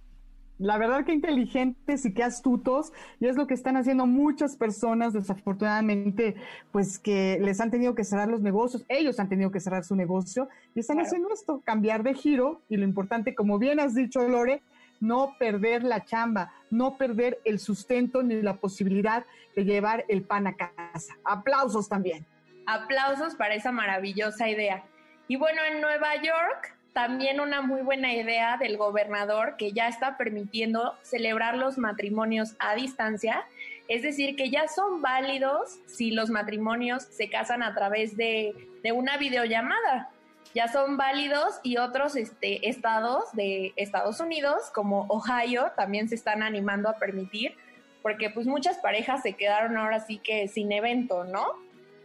La 0.59 0.79
verdad 0.79 1.05
que 1.05 1.13
inteligentes 1.13 2.05
y 2.05 2.15
qué 2.15 2.23
astutos, 2.23 2.93
y 3.19 3.27
es 3.27 3.37
lo 3.37 3.49
que 3.49 3.55
están 3.55 3.77
haciendo 3.77 4.07
muchas 4.07 4.57
personas, 4.57 5.13
desafortunadamente, 5.13 6.37
pues 6.71 7.01
que 7.01 7.39
les 7.41 7.61
han 7.61 7.73
tenido 7.73 7.97
que 7.97 8.05
cerrar 8.05 8.29
los 8.29 8.41
negocios, 8.41 8.85
ellos 8.89 9.19
han 9.19 9.29
tenido 9.29 9.51
que 9.51 9.59
cerrar 9.59 9.85
su 9.85 9.97
negocio, 9.97 10.49
y 10.77 10.81
están 10.81 11.01
haciendo 11.01 11.33
esto, 11.33 11.61
cambiar 11.65 12.05
de 12.05 12.15
giro, 12.15 12.63
y 12.69 12.77
lo 12.77 12.85
importante, 12.85 13.35
como 13.35 13.59
bien 13.59 13.81
has 13.81 13.95
dicho, 13.95 14.29
Lore, 14.29 14.63
no 15.01 15.35
perder 15.41 15.83
la 15.83 16.05
chamba, 16.05 16.53
no 16.71 16.97
perder 16.97 17.41
el 17.45 17.59
sustento 17.59 18.23
ni 18.23 18.41
la 18.41 18.57
posibilidad 18.57 19.27
de 19.57 19.65
llevar 19.65 20.05
el 20.09 20.23
pan 20.23 20.47
a 20.47 20.55
casa. 20.55 21.15
Aplausos 21.25 21.89
también. 21.89 22.25
Aplausos 22.67 23.35
para 23.35 23.55
esa 23.55 23.73
maravillosa 23.73 24.49
idea. 24.49 24.85
Y 25.27 25.37
bueno, 25.37 25.61
en 25.71 25.81
Nueva 25.81 26.15
York 26.17 26.79
también 26.95 27.41
una 27.41 27.61
muy 27.61 27.83
buena 27.83 28.15
idea 28.15 28.57
del 28.57 28.77
gobernador 28.79 29.57
que 29.59 29.73
ya 29.73 29.89
está 29.89 30.17
permitiendo 30.17 30.95
celebrar 31.03 31.57
los 31.57 31.77
matrimonios 31.77 32.55
a 32.61 32.77
distancia, 32.77 33.45
es 33.89 34.03
decir, 34.03 34.37
que 34.37 34.49
ya 34.49 34.69
son 34.69 35.03
válidos 35.03 35.81
si 35.87 36.13
los 36.13 36.31
matrimonios 36.31 37.03
se 37.03 37.29
casan 37.29 37.63
a 37.65 37.75
través 37.75 38.17
de, 38.17 38.55
de 38.83 38.93
una 38.93 39.19
videollamada. 39.19 40.09
ya 40.55 40.69
son 40.69 40.97
válidos 40.97 41.59
y 41.65 41.79
otros 41.79 42.15
este, 42.15 42.69
estados 42.69 43.25
de 43.33 43.73
Estados 43.75 44.21
Unidos, 44.21 44.71
como 44.73 45.07
Ohio, 45.09 45.73
también 45.77 46.09
se 46.09 46.15
están 46.15 46.45
animando 46.45 46.89
a 46.89 46.95
permitir, 46.97 47.57
porque 48.03 48.31
pues 48.31 48.47
muchas 48.47 48.79
parejas 48.79 49.23
se 49.23 49.33
quedaron 49.33 49.77
ahora 49.77 49.99
sí 49.99 50.19
que 50.19 50.47
sin 50.47 50.71
evento, 50.71 51.25
¿no? 51.25 51.45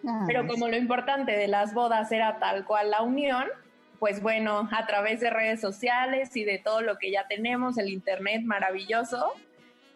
Ah, 0.08 0.24
Pero 0.26 0.48
como 0.48 0.68
lo 0.68 0.78
importante 0.78 1.34
de 1.34 1.48
las 1.48 1.74
bodas 1.76 2.12
era 2.12 2.40
tal 2.40 2.66
cual 2.66 2.90
la 2.90 3.04
unión, 3.04 3.46
pues 4.00 4.22
bueno, 4.22 4.70
a 4.72 4.86
través 4.88 5.20
de 5.20 5.30
redes 5.30 5.62
sociales 5.62 6.36
y 6.36 6.46
de 6.46 6.58
todo 6.58 6.82
lo 6.82 6.98
que 6.98 7.12
ya 7.12 7.28
tenemos, 7.28 7.78
el 7.78 7.90
internet 7.90 8.42
maravilloso, 8.44 9.34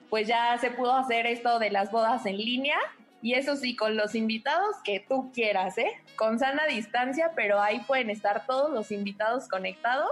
pues 0.10 0.28
ya 0.28 0.58
se 0.60 0.72
pudo 0.72 0.96
hacer 0.96 1.26
esto 1.26 1.58
de 1.60 1.72
las 1.72 1.92
bodas 1.92 2.26
en 2.26 2.38
línea 2.38 2.78
y 3.22 3.36
eso 3.36 3.56
sí, 3.56 3.76
con 3.76 3.96
los 3.96 4.16
invitados 4.16 4.76
que 4.84 5.00
tú 5.00 5.32
quieras, 5.34 5.78
¿eh? 5.78 5.92
Con 6.18 6.40
sana 6.40 6.66
distancia, 6.68 7.32
pero 7.36 7.62
ahí 7.62 7.80
pueden 7.88 8.10
estar 8.10 8.46
todos 8.46 8.70
los 8.72 8.92
invitados 8.92 9.48
conectados 9.48 10.12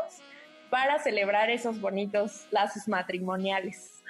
para 0.69 0.97
celebrar 0.99 1.49
esos 1.49 1.81
bonitos 1.81 2.47
lazos 2.51 2.87
matrimoniales. 2.87 4.01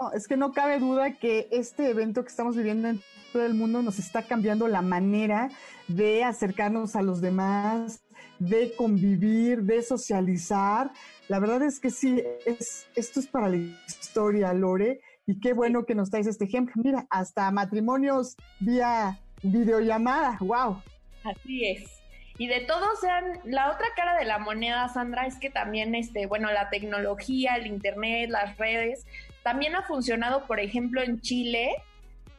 No, 0.00 0.12
es 0.12 0.28
que 0.28 0.36
no 0.36 0.52
cabe 0.52 0.78
duda 0.78 1.14
que 1.14 1.48
este 1.50 1.90
evento 1.90 2.22
que 2.22 2.28
estamos 2.28 2.54
viviendo 2.54 2.88
en 2.88 3.02
todo 3.32 3.44
el 3.44 3.54
mundo 3.54 3.82
nos 3.82 3.98
está 3.98 4.22
cambiando 4.22 4.68
la 4.68 4.82
manera 4.82 5.50
de 5.88 6.22
acercarnos 6.22 6.94
a 6.94 7.02
los 7.02 7.20
demás, 7.20 8.00
de 8.38 8.74
convivir, 8.76 9.62
de 9.62 9.82
socializar. 9.82 10.90
La 11.28 11.38
verdad 11.40 11.62
es 11.62 11.80
que 11.80 11.90
sí, 11.90 12.22
es, 12.46 12.88
esto 12.94 13.20
es 13.20 13.26
para 13.26 13.48
la 13.48 13.56
historia, 13.56 14.52
Lore, 14.52 15.00
y 15.26 15.40
qué 15.40 15.52
bueno 15.52 15.84
que 15.84 15.94
nos 15.94 16.10
traes 16.10 16.26
este 16.26 16.44
ejemplo. 16.44 16.74
Mira, 16.82 17.06
hasta 17.10 17.50
matrimonios 17.50 18.36
vía 18.60 19.18
videollamada, 19.42 20.38
wow. 20.40 20.82
Así 21.24 21.66
es. 21.66 21.98
Y 22.38 22.46
de 22.46 22.60
todos 22.60 23.00
sean, 23.00 23.40
la 23.44 23.72
otra 23.72 23.86
cara 23.96 24.16
de 24.16 24.24
la 24.24 24.38
moneda, 24.38 24.88
Sandra, 24.88 25.26
es 25.26 25.36
que 25.38 25.50
también, 25.50 25.96
este, 25.96 26.26
bueno, 26.26 26.50
la 26.52 26.70
tecnología, 26.70 27.56
el 27.56 27.66
internet, 27.66 28.30
las 28.30 28.56
redes, 28.56 29.04
también 29.42 29.74
ha 29.74 29.82
funcionado, 29.82 30.46
por 30.46 30.60
ejemplo, 30.60 31.02
en 31.02 31.20
Chile. 31.20 31.70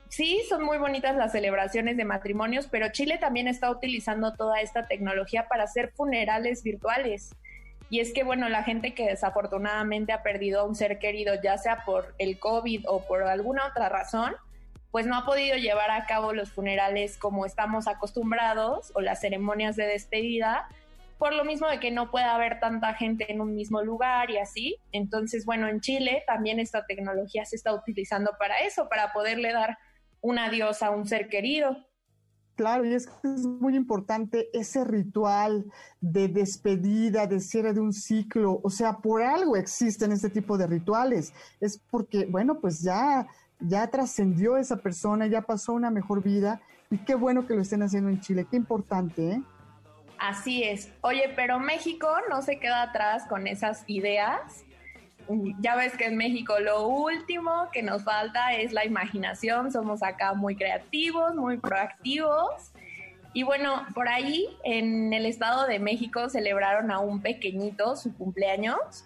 Sí, 0.10 0.42
son 0.50 0.64
muy 0.64 0.80
bonitas 0.80 1.16
las 1.16 1.32
celebraciones 1.32 1.96
de 1.96 2.04
matrimonios, 2.04 2.68
pero 2.68 2.92
Chile 2.92 3.20
también 3.20 3.48
está 3.48 3.70
utilizando 3.70 4.34
toda 4.34 4.60
esta 4.60 4.88
tecnología 4.88 5.48
para 5.48 5.64
hacer 5.64 5.92
funerales 5.92 6.64
virtuales. 6.64 7.36
Y 7.92 8.00
es 8.00 8.12
que, 8.12 8.24
bueno, 8.24 8.50
la 8.50 8.64
gente 8.64 8.96
que 8.96 9.06
desafortunadamente 9.06 10.12
ha 10.12 10.24
perdido 10.24 10.62
a 10.62 10.64
un 10.64 10.76
ser 10.76 10.98
querido, 10.98 11.36
ya 11.42 11.58
sea 11.60 11.84
por 11.86 12.16
el 12.18 12.40
COVID 12.40 12.86
o 12.88 13.06
por 13.08 13.22
alguna 13.24 13.68
otra 13.68 13.88
razón, 13.88 14.36
pues 14.92 15.06
no 15.06 15.16
ha 15.16 15.26
podido 15.26 15.58
llevar 15.58 15.92
a 15.92 16.06
cabo 16.08 16.34
los 16.34 16.52
funerales 16.52 17.18
como 17.18 17.46
estamos 17.46 17.88
acostumbrados 17.88 18.92
o 18.96 19.02
las 19.02 19.22
ceremonias 19.22 19.76
de 19.76 19.86
despedida, 19.86 20.68
por 21.20 21.34
lo 21.34 21.44
mismo 21.44 21.68
de 21.68 21.80
que 21.80 21.92
no 21.92 22.10
puede 22.10 22.26
haber 22.26 22.60
tanta 22.60 22.96
gente 22.96 23.32
en 23.32 23.42
un 23.42 23.54
mismo 23.54 23.84
lugar 23.84 24.32
y 24.32 24.38
así. 24.38 24.78
Entonces, 24.92 25.46
bueno, 25.46 25.68
en 25.68 25.82
Chile 25.82 26.24
también 26.26 26.60
esta 26.60 26.86
tecnología 26.86 27.46
se 27.46 27.56
está 27.56 27.74
utilizando 27.74 28.32
para 28.40 28.58
eso, 28.60 28.90
para 28.90 29.14
poderle 29.14 29.52
dar 29.52 29.78
un 30.22 30.40
adiós 30.40 30.82
a 30.84 30.92
un 30.92 31.08
ser 31.08 31.30
querido. 31.30 31.78
Claro, 32.60 32.84
y 32.84 32.94
es 32.94 33.08
que 33.08 33.34
es 33.34 33.46
muy 33.46 33.78
importante 33.78 34.50
ese 34.52 34.84
ritual 34.84 35.72
de 36.02 36.28
despedida, 36.28 37.26
de 37.26 37.40
cierre 37.40 37.72
de 37.72 37.80
un 37.80 37.94
ciclo. 37.94 38.60
O 38.64 38.70
sea, 38.70 38.98
por 38.98 39.22
algo 39.22 39.56
existen 39.56 40.12
este 40.12 40.30
tipo 40.30 40.58
de 40.58 40.68
rituales. 40.68 41.34
Es 41.62 41.82
porque, 41.90 42.26
bueno, 42.26 42.60
pues 42.60 42.82
ya, 42.82 43.28
ya 43.62 43.90
trascendió 43.90 44.58
esa 44.58 44.76
persona, 44.76 45.28
ya 45.28 45.44
pasó 45.44 45.72
una 45.72 45.90
mejor 45.90 46.22
vida. 46.22 46.62
Y 46.92 46.98
qué 46.98 47.16
bueno 47.16 47.48
que 47.48 47.54
lo 47.54 47.62
estén 47.62 47.82
haciendo 47.82 48.10
en 48.10 48.20
Chile. 48.20 48.46
Qué 48.52 48.58
importante, 48.58 49.36
¿eh? 49.36 49.44
Así 50.18 50.64
es. 50.64 50.92
Oye, 51.00 51.32
pero 51.38 51.60
México 51.60 52.10
no 52.30 52.42
se 52.42 52.60
queda 52.60 52.82
atrás 52.82 53.26
con 53.30 53.48
esas 53.48 53.86
ideas. 53.88 54.66
Ya 55.60 55.76
ves 55.76 55.96
que 55.96 56.06
en 56.06 56.18
México 56.18 56.60
lo 56.60 56.88
último 56.88 57.70
que 57.72 57.84
nos 57.84 58.04
falta 58.04 58.54
es 58.54 58.74
la 58.74 58.86
imaginación. 58.86 59.72
Somos 59.72 60.02
acá 60.02 60.34
muy 60.34 60.56
creativos, 60.56 61.36
muy 61.36 61.58
proactivos. 61.58 62.74
Y 63.34 63.44
bueno, 63.44 63.86
por 63.94 64.10
ahí 64.10 64.48
en 64.64 65.14
el 65.14 65.26
Estado 65.26 65.68
de 65.68 65.78
México 65.80 66.30
celebraron 66.30 66.90
a 66.90 67.00
un 67.00 67.22
pequeñito 67.22 67.96
su 67.96 68.16
cumpleaños 68.16 69.06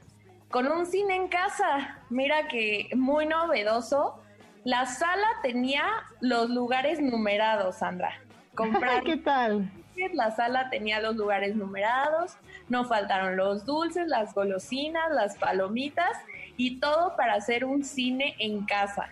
con 0.50 0.68
un 0.68 0.86
cine 0.86 1.16
en 1.16 1.28
casa. 1.28 1.98
Mira 2.10 2.48
que 2.48 2.90
muy 2.96 3.26
novedoso. 3.26 4.22
La 4.64 4.86
sala 4.86 5.28
tenía 5.42 5.84
los 6.22 6.50
lugares 6.50 7.02
numerados, 7.02 7.78
Sandra. 7.78 8.14
Comprar 8.56 9.04
¿Qué 9.04 9.18
tal? 9.18 9.70
La 10.14 10.36
sala 10.36 10.70
tenía 10.70 11.00
los 11.00 11.16
lugares 11.16 11.56
numerados, 11.56 12.36
no 12.70 12.86
faltaron 12.86 13.38
los 13.38 13.66
dulces, 13.66 14.08
las 14.08 14.34
golosinas, 14.34 15.12
las 15.12 15.38
palomitas 15.38 16.18
y 16.58 16.80
todo 16.80 17.16
para 17.16 17.36
hacer 17.36 17.66
un 17.66 17.84
cine 17.84 18.36
en 18.40 18.66
casa. 18.66 19.10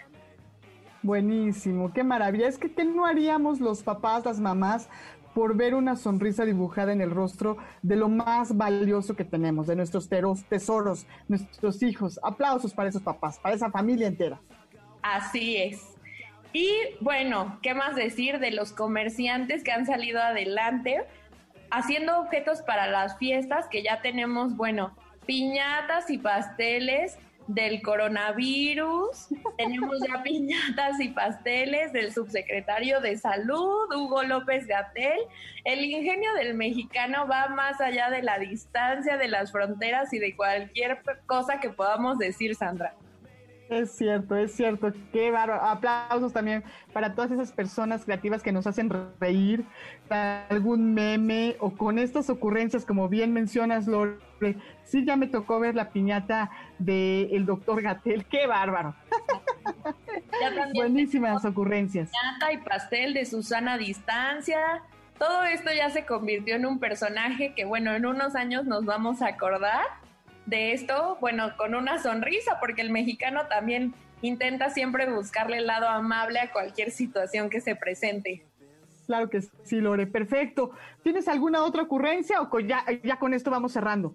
Buenísimo, 1.04 1.92
qué 1.94 2.04
maravilla. 2.04 2.48
Es 2.48 2.58
que 2.58 2.72
¿qué 2.72 2.84
no 2.84 3.06
haríamos 3.06 3.60
los 3.60 3.84
papás, 3.84 4.26
las 4.26 4.40
mamás, 4.40 4.90
por 5.34 5.56
ver 5.56 5.76
una 5.76 5.96
sonrisa 5.96 6.46
dibujada 6.46 6.92
en 6.92 7.02
el 7.02 7.10
rostro 7.10 7.58
de 7.82 7.96
lo 7.96 8.10
más 8.10 8.56
valioso 8.56 9.16
que 9.16 9.24
tenemos, 9.24 9.68
de 9.68 9.76
nuestros 9.76 10.10
tesoros, 10.10 11.08
nuestros 11.28 11.82
hijos? 11.82 12.20
Aplausos 12.22 12.74
para 12.74 12.90
esos 12.90 13.02
papás, 13.02 13.40
para 13.40 13.56
esa 13.56 13.72
familia 13.72 14.08
entera. 14.08 14.40
Así 15.02 15.58
es. 15.58 15.91
Y 16.54 16.70
bueno, 17.00 17.60
¿qué 17.62 17.74
más 17.74 17.96
decir 17.96 18.40
de 18.40 18.52
los 18.52 18.74
comerciantes 18.74 19.64
que 19.64 19.72
han 19.72 19.86
salido 19.86 20.22
adelante 20.22 21.06
haciendo 21.70 22.20
objetos 22.20 22.62
para 22.62 22.88
las 22.88 23.18
fiestas 23.18 23.68
que 23.70 23.82
ya 23.82 24.02
tenemos, 24.02 24.56
bueno, 24.56 24.96
piñatas 25.26 26.10
y 26.10 26.18
pasteles 26.18 27.18
del 27.48 27.82
coronavirus, 27.82 29.28
tenemos 29.58 29.98
ya 30.08 30.22
piñatas 30.24 31.00
y 31.00 31.10
pasteles 31.10 31.94
del 31.94 32.14
subsecretario 32.14 33.00
de 33.00 33.18
Salud, 33.18 33.94
Hugo 33.96 34.24
López 34.24 34.68
Gatel. 34.68 35.20
El 35.64 35.84
ingenio 35.84 36.34
del 36.34 36.54
mexicano 36.54 37.28
va 37.28 37.48
más 37.48 37.80
allá 37.82 38.10
de 38.10 38.22
la 38.22 38.40
distancia, 38.40 39.18
de 39.18 39.28
las 39.28 39.52
fronteras 39.52 40.14
y 40.14 40.20
de 40.20 40.36
cualquier 40.36 41.02
cosa 41.26 41.60
que 41.60 41.70
podamos 41.70 42.18
decir, 42.18 42.56
Sandra. 42.56 42.94
Es 43.72 43.92
cierto, 43.94 44.36
es 44.36 44.54
cierto. 44.54 44.92
Qué 45.14 45.32
bárbaro. 45.32 45.64
Aplausos 45.64 46.34
también 46.34 46.62
para 46.92 47.16
todas 47.16 47.32
esas 47.32 47.54
personas 47.54 48.04
creativas 48.04 48.44
que 48.44 48.52
nos 48.52 48.68
hacen 48.68 48.92
reír, 49.22 49.64
para 50.10 50.46
algún 50.48 50.94
meme 50.94 51.56
o 51.62 51.72
con 51.72 51.98
estas 51.98 52.30
ocurrencias, 52.30 52.86
como 52.86 53.08
bien 53.08 53.32
mencionas, 53.32 53.88
Lore. 53.88 54.18
Sí, 54.84 55.06
ya 55.06 55.16
me 55.16 55.28
tocó 55.28 55.62
ver 55.62 55.76
la 55.76 55.90
piñata 55.90 56.52
del 56.80 57.46
doctor 57.46 57.82
Gatel. 57.82 58.26
Qué 58.26 58.46
bárbaro. 58.46 58.94
Buenísimas 60.74 61.46
ocurrencias. 61.46 62.10
Piñata 62.12 62.52
y 62.52 62.58
pastel 62.58 63.14
de 63.14 63.26
Susana 63.26 63.78
Distancia. 63.78 64.84
Todo 65.18 65.44
esto 65.44 65.70
ya 65.74 65.90
se 65.92 66.06
convirtió 66.06 66.56
en 66.56 66.66
un 66.66 66.80
personaje 66.80 67.54
que, 67.56 67.64
bueno, 67.64 67.94
en 67.94 68.06
unos 68.06 68.36
años 68.36 68.66
nos 68.66 68.84
vamos 68.84 69.22
a 69.22 69.28
acordar 69.28 69.86
de 70.46 70.74
esto, 70.74 71.18
bueno, 71.22 71.56
con 71.58 71.76
una 71.76 72.02
sonrisa, 72.02 72.60
porque 72.60 72.82
el 72.82 72.90
mexicano 72.90 73.48
también 73.48 73.94
intenta 74.22 74.70
siempre 74.70 75.10
buscarle 75.10 75.58
el 75.58 75.68
lado 75.68 75.88
amable 75.88 76.40
a 76.40 76.52
cualquier 76.52 76.92
situación 76.92 77.50
que 77.50 77.62
se 77.62 77.76
presente. 77.76 78.46
Claro 79.08 79.30
que 79.30 79.42
sí, 79.64 79.82
Lore, 79.82 80.08
perfecto. 80.08 80.72
¿Tienes 81.04 81.28
alguna 81.28 81.64
otra 81.64 81.84
ocurrencia 81.84 82.42
o 82.42 82.60
ya, 82.60 82.86
ya 83.04 83.18
con 83.18 83.34
esto 83.34 83.52
vamos 83.52 83.74
cerrando? 83.74 84.14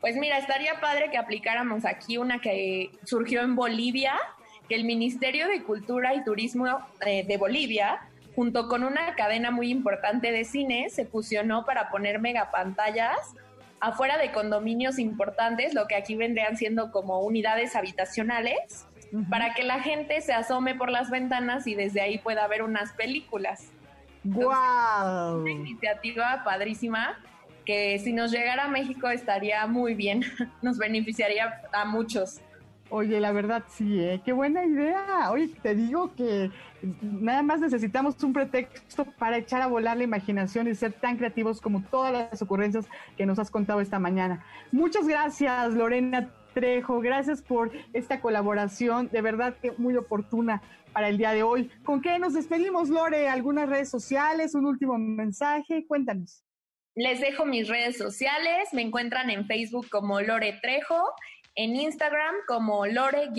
Pues 0.00 0.16
mira, 0.16 0.36
estaría 0.38 0.80
padre 0.80 1.10
que 1.10 1.16
aplicáramos 1.16 1.86
aquí 1.86 2.18
una 2.18 2.40
que 2.40 2.90
surgió 3.04 3.40
en 3.40 3.56
Bolivia, 3.56 4.14
que 4.68 4.74
el 4.74 4.84
Ministerio 4.84 5.48
de 5.48 5.62
Cultura 5.62 6.14
y 6.14 6.24
Turismo 6.24 6.66
eh, 7.06 7.24
de 7.26 7.36
Bolivia, 7.38 8.00
junto 8.34 8.68
con 8.68 8.84
una 8.84 9.14
cadena 9.14 9.50
muy 9.50 9.70
importante 9.70 10.30
de 10.30 10.44
cine, 10.44 10.90
se 10.90 11.06
fusionó 11.06 11.64
para 11.64 11.88
poner 11.88 12.20
megapantallas 12.20 13.16
afuera 13.84 14.16
de 14.16 14.32
condominios 14.32 14.98
importantes, 14.98 15.74
lo 15.74 15.86
que 15.86 15.94
aquí 15.94 16.16
vendrían 16.16 16.56
siendo 16.56 16.90
como 16.90 17.20
unidades 17.20 17.76
habitacionales, 17.76 18.86
para 19.30 19.54
que 19.54 19.62
la 19.62 19.80
gente 19.80 20.20
se 20.22 20.32
asome 20.32 20.74
por 20.74 20.90
las 20.90 21.10
ventanas 21.10 21.66
y 21.66 21.74
desde 21.74 22.00
ahí 22.00 22.18
pueda 22.18 22.48
ver 22.48 22.62
unas 22.62 22.92
películas. 22.92 23.70
¡Guau! 24.24 25.42
Una 25.42 25.50
iniciativa 25.50 26.42
padrísima 26.44 27.20
que 27.64 27.98
si 27.98 28.12
nos 28.12 28.32
llegara 28.32 28.64
a 28.64 28.68
México 28.68 29.08
estaría 29.08 29.66
muy 29.66 29.94
bien, 29.94 30.22
nos 30.62 30.78
beneficiaría 30.78 31.60
a 31.72 31.84
muchos. 31.84 32.40
Oye, 32.90 33.18
la 33.18 33.32
verdad 33.32 33.64
sí, 33.68 33.98
¿eh? 34.00 34.20
qué 34.24 34.32
buena 34.32 34.64
idea. 34.64 35.30
Oye, 35.30 35.48
te 35.62 35.74
digo 35.74 36.14
que 36.14 36.50
nada 37.00 37.42
más 37.42 37.60
necesitamos 37.60 38.22
un 38.22 38.32
pretexto 38.32 39.04
para 39.18 39.38
echar 39.38 39.62
a 39.62 39.66
volar 39.66 39.96
la 39.96 40.04
imaginación 40.04 40.68
y 40.68 40.74
ser 40.74 40.92
tan 40.92 41.16
creativos 41.16 41.60
como 41.60 41.82
todas 41.82 42.12
las 42.12 42.42
ocurrencias 42.42 42.86
que 43.16 43.26
nos 43.26 43.38
has 43.38 43.50
contado 43.50 43.80
esta 43.80 43.98
mañana. 43.98 44.44
Muchas 44.70 45.08
gracias, 45.08 45.72
Lorena 45.72 46.30
Trejo. 46.52 47.00
Gracias 47.00 47.42
por 47.42 47.72
esta 47.94 48.20
colaboración, 48.20 49.08
de 49.10 49.22
verdad 49.22 49.56
que 49.60 49.72
muy 49.78 49.96
oportuna 49.96 50.62
para 50.92 51.08
el 51.08 51.18
día 51.18 51.32
de 51.32 51.42
hoy. 51.42 51.70
¿Con 51.84 52.00
qué 52.00 52.18
nos 52.18 52.34
despedimos, 52.34 52.88
Lore? 52.88 53.28
¿Algunas 53.28 53.68
redes 53.68 53.90
sociales? 53.90 54.54
¿Un 54.54 54.66
último 54.66 54.96
mensaje? 54.96 55.86
Cuéntanos. 55.86 56.44
Les 56.94 57.20
dejo 57.20 57.44
mis 57.44 57.68
redes 57.68 57.98
sociales. 57.98 58.68
Me 58.72 58.82
encuentran 58.82 59.28
en 59.28 59.46
Facebook 59.46 59.88
como 59.90 60.20
Lore 60.20 60.60
Trejo, 60.62 61.02
en 61.54 61.76
Instagram 61.76 62.34
como 62.46 62.86
Lore-T 62.86 63.32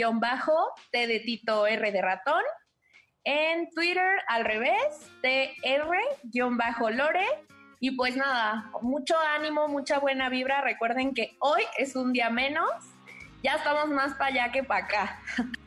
de 0.92 1.20
Tito 1.20 1.68
R 1.68 1.92
de 1.92 2.02
ratón, 2.02 2.42
en 3.24 3.70
Twitter 3.72 4.20
al 4.28 4.46
revés, 4.46 5.12
TR-Lore. 5.22 7.26
Y 7.80 7.92
pues 7.92 8.16
nada, 8.16 8.72
mucho 8.82 9.16
ánimo, 9.36 9.68
mucha 9.68 10.00
buena 10.00 10.30
vibra. 10.30 10.62
Recuerden 10.62 11.14
que 11.14 11.36
hoy 11.40 11.64
es 11.78 11.96
un 11.96 12.14
día 12.14 12.30
menos. 12.30 12.70
Ya 13.46 13.58
estamos 13.58 13.90
más 13.90 14.16
para 14.16 14.32
allá 14.32 14.52
que 14.52 14.64
para 14.64 14.86
acá. 14.86 15.20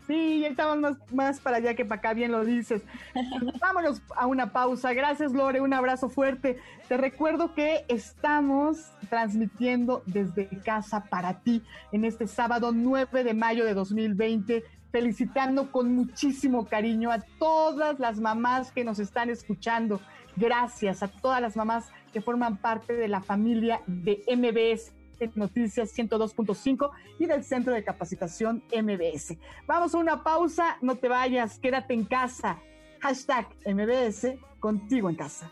Sí, 0.08 0.40
ya 0.40 0.48
estamos 0.48 0.78
más, 0.78 0.96
más 1.12 1.38
para 1.38 1.58
allá 1.58 1.74
que 1.74 1.84
para 1.84 2.00
acá, 2.00 2.12
bien 2.12 2.32
lo 2.32 2.44
dices. 2.44 2.82
Vámonos 3.60 4.02
a 4.16 4.26
una 4.26 4.50
pausa. 4.50 4.92
Gracias, 4.94 5.30
Lore, 5.30 5.60
un 5.60 5.72
abrazo 5.72 6.08
fuerte. 6.08 6.58
Te 6.88 6.96
recuerdo 6.96 7.54
que 7.54 7.84
estamos 7.86 8.90
transmitiendo 9.08 10.02
desde 10.06 10.48
casa 10.64 11.04
para 11.04 11.34
ti 11.34 11.62
en 11.92 12.04
este 12.04 12.26
sábado 12.26 12.72
9 12.74 13.22
de 13.22 13.34
mayo 13.34 13.64
de 13.64 13.74
2020 13.74 14.64
felicitando 14.90 15.70
con 15.70 15.94
muchísimo 15.94 16.66
cariño 16.66 17.12
a 17.12 17.20
todas 17.38 18.00
las 18.00 18.18
mamás 18.18 18.72
que 18.72 18.82
nos 18.82 18.98
están 18.98 19.30
escuchando. 19.30 20.00
Gracias 20.34 21.04
a 21.04 21.08
todas 21.08 21.40
las 21.40 21.54
mamás 21.54 21.92
que 22.12 22.22
forman 22.22 22.56
parte 22.56 22.94
de 22.94 23.06
la 23.06 23.20
familia 23.20 23.82
de 23.86 24.24
MBS 24.26 24.97
Noticias 25.34 25.96
102.5 25.96 26.90
y 27.18 27.26
del 27.26 27.44
Centro 27.44 27.72
de 27.72 27.84
Capacitación 27.84 28.62
MBS. 28.72 29.36
Vamos 29.66 29.94
a 29.94 29.98
una 29.98 30.22
pausa, 30.22 30.78
no 30.80 30.96
te 30.96 31.08
vayas, 31.08 31.58
quédate 31.58 31.94
en 31.94 32.04
casa. 32.04 32.58
Hashtag 33.00 33.48
MBS, 33.66 34.38
contigo 34.60 35.08
en 35.08 35.16
casa. 35.16 35.50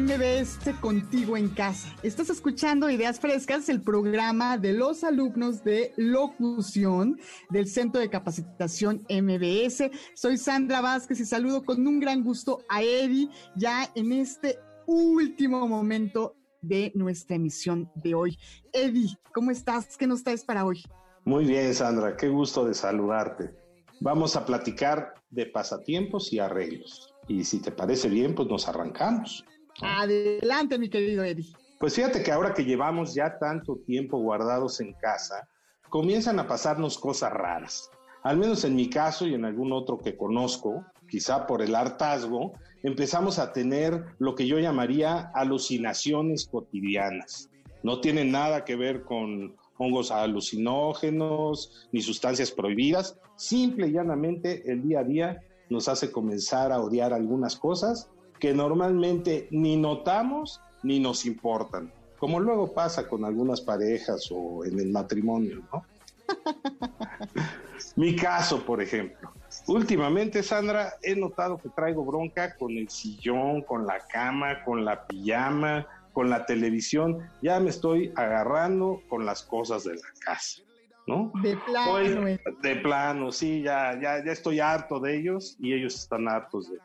MBS 0.00 0.58
contigo 0.82 1.38
en 1.38 1.48
casa. 1.48 1.88
Estás 2.02 2.28
escuchando 2.28 2.90
Ideas 2.90 3.18
Frescas, 3.18 3.70
el 3.70 3.80
programa 3.80 4.58
de 4.58 4.74
los 4.74 5.02
alumnos 5.04 5.64
de 5.64 5.94
locución 5.96 7.18
del 7.48 7.66
Centro 7.66 8.02
de 8.02 8.10
Capacitación 8.10 9.06
MBS. 9.08 9.90
Soy 10.14 10.36
Sandra 10.36 10.82
Vázquez 10.82 11.20
y 11.20 11.24
saludo 11.24 11.64
con 11.64 11.86
un 11.86 11.98
gran 11.98 12.22
gusto 12.22 12.58
a 12.68 12.82
Eddie 12.82 13.30
ya 13.54 13.90
en 13.94 14.12
este 14.12 14.58
último 14.86 15.66
momento 15.66 16.36
de 16.60 16.92
nuestra 16.94 17.36
emisión 17.36 17.90
de 17.94 18.14
hoy. 18.14 18.38
Eddie, 18.74 19.16
¿cómo 19.32 19.50
estás? 19.50 19.96
¿Qué 19.96 20.06
nos 20.06 20.22
traes 20.22 20.44
para 20.44 20.66
hoy? 20.66 20.82
Muy 21.24 21.46
bien, 21.46 21.72
Sandra, 21.72 22.18
qué 22.18 22.28
gusto 22.28 22.66
de 22.66 22.74
saludarte. 22.74 23.54
Vamos 24.00 24.36
a 24.36 24.44
platicar 24.44 25.14
de 25.30 25.46
pasatiempos 25.46 26.34
y 26.34 26.38
arreglos. 26.38 27.14
Y 27.28 27.44
si 27.44 27.62
te 27.62 27.70
parece 27.70 28.10
bien, 28.10 28.34
pues 28.34 28.46
nos 28.46 28.68
arrancamos. 28.68 29.42
Adelante, 29.82 30.78
mi 30.78 30.88
querido 30.88 31.24
Eddie. 31.24 31.52
Pues 31.78 31.94
fíjate 31.94 32.22
que 32.22 32.32
ahora 32.32 32.54
que 32.54 32.64
llevamos 32.64 33.14
ya 33.14 33.38
tanto 33.38 33.76
tiempo 33.86 34.18
guardados 34.18 34.80
en 34.80 34.94
casa, 34.94 35.48
comienzan 35.90 36.38
a 36.38 36.46
pasarnos 36.46 36.98
cosas 36.98 37.32
raras. 37.32 37.90
Al 38.22 38.38
menos 38.38 38.64
en 38.64 38.74
mi 38.74 38.88
caso 38.88 39.26
y 39.26 39.34
en 39.34 39.44
algún 39.44 39.72
otro 39.72 39.98
que 39.98 40.16
conozco, 40.16 40.84
quizá 41.08 41.46
por 41.46 41.62
el 41.62 41.74
hartazgo, 41.74 42.54
empezamos 42.82 43.38
a 43.38 43.52
tener 43.52 44.04
lo 44.18 44.34
que 44.34 44.46
yo 44.46 44.58
llamaría 44.58 45.30
alucinaciones 45.34 46.48
cotidianas. 46.50 47.50
No 47.82 48.00
tienen 48.00 48.32
nada 48.32 48.64
que 48.64 48.74
ver 48.74 49.04
con 49.04 49.54
hongos 49.78 50.10
alucinógenos 50.10 51.88
ni 51.92 52.00
sustancias 52.00 52.50
prohibidas. 52.50 53.18
Simple 53.36 53.88
y 53.88 53.92
llanamente 53.92 54.70
el 54.70 54.82
día 54.82 55.00
a 55.00 55.04
día 55.04 55.42
nos 55.68 55.88
hace 55.88 56.10
comenzar 56.10 56.72
a 56.72 56.80
odiar 56.80 57.12
algunas 57.12 57.56
cosas 57.56 58.10
que 58.38 58.54
normalmente 58.54 59.48
ni 59.50 59.76
notamos 59.76 60.60
ni 60.82 61.00
nos 61.00 61.26
importan, 61.26 61.92
como 62.18 62.40
luego 62.40 62.72
pasa 62.72 63.08
con 63.08 63.24
algunas 63.24 63.60
parejas 63.60 64.28
o 64.30 64.64
en 64.64 64.78
el 64.78 64.90
matrimonio, 64.90 65.62
¿no? 65.72 65.84
Mi 67.96 68.14
caso, 68.16 68.64
por 68.64 68.82
ejemplo. 68.82 69.32
Últimamente, 69.66 70.42
Sandra, 70.42 70.94
he 71.02 71.16
notado 71.16 71.58
que 71.58 71.68
traigo 71.70 72.04
bronca 72.04 72.56
con 72.56 72.72
el 72.72 72.88
sillón, 72.88 73.62
con 73.62 73.86
la 73.86 73.98
cama, 74.12 74.62
con 74.64 74.84
la 74.84 75.06
pijama, 75.06 75.86
con 76.12 76.30
la 76.30 76.46
televisión. 76.46 77.28
Ya 77.42 77.58
me 77.60 77.70
estoy 77.70 78.12
agarrando 78.16 79.02
con 79.08 79.26
las 79.26 79.42
cosas 79.42 79.84
de 79.84 79.94
la 79.94 80.08
casa, 80.20 80.62
¿no? 81.06 81.32
De 81.42 81.56
plano. 81.56 82.26
De 82.62 82.76
plano, 82.76 83.32
sí, 83.32 83.62
ya, 83.62 83.98
ya, 84.00 84.24
ya 84.24 84.32
estoy 84.32 84.60
harto 84.60 85.00
de 85.00 85.18
ellos 85.18 85.56
y 85.58 85.72
ellos 85.72 85.94
están 85.94 86.28
hartos 86.28 86.70
de 86.70 86.78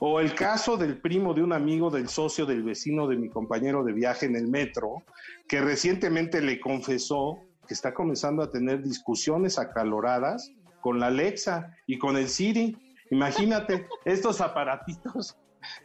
o 0.00 0.20
el 0.20 0.34
caso 0.34 0.76
del 0.76 0.98
primo 0.98 1.34
de 1.34 1.42
un 1.42 1.52
amigo 1.52 1.90
del 1.90 2.08
socio 2.08 2.46
del 2.46 2.62
vecino 2.62 3.06
de 3.06 3.16
mi 3.16 3.28
compañero 3.28 3.84
de 3.84 3.92
viaje 3.92 4.26
en 4.26 4.36
el 4.36 4.48
metro, 4.48 5.02
que 5.48 5.60
recientemente 5.60 6.40
le 6.40 6.60
confesó 6.60 7.38
que 7.66 7.74
está 7.74 7.94
comenzando 7.94 8.42
a 8.42 8.50
tener 8.50 8.82
discusiones 8.82 9.58
acaloradas 9.58 10.50
con 10.80 10.98
la 10.98 11.06
Alexa 11.06 11.76
y 11.86 11.98
con 11.98 12.16
el 12.16 12.28
Siri. 12.28 12.76
Imagínate 13.10 13.86
estos 14.04 14.40
aparatitos 14.40 15.36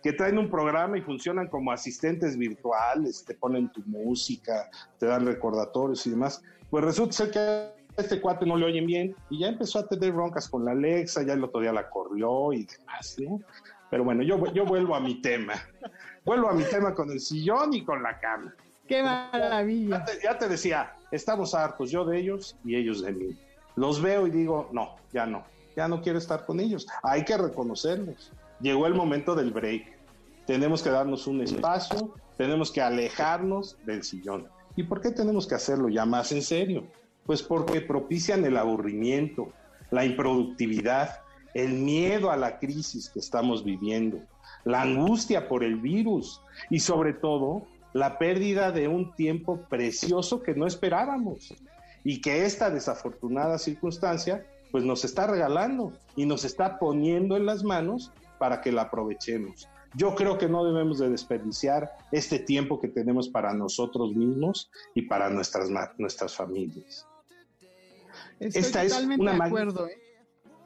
que 0.02 0.14
traen 0.14 0.40
un 0.40 0.50
programa 0.50 0.98
y 0.98 1.02
funcionan 1.02 1.48
como 1.48 1.72
asistentes 1.72 2.38
virtuales, 2.38 3.24
te 3.26 3.36
ponen 3.36 3.72
tu 3.72 3.82
música, 3.86 4.70
te 4.98 5.06
dan 5.06 5.26
recordatorios 5.26 6.06
y 6.08 6.12
demás. 6.12 6.42
Pues 6.70 6.84
resulta 6.84 7.14
ser 7.14 7.32
que 7.32 7.40
a 7.40 7.74
este 7.98 8.20
cuate 8.20 8.46
no 8.46 8.58
le 8.58 8.66
oyen 8.66 8.86
bien 8.86 9.16
y 9.30 9.40
ya 9.40 9.48
empezó 9.48 9.80
a 9.80 9.88
tener 9.88 10.12
broncas 10.12 10.50
con 10.50 10.66
la 10.66 10.72
Alexa, 10.72 11.24
ya 11.24 11.34
el 11.34 11.44
otro 11.44 11.62
día 11.62 11.72
la 11.72 11.90
corrió 11.90 12.54
y 12.54 12.66
demás, 12.66 13.16
¿no? 13.20 13.40
Pero 13.90 14.04
bueno, 14.04 14.24
yo, 14.24 14.52
yo 14.54 14.66
vuelvo 14.66 14.96
a 14.96 15.00
mi 15.00 15.22
tema. 15.22 15.54
Vuelvo 16.26 16.50
a 16.50 16.54
mi 16.54 16.64
tema 16.64 16.94
con 16.94 17.10
el 17.10 17.20
sillón 17.20 17.74
y 17.74 17.84
con 17.84 18.04
la 18.04 18.20
cama. 18.20 18.54
¡Qué 18.88 19.04
maravilla! 19.04 20.06
Ya 20.24 20.38
te, 20.38 20.48
decía, 20.48 20.94
estamos 21.12 21.54
hartos, 21.54 21.92
yo 21.92 22.06
de 22.06 22.20
ellos 22.20 22.58
y 22.64 22.76
ellos 22.76 23.02
de 23.02 23.14
mí. 23.14 23.38
Los 23.76 24.02
veo 24.02 24.28
y 24.28 24.32
digo, 24.32 24.70
no, 24.72 24.96
ya 25.14 25.26
no, 25.26 25.44
ya 25.76 25.88
no 25.88 26.02
quiero 26.02 26.18
estar 26.18 26.46
con 26.46 26.60
ellos. 26.60 26.88
Hay 27.04 27.24
que 27.24 27.38
reconocerlos. 27.38 28.32
Llegó 28.60 28.88
el 28.88 28.94
momento 28.94 29.36
del 29.36 29.52
break. 29.52 29.98
Tenemos 30.46 30.82
que 30.82 30.90
darnos 30.90 31.28
un 31.28 31.42
espacio, 31.42 32.14
tenemos 32.38 32.72
que 32.72 32.82
alejarnos 32.82 33.78
del 33.86 34.04
sillón. 34.04 34.48
¿Y 34.76 34.84
por 34.84 35.02
qué 35.02 35.12
tenemos 35.12 35.48
que 35.48 35.56
hacerlo 35.56 35.90
ya 35.90 36.06
más 36.06 36.32
en 36.32 36.42
serio? 36.42 36.88
Pues 37.26 37.44
porque 37.44 37.82
propician 37.82 38.46
el 38.46 38.56
aburrimiento, 38.56 39.50
la 39.92 40.06
improductividad, 40.06 41.22
el 41.58 41.74
miedo 41.74 42.30
a 42.30 42.38
la 42.38 42.60
crisis 42.60 43.10
que 43.10 43.18
estamos 43.18 43.64
viviendo, 43.64 44.20
la 44.64 44.84
angustia 44.84 45.48
por 45.48 45.64
el 45.64 45.78
virus 45.78 46.40
y 46.70 46.82
sobre 46.82 47.14
todo 47.14 47.66
la 47.94 48.20
pérdida 48.20 48.72
de 48.72 48.88
un 48.88 49.16
tiempo 49.16 49.62
precioso 49.68 50.44
que 50.44 50.54
no 50.54 50.68
esperábamos 50.68 51.56
y 52.04 52.22
que 52.22 52.46
esta 52.46 52.70
desafortunada 52.70 53.58
circunstancia 53.58 54.46
pues 54.72 54.84
nos 54.84 55.04
está 55.04 55.26
regalando 55.26 55.94
y 56.16 56.28
nos 56.28 56.46
está 56.46 56.78
poniendo 56.78 57.36
en 57.36 57.48
las 57.48 57.64
manos 57.64 58.12
para 58.38 58.62
que 58.62 58.72
la 58.72 58.84
aprovechemos. 58.84 59.68
Yo 59.96 60.14
creo 60.14 60.38
que 60.38 60.48
no 60.48 60.64
debemos 60.64 61.00
de 61.00 61.10
desperdiciar 61.10 61.90
este 62.12 62.38
tiempo 62.38 62.80
que 62.80 62.88
tenemos 62.88 63.30
para 63.30 63.52
nosotros 63.56 64.16
mismos 64.16 64.70
y 64.94 65.04
para 65.04 65.32
nuestras, 65.32 65.72
nuestras 65.98 66.36
familias. 66.36 67.08
Esta 68.40 68.84
es 68.84 68.94
una 68.94 69.34
de 69.34 69.44
acuerdo, 69.44 69.88
¿eh? 69.88 70.07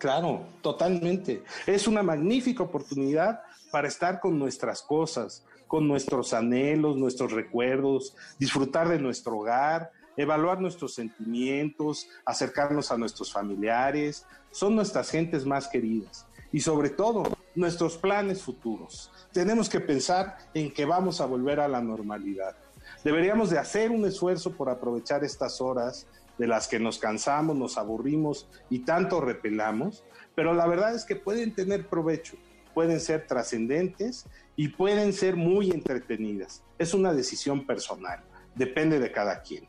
Claro, 0.02 0.48
totalmente. 0.64 1.44
Es 1.68 1.88
una 1.88 2.02
magnífica 2.02 2.64
oportunidad 2.64 3.44
para 3.70 3.88
estar 3.88 4.20
con 4.20 4.40
nuestras 4.40 4.82
cosas, 4.82 5.46
con 5.68 5.88
nuestros 5.88 6.34
anhelos, 6.34 6.98
nuestros 6.98 7.32
recuerdos, 7.32 8.16
disfrutar 8.40 8.90
de 8.90 8.98
nuestro 8.98 9.38
hogar, 9.38 9.92
evaluar 10.18 10.60
nuestros 10.60 10.96
sentimientos, 10.96 12.08
acercarnos 12.26 12.92
a 12.92 12.98
nuestros 12.98 13.32
familiares, 13.32 14.26
son 14.50 14.76
nuestras 14.76 15.12
gentes 15.12 15.46
más 15.46 15.68
queridas 15.68 16.26
y 16.52 16.62
sobre 16.62 16.90
todo 16.90 17.22
nuestros 17.54 17.96
planes 17.96 18.42
futuros. 18.42 19.12
Tenemos 19.32 19.70
que 19.70 19.82
pensar 19.82 20.36
en 20.56 20.74
que 20.74 20.84
vamos 20.84 21.22
a 21.22 21.28
volver 21.28 21.60
a 21.60 21.68
la 21.68 21.80
normalidad. 21.80 22.56
Deberíamos 23.04 23.52
de 23.52 23.60
hacer 23.60 23.92
un 23.92 24.04
esfuerzo 24.06 24.52
por 24.52 24.68
aprovechar 24.68 25.24
estas 25.24 25.62
horas 25.62 26.08
de 26.38 26.48
las 26.48 26.68
que 26.68 26.80
nos 26.80 26.98
cansamos, 26.98 27.56
nos 27.56 27.78
aburrimos 27.78 28.50
y 28.70 28.80
tanto 28.80 29.22
repelamos, 29.22 30.04
pero 30.36 30.54
la 30.54 30.68
verdad 30.68 30.96
es 30.96 31.06
que 31.06 31.16
pueden 31.16 31.54
tener 31.54 31.88
provecho, 31.88 32.36
pueden 32.74 33.00
ser 33.00 33.28
trascendentes 33.28 34.26
y 34.56 34.70
pueden 34.70 35.14
ser 35.14 35.36
muy 35.36 35.72
entretenidas. 35.72 36.64
Es 36.78 36.94
una 36.94 37.14
decisión 37.14 37.66
personal, 37.66 38.24
depende 38.56 39.00
de 39.00 39.12
cada 39.12 39.42
quien. 39.42 39.68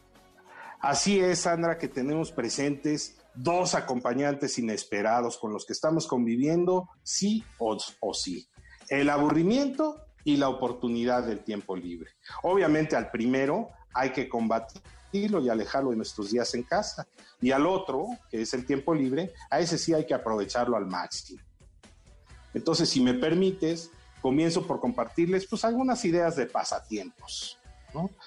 Así 0.80 1.20
es, 1.20 1.40
Sandra, 1.40 1.78
que 1.78 1.88
tenemos 1.88 2.32
presentes 2.32 3.16
dos 3.34 3.74
acompañantes 3.74 4.58
inesperados 4.58 5.38
con 5.38 5.52
los 5.52 5.64
que 5.64 5.72
estamos 5.72 6.06
conviviendo, 6.06 6.88
sí 7.02 7.44
o, 7.58 7.78
o 8.00 8.14
sí. 8.14 8.48
El 8.88 9.08
aburrimiento 9.08 10.04
y 10.24 10.36
la 10.36 10.48
oportunidad 10.48 11.24
del 11.24 11.44
tiempo 11.44 11.76
libre. 11.76 12.10
Obviamente 12.42 12.96
al 12.96 13.10
primero 13.10 13.70
hay 13.94 14.10
que 14.10 14.28
y 15.12 15.48
alejarlo 15.48 15.90
de 15.90 15.96
nuestros 15.96 16.30
días 16.30 16.54
en 16.54 16.62
casa. 16.62 17.06
Y 17.40 17.50
al 17.50 17.66
otro, 17.66 18.06
que 18.30 18.42
es 18.42 18.54
el 18.54 18.64
tiempo 18.64 18.94
libre, 18.94 19.32
a 19.50 19.60
ese 19.60 19.78
sí 19.78 19.92
hay 19.92 20.06
que 20.06 20.14
aprovecharlo 20.14 20.76
al 20.76 20.86
máximo. 20.86 21.42
Entonces, 22.54 22.88
si 22.88 23.00
me 23.00 23.14
permites, 23.14 23.90
comienzo 24.20 24.66
por 24.66 24.80
compartirles 24.80 25.46
pues 25.46 25.64
algunas 25.64 26.04
ideas 26.04 26.36
de 26.36 26.46
pasatiempos. 26.46 27.58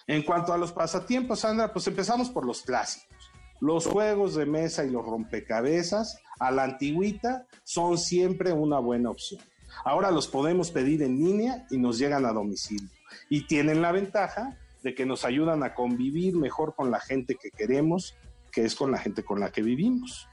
En 0.05 0.23
cuanto 0.23 0.53
a 0.53 0.57
los 0.57 0.71
pasatiempos, 0.71 1.39
Sandra, 1.39 1.73
pues 1.73 1.87
empezamos 1.87 2.29
por 2.29 2.45
los 2.45 2.61
clásicos. 2.61 3.31
Los 3.59 3.87
juegos 3.87 4.35
de 4.35 4.45
mesa 4.45 4.83
y 4.83 4.91
los 4.91 5.05
rompecabezas 5.05 6.19
a 6.39 6.51
la 6.51 6.63
antigüita 6.63 7.47
son 7.63 7.97
siempre 7.97 8.51
una 8.51 8.79
buena 8.79 9.09
opción. 9.09 9.41
Ahora 9.83 10.11
los 10.11 10.27
podemos 10.27 10.71
pedir 10.71 11.01
en 11.01 11.17
línea 11.17 11.65
y 11.71 11.77
nos 11.77 11.97
llegan 11.97 12.25
a 12.25 12.33
domicilio. 12.33 12.89
Y 13.29 13.47
tienen 13.47 13.81
la 13.81 13.91
ventaja 13.91 14.57
de 14.85 14.93
que 14.93 15.03
nos 15.03 15.25
ayudan 15.25 15.63
a 15.63 15.73
convivir 15.73 16.35
mejor 16.35 16.75
con 16.75 16.91
la 16.91 16.99
gente 16.99 17.37
que 17.41 17.49
queremos, 17.49 18.15
que 18.51 18.65
es 18.65 18.75
con 18.75 18.91
la 18.91 18.99
gente 18.99 19.23
con 19.23 19.39
la 19.39 19.51
que 19.51 19.63
vivimos. 19.63 20.29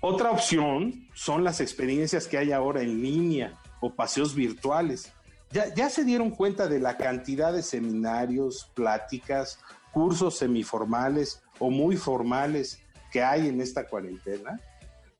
Otra 0.00 0.32
opción 0.32 1.08
son 1.14 1.44
las 1.44 1.60
experiencias 1.60 2.26
que 2.26 2.38
hay 2.38 2.50
ahora 2.50 2.82
en 2.82 3.00
línea 3.00 3.56
o 3.80 3.94
paseos 3.94 4.34
virtuales. 4.34 5.12
Ya, 5.52 5.72
ya 5.72 5.90
se 5.90 6.02
dieron 6.02 6.30
cuenta 6.30 6.66
de 6.66 6.80
la 6.80 6.96
cantidad 6.96 7.52
de 7.52 7.62
seminarios, 7.62 8.68
pláticas, 8.74 9.60
cursos 9.92 10.38
semiformales 10.38 11.40
o 11.60 11.70
muy 11.70 11.96
formales 11.96 12.82
que 13.12 13.22
hay 13.22 13.46
en 13.46 13.60
esta 13.60 13.86
cuarentena. 13.86 14.58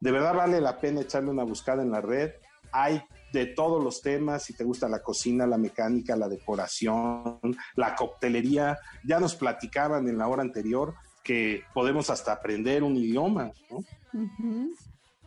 De 0.01 0.11
verdad 0.11 0.35
vale 0.35 0.61
la 0.61 0.81
pena 0.81 1.03
echarle 1.03 1.31
una 1.31 1.45
buscada 1.45 1.85
en 1.85 1.93
la 1.93 2.01
red. 2.01 2.33
Hay 2.73 3.05
de 3.33 3.47
todos 3.47 3.83
los 3.83 4.03
temas, 4.03 4.45
si 4.45 4.55
te 4.55 4.65
gusta 4.65 4.89
la 4.89 5.03
cocina, 5.03 5.47
la 5.47 5.59
mecánica, 5.59 6.17
la 6.17 6.29
decoración, 6.29 7.41
la 7.75 7.95
coctelería. 7.95 8.79
Ya 9.05 9.19
nos 9.19 9.35
platicaban 9.35 10.09
en 10.09 10.19
la 10.19 10.29
hora 10.29 10.43
anterior 10.43 10.95
que 11.25 11.65
podemos 11.73 12.11
hasta 12.11 12.33
aprender 12.33 12.83
un 12.83 12.97
idioma. 12.97 13.53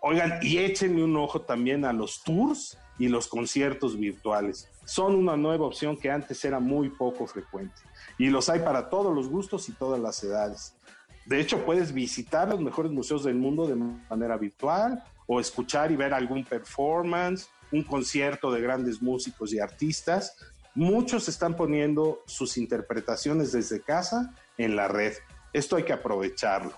Oigan, 0.01 0.39
y 0.41 0.59
échenle 0.59 1.03
un 1.03 1.17
ojo 1.17 1.41
también 1.41 1.83
a 1.83 1.93
los 1.93 2.21
tours 2.23 2.77
y 2.99 3.07
los 3.07 3.27
conciertos 3.27 3.97
virtuales. 3.97 4.69
Son 4.85 5.15
una 5.15 5.35
nueva 5.35 5.65
opción 5.65 5.97
que 5.97 6.11
antes 6.11 6.45
era 6.45 6.59
muy 6.59 6.89
poco 6.89 7.25
frecuente 7.25 7.81
y 8.17 8.29
los 8.29 8.49
hay 8.49 8.59
para 8.59 8.89
todos 8.89 9.13
los 9.13 9.27
gustos 9.29 9.67
y 9.69 9.73
todas 9.73 9.99
las 9.99 10.23
edades. 10.23 10.75
De 11.25 11.39
hecho, 11.39 11.65
puedes 11.65 11.91
visitar 11.91 12.47
los 12.47 12.61
mejores 12.61 12.91
museos 12.91 13.23
del 13.23 13.35
mundo 13.35 13.65
de 13.65 13.75
manera 13.75 14.37
virtual 14.37 15.03
o 15.25 15.39
escuchar 15.39 15.91
y 15.91 15.95
ver 15.95 16.13
algún 16.13 16.43
performance, 16.43 17.49
un 17.75 17.83
concierto 17.83 18.51
de 18.51 18.61
grandes 18.61 19.01
músicos 19.01 19.53
y 19.53 19.59
artistas. 19.59 20.37
Muchos 20.73 21.27
están 21.27 21.55
poniendo 21.55 22.23
sus 22.25 22.57
interpretaciones 22.57 23.51
desde 23.51 23.81
casa 23.81 24.33
en 24.57 24.75
la 24.75 24.87
red. 24.87 25.13
Esto 25.53 25.75
hay 25.75 25.83
que 25.83 25.93
aprovecharlo. 25.93 26.73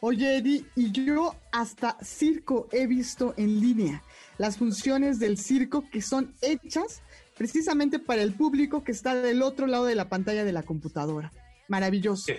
Oye, 0.00 0.36
Eddie, 0.36 0.66
y 0.76 0.92
yo 0.92 1.34
hasta 1.50 1.96
circo 2.02 2.68
he 2.72 2.86
visto 2.86 3.32
en 3.38 3.60
línea. 3.60 4.02
Las 4.36 4.58
funciones 4.58 5.18
del 5.18 5.38
circo 5.38 5.84
que 5.90 6.02
son 6.02 6.34
hechas 6.42 7.02
precisamente 7.36 7.98
para 7.98 8.22
el 8.22 8.34
público 8.34 8.84
que 8.84 8.92
está 8.92 9.14
del 9.14 9.42
otro 9.42 9.66
lado 9.66 9.86
de 9.86 9.94
la 9.94 10.08
pantalla 10.10 10.44
de 10.44 10.52
la 10.52 10.62
computadora. 10.62 11.32
Maravilloso. 11.68 12.32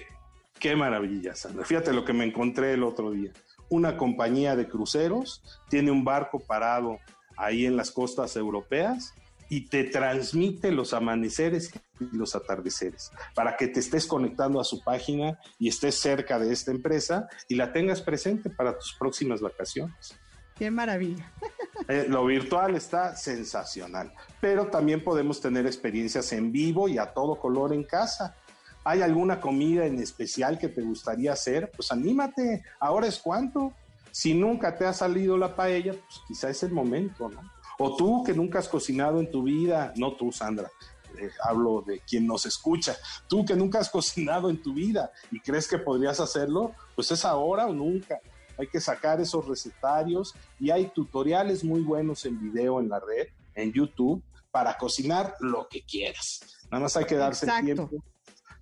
Qué, 0.60 0.76
maravilla, 0.76 1.36
Sandra. 1.36 1.66
Fíjate 1.66 1.92
lo 1.92 2.06
que 2.06 2.14
me 2.14 2.26
encontré 2.26 2.74
el 2.74 2.84
otro 2.84 3.12
día. 3.12 3.32
Una 3.70 3.98
compañía 3.98 4.56
de 4.56 4.68
cruceros 4.68 5.44
tiene 5.70 5.90
un 5.90 6.06
barco 6.06 6.40
parado 6.40 7.00
ahí 7.38 7.66
en 7.66 7.78
las 7.78 7.92
costas 7.92 8.36
europeas 8.36 9.14
y 9.50 9.68
te 9.68 9.84
transmite 9.84 10.72
los 10.72 10.94
amaneceres 10.94 11.72
y 12.00 12.16
los 12.16 12.36
atardeceres 12.36 13.12
para 13.36 13.56
que 13.58 13.68
te 13.68 13.80
estés 13.80 14.08
conectando 14.08 14.60
a 14.60 14.64
su 14.64 14.84
página 14.84 15.40
y 15.60 15.68
estés 15.68 15.96
cerca 15.96 16.40
de 16.40 16.52
esta 16.52 16.72
empresa 16.72 17.28
y 17.48 17.56
la 17.56 17.72
tengas 17.72 18.02
presente 18.02 18.50
para 18.50 18.78
tus 18.78 18.94
próximas 18.98 19.42
vacaciones. 19.42 20.16
Qué 20.56 20.72
maravilla. 20.72 21.32
Eh, 21.90 22.08
lo 22.08 22.26
virtual 22.26 22.74
está 22.76 23.16
sensacional, 23.16 24.12
pero 24.42 24.68
también 24.68 25.04
podemos 25.04 25.40
tener 25.40 25.68
experiencias 25.68 26.32
en 26.32 26.52
vivo 26.52 26.88
y 26.88 26.98
a 26.98 27.14
todo 27.14 27.36
color 27.36 27.74
en 27.74 27.84
casa. 27.84 28.36
¿Hay 28.84 29.02
alguna 29.02 29.40
comida 29.40 29.86
en 29.86 30.00
especial 30.00 30.58
que 30.58 30.70
te 30.70 30.82
gustaría 30.82 31.34
hacer? 31.34 31.70
Pues 31.76 31.92
anímate, 31.92 32.64
ahora 32.80 33.06
es 33.06 33.20
cuánto. 33.20 33.74
Si 34.16 34.34
nunca 34.34 34.78
te 34.78 34.86
ha 34.86 34.94
salido 34.94 35.38
la 35.38 35.58
paella, 35.58 35.92
pues 35.92 36.22
quizá 36.26 36.50
es 36.50 36.64
el 36.64 36.72
momento, 36.72 37.28
¿no? 37.28 37.42
O 37.80 37.98
tú 37.98 38.24
que 38.24 38.34
nunca 38.34 38.60
has 38.60 38.70
cocinado 38.70 39.20
en 39.20 39.30
tu 39.30 39.44
vida, 39.44 39.92
no 39.98 40.16
tú, 40.16 40.32
Sandra, 40.32 40.72
eh, 41.20 41.30
hablo 41.44 41.84
de 41.86 42.00
quien 42.00 42.26
nos 42.26 42.46
escucha, 42.46 42.96
tú 43.28 43.44
que 43.44 43.58
nunca 43.58 43.80
has 43.80 43.90
cocinado 44.00 44.50
en 44.50 44.62
tu 44.62 44.74
vida 44.74 45.12
y 45.32 45.42
crees 45.42 45.68
que 45.68 45.80
podrías 45.80 46.22
hacerlo, 46.22 46.72
pues 46.96 47.12
es 47.12 47.26
ahora 47.26 47.68
o 47.68 47.74
nunca 47.74 48.22
hay 48.58 48.68
que 48.68 48.80
sacar 48.80 49.20
esos 49.20 49.46
recetarios 49.50 50.34
y 50.62 50.72
hay 50.72 50.86
tutoriales 50.92 51.66
muy 51.66 51.82
buenos 51.82 52.24
en 52.24 52.40
video 52.40 52.80
en 52.80 52.88
la 52.88 53.02
red, 53.02 53.28
en 53.54 53.74
YouTube, 53.74 54.24
para 54.50 54.78
cocinar 54.78 55.36
lo 55.42 55.68
que 55.68 55.84
quieras. 55.84 56.40
Nada 56.72 56.84
más 56.84 56.96
hay 56.96 57.04
que 57.04 57.16
darse 57.16 57.48
el 57.48 57.66
tiempo, 57.66 58.02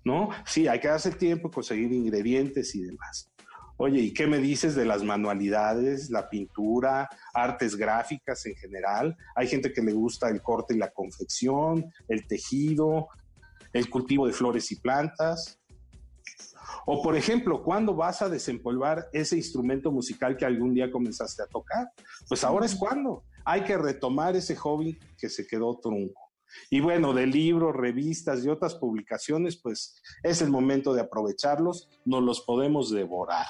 ¿no? 0.02 0.30
Sí, 0.46 0.66
hay 0.66 0.80
que 0.80 0.88
darse 0.88 1.10
el 1.10 1.16
tiempo, 1.16 1.48
conseguir 1.48 1.92
ingredientes 1.92 2.74
y 2.74 2.82
demás. 2.82 3.30
Oye, 3.84 4.00
¿y 4.00 4.14
qué 4.14 4.26
me 4.26 4.38
dices 4.38 4.74
de 4.74 4.86
las 4.86 5.02
manualidades, 5.02 6.08
la 6.08 6.30
pintura, 6.30 7.06
artes 7.34 7.76
gráficas 7.76 8.46
en 8.46 8.54
general? 8.54 9.14
Hay 9.36 9.46
gente 9.46 9.74
que 9.74 9.82
le 9.82 9.92
gusta 9.92 10.30
el 10.30 10.40
corte 10.40 10.72
y 10.72 10.78
la 10.78 10.90
confección, 10.90 11.92
el 12.08 12.26
tejido, 12.26 13.08
el 13.74 13.90
cultivo 13.90 14.26
de 14.26 14.32
flores 14.32 14.72
y 14.72 14.76
plantas. 14.76 15.60
O 16.86 17.02
por 17.02 17.14
ejemplo, 17.14 17.62
¿cuándo 17.62 17.94
vas 17.94 18.22
a 18.22 18.30
desempolvar 18.30 19.10
ese 19.12 19.36
instrumento 19.36 19.92
musical 19.92 20.38
que 20.38 20.46
algún 20.46 20.72
día 20.72 20.90
comenzaste 20.90 21.42
a 21.42 21.46
tocar? 21.46 21.90
Pues 22.26 22.42
ahora 22.42 22.64
es 22.64 22.74
cuando. 22.74 23.24
Hay 23.44 23.64
que 23.64 23.76
retomar 23.76 24.34
ese 24.34 24.56
hobby 24.56 24.98
que 25.18 25.28
se 25.28 25.46
quedó 25.46 25.78
trunco. 25.78 26.22
Y 26.70 26.80
bueno, 26.80 27.12
de 27.12 27.26
libros, 27.26 27.76
revistas 27.76 28.46
y 28.46 28.48
otras 28.48 28.76
publicaciones, 28.76 29.56
pues 29.56 30.00
es 30.22 30.40
el 30.40 30.48
momento 30.48 30.94
de 30.94 31.02
aprovecharlos, 31.02 31.90
nos 32.06 32.22
los 32.22 32.40
podemos 32.40 32.90
devorar. 32.90 33.44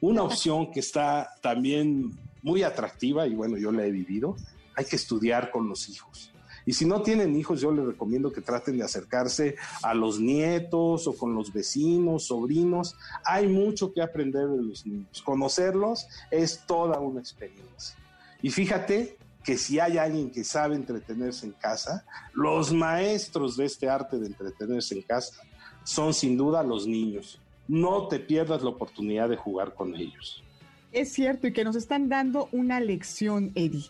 Una 0.00 0.22
opción 0.22 0.70
que 0.70 0.80
está 0.80 1.34
también 1.40 2.12
muy 2.42 2.62
atractiva, 2.62 3.26
y 3.26 3.34
bueno, 3.34 3.56
yo 3.56 3.72
la 3.72 3.84
he 3.84 3.90
vivido, 3.90 4.36
hay 4.74 4.84
que 4.84 4.96
estudiar 4.96 5.50
con 5.50 5.68
los 5.68 5.88
hijos. 5.88 6.32
Y 6.68 6.74
si 6.74 6.84
no 6.84 7.00
tienen 7.00 7.34
hijos, 7.34 7.62
yo 7.62 7.72
les 7.72 7.86
recomiendo 7.86 8.30
que 8.30 8.42
traten 8.42 8.76
de 8.76 8.84
acercarse 8.84 9.56
a 9.82 9.94
los 9.94 10.20
nietos 10.20 11.06
o 11.06 11.16
con 11.16 11.34
los 11.34 11.50
vecinos, 11.50 12.26
sobrinos. 12.26 12.94
Hay 13.24 13.48
mucho 13.48 13.90
que 13.94 14.02
aprender 14.02 14.46
de 14.48 14.62
los 14.62 14.84
niños. 14.84 15.22
Conocerlos 15.22 16.06
es 16.30 16.66
toda 16.66 17.00
una 17.00 17.20
experiencia. 17.20 17.96
Y 18.42 18.50
fíjate 18.50 19.16
que 19.42 19.56
si 19.56 19.80
hay 19.80 19.96
alguien 19.96 20.30
que 20.30 20.44
sabe 20.44 20.76
entretenerse 20.76 21.46
en 21.46 21.52
casa, 21.52 22.04
los 22.34 22.70
maestros 22.70 23.56
de 23.56 23.64
este 23.64 23.88
arte 23.88 24.18
de 24.18 24.26
entretenerse 24.26 24.94
en 24.94 25.00
casa 25.00 25.40
son 25.84 26.12
sin 26.12 26.36
duda 26.36 26.62
los 26.62 26.86
niños. 26.86 27.40
No 27.68 28.08
te 28.08 28.18
pierdas 28.18 28.62
la 28.62 28.70
oportunidad 28.70 29.28
de 29.28 29.36
jugar 29.36 29.74
con 29.74 29.94
ellos. 29.94 30.42
Es 30.90 31.12
cierto 31.12 31.46
y 31.46 31.52
que 31.52 31.64
nos 31.64 31.76
están 31.76 32.08
dando 32.08 32.48
una 32.52 32.80
lección, 32.80 33.52
Eddie 33.54 33.86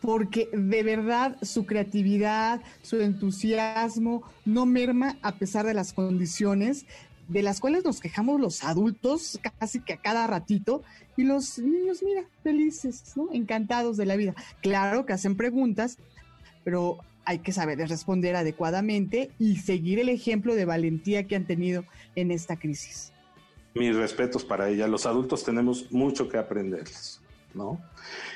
porque 0.00 0.48
de 0.52 0.82
verdad 0.82 1.36
su 1.42 1.66
creatividad, 1.66 2.62
su 2.82 3.00
entusiasmo 3.00 4.22
no 4.44 4.66
merma 4.66 5.18
a 5.22 5.32
pesar 5.32 5.66
de 5.66 5.74
las 5.74 5.92
condiciones 5.92 6.86
de 7.30 7.42
las 7.42 7.60
cuales 7.60 7.84
nos 7.84 8.00
quejamos 8.00 8.40
los 8.40 8.64
adultos 8.64 9.38
casi 9.58 9.80
que 9.80 9.92
a 9.92 10.00
cada 10.00 10.26
ratito 10.26 10.82
y 11.16 11.22
los 11.22 11.60
niños, 11.60 12.02
mira, 12.02 12.24
felices, 12.42 13.12
¿no? 13.14 13.28
encantados 13.32 13.96
de 13.96 14.04
la 14.04 14.16
vida. 14.16 14.34
Claro 14.62 15.06
que 15.06 15.12
hacen 15.12 15.36
preguntas, 15.36 15.98
pero 16.64 16.98
hay 17.24 17.38
que 17.38 17.52
saber 17.52 17.78
responder 17.78 18.34
adecuadamente 18.34 19.30
y 19.38 19.58
seguir 19.58 20.00
el 20.00 20.08
ejemplo 20.08 20.56
de 20.56 20.64
valentía 20.64 21.28
que 21.28 21.36
han 21.36 21.46
tenido 21.46 21.84
en 22.16 22.32
esta 22.32 22.56
crisis. 22.56 23.12
Mis 23.74 23.94
respetos 23.94 24.44
para 24.44 24.68
ella. 24.68 24.88
Los 24.88 25.06
adultos 25.06 25.44
tenemos 25.44 25.90
mucho 25.92 26.28
que 26.28 26.38
aprenderles, 26.38 27.20
¿no? 27.54 27.80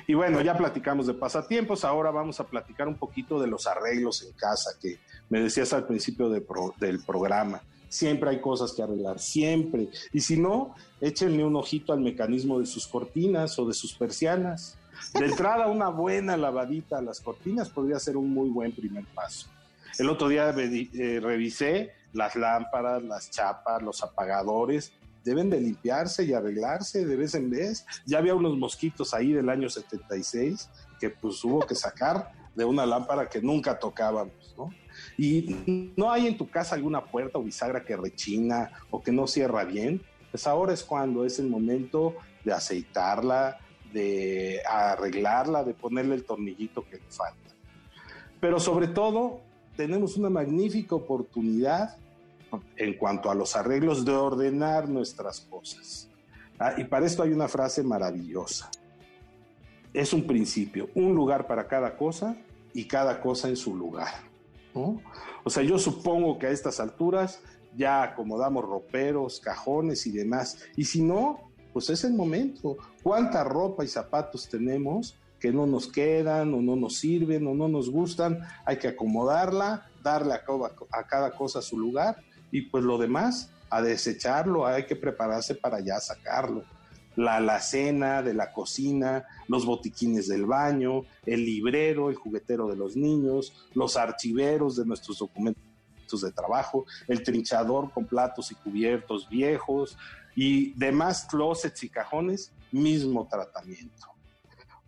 Y 0.07 0.15
bueno, 0.15 0.41
ya 0.43 0.57
platicamos 0.57 1.07
de 1.07 1.15
pasatiempos, 1.15 1.85
ahora 1.85 2.11
vamos 2.11 2.39
a 2.41 2.45
platicar 2.45 2.87
un 2.87 2.97
poquito 2.97 3.41
de 3.41 3.47
los 3.47 3.67
arreglos 3.67 4.23
en 4.23 4.33
casa 4.33 4.71
que 4.81 4.99
me 5.31 5.41
decías 5.41 5.73
al 5.73 5.87
principio 5.87 6.29
del 6.29 7.03
programa. 7.05 7.63
Siempre 7.89 8.31
hay 8.31 8.41
cosas 8.41 8.73
que 8.73 8.83
arreglar, 8.83 9.19
siempre. 9.19 9.89
Y 10.13 10.21
si 10.21 10.37
no, 10.37 10.75
échenle 11.01 11.45
un 11.45 11.57
ojito 11.57 11.93
al 11.93 12.01
mecanismo 12.01 12.59
de 12.59 12.67
sus 12.67 12.87
cortinas 12.87 13.59
o 13.59 13.67
de 13.67 13.75
sus 13.75 13.95
persianas. 13.95 14.77
De 15.13 15.27
entrada, 15.27 15.69
una 15.69 15.89
buena 15.89 16.37
lavadita 16.37 16.99
a 16.99 17.03
las 17.03 17.21
cortinas 17.21 17.71
podría 17.71 17.99
ser 17.99 18.17
un 18.17 18.31
muy 18.31 18.49
buen 18.51 18.73
primer 18.73 19.05
paso. 19.15 19.49
El 19.99 20.11
otro 20.11 20.29
día 20.29 20.51
eh, 20.51 21.21
revisé 21.23 21.93
las 22.13 22.35
lámparas, 22.35 23.03
las 23.03 23.31
chapas, 23.31 23.83
los 23.83 24.03
apagadores 24.03 24.93
deben 25.25 25.51
de 25.51 25.61
limpiarse 25.61 26.25
y 26.25 26.33
arreglarse 26.33 27.05
de 27.05 27.17
vez 27.17 27.35
en 27.35 27.51
vez. 27.51 27.87
Ya 28.07 28.19
había 28.19 28.35
unos 28.35 28.57
mosquitos 28.57 29.15
ahí 29.15 29.33
del 29.33 29.49
año 29.49 29.69
76 29.69 30.69
que 31.01 31.11
pues 31.11 31.43
hubo 31.45 31.61
que 31.67 31.75
sacar 31.75 32.33
de 32.55 32.65
una 32.65 32.87
lámpara 32.87 33.29
que 33.29 33.43
nunca 33.43 33.79
tocábamos, 33.79 34.55
¿no? 34.57 34.71
y 35.17 35.93
no 35.97 36.11
hay 36.11 36.27
en 36.27 36.37
tu 36.37 36.49
casa 36.49 36.75
alguna 36.75 37.05
puerta 37.05 37.39
o 37.39 37.43
bisagra 37.43 37.85
que 37.85 37.97
rechina 37.97 38.71
o 38.91 39.03
que 39.03 39.13
no 39.13 39.27
cierra 39.27 39.65
bien, 39.65 40.03
pues 40.31 40.47
ahora 40.47 40.73
es 40.73 40.83
cuando 40.83 41.25
es 41.25 41.39
el 41.39 41.49
momento 41.49 42.15
de 42.45 42.53
aceitarla, 42.53 43.59
de 43.93 44.61
arreglarla, 44.69 45.65
de 45.65 45.75
ponerle 45.75 46.17
el 46.17 46.25
tornillito 46.25 46.85
que 46.85 46.97
le 46.97 47.11
falta. 47.11 47.55
Pero 48.41 48.59
sobre 48.59 48.89
todo, 48.89 49.41
tenemos 49.77 50.17
una 50.17 50.31
magnífica 50.31 50.95
oportunidad 50.95 51.97
en 52.77 52.95
cuanto 52.95 53.31
a 53.31 53.35
los 53.35 53.57
arreglos 53.57 54.05
de 54.05 54.13
ordenar 54.13 54.89
nuestras 54.89 55.41
cosas. 55.41 56.09
Ah, 56.59 56.75
y 56.77 56.85
para 56.85 57.07
esto 57.07 57.23
hay 57.23 57.33
una 57.33 57.49
frase 57.49 57.83
maravillosa. 57.83 58.71
Es 59.93 60.13
un 60.13 60.27
principio, 60.27 60.89
un 60.95 61.15
lugar 61.15 61.47
para 61.47 61.67
cada 61.67 61.97
cosa 61.97 62.37
y 62.73 62.87
cada 62.87 63.21
cosa 63.21 63.49
en 63.49 63.57
su 63.57 63.77
lugar. 63.77 64.09
O 65.45 65.51
sea, 65.51 65.63
yo 65.63 65.79
supongo 65.79 66.39
que 66.39 66.47
a 66.47 66.51
estas 66.51 66.81
alturas 66.81 67.41
ya 67.77 68.03
acomodamos 68.03 68.65
roperos, 68.65 69.41
cajones 69.41 70.07
y 70.07 70.11
demás. 70.11 70.59
Y 70.77 70.85
si 70.85 71.01
no, 71.03 71.51
pues 71.73 71.91
es 71.91 72.05
el 72.05 72.15
momento. 72.15 72.77
¿Cuánta 73.03 73.45
ropa 73.45 73.85
y 73.85 73.89
zapatos 73.89 74.49
tenemos 74.49 75.17
que 75.39 75.53
no 75.53 75.67
nos 75.67 75.87
quedan 75.87 76.55
o 76.55 76.61
no 76.61 76.75
nos 76.75 76.97
sirven 76.97 77.47
o 77.47 77.55
no 77.55 77.69
nos 77.69 77.89
gustan? 77.89 78.41
Hay 78.65 78.79
que 78.79 78.89
acomodarla, 78.89 79.91
darle 80.03 80.35
a 80.35 80.43
a 80.91 81.07
cada 81.07 81.31
cosa 81.37 81.63
su 81.63 81.79
lugar 81.79 82.17
y 82.55 82.63
pues 82.63 82.85
lo 82.85 82.99
demás 82.99 83.51
a 83.69 83.83
desecharlo, 83.83 84.65
hay 84.65 84.87
que 84.87 84.95
prepararse 84.95 85.57
para 85.57 85.81
ya 85.81 85.99
sacarlo. 85.99 86.63
La 87.17 87.39
alacena 87.39 88.23
de 88.23 88.33
la 88.33 88.53
cocina, 88.53 89.27
los 89.49 89.67
botiquines 89.67 90.29
del 90.29 90.47
baño, 90.47 91.03
el 91.27 91.45
librero, 91.45 92.11
el 92.11 92.15
juguetero 92.15 92.69
de 92.69 92.77
los 92.77 92.95
niños, 92.95 93.53
los 93.75 93.97
archiveros 93.97 94.77
de 94.77 94.87
nuestros 94.87 95.19
documentos 95.19 96.21
de 96.23 96.31
trabajo, 96.31 96.87
el 97.09 97.25
trinchador 97.25 97.91
con 97.91 98.05
platos 98.05 98.53
y 98.53 98.55
cubiertos 98.55 99.29
viejos 99.29 99.99
y 100.37 100.75
demás 100.75 101.27
closets 101.29 101.83
y 101.83 101.89
cajones, 101.89 102.53
mismo 102.71 103.27
tratamiento. 103.27 104.14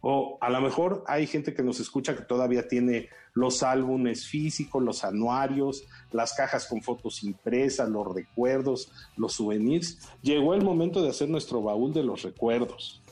O 0.09 0.39
a 0.41 0.51
lo 0.51 0.61
mejor 0.61 1.03
hay 1.09 1.27
gente 1.27 1.53
que 1.53 1.65
nos 1.65 1.81
escucha 1.81 2.15
que 2.15 2.23
todavía 2.23 2.69
tiene 2.69 3.09
los 3.35 3.65
álbumes 3.65 4.25
físicos, 4.25 4.81
los 4.81 5.03
anuarios, 5.03 5.83
las 6.13 6.33
cajas 6.33 6.69
con 6.69 6.81
fotos 6.81 7.25
impresas, 7.25 7.89
los 7.89 8.15
recuerdos, 8.15 8.89
los 9.17 9.33
souvenirs. 9.33 9.99
Llegó 10.23 10.55
el 10.55 10.63
momento 10.63 11.03
de 11.03 11.09
hacer 11.09 11.29
nuestro 11.29 11.61
baúl 11.61 11.93
de 11.93 12.05
los 12.05 12.23
recuerdos. 12.23 13.03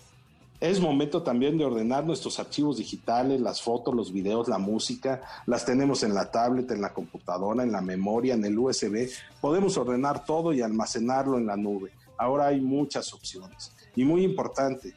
Es 0.60 0.78
momento 0.78 1.24
también 1.24 1.58
de 1.58 1.64
ordenar 1.64 2.06
nuestros 2.06 2.38
archivos 2.38 2.76
digitales, 2.76 3.40
las 3.40 3.60
fotos, 3.60 3.92
los 3.92 4.12
videos, 4.12 4.46
la 4.46 4.58
música. 4.58 5.20
Las 5.46 5.66
tenemos 5.66 6.04
en 6.04 6.14
la 6.14 6.30
tablet, 6.30 6.70
en 6.70 6.80
la 6.80 6.94
computadora, 6.94 7.64
en 7.64 7.72
la 7.72 7.80
memoria, 7.80 8.34
en 8.34 8.44
el 8.44 8.56
USB. 8.56 9.10
Podemos 9.40 9.76
ordenar 9.76 10.24
todo 10.24 10.52
y 10.52 10.62
almacenarlo 10.62 11.38
en 11.38 11.46
la 11.46 11.56
nube. 11.56 11.90
Ahora 12.16 12.46
hay 12.46 12.60
muchas 12.60 13.12
opciones. 13.12 13.74
Y 13.96 14.04
muy 14.04 14.22
importante, 14.22 14.94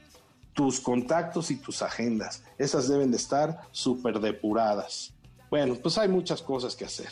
tus 0.58 0.80
contactos 0.80 1.52
y 1.52 1.58
tus 1.58 1.84
agendas. 1.84 2.44
Esas 2.58 2.90
deben 2.90 3.12
de 3.12 3.18
estar 3.18 3.62
súper 3.72 4.20
depuradas. 4.20 5.14
Bueno, 5.52 5.76
pues 5.76 6.00
hay 6.00 6.10
muchas 6.10 6.42
cosas 6.42 6.76
que 6.76 6.84
hacer. 6.84 7.10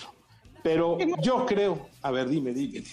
Pero 0.64 0.98
yo 1.22 1.46
creo, 1.46 1.88
a 2.02 2.10
ver, 2.10 2.28
dime, 2.28 2.52
dime. 2.54 2.84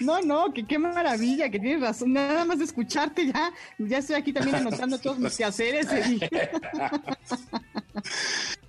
No, 0.00 0.20
no, 0.20 0.52
que 0.52 0.66
qué 0.66 0.76
maravilla, 0.76 1.48
que 1.48 1.60
tienes 1.60 1.80
razón. 1.80 2.14
Nada 2.14 2.44
más 2.44 2.58
de 2.58 2.64
escucharte 2.64 3.28
ya, 3.28 3.52
ya 3.78 3.98
estoy 3.98 4.16
aquí 4.16 4.32
también 4.32 4.56
anotando 4.56 4.98
todos 4.98 5.20
mis 5.20 5.36
quehaceres. 5.36 5.86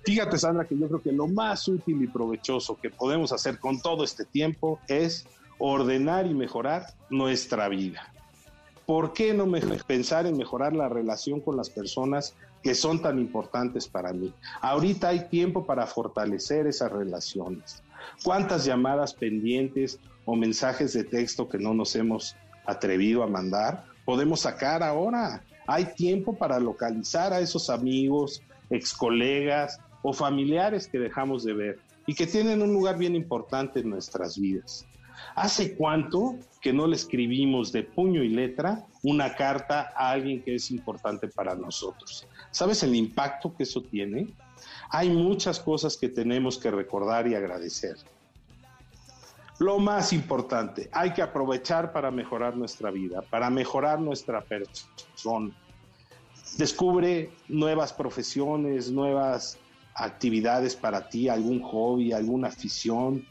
Fíjate, 0.04 0.38
Sandra, 0.38 0.64
que 0.64 0.78
yo 0.78 0.86
creo 0.86 1.02
que 1.02 1.10
lo 1.10 1.26
más 1.26 1.66
útil 1.66 2.00
y 2.00 2.06
provechoso 2.06 2.78
que 2.80 2.90
podemos 2.90 3.32
hacer 3.32 3.58
con 3.58 3.82
todo 3.82 4.04
este 4.04 4.24
tiempo 4.24 4.78
es 4.86 5.26
ordenar 5.58 6.28
y 6.28 6.34
mejorar 6.34 6.94
nuestra 7.10 7.68
vida. 7.68 8.13
¿Por 8.86 9.12
qué 9.12 9.34
no 9.34 9.50
pensar 9.86 10.26
en 10.26 10.36
mejorar 10.36 10.74
la 10.74 10.88
relación 10.88 11.40
con 11.40 11.56
las 11.56 11.70
personas 11.70 12.34
que 12.62 12.74
son 12.74 13.00
tan 13.00 13.18
importantes 13.18 13.88
para 13.88 14.12
mí? 14.12 14.32
Ahorita 14.60 15.08
hay 15.08 15.28
tiempo 15.28 15.64
para 15.64 15.86
fortalecer 15.86 16.66
esas 16.66 16.92
relaciones. 16.92 17.82
¿Cuántas 18.22 18.64
llamadas 18.64 19.14
pendientes 19.14 19.98
o 20.24 20.36
mensajes 20.36 20.92
de 20.92 21.04
texto 21.04 21.48
que 21.48 21.58
no 21.58 21.74
nos 21.74 21.94
hemos 21.96 22.36
atrevido 22.66 23.22
a 23.22 23.26
mandar 23.26 23.84
podemos 24.04 24.40
sacar 24.40 24.82
ahora? 24.82 25.42
Hay 25.66 25.86
tiempo 25.94 26.34
para 26.34 26.60
localizar 26.60 27.32
a 27.32 27.40
esos 27.40 27.70
amigos, 27.70 28.42
ex 28.70 28.92
colegas 28.92 29.80
o 30.02 30.12
familiares 30.12 30.86
que 30.86 30.98
dejamos 30.98 31.44
de 31.44 31.54
ver 31.54 31.78
y 32.06 32.14
que 32.14 32.26
tienen 32.26 32.60
un 32.60 32.72
lugar 32.72 32.98
bien 32.98 33.16
importante 33.16 33.80
en 33.80 33.88
nuestras 33.88 34.38
vidas. 34.38 34.86
¿Hace 35.34 35.76
cuánto 35.76 36.36
que 36.60 36.72
no 36.72 36.86
le 36.86 36.96
escribimos 36.96 37.72
de 37.72 37.82
puño 37.82 38.22
y 38.22 38.28
letra 38.28 38.86
una 39.02 39.34
carta 39.34 39.92
a 39.96 40.10
alguien 40.10 40.42
que 40.42 40.54
es 40.54 40.70
importante 40.70 41.28
para 41.28 41.54
nosotros? 41.54 42.26
¿Sabes 42.50 42.82
el 42.82 42.94
impacto 42.94 43.54
que 43.54 43.64
eso 43.64 43.82
tiene? 43.82 44.28
Hay 44.90 45.10
muchas 45.10 45.60
cosas 45.60 45.96
que 45.96 46.08
tenemos 46.08 46.58
que 46.58 46.70
recordar 46.70 47.26
y 47.26 47.34
agradecer. 47.34 47.96
Lo 49.58 49.78
más 49.78 50.12
importante, 50.12 50.88
hay 50.92 51.12
que 51.12 51.22
aprovechar 51.22 51.92
para 51.92 52.10
mejorar 52.10 52.56
nuestra 52.56 52.90
vida, 52.90 53.22
para 53.22 53.50
mejorar 53.50 54.00
nuestra 54.00 54.40
persona. 54.42 55.54
Descubre 56.58 57.30
nuevas 57.48 57.92
profesiones, 57.92 58.90
nuevas 58.90 59.58
actividades 59.94 60.74
para 60.74 61.08
ti, 61.08 61.28
algún 61.28 61.62
hobby, 61.62 62.12
alguna 62.12 62.48
afición, 62.48 63.24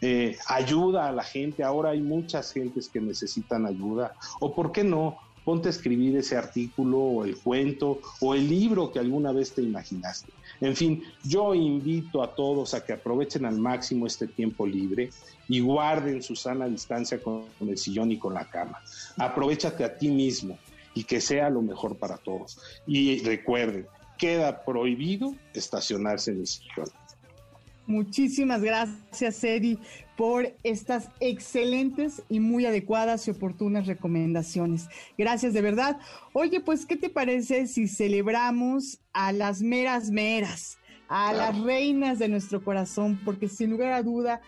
eh, 0.00 0.36
ayuda 0.46 1.08
a 1.08 1.12
la 1.12 1.22
gente. 1.22 1.62
Ahora 1.62 1.90
hay 1.90 2.00
muchas 2.00 2.52
gentes 2.52 2.88
que 2.88 3.00
necesitan 3.00 3.66
ayuda. 3.66 4.14
O 4.40 4.54
por 4.54 4.72
qué 4.72 4.84
no, 4.84 5.18
ponte 5.46 5.68
a 5.68 5.70
escribir 5.70 6.16
ese 6.16 6.36
artículo 6.36 6.98
o 6.98 7.24
el 7.24 7.36
cuento 7.36 8.00
o 8.20 8.34
el 8.34 8.48
libro 8.48 8.90
que 8.90 8.98
alguna 8.98 9.30
vez 9.30 9.52
te 9.54 9.62
imaginaste. 9.62 10.32
En 10.60 10.74
fin, 10.74 11.04
yo 11.22 11.54
invito 11.54 12.22
a 12.22 12.34
todos 12.34 12.74
a 12.74 12.84
que 12.84 12.92
aprovechen 12.92 13.44
al 13.44 13.58
máximo 13.58 14.06
este 14.06 14.26
tiempo 14.26 14.66
libre 14.66 15.10
y 15.48 15.60
guarden 15.60 16.22
su 16.22 16.34
sana 16.34 16.66
distancia 16.66 17.22
con 17.22 17.44
el 17.60 17.78
sillón 17.78 18.10
y 18.10 18.18
con 18.18 18.34
la 18.34 18.50
cama. 18.50 18.80
Aprovechate 19.18 19.84
a 19.84 19.96
ti 19.96 20.08
mismo 20.08 20.58
y 20.94 21.04
que 21.04 21.20
sea 21.20 21.48
lo 21.48 21.62
mejor 21.62 21.96
para 21.96 22.16
todos. 22.16 22.58
Y 22.86 23.22
recuerden, 23.22 23.86
queda 24.18 24.64
prohibido 24.64 25.34
estacionarse 25.54 26.32
en 26.32 26.40
el 26.40 26.46
sillón. 26.48 26.88
Muchísimas 27.86 28.62
gracias, 28.62 29.44
Eddie, 29.44 29.78
por 30.16 30.52
estas 30.64 31.08
excelentes 31.20 32.22
y 32.28 32.40
muy 32.40 32.66
adecuadas 32.66 33.28
y 33.28 33.30
oportunas 33.30 33.86
recomendaciones. 33.86 34.88
Gracias 35.16 35.52
de 35.52 35.62
verdad. 35.62 35.98
Oye, 36.32 36.60
pues, 36.60 36.84
¿qué 36.84 36.96
te 36.96 37.10
parece 37.10 37.68
si 37.68 37.86
celebramos 37.86 38.98
a 39.12 39.32
las 39.32 39.62
meras 39.62 40.10
meras, 40.10 40.78
a 41.08 41.32
las 41.32 41.56
reinas 41.60 42.18
de 42.18 42.28
nuestro 42.28 42.64
corazón? 42.64 43.20
Porque 43.24 43.48
sin 43.48 43.70
lugar 43.70 43.92
a 43.92 44.02
duda, 44.02 44.40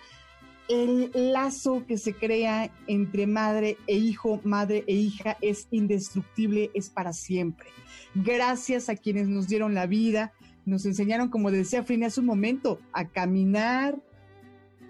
el 0.69 1.11
lazo 1.15 1.85
que 1.87 1.97
se 1.97 2.15
crea 2.15 2.71
entre 2.87 3.27
madre 3.27 3.79
e 3.87 3.97
hijo, 3.97 4.41
madre 4.45 4.85
e 4.87 4.95
hija, 4.95 5.37
es 5.41 5.69
indestructible, 5.71 6.71
es 6.75 6.91
para 6.91 7.13
siempre. 7.13 7.69
Gracias 8.15 8.89
a 8.89 8.97
quienes 8.97 9.29
nos 9.29 9.49
dieron 9.49 9.75
la 9.75 9.87
vida, 9.87 10.33
nos 10.69 10.87
enseñaron, 10.87 11.29
como 11.29 11.51
decía 11.51 11.83
Frine 11.83 12.07
hace 12.07 12.21
un 12.21 12.27
momento, 12.27 12.79
a 12.93 13.09
caminar, 13.09 14.01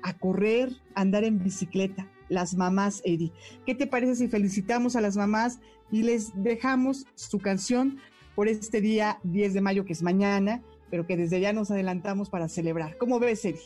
a 0.02 0.14
correr, 0.14 0.72
a 0.94 1.02
andar 1.02 1.24
en 1.24 1.42
bicicleta. 1.42 2.10
Las 2.28 2.54
mamás, 2.54 3.00
Eddie. 3.04 3.32
¿Qué 3.64 3.74
te 3.74 3.86
parece 3.86 4.16
si 4.16 4.28
felicitamos 4.28 4.96
a 4.96 5.00
las 5.00 5.16
mamás 5.16 5.60
y 5.90 6.02
les 6.02 6.30
dejamos 6.34 7.06
su 7.14 7.38
canción 7.38 7.98
por 8.34 8.48
este 8.48 8.80
día 8.80 9.18
10 9.24 9.54
de 9.54 9.60
mayo, 9.62 9.84
que 9.86 9.94
es 9.94 10.02
mañana, 10.02 10.62
pero 10.90 11.06
que 11.06 11.16
desde 11.16 11.40
ya 11.40 11.52
nos 11.54 11.70
adelantamos 11.70 12.28
para 12.28 12.48
celebrar? 12.48 12.98
¿Cómo 12.98 13.18
ves, 13.18 13.44
Eddie? 13.44 13.60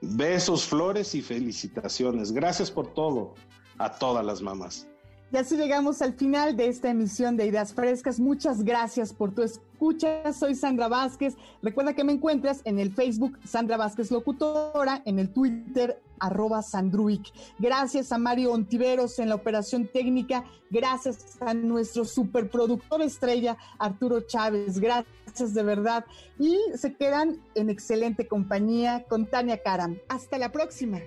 Besos, 0.00 0.66
flores 0.66 1.14
y 1.14 1.22
felicitaciones. 1.22 2.30
Gracias 2.30 2.70
por 2.70 2.94
todo 2.94 3.34
a 3.78 3.90
todas 3.98 4.24
las 4.24 4.40
mamás. 4.42 4.88
Y 5.32 5.36
así 5.36 5.56
llegamos 5.56 6.00
al 6.00 6.14
final 6.14 6.56
de 6.56 6.68
esta 6.68 6.90
emisión 6.90 7.36
de 7.36 7.46
Ideas 7.46 7.74
Frescas. 7.74 8.20
Muchas 8.20 8.62
gracias 8.62 9.12
por 9.12 9.34
tu 9.34 9.42
escucha. 9.42 10.32
Soy 10.32 10.54
Sandra 10.54 10.86
Vázquez. 10.86 11.34
Recuerda 11.60 11.94
que 11.94 12.04
me 12.04 12.12
encuentras 12.12 12.60
en 12.64 12.78
el 12.78 12.92
Facebook 12.92 13.38
Sandra 13.44 13.76
Vázquez 13.76 14.10
Locutora, 14.12 15.02
en 15.04 15.18
el 15.18 15.30
Twitter 15.30 16.00
arroba 16.20 16.62
Sandruic. 16.62 17.32
Gracias 17.58 18.12
a 18.12 18.18
Mario 18.18 18.52
Ontiveros 18.52 19.18
en 19.18 19.28
la 19.28 19.34
operación 19.34 19.88
técnica. 19.92 20.44
Gracias 20.70 21.36
a 21.40 21.52
nuestro 21.52 22.04
superproductor 22.04 23.02
estrella 23.02 23.56
Arturo 23.78 24.20
Chávez. 24.20 24.78
Gracias 24.78 25.52
de 25.52 25.62
verdad. 25.62 26.04
Y 26.38 26.58
se 26.76 26.94
quedan 26.94 27.40
en 27.54 27.70
excelente 27.70 28.28
compañía 28.28 29.04
con 29.08 29.26
Tania 29.26 29.62
Karam. 29.62 29.98
Hasta 30.08 30.38
la 30.38 30.52
próxima. 30.52 31.00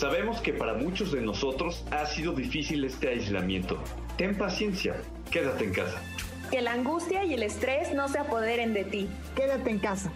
Sabemos 0.00 0.40
que 0.40 0.54
para 0.54 0.72
muchos 0.72 1.12
de 1.12 1.20
nosotros 1.20 1.84
ha 1.90 2.06
sido 2.06 2.32
difícil 2.32 2.86
este 2.86 3.10
aislamiento. 3.10 3.78
Ten 4.16 4.34
paciencia, 4.34 4.96
quédate 5.30 5.64
en 5.64 5.74
casa. 5.74 6.00
Que 6.50 6.62
la 6.62 6.72
angustia 6.72 7.22
y 7.22 7.34
el 7.34 7.42
estrés 7.42 7.92
no 7.92 8.08
se 8.08 8.18
apoderen 8.18 8.72
de 8.72 8.84
ti. 8.84 9.10
Quédate 9.36 9.68
en 9.68 9.78
casa. 9.78 10.10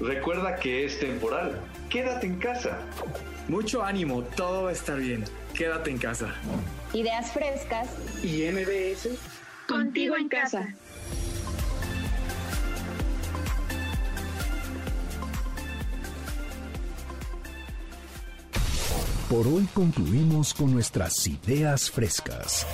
Recuerda 0.00 0.56
que 0.56 0.84
es 0.84 0.98
temporal. 0.98 1.60
Quédate 1.88 2.26
en 2.26 2.40
casa. 2.40 2.80
Mucho 3.46 3.84
ánimo, 3.84 4.24
todo 4.24 4.64
va 4.64 4.70
a 4.70 4.72
estar 4.72 4.98
bien. 4.98 5.22
Quédate 5.54 5.90
en 5.90 5.98
casa. 5.98 6.34
Ideas 6.92 7.30
frescas 7.30 7.88
y 8.24 8.50
MBS 8.50 9.10
contigo 9.68 10.16
en 10.16 10.28
casa. 10.28 10.74
Por 19.28 19.46
hoy 19.46 19.68
concluimos 19.74 20.54
con 20.54 20.72
nuestras 20.72 21.26
ideas 21.26 21.90
frescas. 21.90 22.66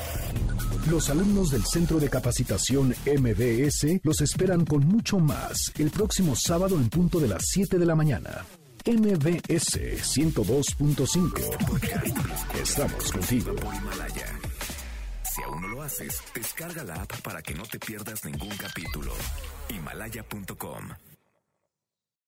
Los 0.88 1.10
alumnos 1.10 1.50
del 1.50 1.64
Centro 1.64 1.98
de 1.98 2.08
Capacitación 2.08 2.94
MBS 3.06 3.98
los 4.04 4.20
esperan 4.20 4.64
con 4.64 4.86
mucho 4.86 5.18
más 5.18 5.72
el 5.78 5.90
próximo 5.90 6.36
sábado 6.36 6.76
en 6.76 6.88
punto 6.88 7.18
de 7.18 7.26
las 7.26 7.42
7 7.46 7.76
de 7.76 7.86
la 7.86 7.96
mañana. 7.96 8.46
MBS 8.86 9.80
102.5. 10.14 12.62
Estamos 12.62 13.10
contigo. 13.10 13.56
Si 15.34 15.42
aún 15.42 15.60
no 15.60 15.68
lo 15.68 15.82
haces, 15.82 16.22
descarga 16.32 16.84
la 16.84 16.94
app 16.94 17.20
para 17.22 17.42
que 17.42 17.54
no 17.54 17.64
te 17.64 17.80
pierdas 17.80 18.24
ningún 18.24 18.56
capítulo. 18.56 19.12
Himalaya.com 19.70 21.13